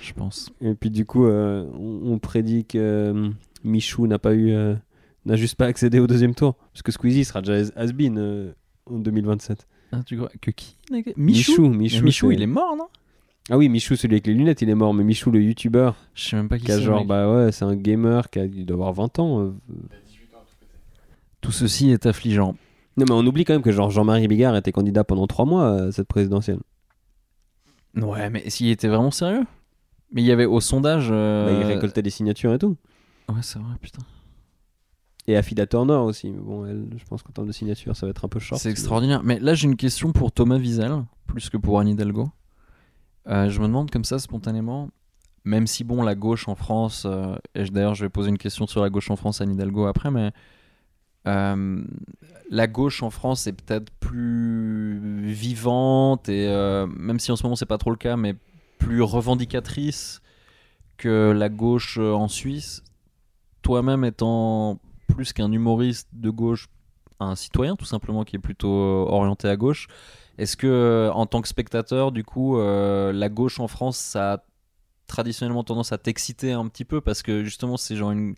Je 0.00 0.12
pense. 0.12 0.50
Et 0.60 0.74
puis 0.74 0.90
du 0.90 1.06
coup, 1.06 1.26
euh, 1.26 1.64
on, 1.78 2.12
on 2.12 2.18
prédit 2.18 2.64
que 2.64 2.78
euh, 2.78 3.30
Michou 3.64 4.06
n'a 4.06 4.18
pas 4.18 4.34
eu, 4.34 4.52
euh, 4.52 4.74
n'a 5.24 5.36
juste 5.36 5.54
pas 5.56 5.66
accédé 5.66 6.00
au 6.00 6.06
deuxième 6.06 6.34
tour, 6.34 6.56
parce 6.72 6.82
que 6.82 6.92
Squeezie 6.92 7.24
sera 7.24 7.42
déjà 7.42 7.70
has-been 7.76 8.18
euh, 8.18 8.52
en 8.86 8.98
2027. 8.98 9.66
Ah, 9.92 10.02
tu 10.04 10.16
crois 10.16 10.30
que 10.40 10.50
qui 10.50 10.76
Michou 10.90 11.12
Michou, 11.16 11.68
Michou, 11.68 12.04
Michou, 12.04 12.30
il 12.32 12.42
est 12.42 12.46
mort, 12.46 12.76
non? 12.76 12.86
Ah 13.50 13.56
oui, 13.58 13.68
Michou, 13.68 13.96
celui 13.96 14.14
avec 14.14 14.26
les 14.28 14.34
lunettes, 14.34 14.62
il 14.62 14.68
est 14.70 14.74
mort, 14.74 14.94
mais 14.94 15.02
Michou, 15.02 15.30
le 15.32 15.42
youtubeur, 15.42 15.96
Je 16.14 16.28
sais 16.28 16.36
même 16.36 16.48
pas 16.48 16.58
qui 16.58 16.66
c'est. 16.66 16.80
genre, 16.82 17.00
mec. 17.00 17.08
bah 17.08 17.32
ouais, 17.32 17.50
c'est 17.52 17.64
un 17.64 17.74
gamer 17.74 18.30
qui 18.30 18.38
a, 18.38 18.44
il 18.44 18.64
doit 18.66 18.76
avoir 18.76 18.92
20 18.92 19.18
ans. 19.18 19.40
euh. 19.40 19.52
Tout 21.40 21.52
ceci 21.52 21.90
est 21.90 22.06
affligeant. 22.06 22.54
Non, 22.96 23.06
mais 23.08 23.12
on 23.14 23.26
oublie 23.26 23.44
quand 23.44 23.54
même 23.54 23.62
que 23.62 23.72
genre 23.72 23.90
Jean-Marie 23.90 24.28
Bigard 24.28 24.54
était 24.56 24.72
candidat 24.72 25.04
pendant 25.04 25.26
3 25.26 25.46
mois 25.46 25.68
à 25.84 25.92
cette 25.92 26.06
présidentielle. 26.06 26.58
Ouais, 27.96 28.28
mais 28.30 28.48
s'il 28.50 28.68
était 28.68 28.88
vraiment 28.88 29.10
sérieux? 29.10 29.44
Mais 30.12 30.22
il 30.22 30.26
y 30.26 30.32
avait 30.32 30.44
au 30.44 30.60
sondage. 30.60 31.08
euh, 31.10 31.46
Bah, 31.46 31.52
il 31.60 31.72
récoltait 31.72 32.02
des 32.02 32.10
signatures 32.10 32.52
et 32.52 32.58
tout. 32.58 32.76
Ouais, 33.28 33.40
c'est 33.42 33.58
vrai, 33.58 33.74
putain. 33.80 34.02
Et 35.26 35.36
Affida 35.36 35.66
Turner 35.66 35.94
aussi, 35.94 36.30
mais 36.30 36.40
bon, 36.40 36.66
elle, 36.66 36.88
je 36.96 37.04
pense 37.04 37.22
qu'en 37.22 37.32
termes 37.32 37.46
de 37.46 37.52
signatures, 37.52 37.94
ça 37.96 38.06
va 38.06 38.10
être 38.10 38.24
un 38.24 38.28
peu 38.28 38.38
short. 38.38 38.60
C'est 38.60 38.70
extraordinaire. 38.70 39.22
Mais 39.22 39.38
là, 39.38 39.54
j'ai 39.54 39.66
une 39.66 39.76
question 39.76 40.12
pour 40.12 40.32
Thomas 40.32 40.56
Wiesel, 40.56 41.04
plus 41.26 41.50
que 41.50 41.56
pour 41.56 41.78
Anne 41.78 41.88
Hidalgo. 41.88 42.30
Euh, 43.28 43.48
je 43.50 43.60
me 43.60 43.66
demande 43.66 43.90
comme 43.90 44.04
ça 44.04 44.18
spontanément, 44.18 44.88
même 45.44 45.66
si 45.66 45.84
bon, 45.84 46.02
la 46.02 46.14
gauche 46.14 46.48
en 46.48 46.54
France, 46.54 47.04
euh, 47.06 47.36
et 47.54 47.64
d'ailleurs, 47.64 47.94
je 47.94 48.04
vais 48.04 48.08
poser 48.08 48.30
une 48.30 48.38
question 48.38 48.66
sur 48.66 48.82
la 48.82 48.90
gauche 48.90 49.10
en 49.10 49.16
France 49.16 49.40
à 49.40 49.44
Anne 49.44 49.52
Hidalgo 49.52 49.86
après, 49.86 50.10
mais 50.10 50.32
euh, 51.28 51.84
la 52.48 52.66
gauche 52.66 53.02
en 53.02 53.10
France 53.10 53.46
est 53.46 53.52
peut-être 53.52 53.90
plus 54.00 55.30
vivante 55.30 56.30
et 56.30 56.48
même 56.96 57.20
si 57.20 57.30
en 57.30 57.36
ce 57.36 57.42
moment 57.42 57.56
c'est 57.56 57.66
pas 57.66 57.76
trop 57.76 57.90
le 57.90 57.96
cas, 57.96 58.16
mais 58.16 58.34
plus 58.78 59.02
revendicatrice 59.02 60.22
que 60.96 61.30
la 61.30 61.50
gauche 61.50 61.98
en 61.98 62.26
Suisse. 62.26 62.82
Toi-même 63.60 64.04
étant 64.04 64.80
plus 65.20 65.34
qu'un 65.34 65.52
humoriste 65.52 66.08
de 66.14 66.30
gauche 66.30 66.68
un 67.18 67.34
citoyen 67.34 67.76
tout 67.76 67.84
simplement 67.84 68.24
qui 68.24 68.36
est 68.36 68.38
plutôt 68.38 68.72
euh, 68.72 69.04
orienté 69.06 69.48
à 69.48 69.56
gauche. 69.56 69.86
Est-ce 70.38 70.56
que 70.56 70.66
euh, 70.66 71.12
en 71.12 71.26
tant 71.26 71.42
que 71.42 71.48
spectateur, 71.48 72.10
du 72.10 72.24
coup, 72.24 72.56
euh, 72.56 73.12
la 73.12 73.28
gauche 73.28 73.60
en 73.60 73.68
France, 73.68 73.98
ça 73.98 74.32
a 74.32 74.38
traditionnellement 75.06 75.62
tendance 75.62 75.92
à 75.92 75.98
t'exciter 75.98 76.52
un 76.52 76.66
petit 76.68 76.86
peu 76.86 77.02
parce 77.02 77.22
que 77.22 77.44
justement 77.44 77.76
c'est 77.76 77.96
genre 77.96 78.12
une 78.12 78.36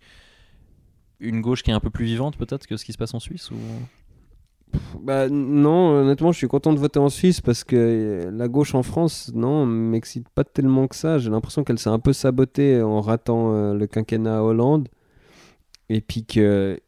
une 1.21 1.39
gauche 1.39 1.63
qui 1.63 1.71
est 1.71 1.73
un 1.73 1.79
peu 1.79 1.91
plus 1.91 2.03
vivante 2.03 2.35
peut-être 2.35 2.67
que 2.67 2.75
ce 2.75 2.83
qui 2.83 2.91
se 2.91 2.97
passe 2.97 3.13
en 3.13 3.21
Suisse 3.21 3.49
Bah 4.99 5.29
non, 5.29 5.91
honnêtement, 6.01 6.33
je 6.33 6.37
suis 6.39 6.49
content 6.49 6.73
de 6.73 6.79
voter 6.79 6.99
en 6.99 7.07
Suisse 7.07 7.39
parce 7.39 7.63
que 7.63 8.27
la 8.29 8.49
gauche 8.49 8.75
en 8.75 8.83
France, 8.83 9.31
non, 9.33 9.65
m'excite 9.65 10.27
pas 10.29 10.43
tellement 10.43 10.87
que 10.87 10.97
ça. 10.97 11.19
J'ai 11.19 11.29
l'impression 11.29 11.63
qu'elle 11.63 11.79
s'est 11.79 11.91
un 11.91 11.99
peu 11.99 12.11
sabotée 12.11 12.81
en 12.81 12.99
ratant 12.99 13.71
le 13.71 13.87
quinquennat 13.87 14.43
Hollande. 14.43 14.89
Et 15.89 16.01
puis 16.01 16.25
que 16.25 16.79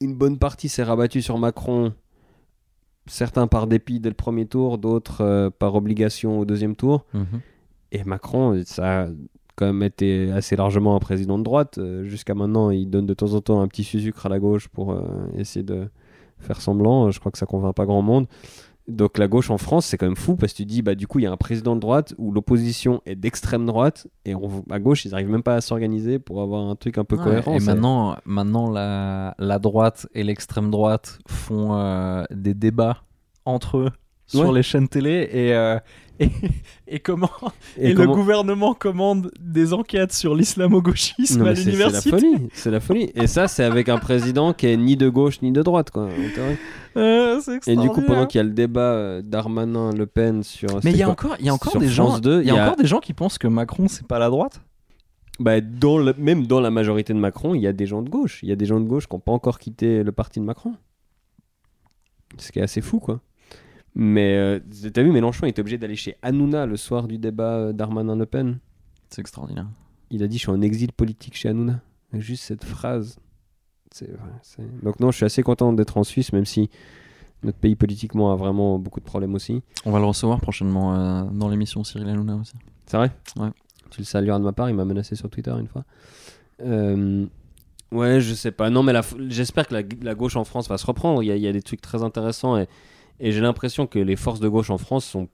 une 0.00 0.14
bonne 0.14 0.38
partie 0.38 0.68
s'est 0.68 0.82
rabattue 0.82 1.22
sur 1.22 1.38
Macron. 1.38 1.92
Certains 3.06 3.46
par 3.46 3.66
dépit 3.66 4.00
dès 4.00 4.08
le 4.08 4.14
premier 4.14 4.46
tour, 4.46 4.78
d'autres 4.78 5.22
euh, 5.22 5.50
par 5.50 5.74
obligation 5.74 6.40
au 6.40 6.44
deuxième 6.44 6.74
tour. 6.74 7.06
Et 7.92 8.02
Macron, 8.04 8.60
ça 8.66 9.02
a 9.02 9.08
quand 9.54 9.66
même 9.66 9.82
été 9.84 10.30
assez 10.32 10.56
largement 10.56 10.96
un 10.96 10.98
président 10.98 11.38
de 11.38 11.44
droite. 11.44 11.78
Euh, 11.78 12.04
Jusqu'à 12.04 12.34
maintenant, 12.34 12.70
il 12.70 12.90
donne 12.90 13.06
de 13.06 13.14
temps 13.14 13.32
en 13.32 13.40
temps 13.40 13.60
un 13.60 13.68
petit 13.68 13.84
sucre 13.84 14.26
à 14.26 14.28
la 14.28 14.38
gauche 14.38 14.68
pour 14.68 14.92
euh, 14.92 15.02
essayer 15.36 15.62
de 15.62 15.88
faire 16.38 16.60
semblant. 16.60 17.10
Je 17.10 17.20
crois 17.20 17.32
que 17.32 17.38
ça 17.38 17.46
convainc 17.46 17.74
pas 17.74 17.86
grand 17.86 18.02
monde. 18.02 18.26
Donc 18.88 19.18
la 19.18 19.26
gauche 19.26 19.50
en 19.50 19.58
France, 19.58 19.86
c'est 19.86 19.96
quand 19.98 20.06
même 20.06 20.14
fou 20.16 20.36
parce 20.36 20.52
que 20.52 20.58
tu 20.58 20.64
dis, 20.64 20.80
bah 20.80 20.94
du 20.94 21.06
coup, 21.08 21.18
il 21.18 21.22
y 21.22 21.26
a 21.26 21.32
un 21.32 21.36
président 21.36 21.74
de 21.74 21.80
droite 21.80 22.14
où 22.18 22.30
l'opposition 22.30 23.02
est 23.04 23.16
d'extrême 23.16 23.66
droite 23.66 24.06
et 24.24 24.34
on, 24.36 24.64
à 24.70 24.78
gauche, 24.78 25.04
ils 25.04 25.12
arrivent 25.14 25.28
même 25.30 25.42
pas 25.42 25.56
à 25.56 25.60
s'organiser 25.60 26.18
pour 26.20 26.40
avoir 26.40 26.62
un 26.68 26.76
truc 26.76 26.96
un 26.98 27.04
peu 27.04 27.16
Ouais, 27.16 27.24
cohérent. 27.24 27.54
Et 27.56 27.60
maintenant, 27.60 28.16
maintenant 28.24 28.70
la, 28.70 29.34
la 29.38 29.58
droite 29.58 30.06
et 30.14 30.22
l'extrême 30.22 30.70
droite 30.70 31.18
font 31.26 31.74
euh, 31.74 32.22
des 32.30 32.54
débats 32.54 33.02
entre 33.44 33.78
eux 33.78 33.90
sur 34.28 34.48
Ouais. 34.48 34.54
les 34.54 34.62
chaînes 34.62 34.88
télé 34.88 35.28
et, 35.32 35.54
euh, 35.54 35.78
et, 36.20 36.28
et 36.88 36.98
comment 37.00 37.30
et, 37.78 37.94
comment- 37.94 38.12
le 38.12 38.16
gouvernement 38.16 38.74
commande 38.74 39.30
des 39.38 39.72
enquêtes 39.72 40.12
sur 40.12 40.34
l'islamo-gauchisme 40.34 41.40
Non, 41.40 41.46
à 41.46 41.48
mais 41.50 41.56
c'est 41.56 41.64
la 41.66 41.70
l'université. 41.72 42.10
folie, 42.10 42.48
c'est 42.52 42.70
la 42.70 42.80
folie. 42.80 43.10
Et 43.14 43.26
ça, 43.26 43.48
c'est 43.48 43.64
avec 43.64 43.88
un 43.88 43.98
président 43.98 44.52
qui 44.52 44.66
est 44.66 44.76
ni 44.76 44.96
de 44.96 45.08
gauche 45.08 45.42
ni 45.42 45.52
de 45.52 45.62
droite, 45.62 45.90
quoi. 45.90 46.08
Euh, 46.96 47.40
Et 47.66 47.76
du 47.76 47.88
coup, 47.90 48.00
pendant 48.02 48.26
qu'il 48.26 48.38
y 48.38 48.40
a 48.40 48.44
le 48.44 48.50
débat 48.50 48.80
euh, 48.92 49.22
Darmanin-Le 49.22 50.06
Pen 50.06 50.42
sur. 50.42 50.68
Mais 50.84 50.90
il 50.92 50.96
y 50.96 51.02
a 51.02 51.10
encore, 51.10 51.36
il 51.40 51.46
y 51.46 51.48
a 51.50 51.54
encore 51.54 51.76
des 51.78 51.88
gens, 51.88 52.18
2, 52.18 52.40
il 52.42 52.46
y 52.46 52.50
a 52.50 52.64
encore 52.64 52.76
des 52.76 52.86
gens 52.86 53.00
qui 53.00 53.12
pensent 53.12 53.38
que 53.38 53.46
Macron 53.48 53.88
c'est 53.88 54.06
pas 54.06 54.18
la 54.18 54.30
droite. 54.30 54.60
Bah, 55.38 55.60
dans 55.60 55.98
le- 55.98 56.14
même 56.16 56.46
dans 56.46 56.60
la 56.60 56.70
majorité 56.70 57.12
de 57.12 57.18
Macron, 57.18 57.54
il 57.54 57.60
y 57.60 57.66
a 57.66 57.74
des 57.74 57.84
gens 57.84 58.00
de 58.00 58.08
gauche. 58.08 58.38
Il 58.42 58.48
y 58.48 58.52
a 58.52 58.56
des 58.56 58.64
gens 58.64 58.80
de 58.80 58.86
gauche 58.86 59.06
qui 59.06 59.14
n'ont 59.14 59.20
pas 59.20 59.32
encore 59.32 59.58
quitté 59.58 60.02
le 60.02 60.10
parti 60.12 60.40
de 60.40 60.44
Macron. 60.46 60.72
Ce 62.38 62.50
qui 62.52 62.58
est 62.58 62.62
assez 62.62 62.80
fou, 62.80 62.98
quoi. 63.00 63.20
Mais 63.98 64.36
euh, 64.36 64.60
t'as 64.92 65.02
vu, 65.02 65.10
Mélenchon 65.10 65.46
était 65.46 65.60
obligé 65.60 65.78
d'aller 65.78 65.96
chez 65.96 66.18
Hanouna 66.20 66.66
le 66.66 66.76
soir 66.76 67.08
du 67.08 67.16
débat 67.16 67.54
euh, 67.54 67.72
Darmanin-Le 67.72 68.26
Pen. 68.26 68.58
C'est 69.08 69.22
extraordinaire. 69.22 69.66
Il 70.10 70.22
a 70.22 70.28
dit 70.28 70.36
Je 70.36 70.42
suis 70.42 70.50
en 70.50 70.60
exil 70.60 70.92
politique 70.92 71.34
chez 71.34 71.48
Hanouna. 71.48 71.80
Juste 72.12 72.44
cette 72.44 72.64
phrase. 72.64 73.18
C'est, 73.90 74.10
Donc, 74.82 75.00
non, 75.00 75.10
je 75.10 75.16
suis 75.16 75.24
assez 75.24 75.42
content 75.42 75.72
d'être 75.72 75.96
en 75.96 76.04
Suisse, 76.04 76.34
même 76.34 76.44
si 76.44 76.68
notre 77.42 77.56
pays 77.56 77.74
politiquement 77.74 78.30
a 78.32 78.36
vraiment 78.36 78.78
beaucoup 78.78 79.00
de 79.00 79.06
problèmes 79.06 79.34
aussi. 79.34 79.62
On 79.86 79.92
va 79.92 79.98
le 79.98 80.04
recevoir 80.04 80.42
prochainement 80.42 80.94
euh, 80.94 81.24
dans 81.32 81.48
l'émission 81.48 81.82
Cyril 81.82 82.06
Hanouna 82.06 82.36
aussi. 82.36 82.54
C'est 82.84 82.98
vrai? 82.98 83.10
Ouais. 83.36 83.48
Tu 83.88 84.02
le 84.02 84.04
salueras 84.04 84.38
de 84.38 84.44
ma 84.44 84.52
part, 84.52 84.68
il 84.68 84.76
m'a 84.76 84.84
menacé 84.84 85.16
sur 85.16 85.30
Twitter 85.30 85.54
une 85.58 85.68
fois. 85.68 85.84
Euh, 86.62 87.24
ouais, 87.92 88.20
je 88.20 88.34
sais 88.34 88.50
pas. 88.50 88.68
Non, 88.68 88.82
mais 88.82 88.92
j'espère 89.28 89.66
que 89.66 89.74
la, 89.74 89.82
la 90.02 90.14
gauche 90.14 90.36
en 90.36 90.44
France 90.44 90.68
va 90.68 90.76
se 90.76 90.84
reprendre. 90.84 91.22
Il 91.22 91.26
y 91.26 91.32
a, 91.32 91.36
il 91.36 91.42
y 91.42 91.48
a 91.48 91.52
des 91.52 91.62
trucs 91.62 91.80
très 91.80 92.02
intéressants 92.02 92.58
et, 92.58 92.68
et 93.20 93.32
j'ai 93.32 93.40
l'impression 93.40 93.86
que 93.86 93.98
les 93.98 94.16
forces 94.16 94.40
de 94.40 94.48
gauche 94.48 94.70
en 94.70 94.78
France 94.78 95.04
sont, 95.04 95.28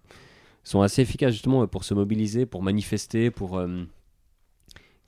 sont 0.65 0.83
assez 0.83 1.03
efficaces 1.03 1.33
justement 1.33 1.67
pour 1.67 1.85
se 1.85 1.95
mobiliser, 1.95 2.47
pour 2.47 2.63
manifester, 2.63 3.31
pour 3.31 3.59
euh, 3.59 3.85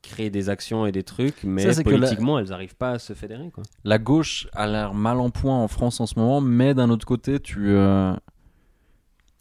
créer 0.02 0.30
des 0.30 0.48
actions 0.50 0.86
et 0.86 0.92
des 0.92 1.02
trucs. 1.02 1.44
Mais 1.44 1.62
Ça, 1.72 1.82
la- 1.82 1.84
politiquement, 1.84 2.38
elles 2.38 2.48
n'arrivent 2.48 2.76
pas 2.76 2.92
à 2.92 2.98
se 2.98 3.12
fédérer. 3.14 3.50
Quoi. 3.50 3.62
La 3.84 3.98
gauche 3.98 4.48
a 4.52 4.66
l'air 4.66 4.94
mal 4.94 5.20
en 5.20 5.30
point 5.30 5.56
en 5.56 5.68
France 5.68 6.00
en 6.00 6.06
ce 6.06 6.18
moment, 6.18 6.40
mais 6.40 6.74
d'un 6.74 6.90
autre 6.90 7.06
côté, 7.06 7.40
tu. 7.40 7.70
euh, 7.70 8.14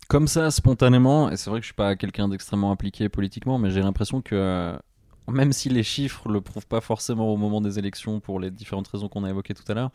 Comme 0.08 0.28
ça, 0.28 0.52
spontanément, 0.52 1.30
et 1.32 1.38
c'est 1.38 1.50
vrai 1.50 1.60
que 1.60 1.64
je 1.64 1.68
suis 1.70 1.76
pas 1.76 1.96
quelqu'un 1.96 2.28
d'extrêmement 2.28 2.72
impliqué 2.72 3.10
politiquement, 3.10 3.58
mais 3.58 3.72
j'ai 3.72 3.82
l'impression 3.82 4.22
que. 4.22 4.36
euh, 4.36 4.78
Même 5.28 5.54
si 5.54 5.70
les 5.70 5.84
chiffres 5.84 6.30
le 6.30 6.42
prouvent 6.42 6.68
pas 6.68 6.82
forcément 6.82 7.28
au 7.34 7.38
moment 7.38 7.62
des 7.62 7.80
élections 7.80 8.20
pour 8.20 8.40
les 8.40 8.52
différentes 8.52 8.88
raisons 8.90 9.08
qu'on 9.10 9.24
a 9.24 9.30
évoquées 9.30 9.54
tout 9.54 9.70
à 9.70 9.74
l'heure, 9.74 9.92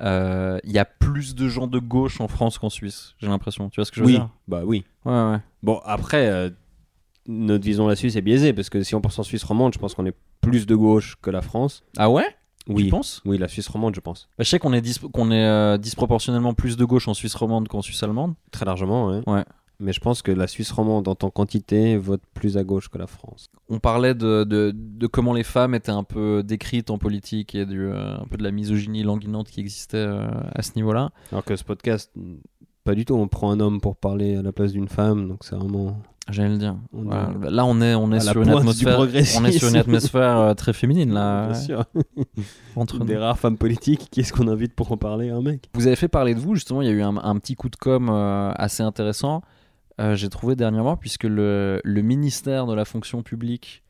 il 0.00 0.72
y 0.72 0.78
a 0.78 0.84
plus 0.84 1.34
de 1.34 1.48
gens 1.48 1.66
de 1.66 1.78
gauche 1.78 2.20
en 2.20 2.28
France 2.28 2.58
qu'en 2.58 2.70
Suisse, 2.70 3.14
j'ai 3.18 3.28
l'impression. 3.28 3.68
Tu 3.70 3.76
vois 3.76 3.84
ce 3.84 3.90
que 3.90 3.96
je 3.96 4.00
veux 4.02 4.06
Oui, 4.06 4.12
dire? 4.14 4.28
Bah 4.48 4.62
oui. 4.64 4.84
Ouais, 5.04 5.12
ouais. 5.12 5.38
Bon, 5.62 5.80
après, 5.84 6.26
euh, 6.28 6.50
notre 7.26 7.64
vision 7.64 7.84
de 7.84 7.90
la 7.90 7.96
Suisse 7.96 8.14
est 8.16 8.20
biaisée 8.22 8.52
parce 8.52 8.68
que 8.70 8.82
si 8.82 8.94
on 8.94 9.00
pense 9.00 9.18
en 9.18 9.22
Suisse 9.22 9.42
romande, 9.44 9.74
je 9.74 9.78
pense 9.78 9.94
qu'on 9.94 10.06
est 10.06 10.14
plus 10.40 10.66
de 10.66 10.74
gauche 10.76 11.16
que 11.22 11.30
la 11.30 11.42
France. 11.42 11.82
Ah 11.96 12.10
ouais? 12.10 12.26
Oui. 12.68 12.84
Tu 12.84 12.90
penses? 12.90 13.22
Oui, 13.24 13.38
la 13.38 13.46
Suisse 13.48 13.68
romande, 13.68 13.94
je 13.94 14.00
pense. 14.00 14.28
Bah, 14.36 14.44
Je 14.44 14.48
sais 14.50 14.58
qu'on 14.58 14.72
est, 14.72 14.80
dis- 14.80 14.98
est 15.30 15.46
euh, 15.46 15.78
disproportionnellement 15.78 16.52
plus 16.52 16.76
de 16.76 16.84
gauche 16.84 17.06
en 17.08 17.14
Suisse 17.14 17.34
romande 17.34 17.68
qu'en 17.68 17.80
Suisse 17.82 18.02
allemande. 18.02 18.34
Très 18.50 18.64
largement, 18.64 19.06
ouais. 19.08 19.22
Ouais. 19.26 19.44
Mais 19.78 19.92
je 19.92 20.00
pense 20.00 20.22
que 20.22 20.32
la 20.32 20.46
Suisse 20.46 20.70
romande, 20.72 21.06
en 21.06 21.14
tant 21.14 21.30
quantité, 21.30 21.96
vote 21.98 22.22
plus 22.32 22.56
à 22.56 22.64
gauche 22.64 22.88
que 22.88 22.96
la 22.96 23.06
France. 23.06 23.50
On 23.68 23.78
parlait 23.78 24.14
de, 24.14 24.44
de, 24.44 24.72
de 24.74 25.06
comment 25.06 25.34
les 25.34 25.42
femmes 25.42 25.74
étaient 25.74 25.90
un 25.90 26.04
peu 26.04 26.42
décrites 26.42 26.90
en 26.90 26.96
politique 26.98 27.54
et 27.54 27.66
du, 27.66 27.80
euh, 27.86 28.16
un 28.16 28.24
peu 28.30 28.38
de 28.38 28.42
la 28.42 28.52
misogynie 28.52 29.02
languinante 29.02 29.48
qui 29.50 29.60
existait 29.60 29.98
euh, 29.98 30.26
à 30.54 30.62
ce 30.62 30.72
niveau-là. 30.76 31.10
Alors 31.30 31.44
que 31.44 31.56
ce 31.56 31.64
podcast, 31.64 32.10
pas 32.84 32.94
du 32.94 33.04
tout. 33.04 33.14
On 33.14 33.28
prend 33.28 33.50
un 33.50 33.60
homme 33.60 33.80
pour 33.82 33.96
parler 33.96 34.36
à 34.36 34.42
la 34.42 34.52
place 34.52 34.72
d'une 34.72 34.88
femme, 34.88 35.28
donc 35.28 35.44
c'est 35.44 35.56
vraiment. 35.56 35.98
J'allais 36.28 36.48
le 36.48 36.58
dire. 36.58 36.74
On 36.92 37.02
Voilà. 37.02 37.30
est 37.46 37.50
Là, 37.50 37.64
on 37.66 37.80
est, 37.80 37.94
on 37.94 38.10
est 38.12 38.18
sur 38.20 38.42
une 38.42 38.48
atmosphère. 38.48 38.98
On 39.00 39.44
est 39.44 39.52
sur 39.52 39.68
une 39.68 39.76
atmosphère 39.76 40.38
euh, 40.38 40.54
très 40.54 40.72
féminine 40.72 41.12
là. 41.12 41.46
Bien 41.48 41.54
sûr. 41.54 41.84
entre 42.76 43.04
Des 43.04 43.14
nous. 43.14 43.20
rares 43.20 43.38
femmes 43.38 43.56
politiques, 43.58 44.08
qui 44.10 44.20
est-ce 44.20 44.32
qu'on 44.32 44.48
invite 44.48 44.74
pour 44.74 44.90
en 44.90 44.96
parler 44.96 45.30
Un 45.30 45.40
mec? 45.42 45.68
Vous 45.74 45.86
avez 45.86 45.94
fait 45.96 46.08
parler 46.08 46.34
de 46.34 46.40
vous 46.40 46.54
justement. 46.54 46.82
Il 46.82 46.88
y 46.88 46.90
a 46.90 46.94
eu 46.94 47.02
un, 47.02 47.16
un 47.16 47.38
petit 47.38 47.54
coup 47.54 47.68
de 47.68 47.76
com 47.76 48.08
euh, 48.10 48.50
assez 48.56 48.82
intéressant. 48.82 49.42
Euh, 50.00 50.14
J'ai 50.16 50.28
trouvé 50.28 50.56
dernièrement 50.56 50.96
puisque 50.96 51.24
le, 51.24 51.80
le 51.84 52.02
ministère 52.02 52.66
de 52.66 52.74
la 52.74 52.84
fonction 52.84 53.22
publique 53.22 53.82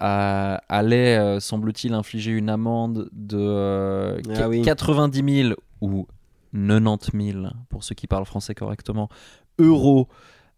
a- 0.00 0.60
allait, 0.68 1.16
euh, 1.16 1.40
semble-t-il, 1.40 1.94
infliger 1.94 2.32
une 2.32 2.48
amende 2.50 3.08
de 3.12 3.38
euh, 3.38 4.18
Ah 4.30 4.42
qu- 4.42 4.44
oui. 4.48 4.62
90 4.62 5.42
000 5.48 5.54
ou 5.80 6.06
90 6.52 7.32
000 7.32 7.46
pour 7.68 7.84
ceux 7.84 7.94
qui 7.94 8.06
parlent 8.06 8.24
français 8.26 8.54
correctement 8.54 9.08
euros 9.58 10.08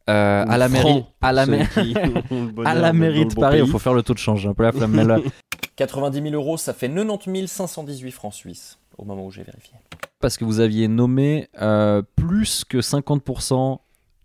euh, 0.09 0.45
à 0.47 0.57
la 0.59 0.69
mairie 0.69 1.05
à 1.21 1.33
la, 1.33 1.43
à 2.65 2.75
la 2.75 2.93
mairie 2.93 3.27
de 3.27 3.35
Paris. 3.35 3.61
Il 3.65 3.67
faut 3.69 3.79
faire 3.79 3.95
le 3.95 4.03
taux 4.03 4.15
de 4.15 4.19
change. 4.19 4.47
Un 4.47 4.55
peu 4.55 4.63
la 4.63 4.73
flamme, 4.73 4.93
mais 4.93 5.05
là. 5.05 5.19
90 5.77 6.23
000 6.23 6.35
euros, 6.35 6.57
ça 6.57 6.73
fait 6.73 6.89
90 6.89 7.47
518 7.49 8.11
francs 8.13 8.33
suisses 8.33 8.79
au 8.97 9.05
moment 9.05 9.27
où 9.27 9.31
j'ai 9.31 9.43
vérifié. 9.43 9.75
Parce 10.21 10.39
que 10.39 10.45
vous 10.47 10.61
aviez 10.61 10.89
nommé 10.89 11.49
euh, 11.61 12.01
plus 12.15 12.65
que 12.65 12.79
50% 12.79 13.79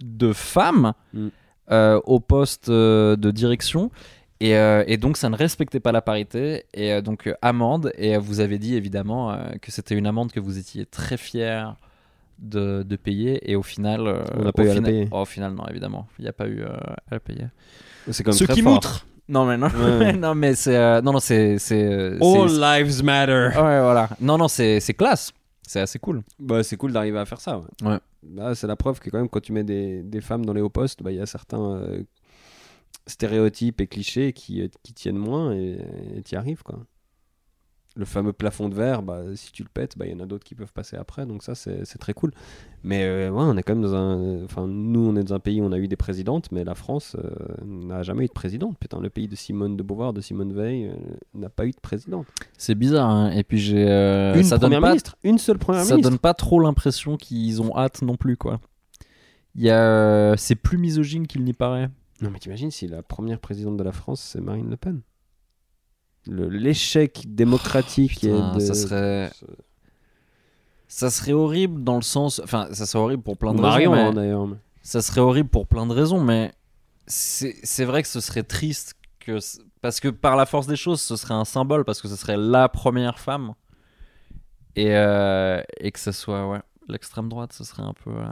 de 0.03 0.33
femmes 0.33 0.93
Mm. 1.13 1.27
euh, 1.71 1.99
au 2.05 2.19
poste 2.19 2.69
euh, 2.69 3.15
de 3.15 3.31
direction. 3.31 3.91
Et, 4.39 4.55
euh, 4.57 4.83
et 4.87 4.97
donc 4.97 5.17
ça 5.17 5.29
ne 5.29 5.35
respectait 5.35 5.79
pas 5.79 5.91
la 5.91 6.01
parité. 6.01 6.65
Et 6.73 6.91
euh, 6.93 7.01
donc 7.01 7.27
euh, 7.27 7.35
amende. 7.41 7.91
Et 7.97 8.15
euh, 8.15 8.19
vous 8.19 8.39
avez 8.39 8.57
dit 8.57 8.75
évidemment 8.75 9.31
euh, 9.31 9.37
que 9.61 9.71
c'était 9.71 9.95
une 9.95 10.07
amende 10.07 10.31
que 10.31 10.39
vous 10.39 10.57
étiez 10.57 10.85
très 10.85 11.17
fier 11.17 11.75
de, 12.39 12.81
de 12.83 12.95
payer. 12.95 13.49
Et 13.51 13.55
au 13.55 13.61
final... 13.63 14.07
euh, 14.07 14.23
On 14.37 14.41
n'a 14.43 14.49
au 14.49 14.51
pas 14.51 14.63
eu 14.63 14.65
à 14.65 14.69
la 14.69 14.73
final- 14.75 14.91
payer. 14.91 15.07
Oh, 15.11 15.19
au 15.21 15.25
final, 15.25 15.53
non, 15.53 15.65
évidemment. 15.69 16.07
Il 16.17 16.23
n'y 16.23 16.29
a 16.29 16.33
pas 16.33 16.47
eu 16.47 16.61
euh, 16.61 16.69
à 16.75 17.11
la 17.15 17.19
payer. 17.19 17.45
C'est 18.09 18.23
comme 18.23 18.33
Ce 18.33 18.45
très 18.45 18.55
qui 18.55 18.61
fort. 18.63 18.73
moutre 18.73 19.05
Non 19.29 19.45
mais 19.45 19.57
non, 19.57 19.67
Ouais. 19.67 20.11
non 20.25 20.33
mais 20.33 20.55
c'est 20.55 20.75
euh, 20.75 21.01
non 21.03 21.13
non 21.13 21.19
c'est 21.19 21.59
c'est 21.59 21.85
euh, 21.85 22.17
All 22.19 22.49
lives 22.81 23.03
matter. 23.03 23.49
ouais 23.55 23.79
voilà 23.81 24.09
non 24.19 24.37
non 24.39 24.47
c'est 24.47 24.79
c'est 24.79 24.95
classe 24.95 25.31
c'est 25.71 25.79
assez 25.79 25.99
cool 25.99 26.21
Bah, 26.37 26.63
c'est 26.63 26.75
cool 26.75 26.91
d'arriver 26.91 27.17
à 27.17 27.25
faire 27.25 27.39
ça. 27.39 27.59
Ouais. 27.59 27.87
Ouais. 27.87 27.99
Bah, 28.23 28.53
c'est 28.55 28.67
la 28.67 28.75
preuve 28.75 28.99
que 28.99 29.09
quand 29.09 29.19
même 29.19 29.29
quand 29.29 29.39
tu 29.39 29.53
mets 29.53 29.63
des, 29.63 30.03
des 30.03 30.19
femmes 30.19 30.45
dans 30.45 30.51
les 30.53 30.59
hauts 30.61 30.69
postes, 30.69 31.01
bah, 31.01 31.11
il 31.11 31.17
y 31.17 31.21
a 31.21 31.25
certains 31.25 31.75
euh, 31.75 32.03
stéréotypes 33.07 33.79
et 33.79 33.87
clichés 33.87 34.33
qui, 34.33 34.61
euh, 34.61 34.67
qui 34.83 34.93
tiennent 34.93 35.17
moins 35.17 35.53
et 35.53 35.77
tu 36.25 36.35
y 36.35 36.37
arrives 36.37 36.61
quoi. 36.63 36.79
Le 37.97 38.05
fameux 38.05 38.31
plafond 38.31 38.69
de 38.69 38.75
verre, 38.75 39.01
bah, 39.01 39.21
si 39.35 39.51
tu 39.51 39.63
le 39.63 39.69
pètes, 39.73 39.97
bah, 39.97 40.05
il 40.05 40.13
y 40.13 40.15
en 40.15 40.21
a 40.21 40.25
d'autres 40.25 40.45
qui 40.45 40.55
peuvent 40.55 40.71
passer 40.71 40.95
après, 40.95 41.25
donc 41.25 41.43
ça 41.43 41.55
c'est 41.55 41.97
très 41.99 42.13
cool. 42.13 42.31
Mais 42.83 43.03
euh, 43.03 43.29
ouais, 43.29 43.43
on 43.43 43.57
est 43.57 43.63
quand 43.63 43.73
même 43.75 43.83
dans 43.83 43.95
un. 43.95 44.45
Enfin, 44.45 44.65
nous 44.65 45.01
on 45.01 45.15
est 45.17 45.23
dans 45.23 45.35
un 45.35 45.39
pays 45.39 45.59
où 45.59 45.65
on 45.65 45.73
a 45.73 45.77
eu 45.77 45.89
des 45.89 45.97
présidentes, 45.97 46.49
mais 46.53 46.63
la 46.63 46.73
France 46.73 47.17
euh, 47.19 47.29
n'a 47.65 48.01
jamais 48.01 48.23
eu 48.23 48.27
de 48.27 48.31
présidente. 48.33 48.77
Putain, 48.79 49.01
le 49.01 49.09
pays 49.09 49.27
de 49.27 49.35
Simone 49.35 49.75
de 49.75 49.83
Beauvoir, 49.83 50.13
de 50.13 50.21
Simone 50.21 50.53
Veil, 50.53 50.87
euh, 50.87 50.93
n'a 51.33 51.49
pas 51.49 51.65
eu 51.65 51.71
de 51.71 51.79
présidente. 51.81 52.27
c'est 52.57 52.75
bizarre 52.75 53.09
hein. 53.09 53.31
et 53.31 53.43
puis 53.43 53.57
j'ai 53.59 53.85
euh, 53.89 54.35
une 54.35 54.43
ça 54.43 54.57
donne 54.57 54.69
première 54.69 54.81
pas 54.81 54.87
ministre, 54.91 55.17
une 55.23 55.37
seule 55.37 55.57
première 55.57 55.83
ça 55.83 55.95
ministre. 55.95 56.09
donne 56.09 56.19
pas 56.19 56.33
trop 56.33 56.61
l'impression 56.61 57.17
qu'ils 57.17 57.61
ont 57.61 57.75
hâte 57.77 58.01
non 58.03 58.15
plus 58.15 58.37
quoi 58.37 58.61
c'est 60.37 60.55
plus 60.55 60.77
misogyne 60.77 61.27
qu'il 61.27 61.43
n'y 61.43 61.51
paraît 61.53 61.89
Non, 62.21 62.29
mais 62.31 62.39
t'imagines 62.39 62.71
si 62.71 62.87
la 62.87 63.03
première 63.03 63.39
présidente 63.39 63.75
de 63.75 63.83
la 63.83 63.91
France, 63.91 64.21
c'est 64.21 64.39
Marine 64.39 64.69
Le 64.69 64.77
Pen 64.77 65.01
L'échec 66.27 67.23
démocratique 67.27 68.19
Oh, 68.23 68.27
Putain, 68.27 68.51
est 68.53 68.55
de... 68.55 68.59
ça 68.59 68.73
serait 68.73 69.31
ça 70.87 71.09
serait 71.09 71.31
horrible 71.31 71.83
dans 71.83 71.95
le 71.95 72.01
sens 72.01 72.41
enfin 72.43 72.67
ça 72.73 72.85
serait 72.85 73.01
horrible 73.03 73.23
pour 73.23 73.37
plein 73.37 73.53
de 73.53 73.61
Marion, 73.61 73.91
raisons 73.91 74.05
hein, 74.09 74.13
d'ailleurs. 74.13 74.47
mais- 74.47 74.57
Ça 74.83 75.01
serait 75.01 75.21
horrible 75.21 75.49
pour 75.49 75.67
plein 75.67 75.85
de 75.87 75.93
raisons, 75.93 76.19
mais 76.21 76.53
c'est 77.07 77.85
vrai 77.85 78.01
que 78.03 78.07
ce 78.07 78.19
serait 78.19 78.43
triste 78.43 78.95
que 79.19 79.37
parce 79.81 79.99
que 79.99 80.07
par 80.09 80.35
la 80.35 80.45
force 80.45 80.67
des 80.67 80.75
choses, 80.75 81.01
ce 81.01 81.15
serait 81.15 81.33
un 81.33 81.45
symbole 81.45 81.85
parce 81.85 82.01
que 82.01 82.07
ce 82.07 82.15
serait 82.15 82.37
la 82.37 82.69
première 82.69 83.19
femme 83.19 83.53
et 84.75 84.95
euh, 84.95 85.61
et 85.79 85.91
que 85.91 85.99
ce 85.99 86.11
soit 86.11 86.47
ouais 86.49 86.61
l'extrême 86.87 87.29
droite, 87.29 87.53
ce 87.53 87.63
serait 87.63 87.83
un 87.83 87.93
peu 87.93 88.11
euh, 88.11 88.25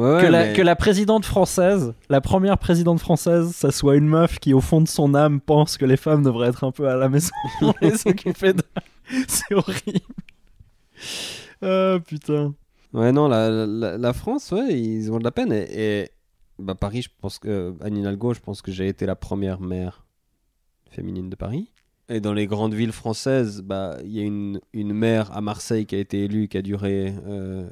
Ouais, 0.00 0.22
que, 0.22 0.26
la, 0.26 0.46
mais- 0.46 0.52
que 0.54 0.62
la 0.62 0.76
présidente 0.76 1.24
française, 1.24 1.92
la 2.08 2.20
première 2.20 2.58
présidente 2.58 3.00
française, 3.00 3.50
ça 3.52 3.70
soit 3.70 3.96
une 3.96 4.06
meuf 4.08 4.38
qui 4.38 4.54
au 4.54 4.60
fond 4.60 4.80
de 4.80 4.88
son 4.88 5.14
âme 5.14 5.40
pense 5.40 5.76
que 5.76 5.84
les 5.84 5.96
femmes 5.96 6.22
devraient 6.22 6.48
être 6.48 6.64
un 6.64 6.72
peu 6.72 6.88
à 6.88 6.96
la 6.96 7.08
maison 7.08 7.30
et 7.82 7.96
s'occuper 7.96 8.52
de. 8.54 8.62
C'est 9.28 9.54
horrible. 9.54 10.00
Ah 11.62 11.98
putain. 12.06 12.54
Ouais, 12.92 13.12
non, 13.12 13.28
la, 13.28 13.50
la, 13.66 13.98
la 13.98 14.12
France, 14.12 14.50
ouais, 14.52 14.78
ils 14.78 15.12
ont 15.12 15.18
de 15.18 15.24
la 15.24 15.30
peine. 15.30 15.52
Et, 15.52 16.00
et, 16.02 16.10
bah, 16.58 16.74
Paris, 16.74 17.02
je 17.02 17.08
pense 17.20 17.38
que... 17.38 17.74
Anne 17.82 17.96
Hidalgo, 17.96 18.34
je 18.34 18.40
pense 18.40 18.62
que 18.62 18.72
j'ai 18.72 18.88
été 18.88 19.06
la 19.06 19.14
première 19.14 19.60
maire 19.60 20.04
féminine 20.90 21.30
de 21.30 21.36
Paris. 21.36 21.70
Et 22.08 22.20
dans 22.20 22.32
les 22.32 22.48
grandes 22.48 22.74
villes 22.74 22.90
françaises, 22.92 23.62
bah, 23.62 23.96
il 24.04 24.10
y 24.10 24.18
a 24.20 24.24
une, 24.24 24.60
une 24.72 24.92
maire 24.92 25.30
à 25.36 25.40
Marseille 25.40 25.86
qui 25.86 25.94
a 25.94 25.98
été 25.98 26.24
élue, 26.24 26.48
qui 26.48 26.58
a 26.58 26.62
duré... 26.62 27.14
euh, 27.28 27.68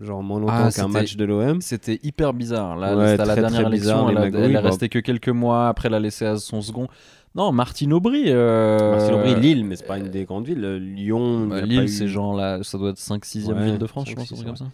genre 0.00 0.22
moins 0.22 0.40
longtemps 0.40 0.52
Ah, 0.66 0.70
qu'un 0.70 0.88
match 0.88 1.16
de 1.16 1.24
l'OM. 1.24 1.60
C'était 1.60 2.00
hyper 2.02 2.32
bizarre. 2.34 2.76
Là, 2.76 2.96
Ouais, 2.96 3.10
c'était 3.12 3.24
la 3.26 3.34
dernière 3.36 3.66
élection. 3.68 4.08
Elle, 4.08 4.14
magouilles, 4.16 4.40
elle 4.42 4.52
est 4.54 4.58
restée 4.58 4.88
que 4.88 4.98
quelques 4.98 5.28
mois. 5.28 5.68
Après, 5.68 5.88
elle 5.88 5.94
a 5.94 6.00
laissé 6.00 6.24
à 6.26 6.36
son 6.36 6.60
second. 6.62 6.88
Non, 7.34 7.50
Martine 7.52 7.92
Aubry. 7.92 8.24
euh, 8.28 8.90
Marcel 8.92 9.14
Aubry, 9.14 9.34
Lille, 9.34 9.64
mais 9.64 9.74
c'est 9.76 9.86
pas 9.86 9.98
une 9.98 10.08
des 10.08 10.24
grandes 10.24 10.46
villes. 10.46 10.60
Lyon, 10.76 11.48
bah, 11.48 11.62
Lille, 11.62 11.82
eu- 11.82 11.88
c'est 11.88 12.06
genre 12.08 12.34
là, 12.36 12.62
ça 12.62 12.78
doit 12.78 12.90
être 12.90 12.98
5-6e 12.98 13.56
Ouais, 13.56 13.64
ville 13.64 13.78
de 13.78 13.86
France, 13.86 14.04
je 14.08 14.10
5, 14.10 14.16
pense, 14.18 14.24
un 14.32 14.34
6, 14.36 14.42
truc 14.44 14.46
comme 14.46 14.56
ça. 14.56 14.66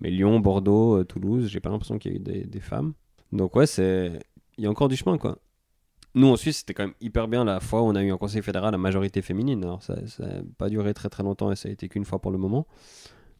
Mais 0.00 0.10
Lyon, 0.10 0.38
Bordeaux, 0.40 0.98
euh, 0.98 1.04
Toulouse, 1.04 1.48
j'ai 1.48 1.58
pas 1.60 1.70
l'impression 1.70 1.98
qu'il 1.98 2.12
y 2.12 2.14
a 2.14 2.16
eu 2.18 2.20
des, 2.20 2.44
des 2.44 2.60
femmes. 2.60 2.92
Donc 3.32 3.56
ouais, 3.56 3.66
c'est 3.66 4.12
il 4.58 4.64
y 4.64 4.66
a 4.66 4.70
encore 4.70 4.88
du 4.88 4.94
chemin 4.96 5.18
quoi. 5.18 5.38
Nous 6.14 6.28
en 6.28 6.36
Suisse, 6.36 6.58
c'était 6.58 6.74
quand 6.74 6.84
même 6.84 6.94
hyper 7.00 7.28
bien 7.28 7.44
la 7.44 7.60
fois 7.60 7.82
où 7.82 7.86
on 7.86 7.94
a 7.96 8.02
eu 8.02 8.10
un 8.12 8.16
conseil 8.16 8.40
fédéral 8.40 8.72
à 8.74 8.78
majorité 8.78 9.20
féminine. 9.20 9.62
Alors 9.64 9.82
ça 9.82 9.96
n'a 10.20 10.28
pas 10.58 10.68
duré 10.68 10.94
très 10.94 11.08
très 11.08 11.22
longtemps 11.22 11.50
et 11.50 11.56
ça 11.56 11.68
a 11.68 11.72
été 11.72 11.88
qu'une 11.88 12.04
fois 12.04 12.20
pour 12.20 12.30
le 12.30 12.38
moment. 12.38 12.66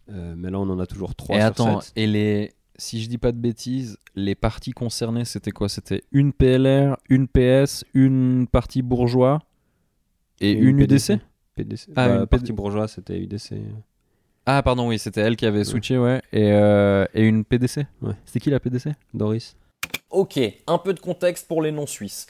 Euh, 0.08 0.34
mais 0.36 0.50
là, 0.50 0.58
on 0.60 0.68
en 0.70 0.78
a 0.78 0.86
toujours 0.86 1.14
3 1.14 1.36
Et 1.36 1.40
sur 1.40 1.46
attends, 1.48 1.80
7. 1.80 1.92
et 1.96 2.06
les, 2.06 2.54
si 2.76 3.02
je 3.02 3.08
dis 3.08 3.18
pas 3.18 3.32
de 3.32 3.38
bêtises, 3.38 3.98
les 4.14 4.34
partis 4.34 4.72
concernés, 4.72 5.24
c'était 5.24 5.50
quoi? 5.50 5.68
C'était 5.68 6.04
une 6.12 6.32
PLR, 6.32 6.96
une 7.08 7.26
PS, 7.28 7.84
une 7.94 8.46
parti 8.50 8.82
bourgeois 8.82 9.42
et 10.40 10.52
une, 10.52 10.78
UDC 10.80 11.18
PDC. 11.54 11.88
Ah, 11.96 12.08
Bah, 12.08 12.14
une 12.20 12.26
parti 12.26 12.46
PD. 12.46 12.52
bourgeois, 12.54 12.86
c'était 12.88 13.18
UDC. 13.18 13.54
Ah, 14.44 14.62
pardon, 14.62 14.88
oui, 14.88 14.98
c'était 14.98 15.22
elle 15.22 15.34
qui 15.36 15.44
avait 15.46 15.64
switché, 15.64 15.98
ouais. 15.98 16.22
Et, 16.32 16.52
euh, 16.52 17.04
et 17.14 17.24
une 17.26 17.44
PDC 17.44 17.86
Ouais. 18.02 18.12
C'était 18.26 18.40
qui 18.40 18.50
la 18.50 18.60
PDC 18.60 18.90
Doris. 19.12 19.56
Ok, 20.10 20.38
un 20.68 20.78
peu 20.78 20.94
de 20.94 21.00
contexte 21.00 21.48
pour 21.48 21.62
les 21.62 21.72
non-suisses. 21.72 22.26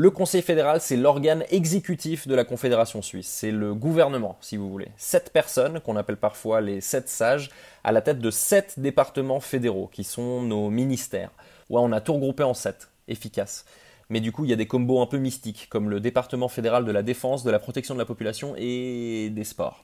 Le 0.00 0.10
Conseil 0.10 0.40
fédéral, 0.40 0.80
c'est 0.80 0.96
l'organe 0.96 1.44
exécutif 1.50 2.26
de 2.26 2.34
la 2.34 2.44
Confédération 2.44 3.02
suisse. 3.02 3.28
C'est 3.28 3.50
le 3.50 3.74
gouvernement, 3.74 4.38
si 4.40 4.56
vous 4.56 4.70
voulez. 4.70 4.88
Sept 4.96 5.30
personnes, 5.30 5.78
qu'on 5.80 5.96
appelle 5.96 6.16
parfois 6.16 6.62
les 6.62 6.80
sept 6.80 7.06
sages, 7.06 7.50
à 7.84 7.92
la 7.92 8.00
tête 8.00 8.18
de 8.18 8.30
sept 8.30 8.80
départements 8.80 9.40
fédéraux, 9.40 9.90
qui 9.92 10.04
sont 10.04 10.40
nos 10.40 10.70
ministères. 10.70 11.30
Ouais, 11.68 11.82
on 11.82 11.92
a 11.92 12.00
tout 12.00 12.14
regroupé 12.14 12.44
en 12.44 12.54
sept. 12.54 12.88
Efficace. 13.08 13.66
Mais 14.08 14.20
du 14.20 14.32
coup, 14.32 14.46
il 14.46 14.50
y 14.50 14.54
a 14.54 14.56
des 14.56 14.66
combos 14.66 15.02
un 15.02 15.06
peu 15.06 15.18
mystiques, 15.18 15.66
comme 15.68 15.90
le 15.90 16.00
département 16.00 16.48
fédéral 16.48 16.86
de 16.86 16.92
la 16.92 17.02
défense, 17.02 17.44
de 17.44 17.50
la 17.50 17.58
protection 17.58 17.94
de 17.94 17.98
la 17.98 18.06
population 18.06 18.54
et 18.56 19.28
des 19.28 19.44
sports. 19.44 19.82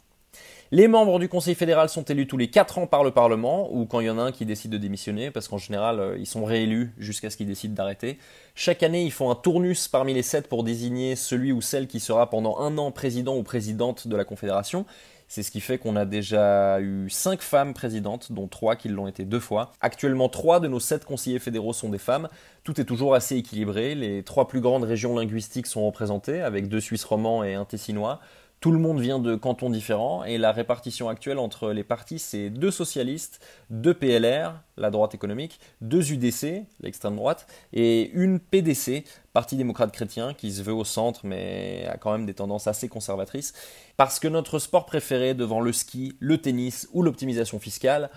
Les 0.73 0.89
membres 0.89 1.21
du 1.21 1.29
Conseil 1.29 1.55
fédéral 1.55 1.89
sont 1.89 2.03
élus 2.03 2.27
tous 2.27 2.37
les 2.37 2.49
4 2.49 2.79
ans 2.79 2.87
par 2.89 3.05
le 3.05 3.13
Parlement, 3.13 3.73
ou 3.73 3.87
quand 3.87 4.01
il 4.01 4.07
y 4.07 4.11
en 4.11 4.19
a 4.19 4.23
un 4.23 4.33
qui 4.33 4.45
décide 4.45 4.73
de 4.73 4.79
démissionner, 4.79 5.31
parce 5.31 5.47
qu'en 5.47 5.59
général, 5.59 6.01
euh, 6.01 6.19
ils 6.19 6.27
sont 6.27 6.45
réélus 6.45 6.93
jusqu'à 6.99 7.31
ce 7.31 7.37
qu'ils 7.37 7.47
décident 7.47 7.75
d'arrêter. 7.75 8.19
Chaque 8.57 8.83
année, 8.83 9.05
ils 9.05 9.13
font 9.13 9.31
un 9.31 9.37
tournus 9.37 9.87
parmi 9.87 10.13
les 10.13 10.23
7 10.23 10.49
pour 10.49 10.65
désigner 10.65 11.15
celui 11.15 11.53
ou 11.53 11.61
celle 11.61 11.87
qui 11.87 12.01
sera 12.01 12.31
pendant 12.31 12.59
un 12.59 12.79
an 12.79 12.91
président 12.91 13.37
ou 13.37 13.45
présidente 13.45 14.09
de 14.09 14.17
la 14.17 14.25
Confédération. 14.25 14.87
C'est 15.29 15.45
ce 15.45 15.53
qui 15.53 15.61
fait 15.61 15.79
qu'on 15.79 15.95
a 15.95 16.05
déjà 16.05 16.81
eu 16.81 17.11
5 17.11 17.43
femmes 17.43 17.73
présidentes, 17.73 18.33
dont 18.33 18.49
3 18.49 18.75
qui 18.75 18.89
l'ont 18.89 19.07
été 19.07 19.25
deux 19.25 19.41
fois. 19.41 19.73
Actuellement, 19.81 20.29
3 20.29 20.59
de 20.59 20.67
nos 20.67 20.81
7 20.81 21.05
conseillers 21.05 21.39
fédéraux 21.39 21.73
sont 21.75 21.91
des 21.91 21.99
femmes. 21.99 22.29
Tout 22.65 22.81
est 22.81 22.85
toujours 22.85 23.15
assez 23.15 23.37
équilibré. 23.37 23.95
Les 23.95 24.25
3 24.25 24.49
plus 24.49 24.61
grandes 24.61 24.85
régions 24.85 25.17
linguistiques 25.17 25.67
sont 25.69 25.87
représentées, 25.87 26.43
avec 26.43 26.69
deux 26.69 26.81
Suisses 26.81 27.05
romans 27.05 27.45
et 27.45 27.55
un 27.55 27.65
Tessinois. 27.65 28.21
Tout 28.61 28.73
le 28.73 28.79
monde 28.79 29.01
vient 29.01 29.19
de 29.19 29.37
cantons 29.37 29.69
différents 29.69 30.25
et 30.25 30.39
la 30.39 30.51
répartition 30.51 31.09
actuelle 31.09 31.39
entre 31.39 31.73
les 31.73 31.85
partis, 31.85 32.19
c'est 32.19 32.49
deux 32.49 32.71
socialistes, 32.71 33.45
deux 33.69 33.93
PLR, 33.93 34.55
la 34.79 34.91
droite 34.91 35.15
économique, 35.15 35.61
deux 35.83 36.11
UDC, 36.11 36.65
l'extrême 36.81 37.17
droite, 37.17 37.47
et 37.73 38.11
une 38.13 38.41
PDC, 38.41 39.05
Parti 39.35 39.57
démocrate 39.57 39.93
chrétien, 39.93 40.33
qui 40.33 40.51
se 40.51 40.63
veut 40.63 40.73
au 40.73 40.85
centre 40.85 41.21
mais 41.25 41.87
a 41.93 41.99
quand 41.99 42.11
même 42.11 42.25
des 42.25 42.33
tendances 42.33 42.67
assez 42.67 42.89
conservatrices. 42.89 43.53
Parce 43.99 44.19
que 44.19 44.29
notre 44.29 44.59
sport 44.59 44.87
préféré 44.87 45.35
devant 45.35 45.61
le 45.61 45.73
ski, 45.73 46.17
le 46.21 46.39
tennis 46.39 46.89
ou 46.95 47.03
l'optimisation 47.03 47.59
fiscale, 47.59 48.09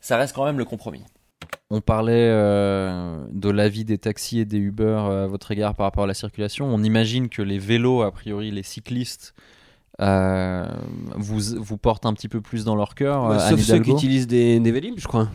ça 0.00 0.16
reste 0.16 0.34
quand 0.36 0.44
même 0.44 0.58
le 0.58 0.64
compromis. 0.64 1.02
On 1.70 1.80
parlait 1.80 2.28
euh, 2.30 3.26
de 3.32 3.50
l'avis 3.50 3.84
des 3.84 3.98
taxis 3.98 4.38
et 4.38 4.44
des 4.44 4.58
Uber 4.58 4.84
euh, 4.84 5.24
à 5.24 5.26
votre 5.26 5.50
égard 5.50 5.74
par 5.74 5.84
rapport 5.84 6.04
à 6.04 6.06
la 6.06 6.14
circulation. 6.14 6.66
On 6.66 6.82
imagine 6.84 7.28
que 7.28 7.42
les 7.42 7.58
vélos, 7.58 8.02
a 8.02 8.12
priori 8.12 8.52
les 8.52 8.62
cyclistes, 8.62 9.34
euh, 10.00 10.66
vous, 11.16 11.40
vous 11.58 11.76
portent 11.78 12.06
un 12.06 12.12
petit 12.12 12.28
peu 12.28 12.40
plus 12.40 12.64
dans 12.64 12.76
leur 12.76 12.94
cœur. 12.94 13.24
euh, 13.30 13.38
Anne 13.38 13.56
Sauf 13.56 13.60
ceux 13.60 13.78
qui 13.80 13.90
utilisent 13.90 14.26
des, 14.26 14.60
des 14.60 14.72
Vélib, 14.72 14.94
je 14.98 15.06
crois. 15.08 15.28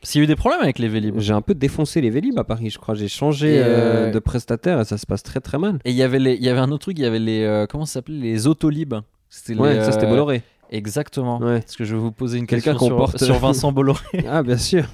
Parce 0.00 0.12
qu'il 0.12 0.20
y 0.20 0.22
a 0.22 0.24
eu 0.24 0.28
des 0.28 0.36
problèmes 0.36 0.60
avec 0.62 0.78
les 0.78 0.88
Vélib. 0.88 1.18
J'ai 1.18 1.32
un 1.32 1.40
peu 1.42 1.54
défoncé 1.54 2.00
les 2.00 2.10
Vélib 2.10 2.38
à 2.38 2.44
Paris, 2.44 2.70
je 2.70 2.78
crois. 2.78 2.94
J'ai 2.94 3.08
changé 3.08 3.58
euh, 3.58 3.64
euh, 3.66 4.10
de 4.12 4.18
prestataire 4.20 4.80
et 4.80 4.84
ça 4.84 4.96
se 4.96 5.06
passe 5.06 5.22
très 5.24 5.40
très 5.40 5.58
mal. 5.58 5.80
Et 5.84 5.90
il 5.90 5.96
y 5.96 6.02
avait 6.04 6.20
les, 6.20 6.34
il 6.34 6.42
y 6.44 6.48
avait 6.48 6.60
un 6.60 6.70
autre 6.70 6.82
truc, 6.82 6.98
il 6.98 7.02
y 7.02 7.06
avait 7.06 7.18
les, 7.18 7.42
euh, 7.42 7.66
comment 7.66 7.84
ça 7.84 7.94
s'appelait, 7.94 8.14
les 8.16 8.46
Autolib. 8.46 8.94
C'était 9.28 9.58
Ouais, 9.60 9.74
les, 9.74 9.84
ça 9.84 9.90
c'était 9.92 10.06
euh, 10.06 10.10
Bolloré. 10.10 10.42
Exactement. 10.70 11.38
Ouais. 11.40 11.60
Parce 11.60 11.74
que 11.76 11.84
je 11.84 11.94
vais 11.96 12.00
vous 12.00 12.12
poser 12.12 12.38
une 12.38 12.46
Quelqu'un 12.46 12.72
question 12.72 12.78
qu'on 12.78 12.86
sur, 12.86 12.96
porte- 12.96 13.24
sur 13.24 13.38
Vincent 13.38 13.72
Bolloré. 13.72 14.04
Ah, 14.28 14.42
bien 14.44 14.56
sûr. 14.56 14.84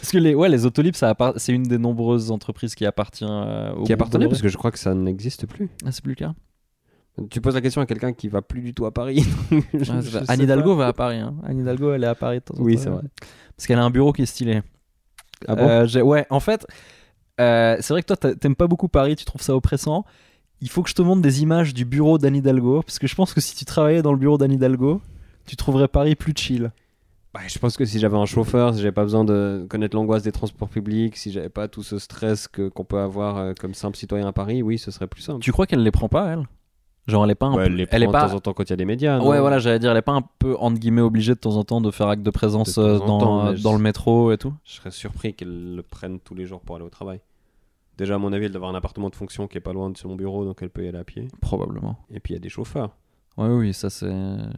Parce 0.00 0.12
que 0.12 0.18
les, 0.18 0.34
ouais, 0.34 0.48
les 0.48 0.64
Autolib, 0.66 0.94
ça 0.94 1.08
appart- 1.10 1.36
c'est 1.38 1.52
une 1.52 1.64
des 1.64 1.78
nombreuses 1.78 2.30
entreprises 2.30 2.74
qui 2.76 2.86
appartient 2.86 3.24
euh, 3.28 3.72
au 3.74 3.82
Qui 3.84 3.92
appartenait 3.92 4.28
parce 4.28 4.40
que 4.42 4.48
je 4.48 4.56
crois 4.56 4.70
que 4.70 4.78
ça 4.78 4.94
n'existe 4.94 5.46
plus. 5.46 5.68
Ah, 5.84 5.90
c'est 5.90 6.02
plus 6.02 6.10
le 6.12 6.16
cas. 6.16 6.34
Tu 7.30 7.40
poses 7.40 7.54
la 7.54 7.60
question 7.60 7.80
à 7.80 7.86
quelqu'un 7.86 8.12
qui 8.12 8.28
va 8.28 8.42
plus 8.42 8.60
du 8.60 8.74
tout 8.74 8.86
à 8.86 8.90
Paris. 8.92 9.24
Je-. 9.74 9.92
Anne. 10.28 10.40
Hidalgo 10.40 10.74
va 10.74 10.88
à 10.88 10.92
Paris. 10.92 11.18
hein. 11.18 11.34
Anne 11.44 11.60
Hidalgo, 11.60 11.92
elle 11.92 12.02
est 12.04 12.08
à 12.08 12.14
Paris. 12.16 12.38
de 12.38 12.44
temps 12.44 12.54
en 12.58 12.62
Oui, 12.62 12.74
temps, 12.74 12.80
c'est 12.82 12.88
ouais. 12.88 12.94
vrai. 12.96 13.04
Parce 13.56 13.66
qu'elle 13.68 13.78
a 13.78 13.84
un 13.84 13.90
bureau 13.90 14.12
qui 14.12 14.22
est 14.22 14.26
stylé. 14.26 14.62
Ah 15.46 15.54
bon 15.54 15.62
Euh, 15.68 15.86
j'ai- 15.86 16.02
ouais, 16.02 16.26
en 16.30 16.40
fait, 16.40 16.66
euh, 17.40 17.76
c'est 17.80 17.92
vrai 17.94 18.02
que 18.02 18.06
toi, 18.08 18.16
t'a- 18.16 18.34
t'aimes 18.34 18.56
pas 18.56 18.66
beaucoup 18.66 18.88
Paris, 18.88 19.14
tu 19.16 19.24
trouves 19.24 19.42
ça 19.42 19.54
oppressant. 19.54 20.04
Il 20.60 20.68
faut 20.70 20.82
que 20.82 20.88
je 20.90 20.94
te 20.94 21.02
montre 21.02 21.22
des 21.22 21.42
images 21.42 21.72
du 21.74 21.84
bureau 21.84 22.18
d'Anne 22.18 22.36
Hidalgo, 22.36 22.82
parce 22.82 22.98
que 22.98 23.06
je 23.06 23.14
pense 23.14 23.32
que 23.34 23.40
si 23.40 23.54
tu 23.54 23.64
travaillais 23.64 24.02
dans 24.02 24.12
le 24.12 24.18
bureau 24.18 24.38
d'Anne 24.38 24.52
Hidalgo, 24.52 25.00
tu 25.46 25.56
trouverais 25.56 25.88
Paris 25.88 26.14
plus 26.16 26.32
chill. 26.36 26.72
Bah, 27.34 27.40
je 27.48 27.58
pense 27.58 27.76
que 27.76 27.84
si 27.84 27.98
j'avais 27.98 28.16
un 28.16 28.26
chauffeur, 28.26 28.72
si 28.74 28.78
j'avais 28.80 28.92
pas 28.92 29.02
besoin 29.02 29.24
de 29.24 29.66
connaître 29.68 29.96
l'angoisse 29.96 30.22
des 30.22 30.32
transports 30.32 30.68
publics, 30.68 31.16
si 31.16 31.32
j'avais 31.32 31.48
pas 31.48 31.66
tout 31.68 31.82
ce 31.82 31.98
stress 31.98 32.46
que 32.48 32.68
qu'on 32.68 32.84
peut 32.84 32.98
avoir 33.00 33.36
euh, 33.36 33.52
comme 33.60 33.74
simple 33.74 33.96
citoyen 33.96 34.26
à 34.28 34.32
Paris, 34.32 34.62
oui, 34.62 34.78
ce 34.78 34.90
serait 34.92 35.08
plus 35.08 35.20
simple. 35.22 35.40
Tu 35.40 35.50
crois 35.52 35.66
qu'elle 35.66 35.82
les 35.82 35.90
prend 35.90 36.08
pas, 36.08 36.32
elle? 36.32 36.44
Genre, 37.06 37.24
elle 37.24 37.30
est 37.32 37.34
pas 37.34 37.46
un 37.46 37.52
Ouais, 37.52 37.56
peu- 37.56 37.62
elle 37.66 37.74
les 37.76 37.86
elle 37.90 38.02
est 38.02 38.06
prend 38.06 38.12
pas. 38.12 38.24
de 38.24 38.30
temps 38.30 38.36
en 38.36 38.40
temps 38.40 38.52
quand 38.54 38.64
il 38.64 38.70
y 38.70 38.72
a 38.72 38.76
des 38.76 38.84
médias. 38.86 39.20
Ouais, 39.20 39.38
voilà, 39.38 39.58
j'allais 39.58 39.78
dire, 39.78 39.90
elle 39.90 39.96
est 39.98 40.02
pas 40.02 40.12
un 40.12 40.22
peu 40.38 40.56
entre 40.58 40.78
guillemets 40.80 41.02
obligée 41.02 41.34
de 41.34 41.38
temps 41.38 41.56
en 41.56 41.64
temps 41.64 41.80
de 41.82 41.90
faire 41.90 42.08
acte 42.08 42.22
de 42.22 42.30
présence 42.30 42.78
De 42.78 42.82
euh, 42.82 42.98
dans, 42.98 43.18
temps, 43.18 43.46
euh, 43.46 43.50
mais 43.50 43.56
je- 43.58 43.62
dans 43.62 43.72
le 43.74 43.78
métro 43.78 44.32
et 44.32 44.38
tout. 44.38 44.54
Je 44.64 44.72
serais 44.74 44.90
surpris 44.90 45.34
qu'elle 45.34 45.74
le 45.76 45.82
prenne 45.82 46.18
tous 46.20 46.34
les 46.34 46.46
jours 46.46 46.60
pour 46.62 46.76
aller 46.76 46.84
au 46.84 46.88
travail. 46.90 47.20
Déjà, 47.98 48.14
à 48.14 48.18
mon 48.18 48.32
avis, 48.32 48.46
elle 48.46 48.52
doit 48.52 48.58
avoir 48.60 48.72
un 48.72 48.78
appartement 48.78 49.10
de 49.10 49.14
fonction 49.14 49.46
qui 49.46 49.56
est 49.58 49.60
pas 49.60 49.72
loin 49.72 49.90
de 49.90 49.96
son 49.98 50.16
bureau, 50.16 50.44
donc 50.44 50.58
elle 50.62 50.70
peut 50.70 50.84
y 50.84 50.88
aller 50.88 50.98
à 50.98 51.04
pied. 51.04 51.28
Probablement. 51.40 51.98
Et 52.10 52.20
puis 52.20 52.32
il 52.32 52.36
y 52.36 52.38
a 52.38 52.40
des 52.40 52.48
chauffeurs. 52.48 52.96
Ouais, 53.36 53.48
oui, 53.48 53.74
ça 53.74 53.90
c'est. 53.90 54.08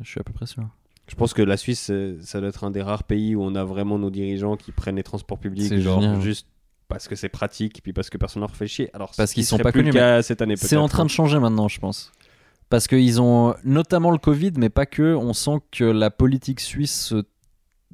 Je 0.02 0.08
suis 0.08 0.20
à 0.20 0.24
peu 0.24 0.32
près 0.32 0.46
sûr. 0.46 0.62
Je 1.08 1.14
pense 1.16 1.34
que 1.34 1.42
la 1.42 1.56
Suisse, 1.56 1.90
ça 2.20 2.40
doit 2.40 2.48
être 2.48 2.64
un 2.64 2.70
des 2.70 2.82
rares 2.82 3.04
pays 3.04 3.34
où 3.36 3.42
on 3.42 3.54
a 3.54 3.64
vraiment 3.64 3.98
nos 3.98 4.10
dirigeants 4.10 4.56
qui 4.56 4.72
prennent 4.72 4.96
les 4.96 5.02
transports 5.04 5.38
publics, 5.38 5.72
genre 5.78 6.00
génial. 6.00 6.20
juste 6.20 6.46
parce 6.88 7.08
que 7.08 7.14
c'est 7.16 7.28
pratique, 7.28 7.80
puis 7.82 7.92
parce 7.92 8.10
que 8.10 8.18
personne 8.18 8.40
leur 8.40 8.54
fait 8.54 8.66
chier. 8.68 8.90
Alors, 8.94 9.10
Parce 9.16 9.30
ce 9.30 9.34
qu'ils 9.34 9.42
qui 9.44 9.48
sont 9.48 9.58
pas 9.58 9.72
connus, 9.72 9.90
cas 9.92 10.22
cette 10.22 10.40
année. 10.42 10.56
C'est 10.56 10.76
en 10.76 10.88
train 10.88 11.02
hein. 11.02 11.06
de 11.06 11.10
changer 11.10 11.38
maintenant, 11.38 11.68
je 11.68 11.78
pense. 11.80 12.12
Parce 12.68 12.88
qu'ils 12.88 13.20
ont 13.20 13.54
notamment 13.64 14.10
le 14.10 14.18
Covid, 14.18 14.52
mais 14.58 14.68
pas 14.70 14.86
que. 14.86 15.14
On 15.14 15.32
sent 15.32 15.58
que 15.70 15.84
la 15.84 16.10
politique 16.10 16.60
suisse 16.60 17.06
se, 17.06 17.24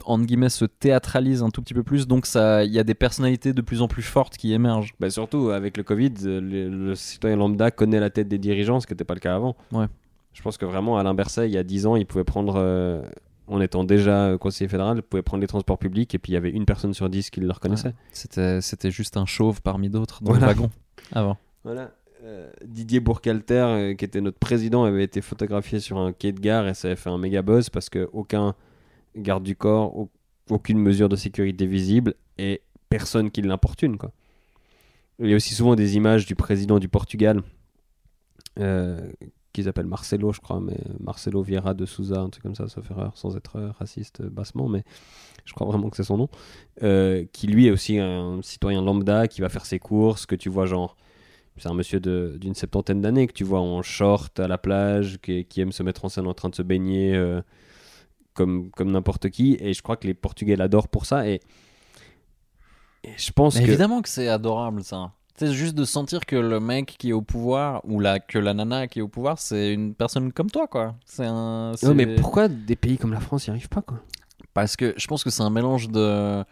entre 0.05 0.25
guillemets, 0.25 0.49
se 0.49 0.65
théâtralise 0.65 1.43
un 1.43 1.51
tout 1.51 1.61
petit 1.63 1.75
peu 1.75 1.83
plus. 1.83 2.07
Donc 2.07 2.27
il 2.35 2.71
y 2.73 2.79
a 2.79 2.85
des 2.85 2.95
personnalités 2.95 3.53
de 3.53 3.61
plus 3.61 3.83
en 3.83 3.89
plus 3.89 4.03
fortes 4.03 4.37
qui 4.37 4.53
émergent. 4.53 4.95
Bah, 4.99 5.11
surtout 5.11 5.51
avec 5.51 5.77
le 5.77 5.83
Covid, 5.83 6.13
euh, 6.25 6.41
le, 6.41 6.69
le 6.71 6.95
citoyen 6.95 7.37
lambda 7.37 7.71
connaît 7.71 8.01
la 8.01 8.09
tête 8.11 8.29
des 8.29 8.39
dirigeants, 8.39 8.81
ce 8.81 8.87
qui 8.87 8.93
n'était 8.95 9.05
pas 9.05 9.15
le 9.15 9.21
cas 9.21 9.35
avant. 9.37 9.57
Ouais. 9.73 9.87
Je 10.33 10.41
pense 10.41 10.57
que 10.57 10.65
vraiment, 10.65 10.97
Alain 10.97 11.13
Berset, 11.13 11.49
il 11.49 11.53
y 11.53 11.59
a 11.59 11.63
10 11.63 11.87
ans, 11.87 11.97
il 11.97 12.07
pouvait 12.07 12.25
prendre, 12.25 12.55
euh, 12.57 13.03
en 13.49 13.61
étant 13.61 13.85
déjà 13.85 14.29
euh, 14.29 14.39
conseiller 14.39 14.69
fédéral, 14.69 14.97
il 14.97 15.03
pouvait 15.03 15.23
prendre 15.23 15.43
les 15.43 15.47
transports 15.47 15.77
publics 15.77 16.15
et 16.15 16.19
puis 16.19 16.33
il 16.33 16.35
y 16.35 16.39
avait 16.39 16.49
une 16.49 16.65
personne 16.65 16.95
sur 16.95 17.11
10 17.11 17.29
qui 17.29 17.41
le 17.41 17.53
reconnaissait. 17.53 17.93
C'était, 18.13 18.63
c'était 18.63 18.91
juste 18.91 19.19
un 19.19 19.27
chauve 19.27 19.61
parmi 19.61 19.91
d'autres 19.91 20.23
dans 20.23 20.31
Voilà. 20.33 20.47
le 20.47 20.53
wagon 20.55 20.71
avant. 21.13 21.37
Voilà. 21.63 21.91
Euh, 22.25 22.51
Didier 22.65 23.01
Bourcalter, 23.01 23.55
euh, 23.55 23.95
qui 23.95 24.05
était 24.05 24.21
notre 24.21 24.39
président, 24.39 24.85
avait 24.85 25.03
été 25.03 25.21
photographié 25.21 25.81
sur 25.81 25.99
un 25.99 26.13
quai 26.13 26.31
de 26.33 26.39
gare 26.41 26.69
et 26.69 26.75
ça 26.75 26.89
avait 26.89 26.97
fait 26.97 27.11
un 27.11 27.19
méga 27.19 27.43
buzz 27.43 27.69
parce 27.69 27.89
que 27.89 28.09
aucun 28.13 28.55
garde 29.17 29.43
du 29.43 29.57
corps, 29.57 29.97
au- 29.97 30.09
aucune 30.49 30.79
mesure 30.79 31.09
de 31.09 31.17
sécurité 31.17 31.67
visible 31.67 32.15
et 32.39 32.63
personne 32.89 33.31
qui 33.31 33.43
l'importune. 33.43 33.99
Il 35.19 35.31
y 35.31 35.33
a 35.33 35.37
aussi 35.37 35.55
souvent 35.55 35.75
des 35.75 35.97
images 35.97 36.25
du 36.25 36.37
président 36.37 36.79
du 36.79 36.89
Portugal, 36.89 37.43
euh, 38.61 39.11
qu'ils 39.53 39.69
appellent 39.69 39.87
Marcelo, 39.87 40.33
je 40.33 40.41
crois, 40.41 40.61
mais 40.61 40.79
Marcelo 41.01 41.43
Vieira 41.43 41.75
de 41.75 41.87
Souza, 41.87 42.21
un 42.21 42.31
truc 42.31 42.43
comme 42.45 42.55
ça, 42.55 42.69
sauf 42.69 42.89
erreur, 42.91 43.17
sans 43.17 43.37
être 43.37 43.61
raciste 43.79 44.21
euh, 44.21 44.31
bassement, 44.31 44.69
mais 44.69 44.85
je 45.45 45.53
crois 45.55 45.67
vraiment 45.67 45.91
que 45.91 45.97
c'est 45.97 46.05
son 46.05 46.19
nom, 46.19 46.29
qui 47.33 47.47
lui 47.49 47.67
est 47.67 47.71
aussi 47.73 47.99
un 47.99 48.41
citoyen 48.43 48.81
lambda 48.81 49.27
qui 49.27 49.41
va 49.41 49.49
faire 49.49 49.67
ses 49.67 49.81
courses, 49.81 50.25
que 50.25 50.37
tu 50.37 50.49
vois 50.49 50.67
genre 50.67 50.97
c'est 51.59 51.69
un 51.69 51.75
monsieur 51.75 52.01
d'une 52.01 52.55
septantaine 52.55 53.01
d'années 53.01 53.27
que 53.27 53.33
tu 53.33 53.45
vois 53.45 53.61
en 53.61 53.83
short 53.83 54.39
à 54.41 54.49
la 54.49 54.59
plage, 54.59 55.19
qui, 55.23 55.45
qui 55.45 55.61
aime 55.61 55.73
se 55.73 55.83
mettre 55.83 56.05
en 56.05 56.09
scène 56.09 56.27
en 56.27 56.35
train 56.35 56.49
de 56.49 56.55
se 56.55 56.63
baigner 56.63 57.15
euh, 57.15 57.41
comme, 58.35 58.71
comme 58.71 58.91
n'importe 58.91 59.29
qui. 59.31 59.57
Et 59.61 59.75
je 59.75 59.83
crois 59.83 59.97
que 59.97 60.07
les 60.07 60.15
Portugais 60.15 60.57
l'adorent 60.57 60.89
pour 60.89 61.07
ça. 61.07 61.29
Et, 61.29 61.41
et 63.05 63.11
je 63.17 63.33
pense 63.33 63.57
Mais 63.57 63.63
que. 63.65 63.69
évidemment 63.69 64.03
que 64.03 64.09
c'est 64.09 64.29
adorable 64.29 64.83
ça. 64.83 65.13
C'est 65.37 65.53
juste 65.53 65.75
de 65.75 65.85
sentir 65.85 66.21
que 66.27 66.37
le 66.37 66.61
mec 66.61 66.95
qui 66.99 67.09
est 67.11 67.13
au 67.15 67.23
pouvoir 67.23 67.81
ou 67.85 68.01
la, 68.01 68.21
que 68.21 68.39
la 68.39 68.53
nana 68.55 68.87
qui 68.87 68.99
est 68.99 69.03
au 69.03 69.09
pouvoir, 69.09 69.39
c'est 69.39 69.73
une 69.73 69.95
personne 69.95 70.31
comme 70.33 70.51
toi 70.51 70.67
quoi. 70.67 70.95
C'est 71.07 71.25
un. 71.27 71.73
C'est- 71.75 71.93
mais 71.95 72.15
pourquoi 72.17 72.49
des 72.49 72.77
pays 72.77 72.99
comme 72.99 73.13
la 73.13 73.21
France 73.21 73.49
n'y 73.49 73.51
arrivent 73.53 73.69
pas 73.71 73.81
quoi? 73.83 73.99
Parce 74.55 74.77
que 74.77 74.93
je 74.97 75.07
pense 75.07 75.25
que 75.25 75.31
c'est 75.31 75.43
un 75.43 75.51
mélange 75.51 75.89
de. 75.89 76.45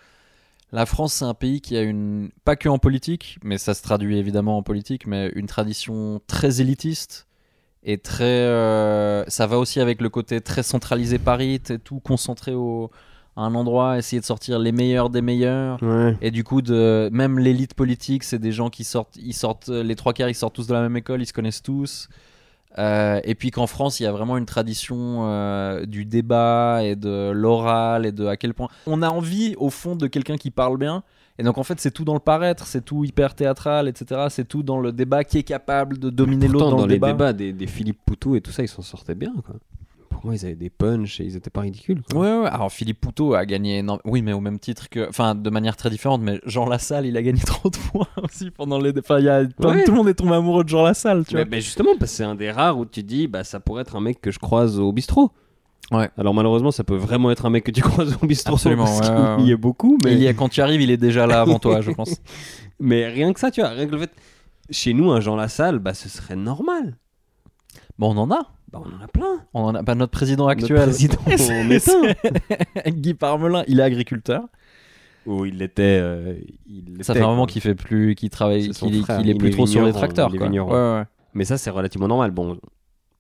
La 0.73 0.87
France, 0.87 1.15
c'est 1.15 1.25
un 1.25 1.35
pays 1.35 1.61
qui 1.61 1.77
a 1.77 1.83
une. 1.83 2.31
Pas 2.45 2.57
que 2.57 2.69
en 2.69 2.79
politique, 2.79 3.39
mais 3.43 3.59
ça 3.59 3.75
se 3.75 3.83
traduit 3.83 4.17
évidemment 4.19 4.57
en 4.57 4.63
politique, 4.63 5.07
mais 5.07 5.31
une 5.35 5.47
tradition 5.47 6.21
très 6.27 6.61
élitiste 6.61 7.27
et 7.83 7.99
très. 7.99 8.25
euh, 8.25 9.25
Ça 9.27 9.47
va 9.47 9.59
aussi 9.59 9.81
avec 9.81 10.01
le 10.01 10.09
côté 10.09 10.41
très 10.41 10.63
centralisé 10.63 11.19
Paris, 11.19 11.61
tout 11.83 11.99
concentré 11.99 12.55
au... 12.55 12.91
à 13.37 13.43
un 13.43 13.55
endroit, 13.55 13.99
essayer 13.99 14.21
de 14.21 14.27
sortir 14.27 14.59
les 14.61 14.71
meilleurs 14.71 15.11
des 15.11 15.23
meilleurs. 15.23 15.83
Ouais. 15.83 16.17
Et 16.21 16.31
du 16.31 16.45
coup, 16.45 16.63
de, 16.63 17.09
même 17.13 17.39
l'élite 17.39 17.75
politique, 17.75 18.23
c'est 18.23 18.39
des 18.39 18.53
gens 18.53 18.71
qui 18.71 18.85
sortent, 18.85 19.17
ils 19.17 19.35
sortent, 19.35 19.69
les 19.71 19.97
trois 19.97 20.13
quarts, 20.13 20.29
ils 20.29 20.35
sortent 20.35 20.55
tous 20.55 20.67
de 20.69 20.75
la 20.75 20.83
même 20.83 20.97
école, 20.97 21.21
ils 21.21 21.27
se 21.27 21.33
connaissent 21.33 21.63
tous. 21.63 22.09
Euh, 22.79 23.21
et 23.25 23.35
puis 23.35 23.51
qu'en 23.51 23.67
France, 23.67 24.01
il 24.01 24.05
y 24.05 24.07
a 24.07 24.13
vraiment 24.13 24.37
une 24.37 24.47
tradition 24.47 25.27
euh, 25.27 25.85
du 25.87 26.05
débat 26.05 26.81
et 26.83 26.97
de 26.97 27.31
l'oral 27.31 28.07
et 28.07 28.13
de 28.13 28.27
à 28.27 28.37
quel 28.37 28.55
point 28.55 28.69
on 28.87 29.03
a 29.03 29.09
envie, 29.09 29.55
au 29.59 29.71
fond, 29.71 29.97
de 29.97 30.07
quelqu'un 30.07 30.37
qui 30.37 30.51
parle 30.51 30.79
bien. 30.79 31.03
Et 31.39 31.43
donc 31.43 31.59
en 31.59 31.65
fait, 31.65 31.81
c'est 31.81 31.91
tout 31.91 32.05
dans 32.05 32.15
le 32.15 32.21
paraître, 32.21 32.67
c'est 32.67 32.85
tout 32.85 33.05
hyper 33.05 33.35
théâtral, 33.35 33.89
etc. 33.89 34.27
C'est 34.29 34.47
tout 34.47 34.63
dans 34.63 34.79
le 34.79 34.93
débat 34.93 35.25
qui 35.25 35.39
est 35.39 35.43
capable 35.43 35.99
de 35.99 36.11
dominer 36.11 36.49
l'autre 36.49 36.71
dans, 36.71 36.77
dans, 36.77 36.83
le 36.83 36.89
les 36.89 36.95
débat. 36.97 37.09
débats 37.09 37.33
des, 37.33 37.53
des 37.53 37.67
Philippe 37.67 37.99
Poutou 38.05 38.37
et 38.37 38.41
tout 38.41 38.53
ça, 38.53 38.63
ils 38.63 38.69
s'en 38.69 38.83
sortaient 38.83 39.15
bien 39.15 39.33
quoi. 39.45 39.57
Pour 40.11 40.27
moi, 40.27 40.35
ils 40.35 40.45
avaient 40.45 40.55
des 40.57 40.69
punchs 40.69 41.21
et 41.21 41.25
ils 41.25 41.37
étaient 41.37 41.49
pas 41.49 41.63
ridicules. 41.63 42.03
quoi. 42.11 42.21
Ouais, 42.21 42.39
ouais, 42.43 42.49
alors 42.49 42.71
Philippe 42.71 43.01
Poutot 43.01 43.33
a 43.35 43.47
gagné 43.47 43.79
énorme... 43.79 44.01
Oui, 44.05 44.21
mais 44.21 44.33
au 44.35 44.41
même 44.41 44.59
titre 44.59 44.89
que. 44.91 45.09
Enfin, 45.09 45.35
de 45.35 45.49
manière 45.51 45.77
très 45.77 45.89
différente, 45.89 46.21
mais 46.21 46.41
Jean 46.45 46.67
Lassalle, 46.67 47.07
il 47.07 47.17
a 47.17 47.23
gagné 47.23 47.41
trop 47.47 47.71
de 47.71 47.77
points 47.79 48.07
aussi 48.23 48.51
pendant 48.51 48.79
les. 48.79 48.93
Enfin, 48.99 49.19
il 49.19 49.25
y 49.25 49.29
a... 49.31 49.45
plein- 49.47 49.71
Ouais. 49.77 49.85
tout 49.85 49.93
le 49.93 49.97
monde 49.97 50.09
est 50.09 50.15
tombé 50.15 50.35
amoureux 50.35 50.65
de 50.65 50.69
Jean 50.69 50.83
Lassalle, 50.83 51.25
tu 51.27 51.35
Mais, 51.37 51.43
vois. 51.45 51.51
mais 51.51 51.61
justement, 51.61 51.91
parce 51.99 52.11
que 52.11 52.17
c'est 52.19 52.25
un 52.25 52.35
des 52.35 52.51
rares 52.51 52.77
où 52.79 52.85
tu 52.85 53.03
te 53.03 53.07
dis, 53.09 53.27
bah, 53.29 53.45
ça 53.45 53.61
pourrait 53.61 53.83
être 53.83 53.97
un 53.97 54.01
mec 54.01 54.21
que 54.21 54.31
je 54.31 54.39
croise 54.39 54.79
au 54.79 54.93
bistrot. 54.93 55.31
Ouais. 55.93 56.09
Alors 56.19 56.35
malheureusement, 56.35 56.71
ça 56.71 56.85
peut 56.85 56.95
vraiment 56.97 57.31
être 57.33 57.47
un 57.47 57.51
mec 57.51 57.65
que 57.65 57.71
tu 57.73 57.81
croises 57.83 58.17
au 58.23 58.27
bistrot. 58.27 58.55
Absolument, 58.55 58.85
parce 58.85 59.09
ouais, 59.09 59.17
ouais. 59.37 59.43
y 59.45 59.51
est 59.53 59.57
beaucoup. 59.57 59.97
Mais... 60.05 60.13
Il 60.13 60.19
y 60.23 60.29
a- 60.29 60.35
quand 60.35 60.49
tu 60.49 60.61
arrives, 60.61 60.83
il 60.83 60.91
est 60.91 60.97
déjà 60.97 61.27
là 61.27 61.41
avant 61.41 61.59
toi, 61.59 61.81
je 61.81 61.91
pense. 61.97 62.17
mais 62.79 63.09
rien 63.09 63.33
que 63.33 63.41
ça, 63.41 63.51
tu 63.51 63.61
vois. 63.61 63.71
Rien 63.71 63.87
que 63.87 63.93
le 63.93 63.99
fait. 63.99 64.11
Chez 64.71 64.93
nous, 64.95 65.11
un 65.11 65.21
Jean 65.21 65.35
Lassalle, 65.35 65.79
bah, 65.81 65.95
ce 65.95 66.09
serait 66.09 66.37
normal. 66.37 66.97
Bon, 67.99 68.15
on 68.15 68.19
en 68.19 68.31
a. 68.31 68.47
Bah, 68.73 68.81
on 68.85 68.89
en 69.01 69.03
a 69.05 69.09
plein. 69.09 69.45
On 69.55 69.61
en 69.65 69.75
a. 69.75 69.83
Bah, 69.83 69.95
notre 69.95 70.13
président 70.13 70.47
Notre 70.49 70.61
actuel. 70.63 70.83
président, 70.83 71.19
C'est- 71.37 71.53
on 71.65 71.71
est 71.71 71.89
un. 71.89 72.15
c'est- 72.85 72.91
Guy 72.93 73.15
Parmelin, 73.15 73.65
il 73.67 73.81
est 73.81 73.83
agriculteur. 73.83 74.45
Où 75.27 75.45
il 75.45 75.61
était. 75.61 75.83
euh, 76.01 76.35
il 76.67 76.85
Ça 77.05 77.13
était, 77.13 77.21
fait 77.21 77.27
un 77.27 77.29
moment 77.29 77.47
qu'il 77.47 77.61
fait 77.63 77.75
plus, 77.75 78.15
qu'il 78.15 78.31
travaille, 78.31 78.71
qu'il 78.71 79.29
est, 79.31 79.35
plus 79.35 79.49
est 79.49 79.53
trop 79.53 79.67
sur 79.67 79.85
les 79.85 79.93
tracteurs. 79.93 80.31
quoi. 80.31 80.47
vigneron. 80.47 80.71
Ouais, 80.71 80.99
ouais. 81.01 81.05
Mais 81.35 81.45
ça, 81.45 81.59
c'est 81.59 81.71
relativement 81.71 82.09
normal. 82.09 82.31
Bon, 82.31 82.59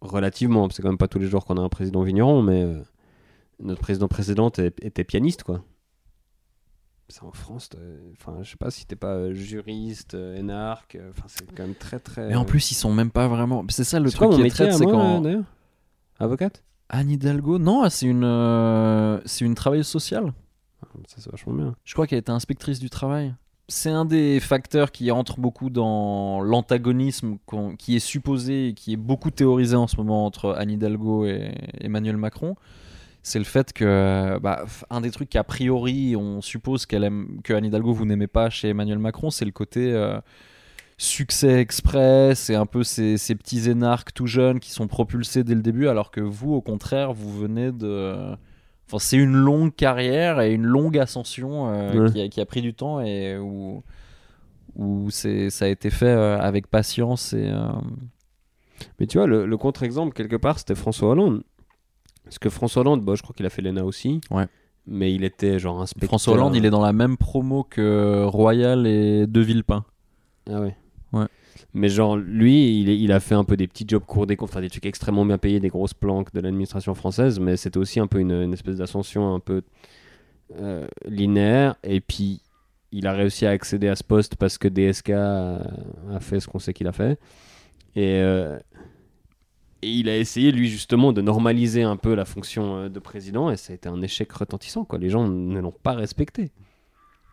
relativement, 0.00 0.68
c'est 0.70 0.82
quand 0.82 0.88
même 0.88 0.98
pas 0.98 1.08
tous 1.08 1.18
les 1.18 1.26
jours 1.28 1.44
qu'on 1.44 1.56
a 1.56 1.60
un 1.60 1.68
président 1.68 2.02
vigneron, 2.02 2.42
mais 2.42 2.62
euh, 2.62 2.80
notre 3.62 3.80
président 3.80 4.08
précédente 4.08 4.58
était 4.58 5.04
pianiste, 5.04 5.42
quoi. 5.42 5.62
Ça 7.10 7.24
en 7.26 7.32
France, 7.32 7.70
enfin, 8.12 8.38
je 8.42 8.50
sais 8.50 8.56
pas 8.56 8.70
si 8.70 8.86
t'es 8.86 8.94
pas 8.94 9.14
euh, 9.14 9.34
juriste, 9.34 10.14
euh, 10.14 10.36
énarque, 10.36 10.94
euh, 10.94 11.10
enfin, 11.10 11.24
c'est 11.26 11.44
quand 11.54 11.64
même 11.64 11.74
très 11.74 11.98
très. 11.98 12.28
Mais 12.28 12.36
en 12.36 12.44
plus, 12.44 12.70
ils 12.70 12.76
sont 12.76 12.92
même 12.92 13.10
pas 13.10 13.26
vraiment. 13.26 13.64
C'est 13.68 13.82
ça 13.82 13.98
le 13.98 14.10
c'est 14.10 14.16
truc 14.16 14.30
qui 14.30 14.42
est 14.42 14.50
traite, 14.50 14.72
c'est 14.74 14.84
quand. 14.84 15.20
d'ailleurs? 15.20 15.42
Avocate? 16.20 16.62
Anne 16.88 17.10
Hidalgo, 17.10 17.58
non, 17.58 17.88
c'est 17.88 18.06
une, 18.06 18.22
euh, 18.24 19.20
c'est 19.24 19.44
une 19.44 19.56
travailleuse 19.56 19.88
sociale. 19.88 20.32
Ça, 21.08 21.16
c'est 21.18 21.30
vachement 21.30 21.52
bien. 21.52 21.74
Je 21.84 21.94
crois 21.94 22.06
qu'elle 22.06 22.18
était 22.18 22.30
inspectrice 22.30 22.78
du 22.78 22.90
travail. 22.90 23.34
C'est 23.66 23.90
un 23.90 24.04
des 24.04 24.40
facteurs 24.40 24.92
qui 24.92 25.10
entre 25.10 25.40
beaucoup 25.40 25.70
dans 25.70 26.40
l'antagonisme 26.40 27.38
qui 27.78 27.96
est 27.96 28.00
supposé 28.00 28.68
et 28.68 28.74
qui 28.74 28.92
est 28.92 28.96
beaucoup 28.96 29.30
théorisé 29.30 29.76
en 29.76 29.86
ce 29.86 29.96
moment 29.96 30.26
entre 30.26 30.54
Anne 30.58 30.70
Hidalgo 30.70 31.26
et 31.26 31.54
Emmanuel 31.80 32.16
Macron. 32.16 32.56
C'est 33.22 33.38
le 33.38 33.44
fait 33.44 33.72
que, 33.74 34.38
bah, 34.38 34.64
un 34.88 35.00
des 35.02 35.10
trucs 35.10 35.28
qu'a 35.28 35.44
priori 35.44 36.16
on 36.16 36.40
suppose 36.40 36.86
qu'elle 36.86 37.04
aime, 37.04 37.40
que 37.44 37.52
Anne 37.52 37.66
Hidalgo 37.66 37.92
vous 37.92 38.06
n'aimez 38.06 38.26
pas 38.28 38.48
chez 38.50 38.68
Emmanuel 38.70 38.98
Macron, 38.98 39.30
c'est 39.30 39.44
le 39.44 39.50
côté 39.50 39.92
euh, 39.92 40.18
succès 40.96 41.60
express 41.60 42.48
et 42.50 42.54
un 42.54 42.66
peu 42.66 42.82
ces, 42.82 43.18
ces 43.18 43.34
petits 43.34 43.68
énarques 43.70 44.14
tout 44.14 44.26
jeunes 44.26 44.58
qui 44.58 44.70
sont 44.70 44.86
propulsés 44.88 45.44
dès 45.44 45.54
le 45.54 45.60
début, 45.62 45.86
alors 45.88 46.10
que 46.10 46.20
vous, 46.22 46.54
au 46.54 46.62
contraire, 46.62 47.12
vous 47.12 47.30
venez 47.38 47.72
de. 47.72 48.14
Enfin, 48.86 48.98
c'est 48.98 49.18
une 49.18 49.34
longue 49.36 49.74
carrière 49.74 50.40
et 50.40 50.52
une 50.52 50.64
longue 50.66 50.98
ascension 50.98 51.68
euh, 51.72 52.04
Ouais. 52.06 52.10
qui, 52.10 52.20
a, 52.22 52.28
qui 52.28 52.40
a 52.40 52.46
pris 52.46 52.60
du 52.62 52.74
temps 52.74 53.00
et 53.00 53.36
où, 53.38 53.82
où 54.76 55.10
c'est, 55.10 55.48
ça 55.50 55.66
a 55.66 55.68
été 55.68 55.90
fait 55.90 56.06
euh, 56.06 56.38
avec 56.40 56.66
patience 56.68 57.34
et. 57.34 57.52
Mais 58.98 59.06
tu 59.06 59.18
vois, 59.18 59.26
le, 59.26 59.44
le 59.46 59.56
contre-exemple, 59.58 60.14
quelque 60.14 60.36
part, 60.36 60.58
c'était 60.58 60.74
François 60.74 61.10
Hollande. 61.10 61.42
Parce 62.30 62.38
que 62.38 62.48
François 62.48 62.80
Hollande, 62.82 63.04
bah, 63.04 63.14
je 63.16 63.22
crois 63.22 63.34
qu'il 63.34 63.44
a 63.44 63.50
fait 63.50 63.60
l'ENA 63.60 63.84
aussi. 63.84 64.20
Ouais. 64.30 64.46
Mais 64.86 65.12
il 65.12 65.24
était 65.24 65.58
genre 65.58 65.80
inspecteur. 65.82 66.08
François 66.08 66.34
Hollande, 66.34 66.54
il 66.54 66.64
est 66.64 66.70
dans 66.70 66.80
la 66.80 66.92
même 66.92 67.16
promo 67.16 67.64
que 67.64 68.24
Royal 68.24 68.86
et 68.86 69.26
De 69.26 69.40
Villepin. 69.40 69.84
Ah 70.48 70.60
ouais. 70.60 70.76
Ouais. 71.12 71.26
Mais 71.74 71.88
genre, 71.88 72.16
lui, 72.16 72.80
il, 72.80 72.88
est- 72.88 72.98
il 72.98 73.10
a 73.12 73.18
fait 73.20 73.34
un 73.34 73.42
peu 73.44 73.56
des 73.56 73.66
petits 73.66 73.84
jobs 73.86 74.04
cours 74.04 74.26
des 74.26 74.36
enfin 74.40 74.60
des 74.60 74.70
trucs 74.70 74.86
extrêmement 74.86 75.24
bien 75.26 75.38
payés, 75.38 75.58
des 75.60 75.68
grosses 75.68 75.92
planques 75.94 76.32
de 76.32 76.40
l'administration 76.40 76.94
française, 76.94 77.38
mais 77.40 77.56
c'était 77.56 77.78
aussi 77.78 77.98
un 78.00 78.06
peu 78.06 78.20
une, 78.20 78.30
une 78.32 78.52
espèce 78.52 78.76
d'ascension 78.76 79.34
un 79.34 79.40
peu 79.40 79.62
euh, 80.56 80.86
linéaire. 81.06 81.74
Et 81.82 82.00
puis, 82.00 82.40
il 82.92 83.06
a 83.08 83.12
réussi 83.12 83.44
à 83.46 83.50
accéder 83.50 83.88
à 83.88 83.96
ce 83.96 84.04
poste 84.04 84.36
parce 84.36 84.56
que 84.56 84.68
DSK 84.68 85.10
a, 85.10 85.56
a 86.12 86.20
fait 86.20 86.38
ce 86.40 86.46
qu'on 86.48 86.58
sait 86.60 86.72
qu'il 86.72 86.86
a 86.86 86.92
fait. 86.92 87.18
Et, 87.96 88.20
euh, 88.22 88.58
et 89.82 89.88
il 89.90 90.08
a 90.08 90.16
essayé, 90.16 90.52
lui, 90.52 90.68
justement, 90.68 91.12
de 91.12 91.20
normaliser 91.22 91.82
un 91.82 91.96
peu 91.96 92.14
la 92.14 92.24
fonction 92.24 92.76
euh, 92.76 92.88
de 92.88 92.98
président, 92.98 93.50
et 93.50 93.56
ça 93.56 93.72
a 93.72 93.76
été 93.76 93.88
un 93.88 94.02
échec 94.02 94.30
retentissant, 94.32 94.84
quoi. 94.84 94.98
Les 94.98 95.08
gens 95.10 95.26
ne 95.26 95.58
l'ont 95.60 95.72
pas 95.72 95.92
respecté. 95.92 96.50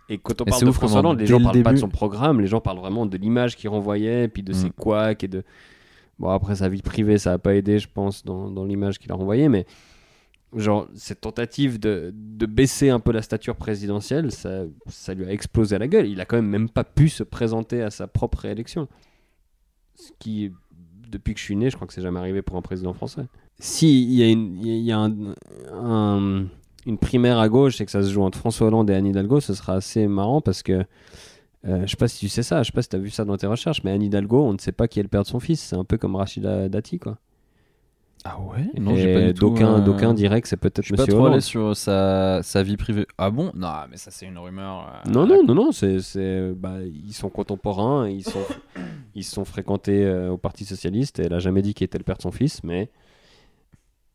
Et 0.10 0.18
quand 0.18 0.42
on 0.42 0.46
Et 0.46 0.50
parle 0.50 0.64
de 0.66 0.72
François 0.72 1.00
Hollande, 1.00 1.20
les 1.20 1.26
gens 1.26 1.38
le 1.40 1.44
parlent 1.44 1.64
pas 1.64 1.74
de 1.74 1.78
son 1.78 1.90
programme, 1.90 2.40
les 2.40 2.48
gens 2.48 2.62
parlent 2.62 2.80
vraiment 2.80 3.06
de 3.06 3.18
l'image 3.18 3.58
qu'il 3.58 3.70
renvoyait, 3.70 4.30
puis 4.30 4.42
de 4.44 4.54
ses 4.54 4.68
Mm. 4.68 4.74
couacs 4.74 5.24
et 5.24 5.28
de. 5.28 5.44
Bon, 6.20 6.30
après, 6.30 6.56
sa 6.56 6.70
vie 6.70 6.82
privée, 6.82 7.18
ça 7.18 7.34
a 7.34 7.38
pas 7.38 7.54
aidé, 7.56 7.78
je 7.80 7.88
pense, 7.94 8.24
dans, 8.24 8.50
dans 8.50 8.64
l'image 8.64 8.98
qu'il 9.00 9.12
a 9.12 9.16
renvoyée, 9.16 9.50
mais 9.50 9.66
genre, 10.56 10.88
cette 10.96 11.20
tentative 11.22 11.78
de, 11.80 12.12
de 12.16 12.46
baisser 12.46 12.90
un 12.90 13.02
peu 13.02 13.12
la 13.12 13.22
stature 13.22 13.58
présidentielle, 13.58 14.32
ça, 14.32 14.62
ça 14.88 15.14
lui 15.14 15.26
a 15.26 15.32
explosé 15.32 15.76
à 15.76 15.80
la 15.80 15.88
gueule. 15.90 16.08
Il 16.08 16.22
a 16.22 16.26
quand 16.26 16.38
même 16.38 16.48
même 16.48 16.70
pas 16.70 16.86
pu 16.86 17.10
se 17.10 17.22
présenter 17.24 17.82
à 17.84 17.90
sa 17.92 18.08
propre 18.08 18.40
réélection. 18.40 18.88
Ce 19.96 20.12
qui, 20.20 20.54
depuis 21.10 21.34
que 21.34 21.40
je 21.40 21.46
suis 21.46 21.56
né, 21.56 21.70
je 21.70 21.76
crois 21.76 21.88
que 21.88 21.94
c'est 21.94 22.02
jamais 22.02 22.20
arrivé 22.20 22.42
pour 22.42 22.56
un 22.58 22.62
président 22.62 22.94
français. 22.94 23.24
Si 23.60 24.04
il 24.04 24.14
y 24.14 24.24
a, 24.24 24.28
une, 24.30 24.58
y 24.62 24.92
a 24.92 25.00
un- 25.00 25.14
un- 25.74 26.46
une 26.86 26.98
primaire 26.98 27.40
à 27.40 27.50
gauche 27.50 27.82
et 27.82 27.86
que 27.86 27.92
ça 27.92 28.02
se 28.04 28.10
joue 28.12 28.22
entre 28.22 28.38
François 28.38 28.68
Hollande 28.68 28.90
et 28.90 28.94
Anne 28.94 29.08
Hidalgo, 29.08 29.40
ce 29.40 29.54
sera 29.54 29.74
assez 29.74 30.08
marrant 30.08 30.42
parce 30.42 30.64
que 30.64 30.86
euh, 31.66 31.82
je 31.82 31.88
sais 31.88 31.98
pas 31.98 32.08
si 32.08 32.20
tu 32.20 32.30
sais 32.30 32.44
ça, 32.44 32.62
je 32.64 32.68
sais 32.68 32.72
pas 32.72 32.82
si 32.84 32.90
tu 32.90 32.96
as 32.96 33.00
vu 33.00 33.10
ça 33.10 33.26
dans 33.26 33.36
tes 33.36 33.48
recherches, 33.48 33.84
mais 33.84 33.92
Anne 33.92 34.04
Hidalgo, 34.04 34.44
on 34.44 34.54
ne 34.54 34.60
sait 34.60 34.72
pas 34.72 34.88
qui 34.88 35.00
est 35.00 35.04
le 35.04 35.10
père 35.10 35.24
de 35.24 35.28
son 35.28 35.40
fils. 35.40 35.60
C'est 35.60 35.76
un 35.76 35.84
peu 35.84 35.98
comme 35.98 36.16
Rachida 36.16 36.70
Dati, 36.70 37.00
quoi. 37.00 37.18
Ah 38.30 38.38
ouais? 38.42 38.70
Et 38.98 39.34
d'aucuns 39.34 39.80
d'aucuns 39.80 40.14
diraient 40.14 40.42
que 40.42 40.48
c'est 40.48 40.58
peut-être 40.58 40.82
Je 40.82 40.88
suis 40.88 40.96
pas 40.96 41.04
Monsieur 41.04 41.14
trop 41.14 41.26
allé 41.28 41.30
Hollande. 41.36 41.42
sur 41.42 41.78
sa, 41.78 42.42
sa 42.44 42.62
vie 42.64 42.76
privée. 42.76 43.06
Ah 43.18 43.30
bon? 43.30 43.52
Non, 43.56 43.70
mais 43.90 43.98
ça 43.98 44.12
c'est 44.12 44.26
une 44.26 44.38
rumeur. 44.38 44.92
euh, 45.06 45.10
Non, 45.10 45.26
non, 45.26 45.44
non, 45.46 45.56
non, 45.56 45.72
c'est, 45.72 46.00
c'est, 46.02 46.52
bah, 46.54 46.78
ils 46.84 47.14
sont 47.14 47.30
contemporains, 47.30 48.10
ils 48.10 48.24
sont, 48.24 48.44
ils 49.16 49.24
se 49.24 49.32
sont 49.34 49.46
fréquentés 49.46 50.04
euh, 50.06 50.32
au 50.32 50.38
Parti 50.38 50.66
Socialiste 50.66 51.20
et 51.20 51.24
elle 51.24 51.34
a 51.34 51.40
jamais 51.40 51.62
dit 51.62 51.74
qui 51.74 51.84
était 51.84 51.98
le 51.98 52.04
père 52.04 52.18
de 52.18 52.22
son 52.24 52.32
fils, 52.32 52.64
mais 52.64 52.90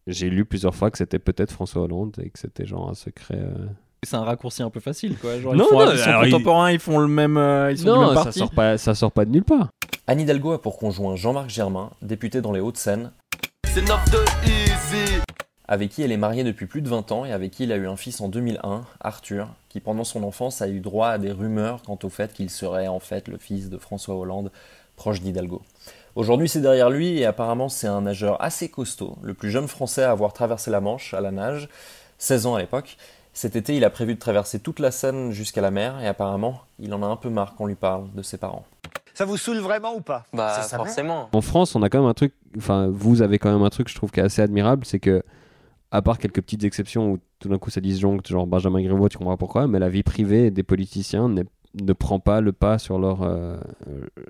j'ai 0.06 0.28
lu 0.30 0.44
plusieurs 0.44 0.74
fois 0.74 0.90
que 0.90 0.98
c'était 0.98 1.18
peut-être 1.20 1.52
François 1.52 1.82
Hollande 1.82 2.16
et 2.22 2.30
que 2.30 2.38
c'était 2.38 2.66
genre 2.66 2.90
un 2.90 2.94
secret. 2.94 3.38
euh. 3.38 3.66
C'est 4.04 4.16
un 4.16 4.24
raccourci 4.24 4.62
un 4.64 4.70
peu 4.70 4.80
facile 4.80 5.16
quoi. 5.16 5.38
Genre, 5.38 5.54
Non, 5.54 5.64
ils, 5.64 5.68
font, 5.70 5.84
non, 5.86 5.92
ils 5.92 5.98
sont 5.98 6.08
alors, 6.08 6.24
ils- 6.26 6.32
contemporains, 6.32 6.70
ils... 6.72 6.78
font 6.80 6.98
le 6.98 7.06
même. 7.06 7.36
euh, 7.36 7.70
ils 7.70 7.78
sont 7.78 7.84
du 7.84 7.90
même 7.90 8.00
Non, 8.00 8.08
ça 8.14 8.24
parti. 8.24 8.38
sort, 8.40 8.50
pas, 8.50 8.76
ça 8.78 8.94
sort 8.96 9.12
pas 9.12 9.24
de 9.24 9.30
nulle 9.30 9.44
part. 9.44 9.68
Anne 10.08 10.20
Hidalgo 10.20 10.52
a 10.52 10.60
pour 10.60 10.76
conjoint 10.76 11.14
Jean-Marc 11.14 11.48
Germain, 11.48 11.90
député 12.02 12.40
dans 12.40 12.50
les 12.50 12.58
Hauts-de-Seine, 12.58 13.12
C'est 13.74 13.80
9 13.80 14.10
de 14.10 14.18
easy. 14.44 15.22
avec 15.66 15.92
qui 15.92 16.02
elle 16.02 16.12
est 16.12 16.18
mariée 16.18 16.44
depuis 16.44 16.66
plus 16.66 16.82
de 16.82 16.90
20 16.90 17.10
ans 17.10 17.24
et 17.24 17.32
avec 17.32 17.52
qui 17.52 17.64
il 17.64 17.72
a 17.72 17.76
eu 17.76 17.86
un 17.86 17.96
fils 17.96 18.20
en 18.20 18.28
2001, 18.28 18.82
Arthur, 19.00 19.48
qui 19.70 19.80
pendant 19.80 20.04
son 20.04 20.24
enfance 20.24 20.60
a 20.60 20.68
eu 20.68 20.80
droit 20.80 21.08
à 21.08 21.16
des 21.16 21.32
rumeurs 21.32 21.80
quant 21.80 21.98
au 22.02 22.10
fait 22.10 22.34
qu'il 22.34 22.50
serait 22.50 22.86
en 22.86 23.00
fait 23.00 23.28
le 23.28 23.38
fils 23.38 23.70
de 23.70 23.78
François 23.78 24.16
Hollande, 24.16 24.52
proche 24.96 25.22
d'Hidalgo. 25.22 25.62
Aujourd'hui 26.16 26.50
c'est 26.50 26.60
derrière 26.60 26.90
lui 26.90 27.16
et 27.16 27.24
apparemment 27.24 27.70
c'est 27.70 27.86
un 27.86 28.02
nageur 28.02 28.42
assez 28.42 28.68
costaud, 28.68 29.16
le 29.22 29.32
plus 29.32 29.50
jeune 29.50 29.68
français 29.68 30.02
à 30.02 30.10
avoir 30.10 30.34
traversé 30.34 30.70
la 30.70 30.82
Manche 30.82 31.14
à 31.14 31.22
la 31.22 31.30
nage, 31.30 31.70
16 32.18 32.44
ans 32.44 32.56
à 32.56 32.60
l'époque. 32.60 32.98
Cet 33.32 33.56
été 33.56 33.74
il 33.74 33.86
a 33.86 33.90
prévu 33.90 34.16
de 34.16 34.20
traverser 34.20 34.58
toute 34.58 34.80
la 34.80 34.90
Seine 34.90 35.32
jusqu'à 35.32 35.62
la 35.62 35.70
mer 35.70 35.98
et 36.02 36.06
apparemment 36.06 36.60
il 36.78 36.92
en 36.92 37.02
a 37.02 37.06
un 37.06 37.16
peu 37.16 37.30
marre 37.30 37.54
qu'on 37.54 37.64
lui 37.64 37.74
parle 37.74 38.12
de 38.12 38.20
ses 38.20 38.36
parents. 38.36 38.66
Ça 39.22 39.26
vous 39.26 39.36
saoule 39.36 39.58
vraiment 39.58 39.94
ou 39.94 40.00
pas 40.00 40.24
Bah, 40.32 40.62
Ça, 40.62 40.76
forcément. 40.76 41.28
En 41.32 41.40
France, 41.40 41.76
on 41.76 41.82
a 41.84 41.88
quand 41.88 42.00
même 42.00 42.08
un 42.08 42.14
truc, 42.14 42.34
enfin, 42.56 42.88
vous 42.90 43.22
avez 43.22 43.38
quand 43.38 43.52
même 43.52 43.62
un 43.62 43.70
truc, 43.70 43.88
je 43.88 43.94
trouve, 43.94 44.10
qui 44.10 44.18
est 44.18 44.22
assez 44.24 44.42
admirable, 44.42 44.84
c'est 44.84 44.98
que, 44.98 45.22
à 45.92 46.02
part 46.02 46.18
quelques 46.18 46.42
petites 46.42 46.64
exceptions 46.64 47.12
où 47.12 47.18
tout 47.38 47.48
d'un 47.48 47.58
coup 47.58 47.70
ça 47.70 47.80
disjoncte, 47.80 48.26
genre 48.26 48.48
Benjamin 48.48 48.82
Griveaux, 48.82 49.08
tu 49.08 49.18
comprends 49.18 49.36
pourquoi, 49.36 49.68
mais 49.68 49.78
la 49.78 49.88
vie 49.88 50.02
privée 50.02 50.50
des 50.50 50.64
politiciens 50.64 51.28
ne 51.28 51.92
prend 51.92 52.18
pas 52.18 52.40
le 52.40 52.50
pas 52.50 52.80
sur 52.80 52.98
leurs 52.98 53.22
euh, 53.22 53.58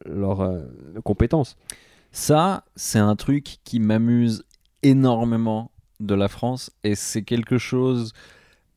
leurs, 0.04 0.42
euh, 0.42 0.60
compétences. 1.02 1.56
Ça, 2.10 2.64
c'est 2.76 2.98
un 2.98 3.16
truc 3.16 3.60
qui 3.64 3.80
m'amuse 3.80 4.44
énormément 4.82 5.70
de 6.00 6.14
la 6.14 6.28
France 6.28 6.70
et 6.84 6.96
c'est 6.96 7.22
quelque 7.22 7.56
chose 7.56 8.12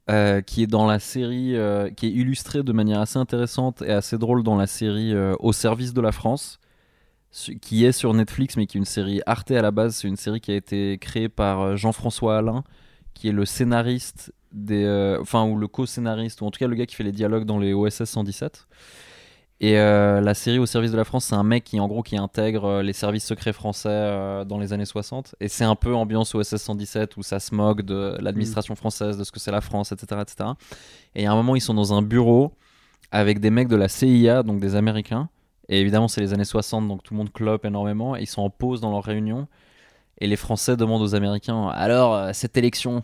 euh, 0.09 0.41
qui 0.41 0.61
est 0.61 0.67
dans 0.67 0.85
la 0.85 0.99
série, 0.99 1.55
euh, 1.55 1.89
qui 1.89 2.05
est 2.05 2.11
illustré 2.11 2.61
de 2.61 2.71
manière 2.71 2.99
assez 2.99 3.17
intéressante 3.17 3.81
et 3.81 3.89
assez 3.89 4.19
drôle 4.19 4.43
dans 4.43 4.55
la 4.55 4.67
série 4.67 5.13
euh, 5.13 5.33
Au 5.39 5.51
service 5.51 5.93
de 5.93 6.01
la 6.01 6.11
France, 6.11 6.59
qui 7.59 7.85
est 7.85 7.91
sur 7.91 8.13
Netflix 8.13 8.55
mais 8.55 8.67
qui 8.67 8.77
est 8.77 8.79
une 8.79 8.85
série 8.85 9.21
Arte 9.25 9.49
à 9.49 9.63
la 9.63 9.71
base. 9.71 9.95
C'est 9.95 10.07
une 10.07 10.15
série 10.15 10.41
qui 10.41 10.51
a 10.51 10.55
été 10.55 10.99
créée 10.99 11.27
par 11.27 11.75
Jean-François 11.75 12.37
Alain, 12.37 12.63
qui 13.15 13.29
est 13.29 13.31
le 13.31 13.45
scénariste 13.45 14.31
des, 14.51 15.17
enfin 15.19 15.43
ou 15.43 15.57
le 15.57 15.67
co-scénariste 15.67 16.41
ou 16.41 16.45
en 16.45 16.51
tout 16.51 16.59
cas 16.59 16.67
le 16.67 16.75
gars 16.75 16.85
qui 16.85 16.95
fait 16.95 17.03
les 17.03 17.11
dialogues 17.11 17.45
dans 17.45 17.57
les 17.57 17.73
OSS 17.73 18.03
117. 18.03 18.67
Et 19.61 19.79
euh, 19.79 20.19
la 20.19 20.33
série 20.33 20.59
Au 20.59 20.65
service 20.65 20.91
de 20.91 20.97
la 20.97 21.05
France, 21.05 21.25
c'est 21.25 21.35
un 21.35 21.43
mec 21.43 21.63
qui, 21.63 21.79
en 21.79 21.87
gros, 21.87 22.03
qui 22.03 22.17
intègre 22.17 22.65
euh, 22.65 22.83
les 22.83 22.91
services 22.91 23.25
secrets 23.25 23.53
français 23.53 23.89
euh, 23.89 24.43
dans 24.43 24.59
les 24.59 24.73
années 24.73 24.85
60. 24.85 25.35
Et 25.39 25.47
c'est 25.47 25.63
un 25.63 25.75
peu 25.75 25.95
ambiance 25.95 26.35
OSS 26.35 26.57
117 26.57 27.15
où 27.15 27.23
ça 27.23 27.39
se 27.39 27.55
moque 27.55 27.81
de 27.81 28.17
l'administration 28.19 28.75
française, 28.75 29.17
de 29.17 29.23
ce 29.23 29.31
que 29.31 29.39
c'est 29.39 29.51
la 29.51 29.61
France, 29.61 29.93
etc., 29.93 30.21
etc. 30.21 30.49
Et 31.15 31.25
a 31.25 31.31
un 31.31 31.35
moment, 31.35 31.55
ils 31.55 31.61
sont 31.61 31.73
dans 31.73 31.93
un 31.93 32.01
bureau 32.01 32.51
avec 33.11 33.39
des 33.39 33.49
mecs 33.49 33.69
de 33.69 33.77
la 33.77 33.87
CIA, 33.87 34.43
donc 34.43 34.59
des 34.59 34.75
Américains. 34.75 35.29
Et 35.69 35.79
évidemment, 35.79 36.09
c'est 36.09 36.21
les 36.21 36.33
années 36.33 36.43
60, 36.43 36.87
donc 36.87 37.01
tout 37.01 37.13
le 37.13 37.19
monde 37.19 37.31
clope 37.31 37.63
énormément. 37.63 38.17
Et 38.17 38.23
ils 38.23 38.27
sont 38.27 38.41
en 38.41 38.49
pause 38.49 38.81
dans 38.81 38.91
leur 38.91 39.03
réunion. 39.03 39.47
Et 40.19 40.27
les 40.27 40.35
Français 40.35 40.75
demandent 40.75 41.01
aux 41.01 41.15
Américains 41.15 41.69
alors, 41.69 42.33
cette 42.33 42.57
élection, 42.57 43.01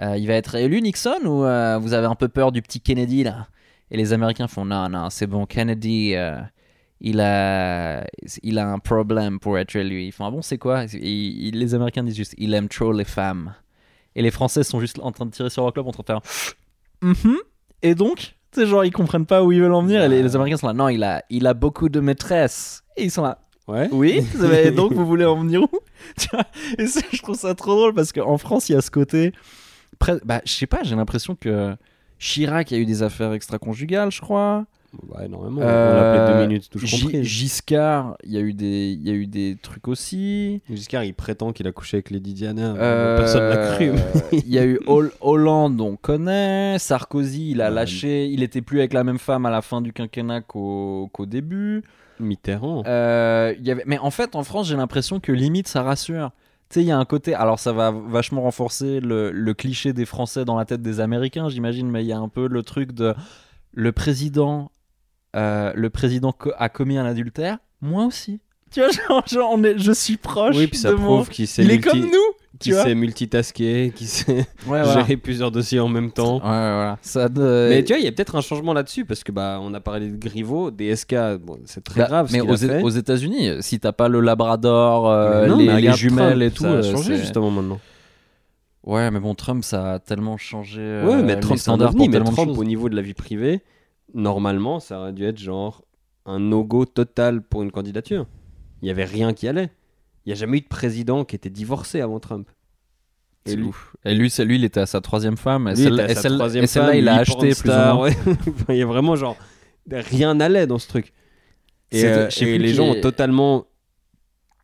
il 0.00 0.26
va 0.26 0.34
être 0.34 0.54
élu 0.54 0.80
Nixon 0.80 1.24
ou 1.24 1.40
vous 1.80 1.92
avez 1.92 2.06
un 2.06 2.14
peu 2.14 2.28
peur 2.28 2.52
du 2.52 2.62
petit 2.62 2.80
Kennedy 2.80 3.24
là? 3.24 3.48
Et 3.90 3.96
les 3.96 4.12
Américains 4.12 4.48
font 4.48 4.64
non, 4.64 4.88
non, 4.88 5.10
c'est 5.10 5.26
bon, 5.26 5.46
Kennedy, 5.46 6.14
euh, 6.14 6.38
il, 7.00 7.20
a, 7.20 8.04
il 8.42 8.58
a 8.58 8.68
un 8.70 8.78
problème 8.78 9.38
pour 9.40 9.58
être 9.58 9.74
élu. 9.76 10.02
Ils 10.02 10.12
font 10.12 10.26
ah 10.26 10.30
bon, 10.30 10.42
c'est 10.42 10.58
quoi? 10.58 10.84
Et 10.92 11.50
Les 11.52 11.74
Américains 11.74 12.02
disent 12.02 12.16
juste 12.16 12.34
il 12.38 12.52
aime 12.54 12.68
trop 12.68 12.92
les 12.92 13.04
femmes. 13.04 13.54
Et 14.14 14.22
les 14.22 14.30
Français 14.30 14.64
sont 14.64 14.80
juste 14.80 14.98
en 15.00 15.12
train 15.12 15.26
de 15.26 15.30
tirer 15.30 15.48
sur 15.50 15.62
leur 15.62 15.72
club 15.72 15.86
en 15.86 15.92
train 15.92 16.02
de 16.02 16.06
faire 16.06 16.20
Mhm. 17.02 17.36
Et 17.82 17.94
donc, 17.94 18.34
tu 18.52 18.60
sais, 18.60 18.66
genre, 18.66 18.84
ils 18.84 18.90
comprennent 18.90 19.26
pas 19.26 19.44
où 19.44 19.52
ils 19.52 19.60
veulent 19.60 19.72
en 19.72 19.82
venir. 19.82 20.02
Et 20.02 20.08
les, 20.08 20.22
les 20.22 20.34
Américains 20.34 20.56
sont 20.56 20.66
là 20.66 20.72
non, 20.72 20.88
il 20.88 21.04
a, 21.04 21.22
il 21.30 21.46
a 21.46 21.54
beaucoup 21.54 21.88
de 21.88 22.00
maîtresses. 22.00 22.82
Et 22.96 23.04
ils 23.04 23.10
sont 23.10 23.22
là 23.22 23.38
Ouais. 23.68 23.86
oui, 23.92 24.26
mais 24.40 24.70
donc 24.70 24.94
vous 24.94 25.04
voulez 25.06 25.26
en 25.26 25.38
venir 25.42 25.62
où? 25.62 25.68
Et 26.78 26.86
ça, 26.86 27.00
je 27.12 27.20
trouve 27.22 27.36
ça 27.36 27.54
trop 27.54 27.74
drôle 27.76 27.92
parce 27.94 28.12
qu'en 28.12 28.38
France, 28.38 28.70
il 28.70 28.72
y 28.72 28.76
a 28.76 28.80
ce 28.80 28.90
côté. 28.90 29.32
Bah, 30.24 30.40
je 30.46 30.52
sais 30.52 30.66
pas, 30.66 30.82
j'ai 30.84 30.96
l'impression 30.96 31.34
que 31.34 31.76
Chirac 32.18 32.72
a 32.72 32.76
eu 32.76 32.84
des 32.84 33.02
affaires 33.02 33.32
extra-conjugales, 33.32 34.10
je 34.10 34.20
crois. 34.20 34.66
Bah, 35.10 35.24
énormément. 35.26 35.60
Euh, 35.62 36.26
On 36.26 36.32
deux 36.40 36.46
minutes, 36.46 36.70
tout. 36.70 36.78
Giscard, 36.78 38.16
il 38.24 38.32
y, 38.32 38.38
a 38.38 38.40
eu 38.40 38.54
des- 38.54 38.96
il 38.98 39.06
y 39.06 39.10
a 39.10 39.14
eu 39.14 39.26
des 39.26 39.58
trucs 39.60 39.86
aussi. 39.86 40.62
Giscard, 40.70 41.04
il 41.04 41.12
prétend 41.12 41.52
qu'il 41.52 41.66
a 41.68 41.72
couché 41.72 41.98
avec 41.98 42.10
Lady 42.10 42.32
Diana. 42.32 42.74
Euh, 42.74 43.18
Personne 43.18 43.48
l'a 43.50 43.74
cru. 43.74 43.92
Il 44.32 44.48
y 44.48 44.58
a 44.58 44.64
eu 44.64 44.80
Hol- 44.86 45.12
Hollande, 45.20 45.78
on 45.82 45.96
connaît. 45.96 46.78
Sarkozy, 46.78 47.50
il 47.50 47.60
a 47.60 47.68
Ouais. 47.68 47.74
lâché. 47.74 48.26
Il 48.28 48.42
était 48.42 48.62
plus 48.62 48.78
avec 48.78 48.94
la 48.94 49.04
même 49.04 49.18
femme 49.18 49.44
à 49.44 49.50
la 49.50 49.60
fin 49.60 49.82
du 49.82 49.92
quinquennat 49.92 50.40
qu'au 50.40 51.10
qu'au 51.12 51.26
début. 51.26 51.82
Mitterrand. 52.18 52.82
Euh, 52.86 53.54
il 53.60 53.66
y 53.66 53.70
avait... 53.70 53.84
Mais 53.86 53.98
en 53.98 54.10
fait, 54.10 54.34
en 54.34 54.42
France, 54.42 54.68
j'ai 54.68 54.76
l'impression 54.76 55.20
que 55.20 55.30
limite, 55.32 55.68
ça 55.68 55.82
rassure. 55.82 56.30
Tu 56.70 56.74
sais, 56.74 56.82
il 56.82 56.86
y 56.86 56.90
a 56.90 56.98
un 56.98 57.04
côté. 57.04 57.34
Alors, 57.34 57.58
ça 57.58 57.72
va 57.72 57.90
vachement 57.90 58.42
renforcer 58.42 59.00
le, 59.00 59.30
le 59.30 59.54
cliché 59.54 59.92
des 59.94 60.04
Français 60.04 60.44
dans 60.44 60.56
la 60.56 60.64
tête 60.66 60.82
des 60.82 61.00
Américains, 61.00 61.48
j'imagine, 61.48 61.90
mais 61.90 62.04
il 62.04 62.08
y 62.08 62.12
a 62.12 62.18
un 62.18 62.28
peu 62.28 62.46
le 62.46 62.62
truc 62.62 62.92
de. 62.92 63.14
Le 63.72 63.92
président. 63.92 64.70
euh, 65.36 65.72
le 65.74 65.90
président 65.90 66.34
a 66.58 66.68
commis 66.68 66.98
un 66.98 67.06
adultère. 67.06 67.58
Moi 67.80 68.04
aussi. 68.06 68.40
Tu 68.70 68.80
vois, 68.80 68.90
genre, 69.08 69.26
genre, 69.26 69.50
on 69.52 69.62
est... 69.64 69.78
je 69.78 69.92
suis 69.92 70.16
proche. 70.18 70.56
oui, 70.56 70.66
puis 70.66 70.78
ça 70.78 70.90
de 70.90 70.96
mon- 70.96 71.16
prouve 71.16 71.28
qu'il 71.30 71.46
sait, 71.46 71.64
Il 71.64 71.70
est 71.70 71.80
comme 71.80 72.00
nous. 72.00 72.08
Vois. 72.72 72.82
sait 72.84 72.94
multitasker, 72.94 73.92
qu'il 73.94 74.06
sait 74.06 74.32
Ouais, 74.36 74.44
voilà. 74.66 74.92
gérer 74.94 75.16
plusieurs 75.16 75.50
dossiers 75.50 75.80
en 75.80 75.88
même 75.88 76.10
temps. 76.10 76.36
Ouais, 76.36 76.40
voilà. 76.42 76.98
Ça, 77.02 77.28
de- 77.28 77.68
Mais 77.70 77.84
tu 77.84 77.92
vois, 77.92 77.98
il 78.00 78.04
y 78.04 78.08
a 78.08 78.12
peut-être 78.12 78.36
un 78.36 78.40
changement 78.40 78.72
là-dessus 78.72 79.04
parce 79.04 79.22
que 79.24 79.32
bah 79.32 79.58
on 79.62 79.72
a 79.74 79.80
parlé 79.80 80.08
de 80.08 80.16
Griveaux, 80.16 80.70
DSK, 80.70 81.14
bon, 81.40 81.58
c'est 81.64 81.82
très 81.84 82.00
Bah, 82.00 82.06
grave. 82.08 82.30
mais 82.32 82.40
aux, 82.40 82.52
a 82.52 82.56
fait. 82.56 82.82
aux 82.82 82.88
États-unis, 82.90 83.50
si 83.60 83.78
t'as 83.80 83.92
pas 83.92 84.08
le 84.08 84.20
Labrador, 84.20 85.08
euh, 85.08 85.46
non, 85.46 85.58
les, 85.58 85.92
jumelles 85.92 86.38
Trump, 86.38 86.42
et 86.42 86.50
tout, 86.50 86.62
ça 86.64 86.70
a 86.70 86.74
euh, 86.74 86.82
changé 86.82 87.16
justement 87.16 87.50
maintenant. 87.50 87.80
Ouais, 88.84 89.10
mais 89.10 89.20
bon, 89.20 89.34
Trump, 89.34 89.64
ça 89.64 89.94
a 89.94 89.98
tellement 89.98 90.36
changé. 90.36 90.80
euh, 90.80 91.06
ouais, 91.06 91.22
mais 91.22 91.38
Trump, 91.40 91.58
c'est 91.58 91.70
mais 92.08 92.20
Trump, 92.20 92.56
au 92.56 92.64
niveau 92.64 92.88
de 92.88 92.96
la 92.96 93.02
vie 93.02 93.14
privée, 93.14 93.60
normalement, 94.14 94.80
ça 94.80 94.98
aurait 95.00 95.12
dû 95.12 95.24
être 95.24 95.38
genre 95.38 95.82
un 96.26 96.38
no-go 96.38 96.84
total 96.86 97.42
pour 97.42 97.62
une 97.62 97.70
candidature. 97.70 98.26
Il 98.82 98.88
y 98.88 98.90
avait 98.90 99.04
rien 99.04 99.32
qui 99.32 99.48
allait. 99.48 99.70
Il 100.28 100.32
n'y 100.32 100.34
a 100.34 100.36
jamais 100.40 100.58
eu 100.58 100.60
de 100.60 100.68
président 100.68 101.24
qui 101.24 101.36
était 101.36 101.48
divorcé 101.48 102.02
avant 102.02 102.20
Trump. 102.20 102.50
C'est 103.46 103.56
lui-. 103.56 103.70
Et 104.04 104.14
lui, 104.14 104.28
c'est 104.28 104.44
lui, 104.44 104.56
il 104.56 104.64
était 104.64 104.80
à 104.80 104.84
sa 104.84 105.00
troisième 105.00 105.38
femme. 105.38 105.68
Et 105.68 105.74
celle-là, 105.74 106.10
et 106.10 106.14
celle- 106.66 106.94
et 106.94 106.98
il 106.98 107.08
a 107.08 107.14
acheté 107.14 107.54
plus 107.54 107.70
ou 107.70 108.02
ouais. 108.02 108.14
il 108.68 108.76
y 108.76 108.82
a 108.82 108.86
vraiment 108.86 109.16
genre 109.16 109.38
rien 109.90 110.34
n'allait 110.34 110.66
dans 110.66 110.78
ce 110.78 110.86
truc. 110.86 111.14
Et, 111.92 112.04
euh, 112.04 112.28
et 112.42 112.58
les 112.58 112.74
gens 112.74 112.92
est- 112.92 112.98
ont 112.98 113.00
totalement 113.00 113.68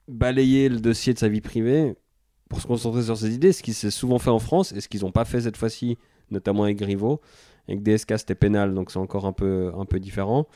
balayé 0.06 0.68
le 0.68 0.80
dossier 0.80 1.14
de 1.14 1.18
sa 1.18 1.28
vie 1.28 1.40
privée 1.40 1.94
pour 2.50 2.60
se 2.60 2.66
concentrer 2.66 3.02
sur 3.02 3.16
ses 3.16 3.34
idées, 3.34 3.52
ce 3.54 3.62
qui 3.62 3.72
s'est 3.72 3.90
souvent 3.90 4.18
fait 4.18 4.28
en 4.28 4.38
France 4.40 4.72
et 4.72 4.82
ce 4.82 4.88
qu'ils 4.90 5.00
n'ont 5.00 5.12
pas 5.12 5.24
fait 5.24 5.40
cette 5.40 5.56
fois-ci, 5.56 5.96
notamment 6.30 6.64
avec 6.64 6.76
Griveaux. 6.76 7.22
Avec 7.68 7.82
DSK, 7.82 8.18
c'était 8.18 8.34
pénal, 8.34 8.74
donc 8.74 8.90
c'est 8.90 8.98
encore 8.98 9.24
un 9.24 9.32
peu, 9.32 9.72
un 9.78 9.86
peu 9.86 9.98
différent. 9.98 10.46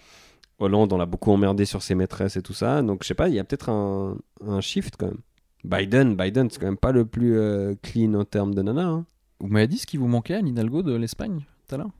Hollande, 0.58 0.92
on 0.92 0.96
l'a 0.98 1.06
beaucoup 1.06 1.30
emmerdé 1.32 1.64
sur 1.64 1.82
ses 1.82 1.94
maîtresses 1.94 2.36
et 2.36 2.42
tout 2.42 2.52
ça. 2.52 2.82
Donc, 2.82 3.02
je 3.02 3.08
sais 3.08 3.14
pas, 3.14 3.28
il 3.28 3.34
y 3.34 3.38
a 3.38 3.44
peut-être 3.44 3.68
un, 3.68 4.16
un 4.46 4.60
shift 4.60 4.96
quand 4.98 5.06
même. 5.06 5.18
Biden, 5.64 6.16
Biden, 6.16 6.50
c'est 6.50 6.58
quand 6.60 6.66
même 6.66 6.76
pas 6.76 6.92
le 6.92 7.04
plus 7.04 7.36
euh, 7.36 7.74
clean 7.82 8.14
en 8.14 8.24
termes 8.24 8.54
de 8.54 8.62
nana. 8.62 8.86
hein. 8.86 9.06
Vous 9.40 9.48
m'avez 9.48 9.68
dit 9.68 9.78
ce 9.78 9.86
qui 9.86 9.96
vous 9.96 10.08
manquait 10.08 10.34
à 10.34 10.40
Hidalgo 10.40 10.82
de 10.82 10.94
l'Espagne 10.94 11.44
tout 11.66 11.74
à 11.74 11.78
l'heure? 11.78 11.90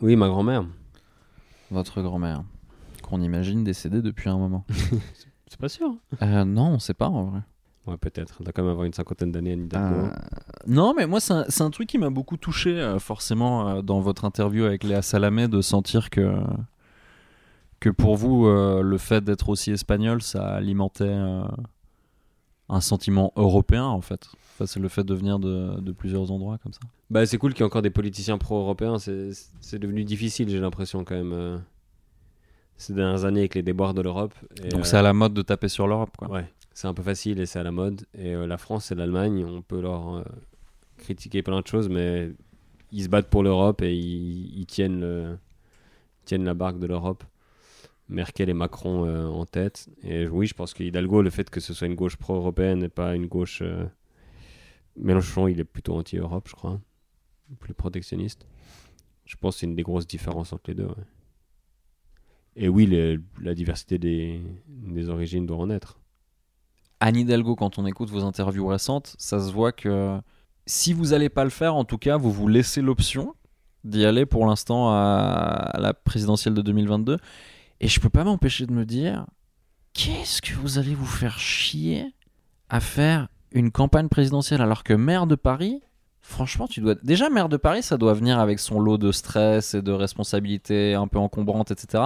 Oui, 0.00 0.16
ma 0.16 0.28
grand-mère. 0.28 0.66
Votre 1.70 2.00
grand-mère, 2.00 2.42
qu'on 3.02 3.20
imagine 3.20 3.64
décédée 3.64 4.02
depuis 4.02 4.28
un 4.28 4.38
moment. 4.38 4.64
C'est 5.48 5.60
pas 5.60 5.68
sûr. 5.68 5.94
Euh, 6.22 6.44
non, 6.44 6.68
on 6.72 6.78
sait 6.78 6.94
pas 6.94 7.08
en 7.08 7.24
vrai. 7.24 7.40
Ouais, 7.86 7.96
peut-être. 7.96 8.36
Elle 8.40 8.44
doit 8.44 8.52
quand 8.52 8.62
même 8.62 8.72
avoir 8.72 8.84
une 8.84 8.92
cinquantaine 8.92 9.30
d'années, 9.30 9.52
Anne 9.52 9.64
Hidalgo. 9.64 9.94
Euh, 9.96 10.10
non, 10.66 10.92
mais 10.96 11.06
moi, 11.06 11.20
c'est 11.20 11.62
un, 11.62 11.70
truc 11.70 11.88
qui 11.88 11.98
m'a 11.98 12.10
beaucoup 12.10 12.36
touché, 12.36 12.70
euh, 12.70 12.98
forcément, 12.98 13.68
euh, 13.68 13.82
dans 13.82 14.00
votre 14.00 14.24
interview 14.24 14.64
avec 14.64 14.82
Léa 14.82 15.02
Salamé, 15.02 15.46
de 15.48 15.60
sentir 15.60 16.10
que, 16.10 16.36
que 17.80 17.90
pour 17.90 18.16
vous, 18.16 18.46
euh, 18.46 18.82
le 18.82 18.98
fait 18.98 19.22
d'être 19.22 19.48
aussi 19.48 19.70
espagnol, 19.70 20.22
ça 20.22 20.54
alimentait 20.54 21.04
euh, 21.04 21.44
un 22.68 22.80
sentiment 22.80 23.32
européen, 23.36 23.84
en 23.84 24.00
fait? 24.00 24.26
Enfin, 24.54 24.66
c'est 24.66 24.80
le 24.80 24.88
fait 24.88 25.04
de 25.04 25.14
venir 25.14 25.38
de, 25.38 25.80
de 25.80 25.92
plusieurs 25.92 26.30
endroits 26.30 26.58
comme 26.58 26.72
ça? 26.72 26.80
Bah, 27.10 27.26
c'est 27.26 27.38
cool 27.38 27.52
qu'il 27.52 27.60
y 27.60 27.62
ait 27.62 27.66
encore 27.66 27.82
des 27.82 27.90
politiciens 27.90 28.38
pro-européens. 28.38 28.98
C'est 28.98 29.78
devenu 29.78 30.04
difficile, 30.04 30.48
j'ai 30.48 30.58
l'impression, 30.58 31.04
quand 31.04 31.14
même, 31.14 31.32
euh, 31.32 31.58
ces 32.78 32.94
dernières 32.94 33.24
années 33.24 33.40
avec 33.40 33.54
les 33.54 33.62
déboires 33.62 33.94
de 33.94 34.00
l'Europe. 34.00 34.34
Donc, 34.70 34.86
c'est 34.86 34.96
à 34.96 35.02
la 35.02 35.12
mode 35.12 35.34
de 35.34 35.42
taper 35.42 35.68
sur 35.68 35.86
l'Europe, 35.86 36.16
quoi. 36.16 36.30
Ouais, 36.30 36.50
c'est 36.72 36.88
un 36.88 36.94
peu 36.94 37.02
facile 37.02 37.40
et 37.40 37.46
c'est 37.46 37.58
à 37.58 37.62
la 37.62 37.72
mode. 37.72 38.06
Et 38.14 38.34
la 38.34 38.58
France 38.58 38.90
et 38.90 38.94
l'Allemagne, 38.94 39.44
on 39.44 39.62
peut 39.62 39.80
leur 39.80 40.24
critiquer 40.96 41.42
plein 41.42 41.60
de 41.60 41.66
choses, 41.66 41.88
mais 41.88 42.32
ils 42.90 43.04
se 43.04 43.08
battent 43.08 43.28
pour 43.28 43.42
l'Europe 43.42 43.82
et 43.82 43.94
ils, 43.94 44.58
ils 44.58 44.66
tiennent, 44.66 45.00
le- 45.00 45.38
tiennent 46.24 46.44
la 46.44 46.54
barque 46.54 46.78
de 46.78 46.86
l'Europe. 46.86 47.22
Merkel 48.08 48.48
et 48.48 48.54
Macron 48.54 49.04
euh, 49.04 49.26
en 49.26 49.46
tête. 49.46 49.88
Et 50.02 50.26
oui, 50.26 50.46
je 50.46 50.54
pense 50.54 50.74
que 50.74 50.82
Hidalgo, 50.82 51.22
le 51.22 51.30
fait 51.30 51.50
que 51.50 51.60
ce 51.60 51.74
soit 51.74 51.86
une 51.86 51.94
gauche 51.94 52.16
pro-européenne 52.16 52.82
et 52.82 52.88
pas 52.88 53.14
une 53.14 53.26
gauche. 53.26 53.62
euh, 53.62 53.86
Mélenchon, 54.96 55.48
il 55.48 55.60
est 55.60 55.64
plutôt 55.64 55.94
anti-Europe, 55.94 56.48
je 56.48 56.54
crois. 56.54 56.80
Plus 57.60 57.74
protectionniste. 57.74 58.46
Je 59.24 59.36
pense 59.36 59.56
que 59.56 59.60
c'est 59.60 59.66
une 59.66 59.74
des 59.74 59.82
grosses 59.82 60.06
différences 60.06 60.52
entre 60.52 60.70
les 60.70 60.74
deux. 60.74 60.88
Et 62.54 62.68
oui, 62.68 62.86
la 63.40 63.54
diversité 63.54 63.98
des, 63.98 64.40
origines 65.08 65.44
doit 65.44 65.58
en 65.58 65.68
être. 65.68 66.00
Anne 67.00 67.16
Hidalgo, 67.16 67.54
quand 67.54 67.78
on 67.78 67.84
écoute 67.84 68.08
vos 68.08 68.24
interviews 68.24 68.66
récentes, 68.66 69.14
ça 69.18 69.38
se 69.40 69.52
voit 69.52 69.72
que 69.72 70.18
si 70.64 70.94
vous 70.94 71.08
n'allez 71.08 71.28
pas 71.28 71.44
le 71.44 71.50
faire, 71.50 71.74
en 71.74 71.84
tout 71.84 71.98
cas, 71.98 72.16
vous 72.16 72.32
vous 72.32 72.48
laissez 72.48 72.80
l'option 72.80 73.34
d'y 73.84 74.06
aller 74.06 74.24
pour 74.24 74.46
l'instant 74.46 74.90
à 74.90 75.76
la 75.78 75.92
présidentielle 75.92 76.54
de 76.54 76.62
2022. 76.62 77.18
Et 77.80 77.88
je 77.88 78.00
peux 78.00 78.08
pas 78.08 78.24
m'empêcher 78.24 78.66
de 78.66 78.72
me 78.72 78.84
dire, 78.84 79.26
qu'est-ce 79.92 80.42
que 80.42 80.54
vous 80.54 80.78
allez 80.78 80.94
vous 80.94 81.06
faire 81.06 81.38
chier 81.38 82.14
à 82.68 82.80
faire 82.80 83.28
une 83.52 83.70
campagne 83.70 84.08
présidentielle 84.08 84.60
alors 84.60 84.84
que 84.84 84.92
maire 84.92 85.26
de 85.26 85.34
Paris, 85.34 85.82
franchement, 86.20 86.66
tu 86.66 86.80
dois 86.80 86.94
déjà 86.94 87.30
maire 87.30 87.48
de 87.48 87.56
Paris, 87.56 87.82
ça 87.82 87.96
doit 87.96 88.14
venir 88.14 88.38
avec 88.38 88.58
son 88.58 88.80
lot 88.80 88.98
de 88.98 89.12
stress 89.12 89.74
et 89.74 89.82
de 89.82 89.92
responsabilités 89.92 90.94
un 90.94 91.06
peu 91.06 91.18
encombrantes, 91.18 91.70
etc. 91.70 92.02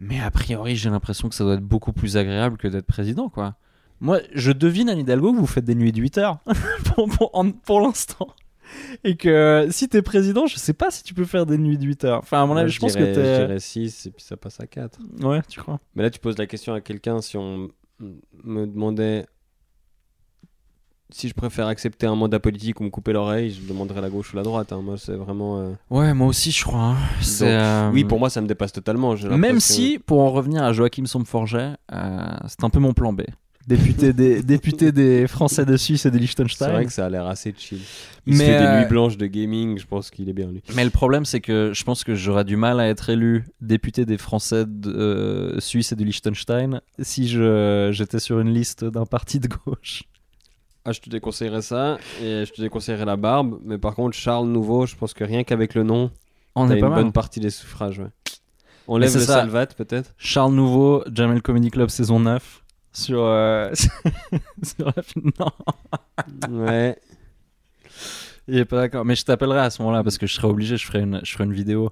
Mais 0.00 0.20
a 0.20 0.30
priori, 0.30 0.76
j'ai 0.76 0.90
l'impression 0.90 1.28
que 1.28 1.34
ça 1.34 1.44
doit 1.44 1.54
être 1.54 1.60
beaucoup 1.60 1.92
plus 1.92 2.16
agréable 2.16 2.56
que 2.56 2.68
d'être 2.68 2.86
président, 2.86 3.28
quoi. 3.28 3.54
Moi, 4.00 4.18
je 4.34 4.50
devine 4.50 4.88
Anne 4.88 4.98
Hidalgo 4.98 5.32
que 5.32 5.38
vous 5.38 5.46
faites 5.46 5.64
des 5.64 5.76
nuits 5.76 5.92
de 5.92 6.00
8 6.00 6.18
heures 6.18 6.38
pour, 7.64 7.80
l'instant. 7.80 8.26
Et 9.04 9.16
que 9.16 9.66
si 9.70 9.88
t'es 9.88 10.02
président, 10.02 10.46
je 10.46 10.56
sais 10.56 10.72
pas 10.72 10.90
si 10.90 11.02
tu 11.02 11.14
peux 11.14 11.24
faire 11.24 11.46
des 11.46 11.58
nuits 11.58 11.78
de 11.78 11.84
8 11.86 12.04
heures. 12.04 12.18
Enfin, 12.18 12.42
à 12.42 12.46
mon 12.46 12.54
Moi, 12.54 12.62
avis, 12.62 12.72
je, 12.72 12.80
pense 12.80 12.92
dirais- 12.96 13.12
que 13.12 13.14
Je 13.14 13.20
t'es. 13.20 13.46
dirais 13.46 13.60
6 13.60 14.06
et 14.06 14.10
puis 14.10 14.22
ça 14.24 14.36
passe 14.36 14.60
à 14.60 14.66
4. 14.66 14.98
Ouais, 15.22 15.40
tu 15.48 15.60
crois. 15.60 15.80
Mais 15.94 16.02
là, 16.02 16.10
tu 16.10 16.18
poses 16.18 16.38
la 16.38 16.46
question 16.46 16.74
à 16.74 16.80
quelqu'un 16.80 17.20
si 17.20 17.36
on 17.36 17.68
me 18.44 18.66
demandait 18.66 19.26
si 21.14 21.28
je 21.28 21.34
préfère 21.34 21.66
accepter 21.66 22.06
un 22.06 22.14
mandat 22.14 22.40
politique 22.40 22.80
ou 22.80 22.84
me 22.84 22.88
couper 22.88 23.12
l'oreille, 23.12 23.50
je 23.50 23.68
demanderais 23.68 24.00
la 24.00 24.08
gauche 24.08 24.32
ou 24.32 24.36
la 24.36 24.42
droite. 24.42 24.72
hein. 24.72 24.80
Moi, 24.80 24.96
c'est 24.96 25.12
vraiment. 25.14 25.58
euh, 25.60 25.72
Ouais, 25.90 26.14
moi 26.14 26.26
aussi, 26.28 26.50
je 26.50 26.64
crois. 26.64 26.80
hein. 26.80 26.96
Donc, 27.20 27.42
euh, 27.42 27.90
Oui, 27.92 28.04
pour 28.04 28.18
moi, 28.18 28.30
ça 28.30 28.40
me 28.40 28.46
dépasse 28.46 28.72
totalement. 28.72 29.14
Même 29.36 29.60
si, 29.60 29.98
pour 29.98 30.20
en 30.20 30.30
revenir 30.30 30.62
à 30.62 30.72
Joachim 30.72 31.04
Somforget, 31.04 31.72
euh, 31.92 32.18
c'est 32.48 32.64
un 32.64 32.70
peu 32.70 32.78
mon 32.80 32.94
plan 32.94 33.12
B. 33.12 33.22
Député 33.68 34.12
des, 34.12 34.42
député 34.42 34.90
des 34.90 35.26
Français 35.28 35.64
de 35.64 35.76
Suisse 35.76 36.04
et 36.04 36.10
de 36.10 36.16
C'est 36.16 36.20
Liechtenstein. 36.20 36.72
vrai 36.72 36.84
que 36.86 36.92
ça 36.92 37.06
a 37.06 37.10
l'air 37.10 37.26
assez 37.26 37.54
chill. 37.56 37.78
Il 38.26 38.34
se 38.34 38.38
Mais, 38.38 38.46
fait 38.46 38.58
des 38.58 38.64
euh, 38.66 38.80
nuits 38.80 38.88
blanches 38.88 39.16
de 39.16 39.26
gaming, 39.26 39.78
je 39.78 39.86
pense 39.86 40.10
qu'il 40.10 40.28
est 40.28 40.32
bien 40.32 40.48
lui. 40.48 40.62
Mais 40.74 40.84
le 40.84 40.90
problème, 40.90 41.24
c'est 41.24 41.40
que 41.40 41.70
je 41.72 41.84
pense 41.84 42.02
que 42.02 42.14
j'aurais 42.16 42.44
du 42.44 42.56
mal 42.56 42.80
à 42.80 42.88
être 42.88 43.08
élu 43.10 43.44
député 43.60 44.04
des 44.04 44.18
Français 44.18 44.64
de 44.66 44.90
euh, 44.90 45.60
Suisse 45.60 45.92
et 45.92 45.96
de 45.96 46.02
Liechtenstein 46.04 46.80
si 47.00 47.28
je, 47.28 47.90
j'étais 47.92 48.18
sur 48.18 48.40
une 48.40 48.52
liste 48.52 48.84
d'un 48.84 49.06
parti 49.06 49.38
de 49.38 49.48
gauche. 49.66 50.02
Ah, 50.84 50.90
je 50.90 51.00
te 51.00 51.08
déconseillerais 51.08 51.62
ça 51.62 51.98
et 52.20 52.44
je 52.44 52.52
te 52.52 52.60
déconseillerais 52.60 53.04
la 53.04 53.16
barbe. 53.16 53.60
Mais 53.64 53.78
par 53.78 53.94
contre, 53.94 54.16
Charles 54.16 54.48
Nouveau, 54.48 54.86
je 54.86 54.96
pense 54.96 55.14
que 55.14 55.22
rien 55.22 55.44
qu'avec 55.44 55.74
le 55.74 55.84
nom, 55.84 56.10
On 56.56 56.68
est 56.68 56.74
une 56.74 56.80
pas 56.80 56.88
mal. 56.88 57.04
bonne 57.04 57.12
partie 57.12 57.38
des 57.38 57.50
suffrages. 57.50 58.00
Ouais. 58.00 58.06
On 58.88 58.96
lève 58.96 59.10
c'est 59.10 59.20
le 59.20 59.24
ça. 59.24 59.34
Salvat 59.34 59.66
peut-être 59.66 60.12
Charles 60.18 60.52
Nouveau, 60.54 61.04
Jamel 61.14 61.40
Comedy 61.40 61.70
Club 61.70 61.88
saison 61.88 62.18
9. 62.18 62.61
Sur, 62.92 63.20
euh, 63.24 63.70
sur 64.62 64.86
la 64.86 65.02
fin- 65.02 65.20
Non, 65.38 66.60
Ouais. 66.64 66.96
il 68.48 68.58
est 68.58 68.64
pas 68.64 68.76
d'accord. 68.78 69.04
Mais 69.04 69.14
je 69.14 69.24
t'appellerai 69.24 69.60
à 69.60 69.70
ce 69.70 69.82
moment-là 69.82 70.02
parce 70.04 70.18
que 70.18 70.26
je 70.26 70.34
serai 70.34 70.48
obligé, 70.48 70.76
je 70.76 70.86
ferai 70.86 71.00
une, 71.00 71.20
je 71.24 71.32
ferai 71.32 71.44
une 71.44 71.52
vidéo 71.52 71.90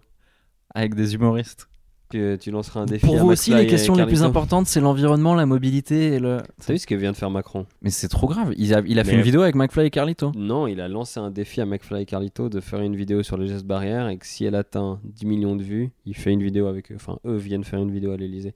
avec 0.74 0.94
des 0.94 1.14
humoristes. 1.14 1.66
Tu, 2.10 2.36
tu 2.40 2.50
lanceras 2.50 2.80
un 2.80 2.86
défi. 2.86 3.06
Pour 3.06 3.14
à 3.14 3.18
vous 3.20 3.28
Max 3.28 3.40
aussi, 3.40 3.50
Fly 3.52 3.60
les 3.60 3.66
et 3.68 3.70
questions 3.70 3.94
les 3.94 4.02
plus 4.02 4.14
Carlito. 4.16 4.28
importantes, 4.28 4.66
c'est 4.66 4.80
l'environnement, 4.80 5.36
la 5.36 5.46
mobilité 5.46 6.14
et 6.14 6.18
le. 6.18 6.38
T'as 6.66 6.72
vu 6.72 6.78
ce 6.80 6.86
que 6.88 6.96
vient 6.96 7.12
de 7.12 7.16
faire 7.16 7.30
Macron 7.30 7.66
Mais 7.82 7.90
c'est 7.90 8.08
trop 8.08 8.26
grave. 8.26 8.52
Il 8.56 8.74
a, 8.74 8.82
il 8.84 8.98
a 8.98 9.04
fait 9.04 9.12
Mais- 9.12 9.18
une 9.18 9.22
vidéo 9.22 9.42
avec 9.42 9.54
McFly 9.54 9.86
et 9.86 9.90
Carlito. 9.90 10.32
Non, 10.34 10.66
il 10.66 10.80
a 10.80 10.88
lancé 10.88 11.20
un 11.20 11.30
défi 11.30 11.60
à 11.60 11.66
McFly 11.66 12.02
et 12.02 12.06
Carlito 12.06 12.48
de 12.48 12.58
faire 12.58 12.80
une 12.80 12.96
vidéo 12.96 13.22
sur 13.22 13.36
les 13.36 13.46
gestes 13.46 13.64
barrières 13.64 14.08
et 14.08 14.16
que 14.18 14.26
si 14.26 14.44
elle 14.44 14.56
atteint 14.56 14.98
10 15.04 15.24
millions 15.26 15.54
de 15.54 15.62
vues, 15.62 15.92
il 16.04 16.16
fait 16.16 16.32
une 16.32 16.42
vidéo 16.42 16.66
avec 16.66 16.90
eux. 16.90 16.96
Enfin, 16.96 17.18
eux 17.26 17.36
viennent 17.36 17.62
faire 17.62 17.78
une 17.80 17.92
vidéo 17.92 18.10
à 18.10 18.16
l'Elysée. 18.16 18.54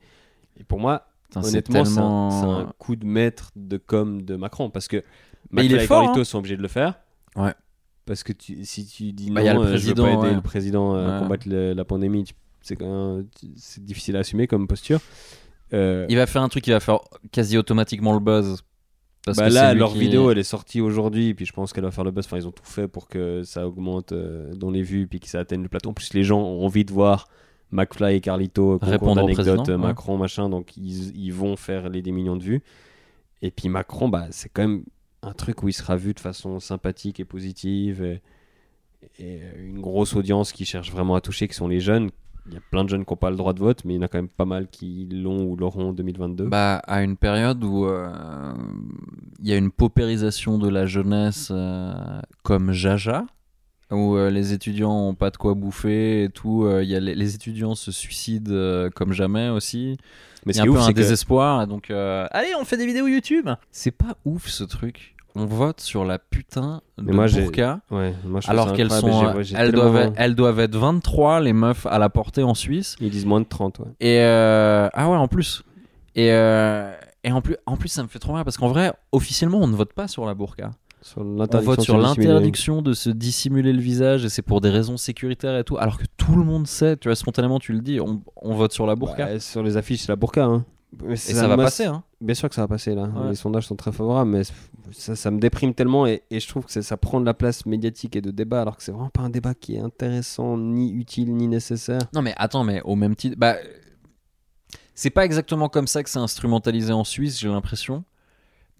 Et 0.59 0.65
pour 0.65 0.81
moi, 0.81 1.07
honnêtement, 1.37 1.85
c'est 1.85 1.91
un- 1.91 1.95
tellement- 1.95 2.31
c'est 2.31 2.47
un, 2.69 2.73
coup 2.79 2.97
de 2.97 3.05
maître 3.07 3.51
de 3.57 3.77
com 3.77 4.23
de 4.23 4.37
Macron 4.37 4.71
parce 4.71 4.89
que 4.89 5.03
Mais 5.51 5.65
il 5.67 5.75
est 5.75 5.85
et 5.85 5.87
fort, 5.87 6.17
hein. 6.17 6.25
sont 6.25 6.39
obligés 6.39 6.57
de 6.57 6.63
le 6.63 6.69
faire. 6.69 6.95
Ouais. 7.37 7.53
Parce 8.07 8.23
que 8.23 8.33
tu- 8.33 8.65
si 8.65 8.87
tu 8.87 9.13
dis 9.13 9.31
Bah, 9.31 9.41
non, 9.41 9.47
y 9.47 9.49
a 9.49 9.55
le 9.55 9.61
euh, 9.61 9.63
je 9.63 9.69
veux 9.89 9.95
président, 9.95 10.05
pas 10.05 10.11
aider 10.11 10.21
ouais. 10.29 10.35
le 10.35 10.41
président 10.43 10.95
à 10.95 11.15
Ouais. 11.15 11.19
combattre 11.21 11.49
le- 11.49 11.73
la 11.73 11.85
pandémie, 11.85 12.25
c'est 12.61 13.85
difficile 13.85 14.17
à 14.17 14.21
assumer 14.21 14.47
comme 14.47 14.67
posture. 14.67 15.01
Euh, 15.73 16.07
Il 16.09 16.17
va 16.17 16.27
faire 16.27 16.43
un 16.43 16.49
truc 16.49 16.65
qui 16.65 16.71
va 16.71 16.81
faire 16.81 17.01
quasi 17.33 17.57
automatiquement 17.59 18.13
le 18.13 18.21
buzz. 18.21 18.63
Parce 19.25 19.39
bah 19.39 19.49
que 19.49 19.55
là, 19.55 19.73
leur 19.73 19.93
qui- 19.95 20.01
vidéo, 20.01 20.31
elle 20.31 20.37
est 20.37 20.43
sortie 20.43 20.83
aujourd'hui, 20.83 21.33
puis 21.33 21.47
je 21.47 21.53
pense 21.55 21.73
qu'elle 21.73 21.85
va 21.85 21.91
faire 21.91 22.05
le 22.05 22.11
buzz. 22.11 22.27
Enfin, 22.27 22.37
ils 22.37 22.47
ont 22.47 22.53
tout 22.53 22.63
fait 22.67 22.89
pour 22.89 23.09
que 23.09 23.43
ça 23.43 23.67
augmente 23.67 24.13
euh, 24.13 24.55
dans 24.55 24.71
les 24.71 24.83
vues, 24.83 25.07
puis 25.09 25.19
que 25.19 25.29
ça 25.29 25.41
atteigne 25.41 25.63
le 25.63 25.69
plateau. 25.71 25.89
En 25.91 25.95
plus, 25.95 26.13
les 26.13 26.25
gens 26.25 26.41
ont 26.43 26.63
envie 26.65 26.85
de 26.85 26.93
voir 26.93 27.27
McFly 27.71 28.17
et 28.17 28.21
Carlito 28.21 28.79
Répondre 28.81 29.23
d'anecdotes, 29.23 29.57
président, 29.57 29.65
ouais. 29.65 29.89
Macron, 29.89 30.17
machin, 30.17 30.49
donc 30.49 30.77
ils, 30.77 31.17
ils 31.17 31.33
vont 31.33 31.57
faire 31.57 31.89
les 31.89 32.03
10 32.03 32.13
millions 32.13 32.37
de 32.37 32.43
vues. 32.43 32.63
Et 33.43 33.51
puis 33.51 33.69
Macron, 33.69 34.09
bah, 34.09 34.27
c'est 34.31 34.49
quand 34.49 34.63
même 34.63 34.85
un 35.23 35.33
truc 35.33 35.63
où 35.63 35.69
il 35.69 35.73
sera 35.73 35.97
vu 35.97 36.15
de 36.15 36.21
façon 36.21 36.61
sympathique 36.61 37.21
et 37.21 37.25
positive, 37.25 38.03
et, 38.03 38.23
et 39.19 39.41
une 39.59 39.81
grosse 39.81 40.15
audience 40.15 40.53
qui 40.53 40.65
cherche 40.65 40.91
vraiment 40.91 41.15
à 41.15 41.21
toucher, 41.21 41.49
qui 41.49 41.55
sont 41.55 41.69
les 41.69 41.81
jeunes. 41.81 42.11
Il 42.47 42.53
y 42.53 42.57
a 42.59 42.61
plein 42.71 42.85
de 42.85 42.91
jeunes 42.91 43.07
qui 43.07 43.13
n'ont 43.13 43.17
pas 43.17 43.31
le 43.31 43.37
droit 43.37 43.55
de 43.55 43.59
vote, 43.59 43.85
mais 43.85 43.95
il 43.95 43.97
y 43.97 43.99
en 44.01 44.03
a 44.03 44.09
quand 44.09 44.19
même 44.19 44.29
pas 44.29 44.45
mal 44.45 44.69
qui 44.69 45.09
l'ont 45.11 45.45
ou 45.45 45.57
l'auront 45.57 45.89
en 45.89 45.93
2022. 45.95 46.47
Bah, 46.49 46.77
à 46.87 47.03
une 47.03 47.17
période 47.17 47.65
où 47.65 47.87
euh, 47.87 48.53
il 49.41 49.49
y 49.49 49.53
a 49.53 49.57
une 49.57 49.71
paupérisation 49.71 50.59
de 50.59 50.69
la 50.69 50.85
jeunesse 50.85 51.49
euh, 51.51 51.95
comme 52.43 52.73
Jaja, 52.73 53.25
où 53.95 54.17
euh, 54.17 54.31
les 54.31 54.53
étudiants 54.53 55.09
ont 55.09 55.15
pas 55.15 55.31
de 55.31 55.37
quoi 55.37 55.55
bouffer 55.55 56.25
et 56.25 56.29
tout. 56.29 56.65
euh, 56.65 56.83
il 56.83 56.89
y 56.91 56.97
a 56.97 57.01
les, 57.01 57.15
les 57.15 57.35
étudiants 57.35 57.75
se 57.75 57.91
suicident 57.93 58.51
euh, 58.53 58.91
comme 58.91 59.13
jamais 59.13 59.49
aussi. 59.49 59.97
mais 60.47 60.53
Il 60.53 60.57
y 60.57 60.59
ce 60.59 60.61
a 60.61 60.65
qui 60.65 60.69
un 60.69 60.73
peu 60.73 60.79
un 60.79 60.83
c'est 60.83 60.93
que 60.93 60.99
désespoir. 60.99 61.67
Donc, 61.67 61.91
euh, 61.91 62.27
allez, 62.31 62.49
on 62.61 62.65
fait 62.65 62.77
des 62.77 62.87
vidéos 62.87 63.07
YouTube. 63.07 63.49
C'est 63.71 63.91
pas 63.91 64.17
ouf 64.25 64.49
ce 64.49 64.65
truc. 64.65 65.15
On 65.37 65.47
vote 65.47 65.81
sur 65.81 66.05
la 66.05 66.21
putain 66.21 66.81
de 66.97 67.13
moi, 67.13 67.27
burqa. 67.27 67.81
Ouais, 67.91 68.15
moi, 68.25 68.41
je 68.41 68.49
Alors 68.49 68.69
ça 68.69 68.75
qu'elles 68.77 68.91
sont, 68.93 69.43
j'ai 69.43 69.57
elles 69.57 69.73
doivent, 69.73 69.97
être, 69.97 70.13
elles 70.17 70.37
doivent 70.37 70.61
être 70.61 70.77
23 70.77 71.41
les 71.41 71.53
meufs 71.53 71.87
à 71.87 71.99
la 71.99 72.09
portée 72.09 72.45
en 72.45 72.55
Suisse. 72.55 72.95
Ils 73.01 73.11
disent 73.11 73.27
moins 73.27 73.41
de 73.41 73.47
30, 73.47 73.81
ouais. 73.81 73.87
Et 73.99 74.21
euh, 74.21 74.89
ah 74.93 75.11
ouais, 75.11 75.17
en 75.17 75.27
plus. 75.27 75.65
Et, 76.15 76.31
euh, 76.31 76.95
et 77.25 77.33
en 77.33 77.41
plus, 77.41 77.57
en 77.67 77.77
plus, 77.77 77.89
ça 77.89 78.05
me 78.05 78.09
fait 78.09 78.21
trop 78.21 78.33
mal 78.33 78.45
parce 78.45 78.57
qu'en 78.59 78.69
vrai, 78.69 78.93
officiellement, 79.11 79.59
on 79.59 79.67
ne 79.67 79.75
vote 79.75 79.93
pas 79.93 80.07
sur 80.07 80.25
la 80.25 80.35
burqa. 80.35 80.71
On 81.17 81.47
vote 81.61 81.83
sur 81.83 81.99
l'interdiction 81.99 82.83
de 82.83 82.93
se 82.95 83.11
dissimuler 83.11 83.73
le 83.73 83.81
visage 83.81 84.25
et 84.25 84.29
c'est 84.29 84.43
pour 84.43 84.61
des 84.61 84.71
raisons 84.71 84.97
sécuritaires 84.97 85.57
et 85.57 85.65
tout. 85.65 85.77
Alors 85.77 85.99
que 85.99 86.05
tout 86.17 86.35
le 86.35 86.45
monde 86.45 86.67
sait, 86.67 86.97
tu 86.97 87.09
vois, 87.09 87.17
spontanément, 87.17 87.59
tu 87.59 87.73
le 87.73 87.81
dis, 87.81 88.01
on, 88.01 88.23
on 88.37 88.55
vote 88.55 88.73
sur 88.73 88.87
la 88.87 88.97
burqa. 88.97 89.27
Bah, 89.27 89.41
sur 89.41 89.63
les 89.63 89.77
affiches, 89.77 90.01
c'est 90.01 90.13
la 90.13 90.17
burqa. 90.17 90.45
Hein. 90.45 90.65
Et 91.09 91.17
ça, 91.17 91.49
va 91.49 91.57
passer, 91.57 91.85
hein. 91.85 92.05
Bien 92.21 92.35
sûr 92.35 92.49
que 92.49 92.55
ça 92.55 92.63
va 92.63 92.69
passer 92.69 92.95
là. 92.95 93.05
Ouais. 93.05 93.31
Les 93.31 93.35
sondages 93.35 93.67
sont 93.67 93.77
très 93.77 93.93
favorables, 93.93 94.31
mais 94.31 94.43
ça, 94.93 95.17
ça 95.17 95.31
me 95.31 95.41
déprime 95.41 95.75
tellement 95.75 96.07
et, 96.07 96.23
et 96.31 96.41
je 96.41 96.49
trouve 96.49 96.65
que 96.65 96.81
ça 96.81 96.97
prend 96.97 97.21
de 97.21 97.27
la 97.27 97.35
place 97.35 97.67
médiatique 97.67 98.17
et 98.17 98.21
de 98.21 98.31
débat 98.31 98.63
alors 98.63 98.77
que 98.77 98.83
c'est 98.83 98.93
vraiment 98.93 99.11
pas 99.11 99.23
un 99.23 99.31
débat 99.31 99.55
qui 99.55 99.75
est 99.75 99.81
intéressant, 99.81 100.57
ni 100.57 100.93
utile, 100.93 101.35
ni 101.35 101.49
nécessaire. 101.49 102.03
Non, 102.15 102.23
mais 102.23 102.33
attends, 102.37 102.65
mais 102.65 102.81
au 102.83 102.95
même 102.95 103.17
titre. 103.17 103.37
Bah, 103.39 103.57
c'est 104.95 105.11
pas 105.11 105.25
exactement 105.25 105.69
comme 105.69 105.89
ça 105.89 106.03
que 106.03 106.09
c'est 106.11 106.21
instrumentalisé 106.21 106.93
en 106.93 107.05
Suisse, 107.05 107.39
j'ai 107.39 107.49
l'impression. 107.49 108.05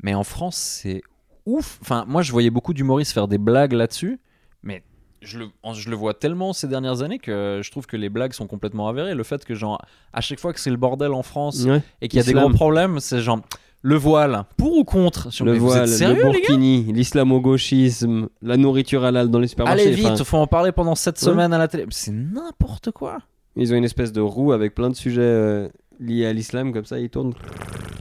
Mais 0.03 0.15
en 0.15 0.25
France, 0.25 0.57
c'est 0.57 1.03
ouf. 1.47 1.79
Enfin, 1.83 2.05
moi, 2.09 2.23
je 2.23 2.33
voyais 2.33 2.51
beaucoup 2.51 2.75
d'humoristes 2.75 3.13
faire 3.13 3.29
des 3.29 3.39
blagues 3.39 3.73
là-dessus. 3.73 4.19
Mais 4.63 4.83
je 5.23 5.39
le, 5.39 5.47
je 5.75 5.91
le 5.91 5.97
vois 5.97 6.15
tellement 6.15 6.53
ces 6.53 6.69
dernières 6.69 7.03
années 7.03 7.19
que 7.19 7.61
je 7.63 7.71
trouve 7.71 7.87
que 7.87 7.97
les 7.97 8.09
blagues 8.09 8.33
sont 8.33 8.47
complètement 8.47 8.89
avérées. 8.89 9.15
Le 9.15 9.23
fait 9.25 9.45
que, 9.45 9.55
genre, 9.55 9.81
à 10.13 10.21
chaque 10.21 10.41
fois 10.41 10.53
que 10.53 10.61
c'est 10.61 10.71
le 10.71 10.77
bordel 10.77 11.13
en 11.13 11.23
France 11.23 11.65
Ouais. 11.65 11.83
et 12.01 12.09
qu'il 12.09 12.19
y 12.19 12.23
a 12.23 12.25
des 12.27 12.33
gros 12.33 12.51
problèmes, 12.51 13.01
c'est 13.01 13.21
genre. 13.21 13.41
Le 13.87 13.97
voile, 13.97 14.45
pour 14.57 14.79
ou 14.79 14.85
contre 14.85 15.29
me 15.43 15.45
Le 15.53 15.59
voile, 15.59 15.87
sérieux, 15.87 16.17
le 16.17 16.31
burkini, 16.31 16.91
l'islamo-gauchisme, 16.91 18.29
la 18.41 18.57
nourriture 18.57 19.05
halal 19.05 19.31
dans 19.31 19.39
les 19.39 19.47
supermarchés. 19.49 19.83
Allez 19.89 19.95
vite, 19.95 20.23
faut 20.25 20.39
en 20.39 20.47
parler 20.47 20.73
pendant 20.73 20.95
7 20.95 21.15
Ouais. 21.21 21.21
semaines 21.31 21.53
à 21.53 21.59
la 21.59 21.69
télé. 21.69 21.85
C'est 21.91 22.11
n'importe 22.13 22.91
quoi. 22.93 23.19
Ils 23.57 23.73
ont 23.73 23.77
une 23.77 23.85
espèce 23.85 24.11
de 24.13 24.23
roue 24.23 24.53
avec 24.53 24.75
plein 24.75 24.89
de 24.89 24.95
sujets 24.95 25.21
euh, 25.21 25.69
liés 26.05 26.27
à 26.27 26.33
l'islam, 26.33 26.73
comme 26.73 26.85
ça 26.85 26.99
ils 26.99 27.11
tournent. 27.11 27.35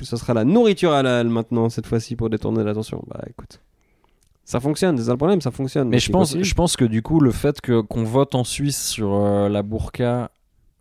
Ça 0.02 0.18
sera 0.18 0.34
la 0.34 0.44
nourriture 0.44 0.92
halal 0.92 1.30
maintenant, 1.30 1.70
cette 1.70 1.88
fois-ci, 1.88 2.16
pour 2.16 2.30
détourner 2.30 2.64
l'attention. 2.64 3.04
Bah 3.08 3.22
écoute, 3.30 3.60
ça 4.46 4.60
fonctionne, 4.60 4.98
c'est 4.98 5.06
ça 5.06 5.12
le 5.12 5.18
problème, 5.18 5.42
ça 5.42 5.52
fonctionne. 5.52 5.90
Mais 5.90 6.00
je 6.00 6.12
pense, 6.12 6.38
je 6.38 6.54
pense 6.54 6.76
que 6.76 6.86
du 6.86 7.02
coup, 7.02 7.20
le 7.20 7.32
fait 7.32 7.62
que 7.62 7.82
qu'on 7.82 8.04
vote 8.04 8.36
en 8.36 8.44
Suisse 8.44 8.90
sur 8.90 9.14
euh, 9.14 9.48
la 9.48 9.64
burqa, 9.64 10.32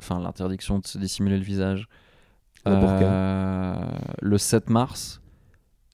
enfin 0.00 0.20
l'interdiction 0.20 0.80
de 0.80 0.86
se 0.86 0.98
dissimuler 0.98 1.38
le 1.38 1.44
visage, 1.44 1.86
euh, 2.66 3.76
le 4.20 4.38
7 4.38 4.70
mars, 4.70 5.20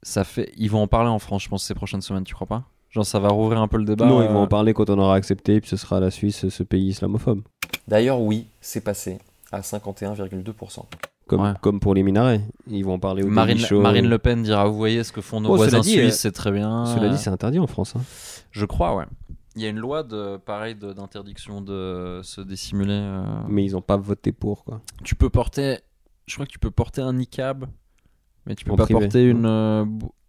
ça 0.02 0.24
fait. 0.24 0.52
Ils 0.56 0.70
vont 0.70 0.82
en 0.82 0.86
parler 0.86 1.10
en 1.10 1.18
France, 1.18 1.44
je 1.44 1.48
pense, 1.48 1.64
ces 1.64 1.74
prochaines 1.74 2.02
semaines, 2.02 2.24
tu 2.24 2.34
crois 2.34 2.46
pas? 2.46 2.64
Genre, 2.90 3.04
ça 3.04 3.18
va 3.18 3.28
rouvrir 3.28 3.60
un 3.60 3.68
peu 3.68 3.76
le 3.76 3.84
débat. 3.84 4.06
non, 4.06 4.22
ils 4.22 4.28
vont 4.28 4.40
euh, 4.40 4.44
en 4.44 4.46
parler 4.46 4.72
quand 4.72 4.88
on 4.88 4.98
aura 4.98 5.14
accepté, 5.14 5.60
puis 5.60 5.68
ce 5.68 5.76
sera 5.76 6.00
la 6.00 6.10
Suisse, 6.10 6.48
ce 6.48 6.62
pays 6.62 6.88
islamophobe. 6.88 7.42
D'ailleurs, 7.86 8.20
oui, 8.20 8.46
c'est 8.62 8.80
passé 8.80 9.18
à 9.52 9.60
51,2%. 9.60 10.84
Comme, 11.28 11.42
Ouais. 11.42 11.52
comme 11.60 11.78
pour 11.78 11.94
les 11.94 12.02
minarets. 12.02 12.40
Ils 12.68 12.84
vont 12.84 12.94
en 12.94 12.98
parler 12.98 13.22
au 13.22 13.28
Marine. 13.28 13.58
Marine 13.72 14.08
Le 14.08 14.18
Pen 14.18 14.42
dira 14.42 14.66
Vous 14.66 14.76
voyez 14.76 15.04
ce 15.04 15.12
que 15.12 15.20
font 15.20 15.40
nos 15.40 15.50
Oh, 15.50 15.56
voisins 15.56 15.80
dit, 15.80 15.90
suisses, 15.92 16.14
euh, 16.14 16.16
c'est 16.16 16.32
très 16.32 16.50
bien. 16.50 16.86
Cela 16.86 17.08
dit, 17.10 17.18
c'est 17.18 17.30
interdit 17.30 17.58
en 17.58 17.66
France. 17.66 17.94
hein. 17.96 18.00
Je 18.50 18.64
crois, 18.64 18.96
ouais. 18.96 19.04
Il 19.54 19.62
y 19.62 19.66
a 19.66 19.68
une 19.68 19.78
loi 19.78 20.02
de 20.04 20.36
pareil 20.38 20.74
d'interdiction 20.74 21.60
de 21.60 22.20
se 22.22 22.40
dissimuler. 22.40 22.92
euh, 22.94 23.22
Mais 23.48 23.64
ils 23.64 23.72
n'ont 23.72 23.80
pas 23.82 23.96
voté 23.96 24.32
pour, 24.32 24.64
quoi. 24.64 24.80
tu 25.04 25.14
peux 25.14 25.30
porter 25.30 25.78
je 26.26 26.34
crois 26.34 26.44
que 26.46 26.52
tu 26.52 26.58
peux 26.58 26.70
porter 26.70 27.00
un 27.00 27.14
niqab 27.14 27.64
mais 28.46 28.54
tu 28.54 28.64
peux 28.66 28.72
En 28.72 28.76
pas 28.76 28.84
privé. 28.84 29.00
porter 29.00 29.24
une 29.28 29.46
euh, 29.46 29.84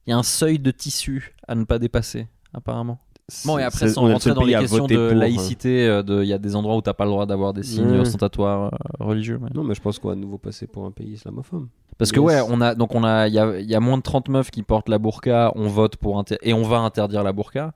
il 0.08 0.10
y 0.12 0.14
a 0.14 0.18
un 0.18 0.24
seuil 0.24 0.58
de 0.58 0.72
tissu 0.72 1.36
à 1.48 1.56
ne 1.56 1.64
pas 1.66 1.78
dépasser 1.78 2.28
apparemment 2.54 3.00
bon 3.46 3.58
et 3.58 3.64
après 3.64 3.88
sans 3.90 4.04
on 4.04 4.06
est 4.06 4.10
le 4.10 4.14
rentrer 4.14 4.34
dans 4.34 4.42
les 4.42 4.48
pays 4.48 4.56
à 4.56 4.60
questions 4.62 4.86
de 4.88 4.96
pour, 4.96 5.12
hein. 5.12 5.14
laïcité 5.20 5.88
euh, 5.88 6.04
de 6.04 6.22
il 6.24 6.28
y 6.28 6.34
a 6.34 6.38
des 6.38 6.56
endroits 6.56 6.76
où 6.78 6.82
t'as 6.82 6.94
pas 6.94 7.06
le 7.06 7.12
droit 7.12 7.26
d'avoir 7.26 7.54
des 7.54 7.64
signes 7.64 7.92
Ouais. 7.92 8.00
ostentatoires 8.00 8.66
euh, 8.74 9.04
religieux 9.04 9.40
mais- 9.42 9.50
Non, 9.54 9.64
mais 9.64 9.76
je 9.76 9.82
pense 9.82 10.00
qu'on 10.00 10.10
va 10.10 10.16
de 10.16 10.20
nouveau 10.22 10.38
passer 10.38 10.68
pour 10.68 10.86
un 10.86 10.92
pays 10.92 11.12
islamophobe. 11.14 11.68
parce 11.98 12.12
que 12.12 12.20
ouais 12.20 12.40
on 12.50 12.62
a 12.62 12.76
donc 12.76 12.96
on 12.96 13.04
a 13.04 13.28
il 13.28 13.34
y 13.34 13.40
a, 13.40 13.60
il 13.60 13.70
y 13.70 13.76
a 13.76 13.80
moins 13.80 13.98
de 13.98 14.04
30 14.04 14.30
meufs 14.30 14.52
qui 14.52 14.64
portent 14.64 14.90
la 14.90 14.98
burqa 15.00 15.52
on 15.56 15.68
vote 15.68 15.96
pour 15.98 16.18
inter- 16.20 16.38
et 16.44 16.54
on 16.54 16.64
va 16.64 16.78
interdire 16.80 17.24
la 17.24 17.34
burqa 17.34 17.74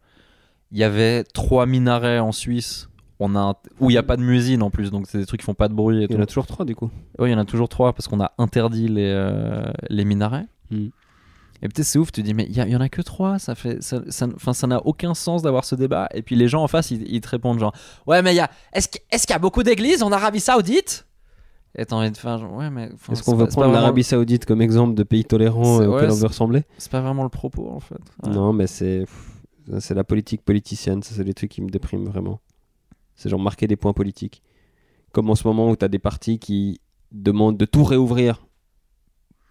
il 0.71 0.77
y 0.79 0.83
avait 0.83 1.23
trois 1.23 1.65
minarets 1.65 2.19
en 2.19 2.31
Suisse 2.31 2.89
on 3.19 3.35
a 3.35 3.39
un- 3.39 3.53
où 3.79 3.89
il 3.89 3.93
y 3.93 3.97
a 3.97 4.03
pas 4.03 4.17
de 4.17 4.23
musine 4.23 4.63
en 4.63 4.69
plus 4.71 4.91
donc 4.91 5.05
c'est 5.07 5.17
des 5.19 5.25
trucs 5.25 5.39
qui 5.39 5.45
font 5.45 5.53
pas 5.53 5.67
de 5.67 5.73
bruit 5.73 6.01
et 6.03 6.07
Il 6.09 6.13
y 6.15 6.17
en 6.17 6.21
a 6.21 6.25
toujours 6.25 6.47
trois, 6.47 6.65
du 6.65 6.75
coup. 6.75 6.89
Oui, 7.19 7.29
il 7.29 7.31
y 7.31 7.35
en 7.35 7.39
a 7.39 7.45
toujours 7.45 7.69
trois 7.69 7.93
parce 7.93 8.07
qu'on 8.07 8.19
a 8.19 8.31
interdit 8.37 8.87
les, 8.89 9.05
euh, 9.15 9.63
les 9.89 10.03
minarets. 10.03 10.47
Hmm. 10.71 10.87
Et 11.61 11.69
peut-être 11.69 11.85
c'est 11.85 11.99
ouf, 11.99 12.11
tu 12.11 12.23
dis, 12.23 12.33
mais 12.33 12.45
il 12.49 12.57
y, 12.57 12.75
en 12.75 12.81
a 12.81 12.89
que 12.89 13.01
trois, 13.01 13.39
ça 13.39 13.55
fait, 13.55 13.81
ça, 13.81 14.01
ça, 14.09 14.67
n'a 14.67 14.85
aucun 14.85 15.13
sens 15.13 15.41
d'avoir 15.41 15.63
ce 15.63 15.75
débat. 15.75 16.09
Et 16.13 16.21
puis 16.21 16.35
les 16.35 16.49
gens 16.49 16.61
en 16.61 16.67
face, 16.67 16.91
ils, 16.91 17.07
ils 17.09 17.21
te 17.21 17.29
répondent 17.29 17.59
genre, 17.59 17.73
ouais, 18.05 18.21
mais 18.21 18.33
il 18.33 18.37
y 18.37 18.41
a, 18.41 18.49
est-ce 18.73 18.89
qu'il 18.89 19.01
est-ce 19.11 19.25
qu'il 19.25 19.33
y 19.33 19.37
a 19.37 19.39
beaucoup 19.39 19.63
d'églises 19.63 20.03
en 20.03 20.11
Arabie 20.11 20.41
Saoudite? 20.41 21.07
Et 21.75 21.85
t'as 21.85 21.95
envie 21.95 22.11
de 22.11 22.17
faire 22.17 22.37
genre, 22.37 22.53
ouais, 22.53 22.69
mais. 22.69 22.89
enfin, 22.93 23.13
Est-ce 23.13 23.23
qu'on 23.23 23.37
pas 23.37 23.47
prendre 23.47 23.71
l'Arabie 23.71 24.03
Saoudite 24.03 24.45
comme 24.45 24.61
exemple 24.61 24.93
de 24.93 25.03
pays 25.03 25.25
tolérant 25.25 25.81
euh, 25.81 25.87
auquel 25.87 26.09
ouais, 26.09 26.13
on 26.13 26.19
veut 26.19 26.27
ressembler? 26.27 26.63
C'est 26.77 26.91
pas 26.91 27.01
vraiment 27.01 27.23
le 27.23 27.29
propos 27.29 27.69
en 27.71 27.79
fait. 27.79 27.95
Ouais. 28.23 28.33
Non, 28.33 28.53
mais 28.53 28.67
c'est 28.67 29.05
c'est 29.79 29.93
la 29.93 30.03
politique 30.03 30.43
politicienne. 30.43 31.01
Ça, 31.01 31.15
c'est 31.15 31.23
des 31.23 31.33
trucs 31.33 31.51
qui 31.51 31.61
me 31.61 31.69
dépriment 31.69 32.05
vraiment. 32.05 32.41
C'est 33.15 33.29
genre 33.29 33.39
marquer 33.39 33.67
des 33.67 33.75
points 33.75 33.93
politiques. 33.93 34.43
Comme 35.13 35.29
en 35.29 35.35
ce 35.35 35.47
moment 35.47 35.69
où 35.69 35.75
tu 35.75 35.85
as 35.85 35.87
des 35.87 35.99
partis 35.99 36.39
qui 36.39 36.81
demandent 37.11 37.57
de 37.57 37.65
tout 37.65 37.83
réouvrir 37.83 38.45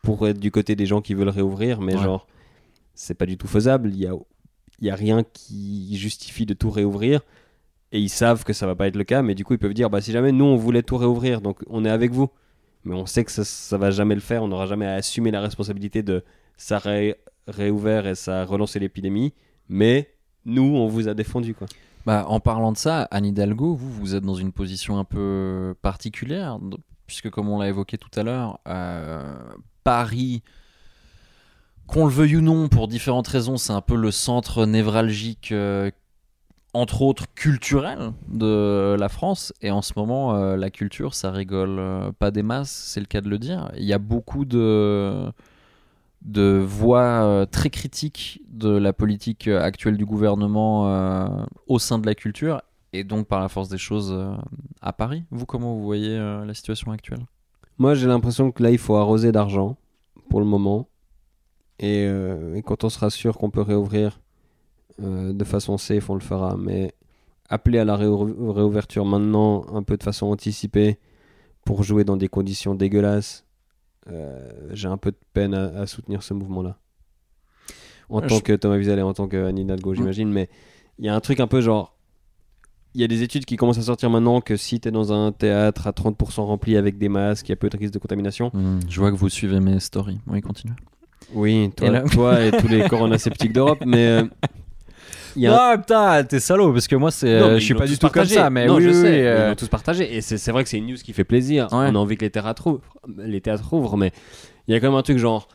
pour 0.03 0.27
être 0.29 0.39
du 0.39 0.51
côté 0.51 0.75
des 0.77 0.87
gens 0.87 1.01
qui 1.01 1.15
veulent 1.15 1.29
réouvrir, 1.29 1.81
mais 1.81 1.95
Ouais. 1.97 2.03
genre, 2.03 2.27
c'est 2.95 3.15
pas 3.15 3.27
du 3.27 3.37
tout 3.39 3.47
faisable. 3.49 3.89
Il 3.91 3.97
y 4.01 4.07
a, 4.07 4.13
y 4.81 4.91
a 4.91 4.95
rien 4.95 5.23
qui 5.33 5.97
justifie 5.97 6.45
de 6.47 6.55
tout 6.55 6.71
réouvrir. 6.71 7.21
Et 7.95 8.01
ils 8.01 8.09
savent 8.09 8.43
que 8.45 8.53
ça 8.55 8.67
va 8.67 8.75
pas 8.75 8.87
être 8.89 8.97
le 8.97 9.05
cas, 9.05 9.21
mais 9.23 9.35
du 9.35 9.45
coup, 9.45 9.53
ils 9.55 9.59
peuvent 9.59 9.75
dire 9.75 9.91
bah, 9.91 10.01
si 10.01 10.13
jamais 10.13 10.33
nous, 10.33 10.45
on 10.47 10.57
voulait 10.57 10.83
tout 10.83 10.97
réouvrir, 10.97 11.41
donc 11.43 11.61
on 11.69 11.85
est 11.85 11.91
avec 11.91 12.11
vous. 12.13 12.29
Mais 12.85 12.95
on 12.95 13.07
sait 13.07 13.23
que 13.25 13.31
ça, 13.31 13.45
ça 13.45 13.79
va 13.79 13.91
jamais 13.91 14.15
le 14.15 14.21
faire. 14.23 14.43
On 14.43 14.49
n'aura 14.49 14.67
jamais 14.67 14.87
à 14.87 14.95
assumer 14.95 15.31
la 15.31 15.41
responsabilité 15.41 16.03
de 16.03 16.25
ça 16.57 16.79
ré- 16.79 17.17
réouvert 17.47 18.07
et 18.07 18.15
ça 18.15 18.41
a 18.43 18.45
relancé 18.45 18.79
l'épidémie. 18.81 19.35
Mais 19.69 20.11
nous, 20.47 20.63
on 20.75 20.89
vous 20.89 21.07
a 21.09 21.15
défendu. 21.15 21.55
Quoi. 21.55 21.69
Bah, 22.07 22.25
en 22.29 22.41
parlant 22.41 22.73
de 22.73 22.77
ça, 22.79 23.03
Anne 23.13 23.27
Hidalgo, 23.27 23.75
vous, 23.75 23.91
vous 23.93 24.15
êtes 24.17 24.25
dans 24.25 24.35
une 24.35 24.53
position 24.53 24.99
un 24.99 25.05
peu 25.05 25.75
particulière, 25.83 26.59
puisque 27.07 27.31
comme 27.31 27.49
on 27.51 27.61
l'a 27.61 27.69
évoqué 27.69 27.99
tout 27.99 28.11
à 28.19 28.23
l'heure, 28.25 28.59
euh, 28.67 29.33
Paris 29.85 30.43
qu'on 31.93 32.07
le 32.07 32.13
veuille 32.13 32.37
ou 32.37 32.41
non, 32.41 32.69
pour 32.69 32.89
différentes 32.89 33.29
raisons, 33.29 33.57
c'est 33.57 33.73
un 33.73 33.83
peu 33.83 33.97
le 33.97 34.11
centre 34.11 34.65
névralgique, 34.65 35.53
euh, 35.53 35.91
entre 36.73 37.03
autres 37.03 37.27
culturel, 37.35 38.13
de 38.29 38.97
la 38.99 39.09
France. 39.11 39.53
Et 39.61 39.71
en 39.71 39.83
ce 39.83 39.93
moment, 39.97 40.35
euh, 40.35 40.57
la 40.57 40.71
culture, 40.71 41.15
ça 41.15 41.31
rigole 41.31 41.79
euh, 41.79 42.11
pas 42.13 42.31
des 42.31 42.43
masses, 42.43 42.71
c'est 42.71 43.01
le 43.01 43.07
cas 43.07 43.21
de 43.21 43.29
le 43.29 43.39
dire. 43.39 43.71
Il 43.77 43.85
y 43.85 43.93
a 43.93 43.99
beaucoup 43.99 44.47
de, 44.47 45.33
voix 46.25 47.47
très 47.51 47.69
critiques 47.69 48.41
de 48.49 48.71
la 48.71 48.95
politique 48.95 49.49
actuelle 49.49 49.99
du 49.99 50.07
gouvernement 50.07 51.47
au 51.67 51.79
sein 51.79 51.99
de 51.99 52.07
la 52.07 52.15
culture, 52.15 52.63
et 52.95 53.05
donc 53.05 53.27
par 53.27 53.41
la 53.41 53.49
force 53.49 53.69
des 53.69 53.79
choses 53.79 54.17
à 54.81 54.93
Paris. 54.95 55.25
Vous, 55.31 55.45
comment 55.45 55.75
vous 55.75 55.85
voyez 55.85 56.17
la 56.19 56.55
situation 56.55 56.91
actuelle? 56.91 57.27
Moi, 57.79 57.95
j'ai 57.95 58.07
l'impression 58.07 58.51
que 58.53 58.63
là, 58.63 58.71
il 58.71 58.79
faut 58.79 58.97
arroser 58.97 59.33
d'argent 59.33 59.77
pour 60.31 60.41
le 60.41 60.47
moment. 60.47 60.89
Et, 61.79 62.07
euh, 62.07 62.55
et 62.55 62.63
quand 62.63 62.85
on 62.85 62.89
sera 62.89 63.11
sûr 63.11 63.37
qu'on 63.39 63.51
peut 63.51 63.63
réouvrir 63.63 64.21
euh, 65.03 65.33
de 65.33 65.45
façon 65.45 65.79
safe, 65.79 66.09
on 66.11 66.15
le 66.15 66.21
fera. 66.21 66.57
Mais 66.57 66.93
appeler 67.49 67.79
à 67.79 67.85
la 67.85 67.97
réou- 67.97 68.53
réouverture 68.53 69.05
maintenant, 69.05 69.65
un 69.75 69.83
peu 69.83 69.97
de 69.97 70.03
façon 70.03 70.27
anticipée, 70.27 70.99
pour 71.65 71.83
jouer 71.83 72.05
dans 72.05 72.17
des 72.17 72.29
conditions 72.29 72.75
dégueulasses, 72.75 73.45
euh, 74.09 74.51
j'ai 74.73 74.89
un 74.89 74.97
peu 74.97 75.11
de 75.13 75.19
peine 75.33 75.55
à, 75.55 75.67
à 75.81 75.87
soutenir 75.87 76.23
ce 76.23 76.35
mouvement-là. 76.35 76.77
En 78.09 78.21
tant 78.29 78.41
que 78.41 78.53
Thomas 78.53 78.77
Wiesel 78.77 78.99
et 78.99 79.03
en 79.03 79.15
tant 79.15 79.27
que 79.29 79.47
Anne 79.47 79.59
Hidalgo, 79.59 79.95
j'imagine. 79.95 80.31
Mais 80.31 80.51
il 80.99 81.07
y 81.07 81.09
a 81.09 81.15
un 81.15 81.21
truc 81.21 81.41
un 81.41 81.47
peu 81.47 81.61
genre. 81.61 81.97
Il 82.95 83.01
y 83.01 83.05
a 83.05 83.07
des 83.09 83.23
études 83.23 83.45
qui 83.47 83.57
commencent 83.57 83.79
à 83.79 83.83
sortir 83.83 84.11
maintenant 84.11 84.41
que 84.43 84.57
si 84.57 84.79
tu 84.79 84.89
es 84.89 84.91
dans 84.91 85.13
un 85.13 85.33
théâtre 85.33 85.87
à 85.87 85.93
30% 85.93 86.43
rempli 86.43 86.77
avec 86.77 86.99
des 86.99 87.09
masques, 87.09 87.49
il 87.49 87.53
y 87.53 87.55
a 87.55 87.57
peu 87.57 87.71
de 87.71 87.77
risque 87.79 87.95
de 87.95 87.99
contamination. 87.99 88.51
Hmm, 88.53 88.81
Je 88.89 89.01
vois 89.01 89.11
que 89.11 89.17
vous 89.17 89.31
suivez 89.31 89.61
mes 89.61 89.81
stories. 89.81 90.19
Oui, 90.27 90.43
continue. 90.43 90.75
Oui, 91.33 91.71
toi, 91.75 91.87
Et 91.89 91.91
là- 91.91 92.03
toi 92.03 92.41
et 92.45 92.51
tous 92.51 92.69
les 92.69 92.83
coronasceptiques 92.89 93.53
d'Europe, 93.55 93.83
mais 93.87 94.07
euh, 94.07 94.25
y 95.37 95.47
a 95.47 95.55
un- 95.55 95.73
Ah 95.73 95.79
putain, 95.79 96.25
t'es 96.25 96.39
salaud, 96.41 96.71
parce 96.75 96.87
que 96.87 96.97
moi, 96.97 97.11
c'est, 97.11 97.41
Non, 97.41 97.47
euh, 97.47 97.59
je 97.59 97.65
suis 97.65 97.75
pas 97.75 97.87
du 97.87 97.95
tout 97.95 98.01
comme 98.09 98.11
partagé. 98.13 98.35
ça, 98.35 98.51
mais 98.51 98.67
non, 98.67 98.75
oui, 98.77 98.83
je 98.83 98.89
oui, 98.89 98.95
sais, 98.95 99.03
oui, 99.03 99.09
euh, 99.27 99.45
ils 99.47 99.49
l'ont 99.51 99.55
tous 99.55 99.69
partagé. 99.69 100.15
Et 100.15 100.21
c'est 100.21 100.37
c'est 100.37 100.53
vrai 100.53 100.63
que 100.63 100.69
c'est 100.69 100.77
une 100.77 100.87
news 100.89 100.97
qui 101.03 101.15
fait 101.15 101.25
plaisir. 101.25 101.69
Ouais. 101.73 101.87
On 101.91 101.95
a 101.95 101.99
envie 101.99 102.17
que 102.19 102.25
les 102.27 102.31
théâtres 102.31 102.67
ouvrent, 102.67 102.83
les 103.17 103.41
théâtres 103.41 103.73
ouvrent, 103.73 103.97
mais 103.97 104.13
il 104.69 104.75
y 104.75 104.77
a 104.77 104.81
quand 104.81 104.89
même 104.89 104.99
un 104.99 105.03
truc 105.03 105.17
genre 105.17 105.49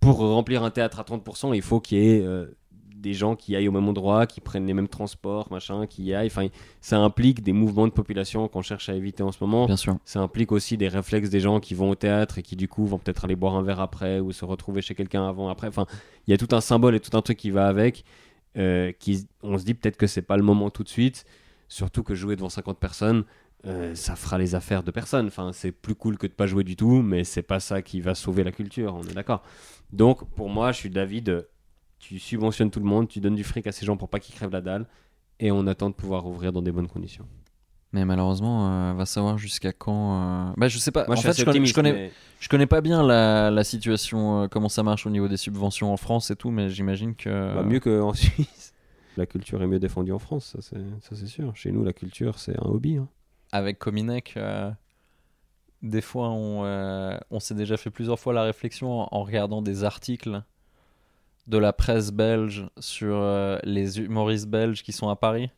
pour 0.00 0.16
remplir 0.18 0.62
un 0.62 0.70
théâtre 0.70 0.98
à 1.00 1.02
30%, 1.02 1.54
il 1.54 1.60
faut 1.62 1.80
qu'il 1.80 1.98
y 1.98 2.08
ait 2.12 2.22
euh, 2.22 2.46
des 3.04 3.12
gens 3.14 3.36
qui 3.36 3.54
aillent 3.54 3.68
au 3.68 3.72
même 3.72 3.86
endroit, 3.88 4.26
qui 4.26 4.40
prennent 4.40 4.66
les 4.66 4.74
mêmes 4.74 4.88
transports, 4.88 5.52
machin, 5.52 5.86
qui 5.86 6.12
aillent. 6.14 6.26
Enfin, 6.26 6.48
ça 6.80 6.98
implique 6.98 7.42
des 7.42 7.52
mouvements 7.52 7.86
de 7.86 7.92
population 7.92 8.48
qu'on 8.48 8.62
cherche 8.62 8.88
à 8.88 8.94
éviter 8.94 9.22
en 9.22 9.30
ce 9.30 9.38
moment. 9.42 9.66
bien 9.66 9.76
sûr. 9.76 9.96
Ça 10.06 10.20
implique 10.20 10.50
aussi 10.52 10.76
des 10.76 10.88
réflexes 10.88 11.30
des 11.30 11.40
gens 11.40 11.60
qui 11.60 11.74
vont 11.74 11.90
au 11.90 11.94
théâtre 11.94 12.38
et 12.38 12.42
qui 12.42 12.56
du 12.56 12.66
coup 12.66 12.86
vont 12.86 12.98
peut-être 12.98 13.24
aller 13.26 13.36
boire 13.36 13.54
un 13.54 13.62
verre 13.62 13.80
après 13.80 14.18
ou 14.20 14.32
se 14.32 14.44
retrouver 14.44 14.80
chez 14.82 14.94
quelqu'un 14.94 15.28
avant 15.28 15.48
après. 15.50 15.68
Enfin, 15.68 15.86
il 16.26 16.30
y 16.30 16.34
a 16.34 16.38
tout 16.38 16.56
un 16.56 16.60
symbole 16.62 16.94
et 16.96 17.00
tout 17.00 17.16
un 17.16 17.22
truc 17.22 17.36
qui 17.38 17.50
va 17.50 17.68
avec. 17.68 18.04
euh, 18.56 18.92
qui, 18.98 19.26
on 19.42 19.58
se 19.58 19.64
dit 19.64 19.74
peut-être 19.74 19.96
que 19.96 20.06
c'est 20.06 20.22
pas 20.22 20.36
le 20.36 20.42
moment 20.42 20.70
tout 20.70 20.82
de 20.84 20.88
suite. 20.88 21.24
Surtout 21.68 22.02
que 22.02 22.14
jouer 22.14 22.36
devant 22.36 22.48
50 22.50 22.78
personnes, 22.78 23.24
euh, 23.66 23.94
ça 23.94 24.14
fera 24.16 24.38
les 24.38 24.54
affaires 24.54 24.82
de 24.82 24.90
personne. 24.90 25.26
Enfin, 25.26 25.52
c'est 25.52 25.72
plus 25.72 25.94
cool 25.94 26.18
que 26.18 26.26
de 26.26 26.32
pas 26.32 26.46
jouer 26.46 26.64
du 26.64 26.76
tout, 26.76 27.02
mais 27.02 27.24
c'est 27.24 27.42
pas 27.42 27.60
ça 27.60 27.82
qui 27.82 28.00
va 28.00 28.14
sauver 28.14 28.44
la 28.44 28.52
culture. 28.52 28.94
On 28.94 29.02
est 29.02 29.14
d'accord. 29.14 29.42
Donc 29.92 30.24
pour 30.34 30.48
moi, 30.50 30.72
je 30.72 30.78
suis 30.78 30.90
d'avis 30.90 31.22
de 31.22 31.48
tu 32.08 32.18
subventionnes 32.18 32.70
tout 32.70 32.80
le 32.80 32.86
monde, 32.86 33.08
tu 33.08 33.20
donnes 33.20 33.34
du 33.34 33.44
fric 33.44 33.66
à 33.66 33.72
ces 33.72 33.86
gens 33.86 33.96
pour 33.96 34.08
pas 34.08 34.20
qu'ils 34.20 34.34
crèvent 34.34 34.50
la 34.52 34.60
dalle, 34.60 34.86
et 35.40 35.50
on 35.50 35.66
attend 35.66 35.88
de 35.90 35.94
pouvoir 35.94 36.26
ouvrir 36.26 36.52
dans 36.52 36.62
des 36.62 36.72
bonnes 36.72 36.88
conditions. 36.88 37.26
Mais 37.92 38.04
malheureusement, 38.04 38.68
euh, 38.90 38.92
va 38.94 39.06
savoir 39.06 39.38
jusqu'à 39.38 39.72
quand. 39.72 40.20
euh, 40.48 40.52
Bah, 40.56 40.68
je 40.68 40.78
sais 40.78 40.90
pas. 40.90 41.06
Moi, 41.06 41.16
en 41.16 41.20
je 41.20 41.26
fait, 41.28 41.38
je 41.38 41.44
connais, 41.44 41.64
je 41.64 41.74
connais, 41.74 41.92
mais- 41.92 42.12
je 42.40 42.48
connais 42.48 42.66
pas 42.66 42.80
bien 42.80 43.02
la, 43.06 43.50
la 43.50 43.64
situation, 43.64 44.42
euh, 44.42 44.48
comment 44.48 44.68
ça 44.68 44.82
marche 44.82 45.06
au 45.06 45.10
niveau 45.10 45.28
des 45.28 45.36
subventions 45.36 45.92
en 45.92 45.96
France 45.96 46.30
et 46.30 46.36
tout, 46.36 46.50
mais 46.50 46.68
j'imagine 46.70 47.14
que. 47.14 47.54
Bah, 47.54 47.62
mieux 47.62 47.80
qu'en 47.80 48.12
Suisse. 48.14 48.72
La 49.16 49.26
culture 49.26 49.62
est 49.62 49.68
mieux 49.68 49.78
défendue 49.78 50.10
en 50.12 50.18
France, 50.18 50.56
ça 50.60 50.76
c'est, 51.14 51.26
sûr. 51.26 51.54
Chez 51.56 51.70
nous, 51.70 51.84
la 51.84 51.92
culture, 51.92 52.38
c'est 52.40 52.56
un 52.58 52.66
hobby. 52.66 52.96
hein. 52.96 53.06
avec 53.52 53.78
Cominec, 53.78 54.34
euh, 54.36 54.72
des 55.82 56.00
fois, 56.00 56.30
on, 56.30 56.64
euh, 56.64 57.16
on 57.30 57.38
s'est 57.38 57.54
déjà 57.54 57.76
fait 57.76 57.90
plusieurs 57.90 58.18
fois 58.18 58.32
la 58.32 58.42
réflexion 58.42 59.02
en, 59.02 59.08
en 59.12 59.22
regardant 59.22 59.62
des 59.62 59.84
articles 59.84 60.42
de 61.46 61.58
la 61.58 61.72
presse 61.72 62.10
belge 62.10 62.66
sur 62.78 63.16
euh, 63.16 63.58
les 63.64 63.98
humoristes 64.00 64.46
belges 64.48 64.82
qui 64.82 64.92
sont 64.92 65.08
à 65.08 65.16
Paris. 65.16 65.50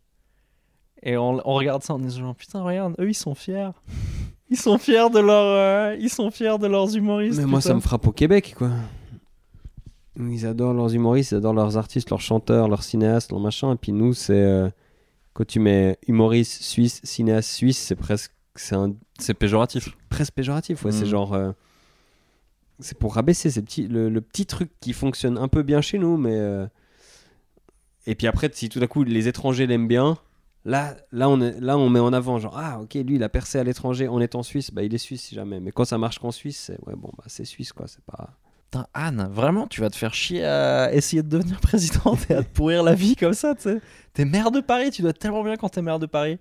Et 1.02 1.16
on, 1.16 1.40
on 1.48 1.54
regarde 1.54 1.82
ça 1.82 1.94
en 1.94 1.98
disant 1.98 2.34
putain 2.34 2.62
regarde 2.62 2.94
eux 2.98 3.08
ils 3.08 3.14
sont 3.14 3.34
fiers 3.34 3.68
ils 4.48 4.56
sont 4.56 4.78
fiers 4.78 5.10
de 5.12 5.18
leur 5.20 5.44
euh, 5.44 5.96
ils 6.00 6.08
sont 6.10 6.30
fiers 6.30 6.58
de 6.58 6.66
leurs 6.66 6.96
humoristes 6.96 7.38
Mais 7.38 7.46
moi, 7.46 7.60
ça 7.60 7.74
me 7.74 7.80
frappe 7.80 8.06
au 8.06 8.12
Québec, 8.12 8.54
quoi. 8.56 8.70
Ils 10.18 10.46
adorent 10.46 10.72
leurs 10.72 10.94
humoristes, 10.94 11.32
ils 11.32 11.36
adorent 11.36 11.52
leurs 11.54 11.76
artistes, 11.76 12.08
leurs 12.10 12.20
chanteurs, 12.22 12.68
leurs 12.68 12.82
cinéastes, 12.82 13.30
leurs 13.32 13.40
machins. 13.40 13.72
Et 13.72 13.76
puis 13.76 13.92
nous, 13.92 14.14
c'est. 14.14 14.32
euh, 14.32 14.70
quand 15.34 15.46
tu 15.46 15.60
mets 15.60 15.98
humoriste 16.08 16.62
suisse, 16.62 17.00
cinéaste 17.04 17.50
suisse, 17.50 17.78
c'est 17.78 17.96
presque. 17.96 18.32
C'est 18.54 18.74
un 18.74 18.94
c'est 19.18 19.34
péjoratif 19.34 19.90
presque 20.08 20.32
péjoratif. 20.32 20.82
Ouais, 20.84 20.90
Mm. 20.90 20.94
C'est 20.94 21.06
genre. 21.06 21.34
C'est 22.78 22.98
pour 22.98 23.14
rabaisser 23.14 23.48
le 23.88 24.20
petit 24.20 24.46
truc 24.46 24.70
qui 24.80 24.92
fonctionne 24.92 25.38
un 25.38 25.48
peu 25.48 25.62
bien 25.62 25.80
chez 25.80 25.98
nous, 25.98 26.16
mais. 26.16 26.34
euh, 26.36 26.66
Et 28.06 28.14
puis 28.14 28.26
après, 28.26 28.50
si 28.52 28.68
tout 28.68 28.80
à 28.82 28.86
coup 28.86 29.02
les 29.04 29.28
étrangers 29.28 29.66
l'aiment 29.66 29.88
bien, 29.88 30.18
là, 30.64 30.96
là, 31.12 31.28
on 31.28 31.40
est, 31.40 31.58
là, 31.60 31.76
on 31.78 31.88
met 31.88 32.00
en 32.00 32.12
avant, 32.12 32.38
genre, 32.38 32.56
ah, 32.58 32.80
ok, 32.80 32.94
lui, 32.94 33.16
il 33.16 33.22
a 33.22 33.28
percé 33.28 33.58
à 33.58 33.64
l'étranger, 33.64 34.08
on 34.08 34.20
est 34.20 34.34
en 34.34 34.42
Suisse, 34.42 34.70
bah, 34.72 34.82
il 34.82 34.94
est 34.94 34.98
suisse 34.98 35.22
si 35.22 35.34
jamais. 35.34 35.60
Mais 35.60 35.72
quand 35.72 35.84
ça 35.84 35.98
marche 35.98 36.18
qu'en 36.18 36.30
Suisse, 36.30 36.58
c'est, 36.66 36.78
ouais, 36.86 36.94
bon, 36.96 37.10
bah, 37.18 37.24
c'est 37.26 37.44
suisse, 37.44 37.72
quoi, 37.72 37.86
c'est 37.88 38.04
pas. 38.04 38.30
Putain, 38.70 38.86
Anne, 38.94 39.28
vraiment, 39.30 39.66
tu 39.66 39.80
vas 39.80 39.90
te 39.90 39.96
faire 39.96 40.14
chier 40.14 40.44
à 40.44 40.92
essayer 40.92 41.22
de 41.22 41.28
devenir 41.28 41.60
présidente 41.62 42.18
et 42.30 42.34
à 42.34 42.42
te 42.42 42.48
pourrir 42.50 42.82
la 42.82 42.94
vie 42.94 43.16
comme 43.16 43.34
ça, 43.34 43.54
tu 43.54 43.62
sais. 43.62 43.80
T'es 44.12 44.24
maire 44.24 44.50
de 44.50 44.60
Paris, 44.60 44.90
tu 44.90 45.02
dois 45.02 45.10
être 45.10 45.18
tellement 45.18 45.42
bien 45.44 45.56
quand 45.56 45.68
t'es 45.68 45.82
maire 45.82 45.98
de 45.98 46.06
Paris. 46.06 46.38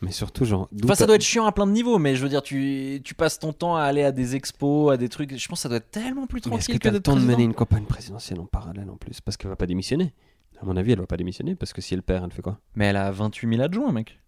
Mais 0.00 0.12
surtout, 0.12 0.44
genre. 0.44 0.68
Enfin, 0.84 0.94
ça 0.94 1.06
doit 1.06 1.16
être 1.16 1.22
chiant 1.22 1.44
à 1.46 1.52
plein 1.52 1.66
de 1.66 1.72
niveaux, 1.72 1.98
mais 1.98 2.14
je 2.14 2.22
veux 2.22 2.28
dire, 2.28 2.42
tu, 2.42 3.00
tu 3.04 3.14
passes 3.14 3.38
ton 3.40 3.52
temps 3.52 3.74
à 3.76 3.82
aller 3.82 4.04
à 4.04 4.12
des 4.12 4.36
expos, 4.36 4.92
à 4.92 4.96
des 4.96 5.08
trucs. 5.08 5.36
Je 5.36 5.48
pense 5.48 5.58
que 5.58 5.62
ça 5.62 5.68
doit 5.68 5.78
être 5.78 5.90
tellement 5.90 6.26
plus 6.28 6.40
Mais 6.46 6.56
est-ce 6.56 6.68
que 6.68 6.72
tranquille 6.72 6.78
que, 6.78 6.82
t'as 6.84 6.90
le 6.90 6.94
d'être 6.98 7.04
temps 7.04 7.16
de 7.16 7.20
mener 7.20 7.42
une 7.42 7.54
campagne 7.54 7.84
présidentielle 7.84 8.38
en 8.38 8.46
parallèle 8.46 8.88
en 8.90 8.96
plus? 8.96 9.20
Parce 9.20 9.36
qu'elle 9.36 9.50
va 9.50 9.56
pas 9.56 9.66
démissionner. 9.66 10.14
À 10.62 10.64
mon 10.64 10.76
avis, 10.76 10.92
elle 10.92 11.00
va 11.00 11.06
pas 11.06 11.16
démissionner 11.16 11.54
parce 11.56 11.72
que 11.72 11.80
si 11.80 11.94
elle 11.94 12.02
perd, 12.02 12.24
elle 12.24 12.32
fait 12.32 12.42
quoi? 12.42 12.58
Mais 12.76 12.86
elle 12.86 12.96
a 12.96 13.10
28 13.10 13.48
000 13.48 13.60
adjoints, 13.62 13.90
mec. 13.92 14.20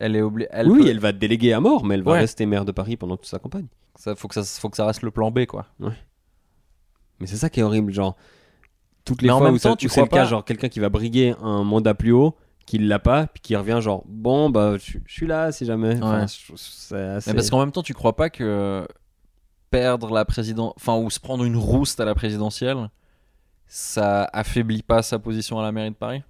Elle 0.00 0.16
est 0.16 0.22
obligée. 0.22 0.48
Oui, 0.66 0.86
elle 0.88 0.98
va 1.00 1.12
déléguer 1.12 1.52
à 1.54 1.60
mort, 1.60 1.84
mais 1.84 1.94
elle 1.94 2.02
va 2.02 2.12
Ouais. 2.12 2.18
rester 2.20 2.44
maire 2.46 2.64
de 2.64 2.72
Paris 2.72 2.96
pendant 2.96 3.16
toute 3.16 3.26
sa 3.26 3.38
campagne. 3.38 3.66
Ça, 3.96 4.14
faut, 4.14 4.28
que 4.28 4.34
ça, 4.34 4.42
faut 4.44 4.68
que 4.70 4.76
ça 4.76 4.86
reste 4.86 5.02
le 5.02 5.10
plan 5.10 5.30
B, 5.30 5.44
quoi. 5.46 5.66
Mais 5.78 7.26
c'est 7.26 7.36
ça 7.36 7.48
qui 7.50 7.60
est 7.60 7.62
horrible, 7.62 7.92
genre. 7.92 8.16
Toutes 9.04 9.22
les 9.22 9.28
Mais 9.28 9.32
en 9.32 9.38
fois 9.38 9.46
même 9.48 9.54
où, 9.54 9.58
ça- 9.58 9.74
tu 9.76 9.86
où 9.86 9.88
c'est 9.88 10.00
le 10.00 10.06
cas, 10.06 10.24
genre 10.24 10.44
quelqu'un 10.44 10.68
qui 10.68 10.80
va 10.80 10.88
briguer 10.88 11.34
un 11.42 11.64
mandat 11.64 11.94
plus 11.94 12.12
haut, 12.12 12.36
qui 12.64 12.78
l'a 12.78 12.98
pas, 12.98 13.26
puis 13.26 13.40
qui 13.40 13.56
revient, 13.56 13.78
genre, 13.80 14.04
bon, 14.06 14.50
bah, 14.50 14.76
je 14.78 14.98
je 15.04 15.12
suis 15.12 15.26
là 15.26 15.52
si 15.52 15.64
jamais. 15.66 15.96
Enfin, 15.96 16.18
Ouais. 16.18 16.22
assez- 16.24 17.30
Mais 17.30 17.34
parce 17.34 17.50
qu'en 17.50 17.60
même 17.60 17.72
temps, 17.72 17.82
tu 17.82 17.94
crois 17.94 18.16
pas 18.16 18.30
que 18.30 18.86
perdre 19.70 20.12
la 20.12 20.24
présidence. 20.24 20.72
Enfin, 20.76 20.96
ou 20.96 21.08
se 21.10 21.18
prendre 21.20 21.44
une 21.44 21.56
rouste 21.56 22.00
à 22.00 22.04
la 22.04 22.14
présidentielle, 22.14 22.90
ça 23.66 24.28
affaiblit 24.32 24.82
pas 24.82 25.02
sa 25.02 25.18
position 25.18 25.58
à 25.58 25.62
la 25.62 25.72
mairie 25.72 25.90
de 25.90 25.96
Paris? 25.96 26.22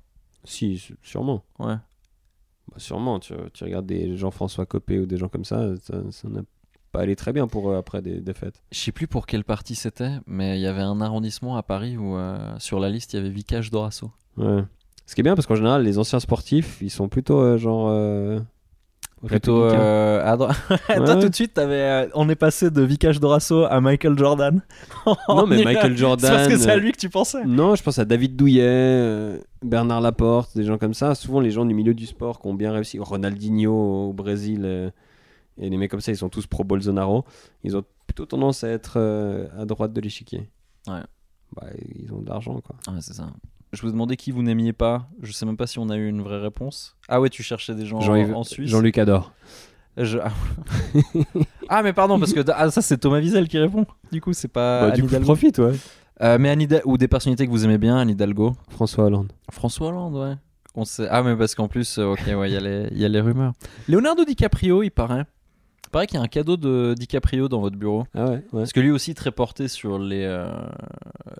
Si, 0.45 0.91
sûrement. 1.03 1.43
Ouais. 1.59 1.75
Bah, 2.69 2.77
sûrement, 2.79 3.19
tu, 3.21 3.35
tu 3.53 3.65
regardes 3.65 3.87
des 3.87 4.17
Jean-François 4.17 4.67
Copé 4.67 4.99
ou 5.01 5.07
des 5.07 5.17
gens 5.17 5.29
comme 5.29 5.45
ça, 5.45 5.77
ça 5.83 5.95
ça 6.11 6.29
n'a 6.29 6.43
pas 6.93 7.01
allé 7.01 7.17
très 7.17 7.33
bien 7.33 7.47
pour 7.49 7.71
eux 7.71 7.77
après 7.77 8.03
des 8.03 8.21
défaites. 8.21 8.63
Je 8.71 8.79
sais 8.79 8.93
plus 8.93 9.07
pour 9.09 9.27
quel 9.27 9.45
parti 9.45 9.75
c'était, 9.75 10.13
mais 10.27 10.59
il 10.59 10.63
y 10.63 10.67
avait 10.67 10.83
un 10.83 11.01
arrondissement 11.01 11.57
à 11.57 11.63
Paris 11.63 11.97
où 11.97 12.17
euh, 12.17 12.55
sur 12.59 12.79
la 12.81 12.91
liste 12.91 13.13
il 13.13 13.17
y 13.17 13.19
avait 13.19 13.31
Vicage 13.31 13.71
Dorasso. 13.71 14.11
Ouais. 14.37 14.63
Ce 15.13 15.15
qui 15.15 15.21
est 15.21 15.25
bien 15.25 15.35
parce 15.35 15.47
qu'en 15.47 15.57
général, 15.57 15.83
les 15.83 15.99
anciens 15.99 16.21
sportifs, 16.21 16.79
ils 16.81 16.89
sont 16.91 17.07
plutôt 17.11 17.39
euh, 17.39 17.59
genre. 17.59 17.89
euh, 17.91 18.41
Plutôt 19.27 19.65
républicains. 19.65 19.85
euh, 19.85 20.33
à 20.33 20.37
droite. 20.39 20.57
Toi, 20.87 20.99
Ouais. 21.01 21.21
tout 21.21 21.29
de 21.29 21.35
suite, 21.35 21.53
t'avais, 21.53 21.75
euh, 22.07 22.09
on 22.15 22.31
est 22.31 22.35
passé 22.35 22.71
de 22.71 22.81
Vicage 22.81 23.21
Dorasso 23.21 23.65
à 23.67 23.79
Michael 23.83 24.17
Jordan. 24.19 24.63
Non, 25.29 25.47
mais 25.47 25.63
Michael 25.63 25.65
C'est 25.67 25.81
parce 25.81 25.89
que 25.91 25.97
Jordan, 25.97 26.59
c'est 26.59 26.71
à 26.71 26.77
lui 26.79 26.93
que 26.93 26.97
tu 26.97 27.11
pensais. 27.11 27.45
Non, 27.45 27.75
je 27.75 27.83
pense 27.83 27.99
à 27.99 28.07
David 28.07 28.37
Douillet, 28.37 28.63
euh, 28.65 29.39
Bernard 29.63 30.01
Laporte, 30.01 30.57
des 30.57 30.65
gens 30.65 30.79
comme 30.79 30.95
ça. 30.95 31.15
Souvent, 31.15 31.41
les 31.41 31.51
gens 31.51 31.67
du 31.67 31.75
milieu 31.75 31.93
du 31.93 32.07
sport 32.07 32.41
qui 32.41 32.47
ont 32.49 32.55
bien 32.55 32.73
réussi. 32.73 32.99
Ronaldinho 32.99 34.09
au 34.09 34.13
Brésil, 34.15 34.63
euh, 34.65 34.89
et 35.59 35.69
les 35.69 35.77
mecs 35.77 35.91
comme 35.91 36.01
ça, 36.01 36.11
ils 36.11 36.17
sont 36.17 36.31
tous 36.31 36.47
pro 36.47 36.65
Bolsonaro. 36.65 37.25
Ils 37.65 37.77
ont 37.77 37.85
plutôt 38.07 38.25
tendance 38.25 38.65
à 38.65 38.71
être 38.71 38.95
euh, 38.97 39.47
à 39.59 39.67
droite 39.67 39.93
de 39.93 40.01
l'échiquier. 40.01 40.49
Ouais. 40.89 41.03
Bah, 41.55 41.67
ils 42.01 42.11
ont 42.15 42.23
de 42.23 42.29
l'argent, 42.31 42.59
quoi. 42.61 42.75
Ouais, 42.93 42.99
c'est 43.03 43.13
ça. 43.15 43.27
Je 43.73 43.81
vous 43.83 43.91
demandais 43.91 44.17
qui 44.17 44.31
vous 44.33 44.43
n'aimiez 44.43 44.73
pas. 44.75 45.09
Je 45.23 45.33
sais 45.33 45.47
même 45.47 45.57
pas 45.57 45.67
si 45.67 45.79
on 45.79 45.89
a 45.89 45.97
eu 45.97 46.07
une 46.09 46.21
vraie 46.21 46.41
réponse. 46.41 46.95
Ah 47.09 47.21
ouais, 47.21 47.31
tu 47.31 47.43
cherchais 47.43 47.75
des 47.75 47.87
gens 47.87 47.99
en, 48.01 48.33
en 48.33 48.45
Suisse. 48.45 48.71
Jean-Luc 48.71 48.99
adore. 48.99 49.33
Je- 49.97 50.19
Ah. 50.19 50.31
Ah, 51.69 51.83
mais 51.83 51.93
pardon, 51.93 52.19
parce 52.19 52.33
que 52.33 52.41
ah, 52.55 52.71
ça 52.71 52.83
c'est 52.83 52.99
Thomas 52.99 53.19
Wiesel 53.21 53.49
qui 53.49 53.59
répond. 53.59 53.87
Du 54.11 54.21
coup, 54.21 54.33
c'est 54.35 54.49
pas. 54.49 54.89
Bah, 54.89 54.91
du 54.91 55.03
coup, 55.03 55.19
profite, 55.21 55.59
ouais. 55.59 55.73
Euh, 56.21 56.37
mais 56.39 56.51
Anne 56.51 56.67
ou 56.85 56.99
des 56.99 57.09
personnalités 57.09 57.47
que 57.47 57.51
vous 57.51 57.65
aimez 57.65 57.79
bien, 57.79 57.97
Anne 57.97 58.11
Hidalgo. 58.11 58.55
François 58.69 59.05
Hollande. 59.05 59.33
François 59.51 59.89
Hollande, 59.89 60.15
ouais. 60.15 60.35
On 60.75 60.85
sait... 60.85 61.07
Ah, 61.11 61.23
mais 61.23 61.37
parce 61.37 61.55
qu'en 61.55 61.69
plus, 61.69 61.99
euh, 61.99 62.13
ok, 62.13 62.21
ouais, 62.35 62.51
il 62.51 62.59
y, 62.95 63.01
y 63.01 63.05
a 63.05 63.09
les 63.09 63.21
rumeurs. 63.21 63.53
Leonardo 63.89 64.25
DiCaprio, 64.25 64.83
il 64.83 64.91
paraît. 64.91 65.25
Paraît 65.93 66.07
qu'il 66.09 66.17
y 66.19 66.21
a 66.21 66.25
un 66.25 66.29
cadeau 66.29 66.57
de 66.57 66.95
DiCaprio 66.99 67.49
dans 67.49 67.61
votre 67.61 67.77
bureau. 67.77 68.05
Ah 68.15 68.25
ouais, 68.25 68.31
ouais. 68.31 68.41
Parce 68.53 68.73
que 68.73 68.81
lui 68.81 68.91
aussi 68.91 69.15
très 69.15 69.31
porté 69.31 69.69
sur 69.69 69.99
les, 69.99 70.25
euh, 70.25 70.47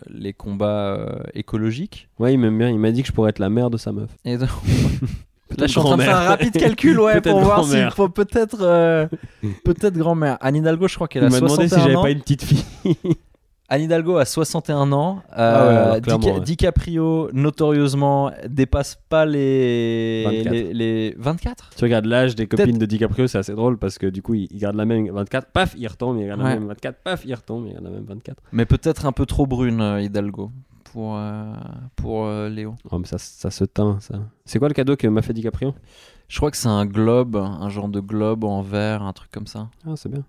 les 0.09 0.33
combats 0.33 0.95
euh, 0.95 1.07
écologiques. 1.35 2.09
Ouais, 2.21 2.33
il 2.35 2.39
m'aime 2.39 2.57
bien. 2.57 2.69
Il 2.71 2.79
m'a 2.79 2.93
dit 2.93 3.03
que 3.03 3.09
je 3.09 3.13
pourrais 3.13 3.31
être 3.31 3.39
la 3.41 3.51
mère 3.51 3.71
de 3.71 3.77
sa 3.79 3.91
meuf. 3.93 4.11
Et 4.25 4.37
donc- 4.39 4.49
Là, 5.59 5.67
je 5.67 5.73
suis 5.73 5.81
en 5.81 5.85
train 5.85 5.97
de 5.99 6.03
faire 6.03 6.17
un 6.17 6.29
rapide 6.29 6.53
calcul, 6.53 6.99
ouais, 6.99 7.21
pour 7.21 7.39
voir 7.41 7.63
s'il 7.65 7.73
grand-mère. 7.73 7.95
faut 7.95 8.09
peut-être 8.09 8.63
euh, 8.63 9.07
peut-être 9.65 9.99
grand-mère. 9.99 10.39
Anne 10.41 10.57
Hidalgo, 10.57 10.89
je 10.89 10.95
crois 10.95 11.09
qu'elle 11.09 11.25
a 11.25 11.27
Il 11.27 11.31
m'a 11.33 11.41
demandé 11.41 11.69
61 11.69 11.77
si 11.79 11.83
j'avais 11.83 11.97
ans. 11.97 12.03
pas 12.03 12.11
une 12.11 12.21
petite 12.21 12.43
fille. 12.45 12.65
Anne 13.75 13.83
Hidalgo 13.83 14.17
a 14.19 14.25
61 14.27 14.93
ans. 14.93 15.23
Ah 15.31 15.67
ouais, 15.67 15.75
Euh, 15.97 16.01
Dica- 16.01 16.35
ouais. 16.35 16.41
DiCaprio, 16.41 17.31
notorieusement, 17.33 18.31
dépasse 18.47 18.99
pas 19.09 19.25
les 19.25 20.25
24. 20.27 20.53
les, 20.53 20.75
les 20.75 21.15
24 21.19 21.71
Tu 21.77 21.85
regardes 21.85 22.05
l'âge 22.05 22.35
des 22.35 22.47
copines 22.47 22.77
de 22.77 22.85
DiCaprio, 22.85 23.27
c'est 23.27 23.39
assez 23.39 23.55
drôle 23.55 23.79
parce 23.79 23.97
que 23.97 24.07
du 24.07 24.21
coup, 24.21 24.35
il, 24.35 24.47
il 24.51 24.59
garde 24.59 24.77
la 24.77 24.85
même 24.85 25.09
24, 25.11 25.47
paf, 25.53 25.75
il 25.79 25.87
retombe, 25.89 26.19
il 26.19 26.27
garde 26.27 26.41
Ouais. 26.43 26.51
la 26.51 26.55
même 26.61 26.69
24, 26.69 26.99
paf, 27.03 27.25
il 27.25 27.35
retombe, 27.35 27.67
il 27.67 27.73
garde 27.73 27.85
la 27.85 27.91
même 27.91 28.05
24. 28.05 28.43
Mais 28.53 28.67
peut-être 28.67 29.07
un 29.07 29.13
peu 29.13 29.25
trop 29.25 29.47
brune, 29.47 29.81
euh, 29.81 30.03
Hidalgo, 30.03 30.51
pour, 30.93 31.17
euh, 31.17 31.55
pour 31.97 32.27
euh, 32.27 32.51
Léo. 32.51 32.75
Oh, 32.91 32.99
mais 32.99 33.07
ça, 33.07 33.17
ça 33.17 33.51
se 33.51 33.65
teint, 33.65 33.97
ça. 34.01 34.17
C'est 34.45 34.59
quoi 34.59 34.69
le 34.69 34.75
cadeau 34.75 34.97
que 34.97 35.07
m'a 35.07 35.23
fait 35.23 35.33
DiCaprio? 35.33 35.75
Je 36.29 36.37
crois 36.37 36.51
que 36.51 36.57
c'est 36.59 36.69
un 36.69 36.85
globe, 36.87 37.37
un 37.37 37.69
genre 37.71 37.89
de 37.89 38.01
globe 38.01 38.45
en 38.45 38.61
verre, 38.61 39.03
un 39.03 39.13
truc 39.15 39.31
comme 39.31 39.47
ça. 39.47 39.69
Ah, 39.87 39.93
c'est 39.97 40.11
bien. 40.11 40.25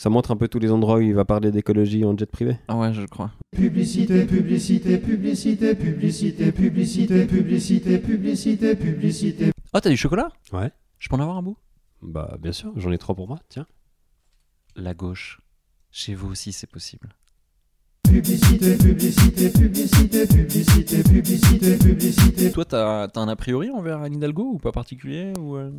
Ça 0.00 0.08
montre 0.08 0.30
un 0.30 0.36
peu 0.38 0.48
tous 0.48 0.58
les 0.58 0.72
endroits 0.72 0.96
où 0.96 1.02
il 1.02 1.12
va 1.12 1.26
parler 1.26 1.50
d'écologie 1.50 2.06
en 2.06 2.16
jet 2.16 2.24
privé? 2.24 2.56
Ah 2.68 2.78
ouais, 2.78 2.90
je 2.94 3.04
crois. 3.04 3.32
Publicité, 3.54 4.24
publicité, 4.24 4.96
publicité, 4.96 5.74
publicité, 5.74 6.52
publicité, 6.52 7.26
publicité, 7.26 7.98
publicité, 7.98 8.76
publicité. 8.76 9.50
Oh, 9.74 9.78
t'as 9.78 9.90
du 9.90 9.98
chocolat? 9.98 10.30
Ouais. 10.54 10.70
Je 10.98 11.10
peux 11.10 11.16
en 11.16 11.20
avoir 11.20 11.36
un 11.36 11.42
bout? 11.42 11.58
Bah, 12.00 12.38
bien 12.40 12.52
sûr, 12.52 12.72
j'en 12.76 12.90
ai 12.92 12.96
trois 12.96 13.14
pour 13.14 13.28
moi, 13.28 13.40
tiens. 13.50 13.66
La 14.74 14.94
gauche. 14.94 15.42
Chez 15.90 16.14
vous 16.14 16.30
aussi, 16.30 16.52
c'est 16.52 16.70
possible. 16.70 17.10
Publicité, 18.04 18.78
publicité, 18.78 19.50
publicité, 19.50 20.26
publicité, 20.26 21.02
publicité, 21.02 21.76
publicité. 21.76 22.52
Toi, 22.52 22.64
t'as 22.64 23.04
as 23.04 23.20
un 23.20 23.28
a 23.28 23.36
priori 23.36 23.68
envers 23.70 24.00
Anne 24.00 24.14
Hidalgo 24.14 24.44
ou 24.54 24.58
pas 24.58 24.72
particulier 24.72 25.34
ou 25.38 25.56
euh 25.56 25.70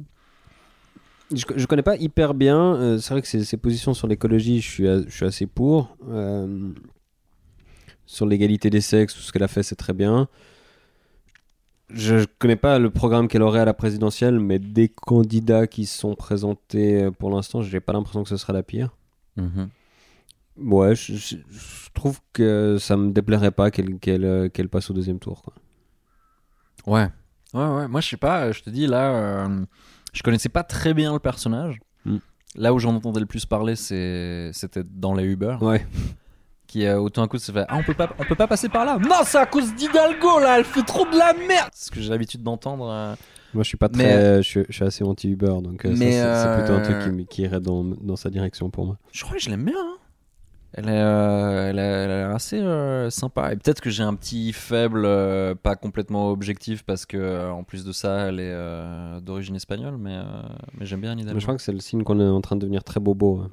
Je, 1.34 1.46
je 1.56 1.66
connais 1.66 1.84
pas 1.84 1.96
hyper 1.98 2.34
bien. 2.34 2.76
euh, 2.76 2.98
c'est 3.00 3.14
vrai 3.14 3.22
que 3.22 3.28
ses, 3.28 3.44
ses 3.46 3.58
positions 3.58 3.94
sur 3.94 4.08
l'écologie, 4.08 4.60
je 4.62 4.70
suis, 4.70 4.88
a- 4.88 5.02
je 5.04 5.10
suis 5.10 5.26
assez 5.26 5.46
pour. 5.48 5.96
Euh, 6.10 6.70
sur 8.06 8.26
l'égalité 8.26 8.70
des 8.70 8.82
sexes, 8.82 9.14
tout 9.14 9.22
ce 9.22 9.32
qu'elle 9.32 9.44
a 9.44 9.48
fait, 9.48 9.64
c'est 9.64 9.76
très 9.76 9.94
bien. 9.94 10.28
Je 11.94 12.20
je 12.20 12.26
connais 12.40 12.56
pas 12.56 12.80
le 12.80 12.90
programme 12.90 13.28
qu'elle 13.28 13.42
aurait 13.42 13.60
à 13.60 13.66
la 13.66 13.74
présidentielle, 13.74 14.40
mais 14.40 14.60
des 14.60 14.88
candidats 14.90 15.68
qui 15.68 15.86
sont 15.86 16.16
présentés 16.16 17.04
euh, 17.04 17.12
pour 17.12 17.30
l'instant, 17.30 17.62
j'ai 17.62 17.80
pas 17.82 17.94
l'impression 17.94 18.24
que 18.24 18.30
ce 18.30 18.38
sera 18.38 18.54
la 18.54 18.64
pire. 18.64 18.96
Ouais, 20.58 20.96
je, 20.96 21.14
je- 21.16 21.36
je 21.50 21.90
trouve 21.94 22.20
que 22.34 22.78
ça 22.80 22.96
me 22.98 23.12
déplairait 23.12 23.52
pas 23.52 23.72
qu'elle 23.72 23.98
euh, 24.08 24.50
qu'elle 24.50 24.70
passe 24.70 24.90
au 24.90 24.94
deuxième 24.94 25.20
tour. 25.20 25.42
Quoi. 25.44 25.54
Ouais. 26.88 27.08
Ouais, 27.54 27.68
ouais. 27.76 27.88
Moi, 27.90 28.00
je 28.02 28.10
sais 28.10 28.18
pas, 28.18 28.52
je 28.54 28.62
te 28.62 28.70
dis, 28.70 28.88
là, 28.88 29.14
euh, 29.46 29.66
je 30.14 30.24
connaissais 30.24 30.50
pas 30.50 30.64
très 30.64 30.94
bien 30.94 31.14
le 31.14 31.20
personnage. 31.20 31.80
Mm. 32.06 32.18
Là 32.56 32.74
où 32.74 32.80
j'en 32.80 32.96
entendais 32.96 33.20
le 33.20 33.26
plus 33.26 33.46
parler, 33.46 33.76
c'était 33.76 34.84
dans 34.84 35.14
les 35.14 35.24
Uber. 35.26 35.58
Ouais. 35.62 35.86
Qui, 36.68 36.86
euh, 36.86 37.00
autant 37.00 37.24
un 37.24 37.28
coup, 37.28 37.38
se 37.38 37.52
fait 37.52 37.66
Ah, 37.68 37.76
on 37.78 37.84
peut, 37.84 37.94
pas, 37.94 38.10
on 38.18 38.24
peut 38.24 38.36
pas 38.36 38.48
passer 38.48 38.70
par 38.70 38.86
là. 38.86 38.98
Non, 38.98 39.18
c'est 39.26 39.38
à 39.38 39.46
cause 39.46 39.74
d'Hidalgo, 39.76 40.40
là, 40.40 40.58
elle 40.60 40.64
fait 40.66 40.84
trop 40.84 41.06
de 41.06 41.18
la 41.18 41.34
merde. 41.34 41.70
C'est 41.74 41.88
ce 41.88 41.92
que 41.92 42.00
j'ai 42.00 42.10
l'habitude 42.10 42.44
d'entendre. 42.44 42.88
euh. 42.90 43.14
Moi, 43.54 43.64
je 43.64 43.68
suis 43.68 43.78
pas 43.78 43.90
Mais- 43.94 44.04
très, 44.06 44.38
je, 44.38 44.48
suis- 44.48 44.66
je 44.70 44.74
suis 44.74 44.86
assez 44.86 45.04
anti-Uber, 45.04 45.56
donc 45.62 45.84
euh, 45.86 45.94
c'est, 45.96 46.58
plutôt 46.58 46.74
un 46.74 46.80
euh, 46.80 47.02
truc 47.12 47.28
qui 47.28 47.42
irait 47.42 47.60
dans, 47.60 47.84
dans 47.84 48.16
sa 48.16 48.30
direction 48.30 48.70
pour 48.70 48.86
moi. 48.86 48.98
Je 49.12 49.24
crois 49.26 49.36
que 49.36 49.42
je 49.44 49.50
l'aime 49.50 49.66
bien. 49.66 49.76
hein. 49.78 49.98
Elle 50.74 50.88
est, 50.88 51.02
euh, 51.02 51.70
elle, 51.70 51.80
est, 51.80 51.82
elle 51.82 52.12
est 52.12 52.24
assez 52.34 52.58
euh, 52.58 53.10
sympa. 53.10 53.52
Et 53.52 53.58
peut-être 53.58 53.82
que 53.82 53.90
j'ai 53.90 54.04
un 54.04 54.16
petit 54.16 54.54
faible, 54.54 55.04
euh, 55.06 55.54
pas 55.54 55.76
complètement 55.76 56.30
objectif, 56.32 56.84
parce 56.84 57.06
que 57.06 57.18
euh, 57.18 57.52
en 57.52 57.64
plus 57.64 57.84
de 57.84 57.92
ça, 57.92 58.28
elle 58.30 58.40
est 58.40 58.54
euh, 58.54 59.20
d'origine 59.20 59.56
espagnole, 59.58 59.98
mais, 59.98 60.16
euh, 60.16 60.24
mais 60.78 60.86
j'aime 60.86 61.02
bien. 61.02 61.14
Mais 61.16 61.24
je 61.40 61.40
crois 61.46 61.56
que 61.58 61.62
c'est 61.62 61.74
le 61.74 61.82
signe 61.82 62.04
qu'on 62.04 62.20
est 62.22 62.26
en 62.26 62.40
train 62.40 62.56
de 62.56 62.62
devenir 62.62 62.84
très 62.86 63.02
bobo. 63.02 63.42
hein. 63.42 63.52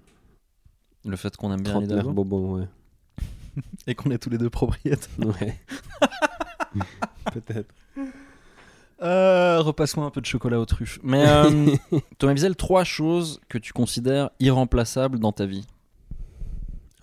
Le 1.05 1.16
fait 1.16 1.37
qu'on 1.37 1.53
aime 1.53 1.62
bien 1.62 1.81
Hidalgo 1.83 2.12
bobo, 2.12 2.57
ouais. 2.59 2.69
et 3.89 3.95
qu'on 3.97 4.11
est 4.12 4.19
tous 4.19 4.31
les 4.31 4.39
deux 4.39 4.51
propriétaires. 4.51 5.09
ouais. 5.41 5.57
Peut-être. 7.33 7.75
Euh, 9.03 9.61
Repasse-moi 9.61 10.07
un 10.07 10.11
peu 10.11 10.21
de 10.21 10.27
chocolat 10.27 10.59
aux 10.61 10.66
truffes. 10.66 10.99
Mais 11.03 11.25
euh, 11.27 11.71
Thomas 12.19 12.33
Wiesel, 12.33 12.57
trois 12.57 12.85
choses 12.85 13.41
que 13.49 13.59
tu 13.59 13.73
considères 13.73 14.31
irremplaçables 14.41 15.19
dans 15.19 15.33
ta 15.33 15.47
vie. 15.47 15.66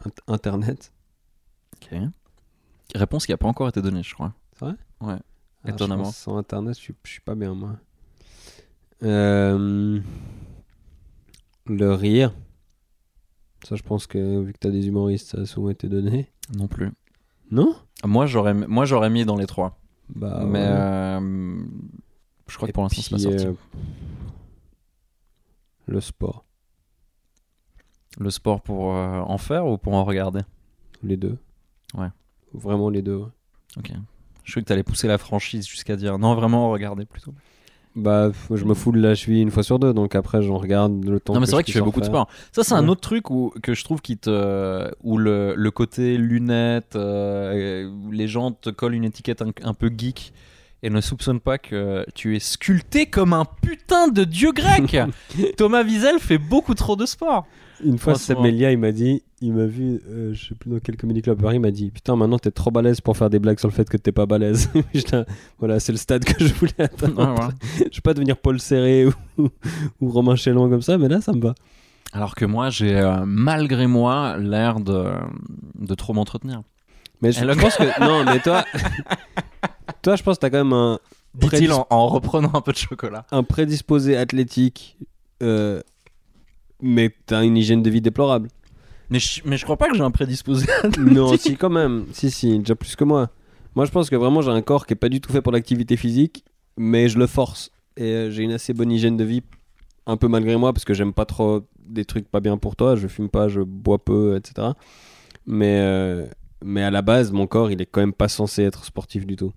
Int- 0.06 0.22
Internet. 0.34 0.92
Ok. 1.76 1.98
Réponse 2.94 3.26
qui 3.26 3.32
n'a 3.32 3.38
pas 3.38 3.48
encore 3.48 3.68
été 3.70 3.82
donnée, 3.82 4.04
je 4.04 4.14
crois. 4.14 4.34
C'est 4.54 4.66
vrai? 4.66 4.76
Ouais. 5.02 5.18
Ah, 5.18 5.68
je 5.68 5.72
Étonnamment. 5.72 6.04
pense 6.04 6.18
sans 6.18 6.38
Internet, 6.38 6.76
je 6.78 6.82
suis, 6.82 6.96
je 7.04 7.12
suis 7.12 7.22
pas 7.22 7.36
bien, 7.36 7.54
moi. 7.54 7.78
Euh, 9.04 10.00
Le 11.66 11.94
rire. 11.94 12.34
Ça, 13.68 13.76
je 13.76 13.82
pense 13.84 14.06
que 14.06 14.42
vu 14.44 14.54
que 14.54 14.60
t'as 14.60 14.70
des 14.70 14.88
humoristes, 14.88 15.30
ça 15.30 15.40
a 15.42 15.46
souvent 15.46 15.70
été 15.70 15.90
donné. 15.90 16.32
Non 16.56 16.68
plus. 16.68 16.92
Non? 17.50 17.76
Moi, 18.04 18.28
j'aurais, 18.28 18.54
moi, 18.54 18.86
j'aurais 18.86 19.10
mis 19.10 19.26
dans 19.26 19.36
les 19.38 19.48
trois. 19.48 19.80
Bah, 20.10 20.44
mais 20.46 20.60
ouais. 20.60 20.66
euh, 20.68 21.64
je 22.48 22.56
crois 22.56 22.68
Et 22.68 22.72
que 22.72 22.76
pour 22.76 22.84
l'instant, 22.84 23.02
c'est 23.02 23.10
pas 23.10 23.18
sorti. 23.18 23.48
euh, 23.48 23.54
Le 25.88 26.00
sport. 26.02 26.46
Le 28.20 28.30
sport 28.30 28.62
pour 28.62 28.96
euh, 28.96 29.20
en 29.20 29.38
faire 29.38 29.66
ou 29.68 29.78
pour 29.78 29.94
en 29.94 30.04
regarder? 30.04 30.42
Les 31.04 31.18
deux. 31.18 31.38
Ouais. 31.98 32.08
Vraiment 32.54 32.90
les 32.90 33.02
deux. 33.02 33.16
ouais. 33.18 33.28
Ok. 33.78 33.92
Je 34.44 34.52
croyais 34.52 34.64
que 34.64 34.68
t'allais 34.68 34.84
pousser 34.84 35.08
la 35.08 35.18
franchise 35.18 35.68
jusqu'à 35.68 35.96
dire 35.96 36.18
non, 36.20 36.36
vraiment, 36.36 36.70
regarder 36.70 37.06
plutôt. 37.06 37.34
Bah, 37.96 38.30
je 38.54 38.66
me 38.66 38.74
fous 38.74 38.92
de 38.92 39.00
la 39.00 39.16
cheville 39.16 39.42
une 39.42 39.52
fois 39.52 39.64
sur 39.64 39.80
deux, 39.80 39.94
donc 39.94 40.16
après, 40.16 40.42
j'en 40.42 40.58
regarde 40.58 41.04
le 41.06 41.20
temps 41.22 41.34
Non, 41.34 41.40
mais 41.40 41.46
c'est 41.46 41.54
vrai 41.54 41.64
que 41.64 41.68
tu 41.68 41.74
fais 41.78 41.82
beaucoup 41.82 42.02
de 42.02 42.06
sport. 42.06 42.28
Ça, 42.52 42.64
c'est 42.64 42.74
un 42.74 42.88
autre 42.90 43.00
truc 43.02 43.30
où, 43.30 43.54
que 43.64 43.74
je 43.74 43.84
trouve 43.86 44.02
qui 44.02 44.18
te. 44.18 44.92
où 45.04 45.18
le, 45.18 45.56
le 45.56 45.72
côté 45.72 46.18
lunettes, 46.18 46.96
euh, 46.98 47.90
où 47.90 48.12
les 48.12 48.28
gens 48.28 48.52
te 48.52 48.70
collent 48.70 48.96
une 48.96 49.06
étiquette 49.06 49.42
un, 49.42 49.52
un 49.64 49.74
peu 49.74 49.90
geek 49.96 50.34
et 50.84 50.90
ne 50.90 51.00
soupçonnent 51.02 51.40
pas 51.40 51.58
que 51.58 52.06
tu 52.14 52.36
es 52.36 52.40
sculpté 52.40 53.06
comme 53.08 53.32
un 53.34 53.46
putain 53.46 54.10
de 54.10 54.26
dieu 54.26 54.52
grec. 54.52 54.96
Thomas 55.58 55.84
Wiesel 55.84 56.20
fait 56.20 56.38
beaucoup 56.38 56.76
trop 56.76 56.96
de 56.98 57.06
sport. 57.06 57.48
Une 57.84 57.98
fois. 57.98 58.16
Seb 58.16 58.40
Melia, 58.40 58.72
il 58.72 58.78
m'a 58.78 58.92
dit, 58.92 59.24
il 59.42 59.54
m'a 59.54 59.66
vu, 59.66 60.02
euh, 60.08 60.34
je 60.34 60.50
sais 60.50 60.56
plus 60.56 60.70
dans 60.70 60.80
quel 60.80 60.98
comedy 60.98 61.22
club 61.22 61.40
à 61.40 61.44
Paris, 61.44 61.58
il 61.58 61.62
m'a 61.62 61.72
dit 61.72 61.92
Putain, 61.92 62.16
maintenant 62.16 62.40
t'es 62.40 62.52
trop 62.52 62.72
balèze 62.72 63.02
pour 63.02 63.18
faire 63.18 63.30
des 63.30 63.40
blagues 63.40 63.60
sur 63.60 63.68
le 63.68 63.74
fait 63.74 63.90
que 63.90 63.98
t'es 63.98 64.12
pas 64.12 64.26
balèze. 64.26 64.70
Voilà, 65.60 65.80
c'est 65.80 65.92
le 65.92 65.98
stade 65.98 66.24
que 66.24 66.46
je 66.46 66.54
voulais 66.54 66.74
atteindre. 66.80 67.18
Ouais, 67.18 67.36
voilà. 67.36 67.54
Je 67.80 67.84
vais 67.84 68.02
pas 68.04 68.14
devenir 68.14 68.38
Paul 68.38 68.60
Serré 68.60 69.08
ou, 69.08 69.14
ou 70.02 70.10
Romain 70.10 70.36
Chélan 70.36 70.70
comme 70.70 70.82
ça, 70.82 70.98
mais 70.98 71.08
là, 71.08 71.22
ça 71.22 71.34
me 71.34 71.42
va. 71.42 71.56
Alors 72.12 72.36
que 72.36 72.46
moi, 72.46 72.70
j'ai 72.70 72.96
euh, 72.96 73.26
malgré 73.26 73.88
moi 73.88 74.38
l'air 74.38 74.80
de, 74.80 75.12
de 75.76 75.96
trop 75.96 76.14
m'entretenir. 76.14 76.62
Mais 77.22 77.32
je, 77.32 77.46
pense 77.46 77.76
que. 77.76 78.00
Non, 78.02 78.24
mais 78.26 78.40
toi. 78.40 78.66
toi, 80.02 80.16
je 80.16 80.24
pense 80.24 80.36
que 80.36 80.42
t'as 80.42 80.50
quand 80.50 80.64
même 80.64 80.74
un, 80.74 81.00
Dit-il 81.36 81.72
en 81.72 82.08
reprenant 82.08 82.52
un 82.54 82.62
peu 82.62 82.72
de 82.72 82.78
chocolat. 82.78 83.26
un 83.32 83.44
prédisposé 83.44 84.16
athlétique, 84.16 84.98
euh, 85.44 85.82
mais 86.86 87.10
t'as 87.26 87.44
une 87.44 87.58
hygiène 87.58 87.82
de 87.82 87.90
vie 87.90 88.00
déplorable. 88.00 88.48
Mais 89.10 89.20
je, 89.20 89.42
mais 89.44 89.58
je 89.58 89.64
crois 89.64 89.76
pas 89.76 89.90
que 89.90 89.96
j'ai 89.96 90.04
un 90.04 90.12
prédisposé. 90.12 90.68
Non, 91.00 91.36
si, 91.36 91.58
quand 91.58 91.70
même. 91.70 92.06
Si, 92.12 92.30
si, 92.30 92.60
déjà 92.60 92.76
plus 92.76 92.96
que 92.96 93.04
moi. 93.04 93.32
Moi, 93.76 93.86
je 93.86 93.92
pense 93.92 94.10
que 94.10 94.16
vraiment, 94.16 94.42
j'ai 94.42 94.52
un 94.52 94.62
corps 94.62 94.86
qui 94.86 94.94
est 94.94 94.96
pas 94.96 95.10
du 95.10 95.20
tout 95.20 95.32
fait 95.32 95.42
pour 95.42 95.52
l'activité 95.52 95.98
physique, 95.98 96.46
mais 96.78 97.10
je 97.10 97.18
le 97.18 97.26
force. 97.26 97.72
Et 97.98 98.04
euh, 98.04 98.32
j'ai 98.32 98.44
une 98.44 98.52
assez 98.52 98.74
bonne 98.74 98.92
hygiène 98.92 99.18
de 99.18 99.24
vie, 99.24 99.42
un 100.06 100.16
peu 100.16 100.28
malgré 100.28 100.56
moi, 100.58 100.74
parce 100.74 100.86
que 100.86 100.94
j'aime 100.94 101.14
pas 101.14 101.26
trop 101.26 101.62
des 101.80 102.06
trucs 102.06 102.30
pas 102.30 102.40
bien 102.40 102.58
pour 102.58 102.76
toi. 102.76 102.96
Je 102.96 103.08
fume 103.08 103.30
pas, 103.30 103.48
je 103.48 103.62
bois 103.62 104.04
peu, 104.04 104.36
etc. 104.36 104.70
Mais, 105.48 105.80
euh, 105.82 106.28
mais 106.64 106.84
à 106.84 106.92
la 106.92 107.02
base, 107.02 107.32
mon 107.32 107.48
corps, 107.48 107.72
il 107.72 107.82
est 107.82 107.88
quand 107.88 108.02
même 108.02 108.14
pas 108.14 108.28
censé 108.28 108.62
être 108.62 108.86
sportif 108.86 109.26
du 109.26 109.36
tout. 109.36 109.54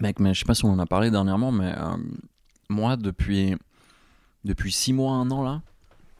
Mec, 0.00 0.20
mais 0.20 0.34
je 0.34 0.40
sais 0.40 0.46
pas 0.46 0.54
si 0.54 0.64
on 0.64 0.70
en 0.70 0.78
a 0.78 0.86
parlé 0.86 1.10
dernièrement, 1.10 1.50
mais 1.50 1.72
euh, 1.76 1.96
moi, 2.68 2.96
depuis, 2.96 3.56
depuis 4.44 4.70
6 4.70 4.92
mois, 4.92 5.14
un 5.14 5.30
an 5.32 5.42
là, 5.42 5.62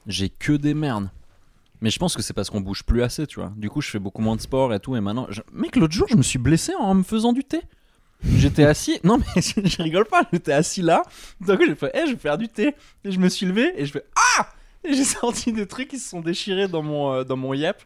j'ai 0.07 0.29
que 0.29 0.53
des 0.53 0.73
merdes. 0.73 1.09
Mais 1.81 1.89
je 1.89 1.97
pense 1.97 2.15
que 2.15 2.21
c'est 2.21 2.33
parce 2.33 2.49
qu'on 2.49 2.61
bouge 2.61 2.83
plus 2.83 3.01
assez, 3.01 3.25
tu 3.25 3.39
vois. 3.39 3.51
Du 3.57 3.69
coup, 3.69 3.81
je 3.81 3.89
fais 3.89 3.97
beaucoup 3.99 4.21
moins 4.21 4.35
de 4.35 4.41
sport 4.41 4.71
et 4.73 4.79
tout. 4.79 4.95
Et 4.95 5.01
maintenant, 5.01 5.25
je- 5.29 5.41
mec, 5.51 5.75
l'autre 5.75 5.93
jour, 5.93 6.07
je 6.07 6.15
me 6.15 6.21
suis 6.21 6.37
blessé 6.37 6.73
en 6.79 6.93
me 6.93 7.01
faisant 7.03 7.33
du 7.33 7.43
thé. 7.43 7.61
J'étais 8.23 8.63
assis, 8.65 8.99
non 9.03 9.17
mais 9.17 9.41
je, 9.41 9.67
je 9.67 9.81
rigole 9.81 10.05
pas, 10.05 10.27
j'étais 10.31 10.51
assis 10.53 10.83
là. 10.83 11.01
D'un 11.39 11.57
coup, 11.57 11.65
j'ai 11.65 11.73
fait, 11.75 11.91
eh, 11.95 12.05
je 12.05 12.11
vais 12.11 12.17
faire 12.19 12.37
du 12.37 12.47
thé. 12.49 12.75
Et 13.03 13.11
je 13.11 13.19
me 13.19 13.29
suis 13.29 13.47
levé 13.47 13.73
et 13.75 13.85
je 13.87 13.93
fais, 13.93 14.05
ah 14.37 14.47
Et 14.83 14.93
j'ai 14.93 15.03
sorti 15.21 15.51
des 15.53 15.65
trucs 15.65 15.87
qui 15.87 15.97
se 15.97 16.07
sont 16.09 16.21
déchirés 16.21 16.67
dans 16.67 16.83
mon, 16.83 17.11
euh, 17.13 17.23
dans 17.23 17.37
mon 17.37 17.53
yep. 17.55 17.77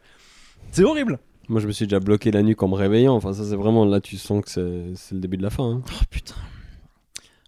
C'est 0.71 0.83
horrible. 0.83 1.19
Moi, 1.47 1.61
je 1.61 1.67
me 1.67 1.71
suis 1.71 1.85
déjà 1.85 1.99
bloqué 2.01 2.31
la 2.31 2.41
nuque 2.43 2.61
en 2.63 2.67
me 2.67 2.75
réveillant. 2.75 3.13
Enfin, 3.15 3.31
ça, 3.31 3.45
c'est 3.45 3.55
vraiment 3.55 3.85
là, 3.85 4.01
tu 4.01 4.17
sens 4.17 4.43
que 4.43 4.49
c'est- 4.49 4.91
c'est 4.95 5.13
le 5.15 5.21
début 5.21 5.37
de 5.37 5.43
la 5.43 5.51
fin. 5.51 5.63
hein. 5.75 5.81
Oh 5.89 6.03
putain. 6.09 6.33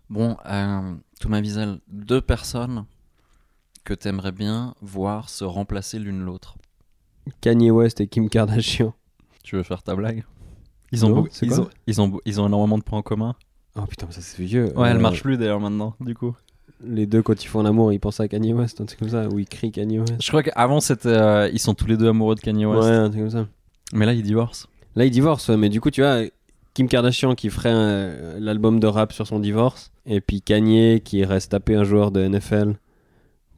Bon, 0.09 0.37
euh, 0.45 0.93
Thomas 1.19 1.41
Wiesel, 1.41 1.79
deux 1.89 2.21
personnes 2.21 2.85
que 3.87 3.93
t'aimerais 3.93 4.33
bien 4.33 4.73
voir 4.81 5.29
se 5.29 5.45
remplacer 5.45 5.97
l'une 5.97 6.19
l'autre 6.19 6.55
Kanye 7.39 7.71
West 7.71 8.01
et 8.01 8.07
Kim 8.07 8.27
Kardashian. 8.29 8.93
Tu 9.43 9.55
veux 9.55 9.63
faire 9.63 9.81
ta 9.81 9.95
blague? 9.95 10.25
Ils 10.91 11.05
ont, 11.05 11.09
Non, 11.09 11.15
beau- 11.21 11.27
c'est 11.31 11.45
ils, 11.45 11.61
ont, 11.61 11.69
ils, 11.87 12.01
ont, 12.01 12.19
ils 12.25 12.41
ont 12.41 12.47
énormément 12.47 12.77
de 12.77 12.83
points 12.83 12.99
en 12.99 13.01
commun. 13.01 13.33
Oh 13.77 13.85
putain, 13.85 14.05
mais 14.07 14.13
ça 14.13 14.19
c'est 14.21 14.43
vieux. 14.43 14.77
Ouais, 14.77 14.89
elle 14.89 14.97
Euh, 14.97 14.99
marche 14.99 15.21
plus 15.21 15.37
d'ailleurs 15.37 15.61
maintenant, 15.61 15.95
du 16.01 16.15
coup. 16.15 16.35
Les 16.83 17.05
deux, 17.05 17.21
quand 17.21 17.41
ils 17.41 17.47
font 17.47 17.63
l'amour, 17.63 17.93
ils 17.93 17.99
pensent 17.99 18.19
à 18.19 18.27
Kanye 18.27 18.53
West, 18.53 18.81
un 18.81 18.85
truc 18.85 18.99
comme 18.99 19.09
ça, 19.09 19.27
ou 19.29 19.39
ils 19.39 19.47
crient 19.47 19.71
Kanye 19.71 19.99
West. 19.99 20.15
Je 20.21 20.27
crois 20.27 20.43
qu'avant, 20.43 20.79
c'était, 20.81 21.07
euh, 21.09 21.49
ils 21.53 21.59
sont 21.59 21.73
tous 21.73 21.87
les 21.87 21.95
deux 21.97 22.09
amoureux 22.09 22.35
de 22.35 22.41
Kanye 22.41 22.65
West. 22.65 22.83
Ouais, 22.87 22.93
un 22.95 23.09
truc 23.09 23.21
comme 23.21 23.29
ça. 23.29 23.47
Mais 23.93 24.05
là, 24.05 24.13
ils 24.13 24.21
divorcent. 24.23 24.67
Là, 24.97 25.05
ils 25.05 25.11
divorcent, 25.11 25.49
ouais, 25.49 25.57
mais 25.57 25.69
du 25.69 25.79
coup, 25.79 25.91
tu 25.91 26.01
vois, 26.01 26.21
Kim 26.73 26.87
Kardashian 26.89 27.35
qui 27.35 27.49
ferait 27.49 27.71
euh, 27.73 28.37
l'album 28.39 28.79
de 28.79 28.87
rap 28.87 29.13
sur 29.13 29.25
son 29.27 29.39
divorce, 29.39 29.91
et 30.05 30.21
puis 30.21 30.41
Kanye 30.41 31.01
qui 31.03 31.23
reste 31.25 31.51
taper 31.51 31.75
un 31.75 31.83
joueur 31.83 32.11
de 32.11 32.21
NFL 32.27 32.75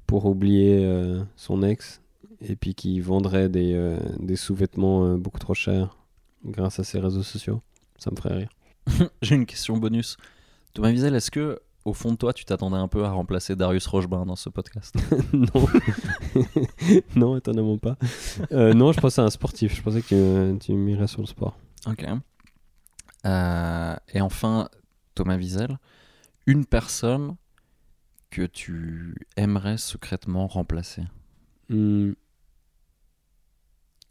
pour 0.10 0.26
oublier 0.26 0.84
euh, 0.84 1.22
son 1.36 1.62
ex, 1.62 2.02
et 2.42 2.56
puis 2.56 2.74
qui 2.74 3.00
vendrait 3.00 3.48
des, 3.48 3.74
euh, 3.76 4.00
des 4.18 4.38
sous-vêtements 4.38 5.06
euh, 5.06 5.18
beaucoup 5.18 5.38
trop 5.38 5.54
chers 5.54 5.96
grâce 6.44 6.80
à 6.80 6.84
ses 6.84 7.00
réseaux 7.00 7.22
sociaux. 7.22 7.62
Ça 8.00 8.10
me 8.10 8.16
ferait 8.16 8.36
rire. 8.36 8.50
J'ai 9.22 9.36
une 9.36 9.46
question 9.46 9.78
bonus. 9.78 10.18
Thomas 10.74 10.90
Wiesel, 10.90 11.14
est-ce 11.14 11.30
que, 11.30 11.60
au 11.86 11.94
fond 11.94 12.14
de 12.14 12.18
toi, 12.18 12.34
tu 12.34 12.44
t'attendais 12.44 12.78
un 12.78 12.88
peu 12.88 13.06
à 13.06 13.12
remplacer 13.12 13.56
Darius 13.56 13.86
Rochebain 13.86 14.26
dans 14.26 14.36
ce 14.36 14.50
podcast? 14.50 14.96
Non. 15.32 15.68
non, 17.16 17.38
étonnamment 17.38 17.78
pas. 17.78 17.96
Euh, 18.52 18.74
non, 18.74 18.92
je 18.94 19.00
pensais 19.00 19.22
à 19.22 19.26
un 19.26 19.30
sportif. 19.30 19.76
Je 19.76 19.84
pensais 19.84 20.02
que 20.02 20.54
tu, 20.54 20.60
tu 20.60 20.74
m'irais 20.74 21.06
sur 21.06 21.22
le 21.22 21.28
sport. 21.28 21.56
Ok. 21.86 22.04
Euh, 23.28 23.96
et 24.12 24.22
enfin, 24.22 24.70
Thomas 25.14 25.38
Wiesel, 25.38 25.78
une 26.48 26.66
personne 26.66 27.36
que 28.30 28.44
tu 28.44 29.16
aimerais 29.38 29.78
secrètement 29.78 30.48
remplacer. 30.48 31.04
Hmm. 31.70 32.12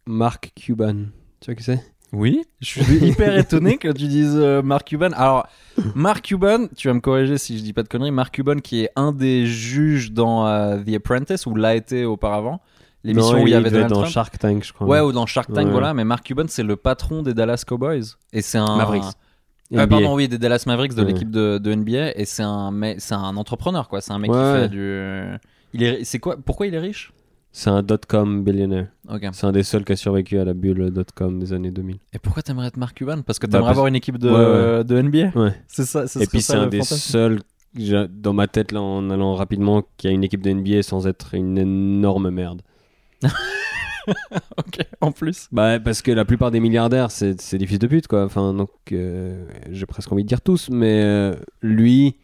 Mark 0.06 0.52
Cuban. 0.56 1.06
Tu 1.40 1.46
vois 1.46 1.54
qui 1.54 1.62
c'est? 1.62 1.84
Oui, 2.12 2.42
je 2.60 2.80
suis 2.82 2.96
hyper 3.06 3.36
étonné 3.36 3.76
que 3.76 3.88
tu 3.88 4.08
dises 4.08 4.34
euh, 4.36 4.62
Mark 4.62 4.88
Cuban. 4.88 5.10
Alors, 5.12 5.46
Mark 5.94 6.22
Cuban, 6.24 6.66
tu 6.74 6.88
vas 6.88 6.94
me 6.94 7.00
corriger 7.00 7.36
si 7.36 7.58
je 7.58 7.62
dis 7.62 7.74
pas 7.74 7.82
de 7.82 7.88
conneries, 7.88 8.10
Mark 8.10 8.34
Cuban 8.34 8.56
qui 8.56 8.84
est 8.84 8.90
un 8.96 9.12
des 9.12 9.46
juges 9.46 10.12
dans 10.12 10.46
euh, 10.46 10.78
The 10.82 10.94
Apprentice, 10.94 11.44
ou 11.44 11.54
l'a 11.54 11.74
été 11.76 12.06
auparavant, 12.06 12.62
l'émission 13.04 13.36
Non, 13.36 13.42
où 13.42 13.46
il 13.46 13.50
y 13.50 13.54
avait 13.54 13.70
Donald 13.70 13.90
dans 13.90 14.00
Trump. 14.00 14.12
Shark 14.12 14.38
Tank, 14.38 14.64
je 14.64 14.72
crois. 14.72 14.86
Ouais, 14.86 15.00
ou 15.00 15.12
dans 15.12 15.26
Shark 15.26 15.52
Tank, 15.52 15.66
Ouais. 15.66 15.70
voilà, 15.70 15.92
mais 15.92 16.04
Mark 16.04 16.24
Cuban, 16.24 16.46
c'est 16.48 16.62
le 16.62 16.76
patron 16.76 17.22
des 17.22 17.34
Dallas 17.34 17.62
Cowboys. 17.66 18.04
Et 18.32 18.40
c'est 18.40 18.58
un. 18.58 18.76
Mavericks. 18.78 19.04
Euh, 19.72 19.76
NBA. 19.84 19.86
pardon, 19.88 20.14
oui, 20.14 20.28
des 20.28 20.38
Dallas 20.38 20.64
Mavericks 20.66 20.94
de 20.94 21.02
Ouais. 21.02 21.08
l'équipe 21.12 21.30
de, 21.30 21.58
de 21.58 21.74
NBA. 21.74 22.16
Et 22.18 22.24
c'est 22.24 22.42
un, 22.42 22.72
c'est 22.98 23.14
un 23.14 23.36
entrepreneur, 23.36 23.88
quoi. 23.88 24.00
C'est 24.00 24.12
un 24.12 24.18
mec 24.18 24.30
qui 24.30 24.36
fait 24.36 24.68
du. 24.68 25.38
Il 25.74 25.82
est, 25.82 26.04
c'est 26.04 26.18
quoi 26.18 26.36
Pourquoi 26.42 26.66
il 26.66 26.74
est 26.74 26.78
riche? 26.78 27.12
C'est 27.52 27.70
un 27.70 27.82
dot-com 27.82 28.44
billionnaire. 28.44 28.88
Ok. 29.10 29.26
C'est 29.32 29.46
un 29.46 29.52
des 29.52 29.62
seuls 29.62 29.84
qui 29.84 29.92
a 29.92 29.96
survécu 29.96 30.38
à 30.38 30.44
la 30.44 30.54
bulle 30.54 30.90
dot-com 30.90 31.38
des 31.38 31.52
années 31.52 31.70
2000. 31.70 31.96
Et 32.12 32.18
pourquoi 32.18 32.42
t'aimerais 32.42 32.68
être 32.68 32.76
Mark 32.76 32.94
Cuban? 32.96 33.22
Parce 33.22 33.38
que 33.38 33.46
Bah, 33.46 33.52
t'aimerais 33.52 33.68
parce- 33.68 33.76
avoir 33.76 33.86
une 33.88 33.96
équipe 33.96 34.18
de, 34.18 34.30
Ouais, 34.30 34.84
de 34.84 35.02
NBA 35.02 35.32
Ouais. 35.34 35.54
C'est 35.66 35.84
ça, 35.84 36.04
Et 36.20 36.26
puis 36.26 36.40
c'est 36.42 36.54
un 36.54 36.66
des 36.66 36.82
seuls, 36.82 37.40
dans 38.10 38.32
ma 38.32 38.46
tête 38.48 38.70
là, 38.72 38.80
en 38.80 39.10
allant 39.10 39.34
rapidement, 39.34 39.82
qui 39.96 40.08
a 40.08 40.10
une 40.10 40.24
équipe 40.24 40.42
de 40.42 40.50
NBA 40.50 40.82
sans 40.82 41.06
être 41.06 41.34
une 41.34 41.58
énorme 41.58 42.30
merde. 42.30 42.62
ok, 44.58 44.86
en 45.00 45.12
plus. 45.12 45.48
Bah 45.52 45.78
parce 45.80 46.02
que 46.02 46.10
la 46.10 46.24
plupart 46.24 46.50
des 46.50 46.60
milliardaires, 46.60 47.10
c'est 47.10 47.40
c'est 47.40 47.58
des 47.58 47.66
fils 47.66 47.78
de 47.78 47.86
pute 47.86 48.06
quoi. 48.08 48.24
Enfin 48.24 48.54
donc 48.54 48.70
euh, 48.92 49.44
j'ai 49.70 49.86
presque 49.86 50.10
envie 50.12 50.22
de 50.24 50.28
dire 50.28 50.40
tous, 50.40 50.70
mais 50.70 51.02
euh, 51.02 51.34
lui, 51.62 52.16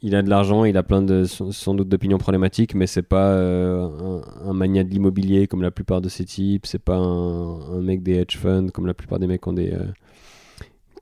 il 0.00 0.14
a 0.14 0.22
de 0.22 0.30
l'argent, 0.30 0.64
il 0.64 0.76
a 0.76 0.82
plein 0.82 1.02
de 1.02 1.24
sans 1.24 1.74
doute 1.74 1.88
d'opinions 1.88 2.18
problématiques, 2.18 2.74
mais 2.74 2.86
c'est 2.86 3.02
pas 3.02 3.30
euh, 3.30 4.22
un, 4.44 4.50
un 4.50 4.52
mania 4.52 4.84
de 4.84 4.90
l'immobilier 4.90 5.46
comme 5.46 5.62
la 5.62 5.70
plupart 5.70 6.00
de 6.00 6.08
ces 6.08 6.24
types. 6.24 6.66
C'est 6.66 6.78
pas 6.82 6.96
un, 6.96 7.60
un 7.60 7.80
mec 7.80 8.02
des 8.02 8.14
hedge 8.14 8.36
funds 8.36 8.68
comme 8.70 8.86
la 8.86 8.94
plupart 8.94 9.18
des 9.18 9.26
mecs 9.26 9.42
qui 9.42 9.48
ont 9.48 9.52
des 9.52 9.72
euh, 9.72 9.86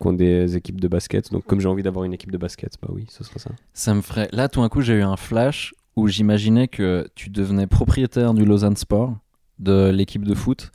qui 0.01 0.07
ont 0.07 0.13
des 0.13 0.57
équipes 0.57 0.81
de 0.81 0.89
basket. 0.89 1.31
Donc 1.33 1.45
comme 1.47 1.61
j'ai 1.61 1.69
envie 1.69 1.83
d'avoir 1.83 2.05
une 2.05 2.15
équipe 2.15 2.31
de 2.31 2.39
basket, 2.39 2.75
bah 2.83 2.89
oui, 2.93 3.07
ce 3.09 3.25
serait 3.25 3.39
ça. 3.39 3.51
Ça 3.73 3.95
me 3.95 4.01
ferait. 4.01 4.29
Là, 4.33 4.49
tout 4.49 4.61
d'un 4.61 4.69
coup, 4.69 4.81
j'ai 4.81 4.95
eu 4.95 5.03
un 5.03 5.17
flash 5.17 5.75
où 5.97 6.09
j'imaginais 6.09 6.69
que 6.69 7.09
tu 7.15 7.31
devenais 7.31 7.67
propriétaire 7.67 8.35
du 8.35 8.45
Lausanne 8.45 8.77
Sport, 8.77 9.17
de 9.59 9.89
l'équipe 9.91 10.25
de 10.25 10.35
foot, 10.35 10.71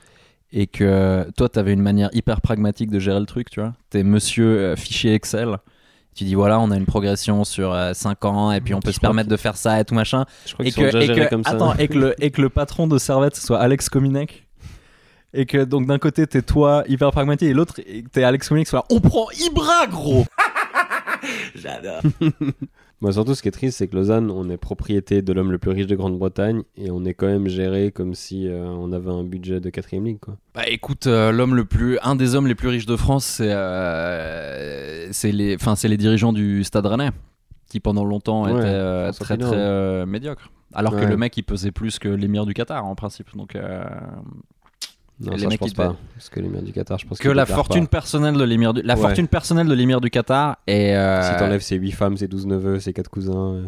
et 0.51 0.67
que 0.67 1.29
toi, 1.37 1.47
t'avais 1.49 1.73
une 1.73 1.81
manière 1.81 2.09
hyper 2.13 2.41
pragmatique 2.41 2.89
de 2.91 2.99
gérer 2.99 3.19
le 3.19 3.25
truc, 3.25 3.49
tu 3.49 3.59
vois. 3.61 3.73
T'es 3.89 4.03
monsieur 4.03 4.45
euh, 4.59 4.75
fichier 4.75 5.13
Excel. 5.13 5.57
Tu 6.13 6.25
dis 6.25 6.35
voilà, 6.35 6.59
on 6.59 6.71
a 6.71 6.75
une 6.75 6.85
progression 6.85 7.45
sur 7.45 7.73
5 7.93 8.25
ans 8.25 8.51
et 8.51 8.59
puis 8.59 8.73
on 8.73 8.81
peut 8.81 8.89
Je 8.91 8.95
se 8.95 8.99
permettre 8.99 9.29
de 9.29 9.37
faire 9.37 9.55
ça 9.55 9.79
et 9.79 9.85
tout 9.85 9.95
machin. 9.95 10.25
Je 10.45 10.51
crois 10.53 10.65
Et 10.65 10.71
que, 10.73 10.81
et 10.97 11.07
que- 11.07 11.29
comme 11.29 11.45
ça. 11.45 11.51
attends, 11.51 11.73
et 11.77 11.87
que 11.87 11.97
le, 11.97 12.15
et 12.21 12.31
que 12.31 12.41
le 12.41 12.49
patron 12.49 12.85
de 12.85 12.97
Servette 12.97 13.37
ce 13.37 13.41
soit 13.47 13.59
Alex 13.59 13.87
Kominek. 13.87 14.45
Et 15.33 15.45
que 15.45 15.63
donc 15.63 15.87
d'un 15.87 15.99
côté 15.99 16.27
t'es 16.27 16.41
toi 16.41 16.83
hyper 16.89 17.11
pragmatique 17.11 17.47
et 17.47 17.53
l'autre 17.53 17.75
t'es 18.11 18.23
Alex 18.23 18.49
Kominek 18.49 18.67
soit 18.67 18.83
on 18.89 18.99
prend 18.99 19.27
Ibra 19.39 19.87
gros. 19.87 20.25
J'adore. 21.55 22.01
Moi, 23.01 23.11
surtout, 23.11 23.33
ce 23.33 23.41
qui 23.41 23.47
est 23.47 23.51
triste, 23.51 23.79
c'est 23.79 23.87
que 23.87 23.95
Lausanne, 23.95 24.29
on 24.29 24.47
est 24.49 24.57
propriété 24.57 25.23
de 25.23 25.33
l'homme 25.33 25.51
le 25.51 25.57
plus 25.57 25.71
riche 25.71 25.87
de 25.87 25.95
Grande-Bretagne 25.95 26.61
et 26.77 26.91
on 26.91 27.03
est 27.03 27.15
quand 27.15 27.25
même 27.25 27.47
géré 27.47 27.91
comme 27.91 28.13
si 28.13 28.47
euh, 28.47 28.63
on 28.67 28.91
avait 28.91 29.09
un 29.09 29.23
budget 29.23 29.59
de 29.59 29.71
quatrième 29.71 30.05
ligue, 30.05 30.19
quoi. 30.19 30.37
Bah 30.53 30.67
écoute, 30.67 31.07
euh, 31.07 31.31
l'homme 31.31 31.55
le 31.55 31.65
plus, 31.65 31.97
un 32.03 32.15
des 32.15 32.35
hommes 32.35 32.45
les 32.45 32.53
plus 32.53 32.67
riches 32.67 32.85
de 32.85 32.95
France, 32.95 33.25
c'est 33.25 33.51
euh, 33.51 35.11
c'est 35.11 35.31
les, 35.31 35.55
enfin 35.55 35.75
c'est 35.75 35.87
les 35.87 35.97
dirigeants 35.97 36.31
du 36.31 36.63
Stade 36.63 36.85
Rennais, 36.85 37.09
qui 37.67 37.79
pendant 37.79 38.05
longtemps 38.05 38.43
Ouais, 38.43 38.51
étaient 38.51 38.65
euh, 38.65 39.11
très 39.11 39.37
très 39.37 40.05
médiocres. 40.05 40.51
Alors 40.73 40.95
que 40.95 41.03
le 41.03 41.17
mec 41.17 41.35
il 41.35 41.43
pesait 41.43 41.71
plus 41.71 41.99
que 41.99 42.07
l'émir 42.07 42.45
du 42.45 42.53
Qatar 42.53 42.85
en 42.85 42.95
principe. 42.95 43.35
Donc 43.35 43.57
Non, 45.21 45.31
Les 45.33 45.39
ça, 45.43 45.49
je 45.49 45.57
pense 45.57 45.73
pas. 45.73 45.89
paient. 45.89 45.95
Parce 46.15 46.29
que 46.29 46.39
l'émir 46.39 46.61
du 46.63 46.71
Qatar, 46.73 46.97
je 46.97 47.05
pense 47.05 47.17
que 47.19 47.27
qu'il 47.27 47.31
la 47.35 47.45
fortune 47.45 47.85
pas. 47.87 47.97
personnelle 47.99 48.35
de 48.35 48.43
l'émir 48.43 48.73
du, 48.73 48.81
la 48.81 48.95
Ouais. 48.95 49.01
fortune 49.01 49.27
personnelle 49.27 49.67
de 49.67 49.73
l'émir 49.73 50.01
du 50.01 50.09
Qatar 50.09 50.57
est. 50.67 50.95
euh, 50.95 51.21
Si 51.31 51.37
t'enlèves 51.37 51.61
ses 51.61 51.75
8 51.75 51.91
femmes, 51.91 52.17
ses 52.17 52.27
12 52.27 52.47
neveux, 52.47 52.79
ses 52.79 52.91
4 52.93 53.09
cousins. 53.09 53.53
euh, 53.53 53.65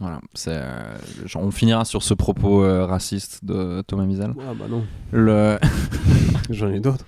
Voilà, 0.00 0.20
c'est, 0.34 0.50
euh, 0.52 0.96
on 1.36 1.50
finira 1.52 1.84
sur 1.84 2.02
ce 2.02 2.14
propos 2.14 2.64
euh, 2.64 2.84
raciste 2.86 3.44
de 3.44 3.82
Thomas 3.86 4.04
Wiesel. 4.04 4.32
Ah 4.40 4.52
bah 4.58 4.64
non, 4.68 4.84
Le, 5.12 5.56
j'en 6.50 6.70
ai 6.70 6.80
d'autres. 6.80 7.04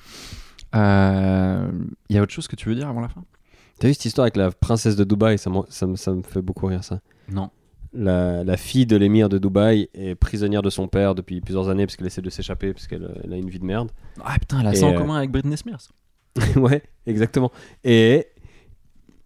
euh, 0.75 1.69
il 2.09 2.17
y 2.17 2.19
a 2.19 2.23
autre 2.23 2.33
chose 2.33 2.49
que 2.49 2.57
tu 2.57 2.69
veux 2.69 2.75
dire 2.75 2.89
avant 2.89 3.01
la 3.01 3.09
fin? 3.09 3.23
T'as 3.79 3.89
vu 3.89 3.95
cette 3.95 4.05
histoire 4.07 4.25
avec 4.25 4.37
la 4.37 4.51
princesse 4.51 4.97
de 4.97 5.05
Dubaï? 5.05 5.37
Ça, 5.39 5.51
ça, 5.69 5.87
me- 5.87 5.97
ça 5.97 6.13
me 6.13 6.23
fait 6.23 6.41
beaucoup 6.43 6.67
rire, 6.67 6.83
ça. 6.85 7.01
Non. 7.31 7.51
La, 7.97 8.45
la 8.45 8.57
fille 8.57 8.87
de 8.87 8.97
l'émir 8.97 9.29
de 9.29 9.39
Dubaï 9.39 9.89
est 9.95 10.15
prisonnière 10.15 10.63
de 10.63 10.71
son 10.71 10.87
père 10.87 11.15
depuis 11.15 11.41
plusieurs 11.41 11.69
années 11.69 11.87
parce 11.87 11.97
qu'elle 11.97 12.07
essaie 12.07 12.23
de 12.23 12.31
s'échapper 12.31 12.73
parce 12.73 12.87
qu'elle 12.87 13.09
elle 13.25 13.33
a 13.33 13.37
une 13.37 13.49
vie 13.49 13.59
de 13.59 13.65
merde. 13.65 13.91
Ah 14.23 14.39
putain, 14.39 14.61
elle 14.61 14.67
a 14.67 14.75
ça 14.75 14.87
en 14.87 14.95
euh, 14.95 14.99
commun 14.99 15.17
avec 15.17 15.31
Britney 15.31 15.57
Spears. 15.57 15.89
ouais, 16.57 16.83
exactement. 17.07 17.51
Et 17.85 18.27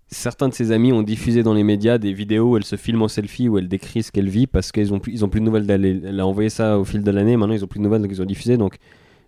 certains 0.08 0.48
de 0.48 0.54
ses 0.54 0.72
amis 0.72 0.92
ont 0.92 1.02
diffusé 1.02 1.42
dans 1.42 1.54
les 1.54 1.64
médias 1.64 1.98
des 1.98 2.12
vidéos 2.12 2.50
où 2.50 2.56
elle 2.56 2.64
se 2.64 2.76
filme 2.76 3.02
en 3.02 3.08
selfie, 3.08 3.48
où 3.48 3.58
elle 3.58 3.68
décrit 3.68 4.02
ce 4.02 4.12
qu'elle 4.12 4.28
vit 4.28 4.46
parce 4.46 4.72
qu'ils 4.72 4.92
ont 4.92 4.98
plus, 4.98 5.12
ils 5.12 5.24
ont 5.24 5.28
plus 5.28 5.40
de 5.40 5.44
nouvelles 5.44 5.66
d'elle. 5.66 5.84
Elle 5.84 6.20
a 6.20 6.26
envoyé 6.26 6.48
ça 6.50 6.78
au 6.78 6.84
fil 6.84 7.02
de 7.02 7.10
l'année, 7.10 7.36
maintenant 7.36 7.54
ils 7.54 7.64
ont 7.64 7.68
plus 7.68 7.78
de 7.78 7.84
nouvelles 7.84 8.02
donc 8.02 8.10
ils 8.10 8.22
ont 8.22 8.26
diffusé. 8.26 8.56
Donc, 8.56 8.76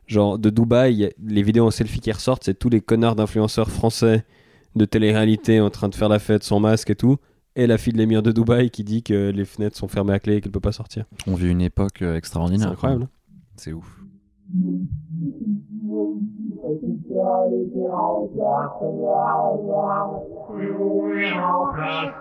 genre 0.06 0.38
de 0.38 0.50
Dubaï, 0.50 1.10
les 1.24 1.42
vidéos 1.42 1.66
en 1.66 1.70
selfie 1.70 2.00
qui 2.00 2.12
ressortent, 2.12 2.44
c'est 2.44 2.58
tous 2.58 2.68
les 2.68 2.80
connards 2.80 3.16
d'influenceurs 3.16 3.70
français 3.70 4.24
de 4.74 4.84
télé-réalité 4.84 5.60
en 5.60 5.70
train 5.70 5.88
de 5.88 5.94
faire 5.94 6.08
la 6.08 6.18
fête 6.18 6.42
sans 6.42 6.60
masque 6.60 6.90
et 6.90 6.96
tout. 6.96 7.18
Et 7.54 7.66
la 7.66 7.76
fille 7.78 7.92
de 7.92 7.98
l'émir 7.98 8.22
de 8.22 8.32
Dubaï 8.32 8.70
qui 8.70 8.82
dit 8.82 9.02
que 9.02 9.30
les 9.30 9.44
fenêtres 9.44 9.76
sont 9.76 9.88
fermées 9.88 10.14
à 10.14 10.20
clé 10.20 10.36
et 10.36 10.40
qu'elle 10.40 10.52
peut 10.52 10.60
pas 10.60 10.72
sortir. 10.72 11.04
On 11.26 11.34
vit 11.34 11.50
une 11.50 11.60
époque 11.60 12.00
euh, 12.02 12.12
C'est 12.12 12.18
extraordinaire. 12.18 12.70
incroyable. 12.70 13.04
hein. 13.04 13.08
C'est 13.56 13.72
ouf. 13.72 14.00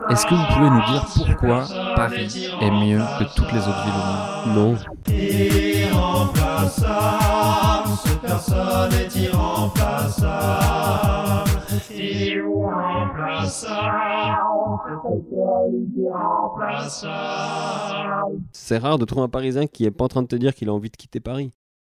Est-ce 0.09 0.25
que 0.25 0.33
vous 0.35 0.45
pouvez 0.53 0.69
nous 0.69 0.83
dire 0.91 1.05
pourquoi 1.15 1.63
Paris 1.95 2.49
est 2.61 2.71
mieux 2.71 2.99
que 3.19 3.23
toutes 3.35 3.51
les 3.53 3.59
autres 3.59 3.83
villes 3.85 3.93
au 3.95 4.49
monde? 4.49 4.55
Non. 4.55 4.75
Irremplaçable, 5.13 7.89
personne 8.21 8.93
est 8.93 9.15
irremplaçable. 9.15 11.50
C'est 18.51 18.77
rare 18.77 18.97
de 18.97 19.05
trouver 19.05 19.23
un 19.23 19.29
Parisien 19.29 19.67
qui 19.67 19.85
est 19.85 19.91
pas 19.91 20.05
en 20.05 20.09
train 20.09 20.21
de 20.23 20.27
te 20.27 20.35
dire 20.35 20.53
qu'il 20.53 20.69
a 20.69 20.73
envie 20.73 20.89
de 20.89 20.97
quitter 20.97 21.19
Paris. 21.19 21.53